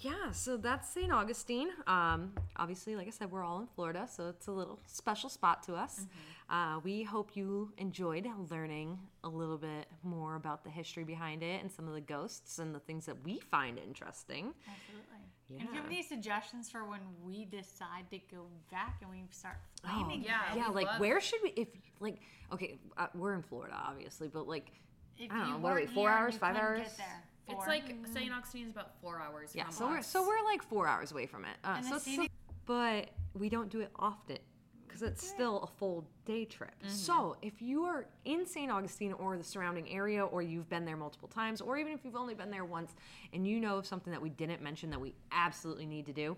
Yeah, 0.00 0.30
so 0.32 0.56
that's 0.56 0.88
St. 0.90 1.12
Augustine. 1.12 1.68
Um, 1.86 2.32
obviously, 2.56 2.96
like 2.96 3.06
I 3.06 3.10
said, 3.10 3.30
we're 3.30 3.44
all 3.44 3.60
in 3.60 3.66
Florida, 3.66 4.08
so 4.10 4.28
it's 4.28 4.46
a 4.46 4.52
little 4.52 4.78
special 4.86 5.28
spot 5.30 5.62
to 5.64 5.74
us. 5.74 6.06
Uh, 6.50 6.78
we 6.84 7.02
hope 7.02 7.36
you 7.36 7.72
enjoyed 7.78 8.26
learning 8.50 8.98
a 9.24 9.28
little 9.28 9.58
bit 9.58 9.86
more 10.02 10.36
about 10.36 10.62
the 10.64 10.70
history 10.70 11.02
behind 11.04 11.42
it 11.42 11.60
and 11.62 11.70
some 11.70 11.88
of 11.88 11.94
the 11.94 12.00
ghosts 12.00 12.58
and 12.58 12.74
the 12.74 12.78
things 12.80 13.06
that 13.06 13.16
we 13.24 13.40
find 13.40 13.78
interesting. 13.78 14.52
Absolutely. 14.68 15.02
Yeah. 15.48 15.60
And 15.60 15.68
do 15.68 15.74
you 15.74 15.80
have 15.82 15.90
any 15.90 16.02
suggestions 16.02 16.68
for 16.70 16.84
when 16.84 17.00
we 17.24 17.44
decide 17.44 18.10
to 18.10 18.18
go 18.32 18.46
back 18.70 18.96
and 19.00 19.10
we 19.10 19.22
start 19.30 19.56
Oh, 19.88 20.08
yeah. 20.12 20.40
this? 20.48 20.56
Yeah, 20.56 20.68
like 20.68 20.86
love- 20.86 21.00
where 21.00 21.20
should 21.20 21.40
we? 21.42 21.50
If 21.50 21.68
like, 22.00 22.20
okay, 22.52 22.78
uh, 22.96 23.06
we're 23.14 23.34
in 23.34 23.42
Florida, 23.42 23.76
obviously, 23.76 24.28
but 24.28 24.46
like, 24.48 24.70
If 25.18 25.30
I 25.32 25.38
don't 25.38 25.50
know, 25.50 25.58
what 25.58 25.72
are 25.72 25.76
we, 25.80 25.86
four 25.86 26.10
hours, 26.10 26.36
five 26.36 26.54
couldn't 26.56 26.68
hours? 26.80 27.00
Get 27.46 27.48
there. 27.48 27.56
It's 27.56 27.64
Four. 27.64 27.74
like 27.74 27.88
mm-hmm. 28.02 28.12
St. 28.14 28.32
Augustine 28.32 28.66
is 28.66 28.72
about 28.72 29.00
four 29.00 29.20
hours. 29.20 29.50
yeah, 29.54 29.64
from 29.64 29.72
so 29.74 29.88
we're 29.88 30.02
so 30.02 30.26
we're 30.26 30.44
like 30.44 30.62
four 30.62 30.86
hours 30.86 31.12
away 31.12 31.26
from 31.26 31.44
it. 31.44 31.56
Uh, 31.64 31.74
And 31.76 31.84
so, 31.84 31.90
the 31.90 31.96
it's 31.96 32.04
scenic- 32.04 32.30
but 32.66 33.10
we 33.34 33.48
don't 33.48 33.70
do 33.70 33.80
it 33.80 33.90
often 33.96 34.38
because 34.86 35.02
it's 35.02 35.26
still 35.26 35.60
a 35.60 35.66
full 35.66 36.04
day 36.24 36.44
trip. 36.44 36.74
Mm-hmm. 36.82 36.92
So 36.94 37.36
if 37.42 37.60
you 37.62 37.84
are 37.84 38.06
in 38.24 38.46
St. 38.46 38.70
Augustine 38.72 39.12
or 39.12 39.36
the 39.36 39.44
surrounding 39.44 39.88
area, 39.90 40.24
or 40.24 40.42
you've 40.42 40.68
been 40.68 40.84
there 40.84 40.96
multiple 40.96 41.28
times, 41.28 41.60
or 41.60 41.76
even 41.78 41.92
if 41.92 42.04
you've 42.04 42.16
only 42.16 42.34
been 42.34 42.50
there 42.50 42.64
once, 42.64 42.94
and 43.32 43.46
you 43.46 43.60
know 43.60 43.76
of 43.78 43.86
something 43.86 44.10
that 44.12 44.20
we 44.22 44.30
didn't 44.30 44.62
mention 44.62 44.90
that 44.90 45.00
we 45.00 45.14
absolutely 45.30 45.86
need 45.86 46.06
to 46.06 46.12
do, 46.12 46.36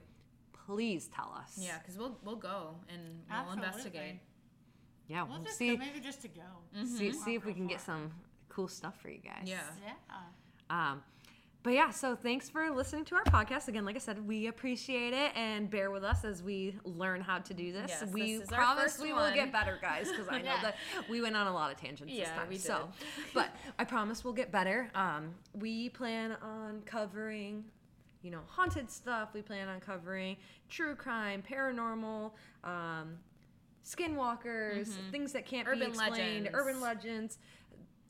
please 0.67 1.09
tell 1.15 1.33
us. 1.39 1.57
yeah, 1.59 1.79
because 1.79 1.97
we'll 1.97 2.19
we'll 2.25 2.37
go 2.37 2.75
and 2.93 3.01
we'll 3.31 3.39
Absolutely. 3.39 3.65
investigate. 3.67 4.21
yeah. 5.07 5.23
We'll 5.23 5.37
We'll 5.37 5.45
just 5.45 5.57
see 5.57 5.71
go, 5.77 5.79
maybe 5.79 6.01
just 6.01 6.21
to 6.23 6.29
go. 6.29 6.43
Mm-hmm. 6.77 6.85
see, 6.85 7.13
see 7.13 7.35
if 7.37 7.47
we 7.47 7.53
can 7.55 7.63
real 7.63 7.71
get 7.71 7.81
some 7.81 8.11
cool 8.51 8.69
stuff 8.69 9.01
for 9.01 9.09
you 9.09 9.19
guys. 9.21 9.45
Yeah. 9.47 9.61
Yeah. 9.83 9.93
Um, 10.71 11.03
but 11.65 11.73
yeah, 11.75 11.91
so 11.91 12.15
thanks 12.15 12.49
for 12.49 12.71
listening 12.71 13.05
to 13.07 13.17
our 13.17 13.25
podcast. 13.25 13.69
Again, 13.69 13.85
like 13.85 13.97
I 13.97 13.99
said, 13.99 14.27
we 14.27 14.47
appreciate 14.47 15.13
it 15.13 15.33
and 15.37 15.69
bear 15.69 15.91
with 15.91 16.05
us 16.05 16.25
as 16.25 16.43
we 16.43 16.77
learn 16.85 17.21
how 17.21 17.39
to 17.39 17.53
do 17.53 17.73
this. 17.73 17.91
Yes, 18.01 18.11
we 18.13 18.37
this 18.39 18.49
promise 18.49 18.99
we 18.99 19.13
will 19.13 19.33
get 19.35 19.53
better, 19.53 19.77
guys, 19.83 20.09
because 20.11 20.29
I 20.29 20.39
know 20.43 20.55
Yeah. 20.55 20.63
that 20.63 20.77
we 21.11 21.21
went 21.21 21.37
on 21.37 21.47
a 21.47 21.53
lot 21.53 21.71
of 21.73 21.77
tangents 21.79 22.15
this 22.15 22.29
time. 22.29 22.49
we 22.49 22.59
So, 22.59 22.89
but 23.35 23.51
I 23.79 23.85
promise 23.85 24.25
we'll 24.25 24.33
get 24.35 24.53
better. 24.53 24.89
Um, 24.95 25.35
we 25.53 25.89
plan 25.91 26.37
on 26.41 26.81
covering, 26.87 27.65
you 28.23 28.31
know, 28.31 28.41
haunted 28.47 28.89
stuff. 28.91 29.31
We 29.35 29.43
plan 29.43 29.69
on 29.69 29.81
covering 29.81 30.37
true 30.71 30.95
crime, 30.95 31.43
paranormal, 31.43 32.31
um, 32.63 33.19
skinwalkers, 33.85 34.89
things 35.11 35.33
that 35.33 35.45
can't 35.45 35.71
be 35.71 35.83
explained, 35.83 36.45
legends. 36.45 36.51
urban 36.55 36.81
legends, 36.81 37.39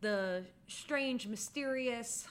the 0.00 0.44
strange, 0.68 1.26
mysterious 1.26 2.28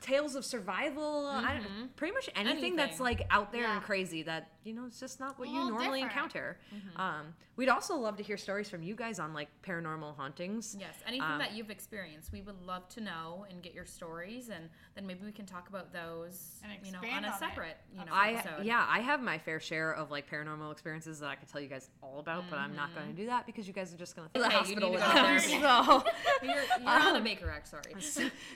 tales 0.00 0.34
of 0.34 0.44
survival. 0.44 1.26
I 1.26 1.54
don't, 1.54 1.62
mm-hmm. 1.62 1.86
pretty 1.96 2.14
much 2.14 2.30
anything, 2.34 2.76
that's 2.76 3.00
like 3.00 3.26
out 3.30 3.52
there 3.52 3.62
Yeah. 3.62 3.74
and 3.76 3.82
crazy 3.82 4.22
that 4.24 4.48
you 4.64 4.72
know 4.74 4.86
it's 4.86 5.00
just 5.00 5.20
not 5.20 5.38
what 5.38 5.48
you 5.48 5.54
normally 5.54 6.00
different. 6.00 6.02
encounter. 6.12 6.58
Um, 6.96 7.34
we'd 7.56 7.68
also 7.68 7.96
love 7.96 8.16
to 8.18 8.22
hear 8.22 8.36
stories 8.36 8.68
from 8.68 8.82
you 8.82 8.94
guys 8.94 9.18
on 9.18 9.32
like 9.34 9.48
paranormal 9.62 10.16
hauntings. 10.16 10.76
Yes, 10.78 10.94
anything 11.06 11.22
Um, 11.28 11.38
that 11.38 11.52
you've 11.54 11.70
experienced, 11.70 12.32
we 12.32 12.40
would 12.42 12.60
love 12.66 12.88
to 12.90 13.00
know 13.00 13.46
and 13.50 13.62
get 13.62 13.74
your 13.74 13.86
stories, 13.86 14.48
and 14.50 14.68
then 14.94 15.06
maybe 15.06 15.24
we 15.24 15.32
can 15.32 15.46
talk 15.46 15.68
about 15.68 15.92
those, 15.92 16.60
And 16.62 16.72
you 16.86 16.92
know, 16.92 16.98
on 17.00 17.04
a 17.04 17.10
on 17.16 17.24
it. 17.24 17.38
separate, 17.38 17.76
you 17.92 18.04
know, 18.04 18.12
I 18.12 18.32
episode. 18.32 18.64
yeah, 18.66 18.86
I 18.88 19.00
have 19.00 19.22
my 19.22 19.38
fair 19.38 19.60
share 19.60 19.92
of 19.92 20.10
like 20.10 20.30
paranormal 20.30 20.70
experiences 20.72 21.20
that 21.20 21.28
I 21.28 21.34
could 21.36 21.48
tell 21.48 21.60
you 21.60 21.68
guys 21.68 21.90
all 22.02 22.18
about, 22.20 22.44
but 22.50 22.58
I'm 22.58 22.74
not 22.76 22.94
going 22.94 23.06
to 23.08 23.12
do 23.14 23.26
that 23.26 23.46
because 23.46 23.66
you 23.66 23.72
guys 23.74 23.92
are 23.94 23.98
just 23.98 24.14
going 24.16 24.28
to 24.28 24.40
the 24.40 24.46
Okay, 24.46 24.54
you 24.54 24.58
hospital 24.58 24.90
with 24.92 25.02
to 25.02 25.08
them. 25.14 25.38
So, 25.40 26.04
You're, 26.42 26.54
you're 26.54 26.64
on 26.88 27.14
the 27.14 27.20
Baker 27.20 27.50
Act, 27.50 27.68
sorry. 27.68 27.94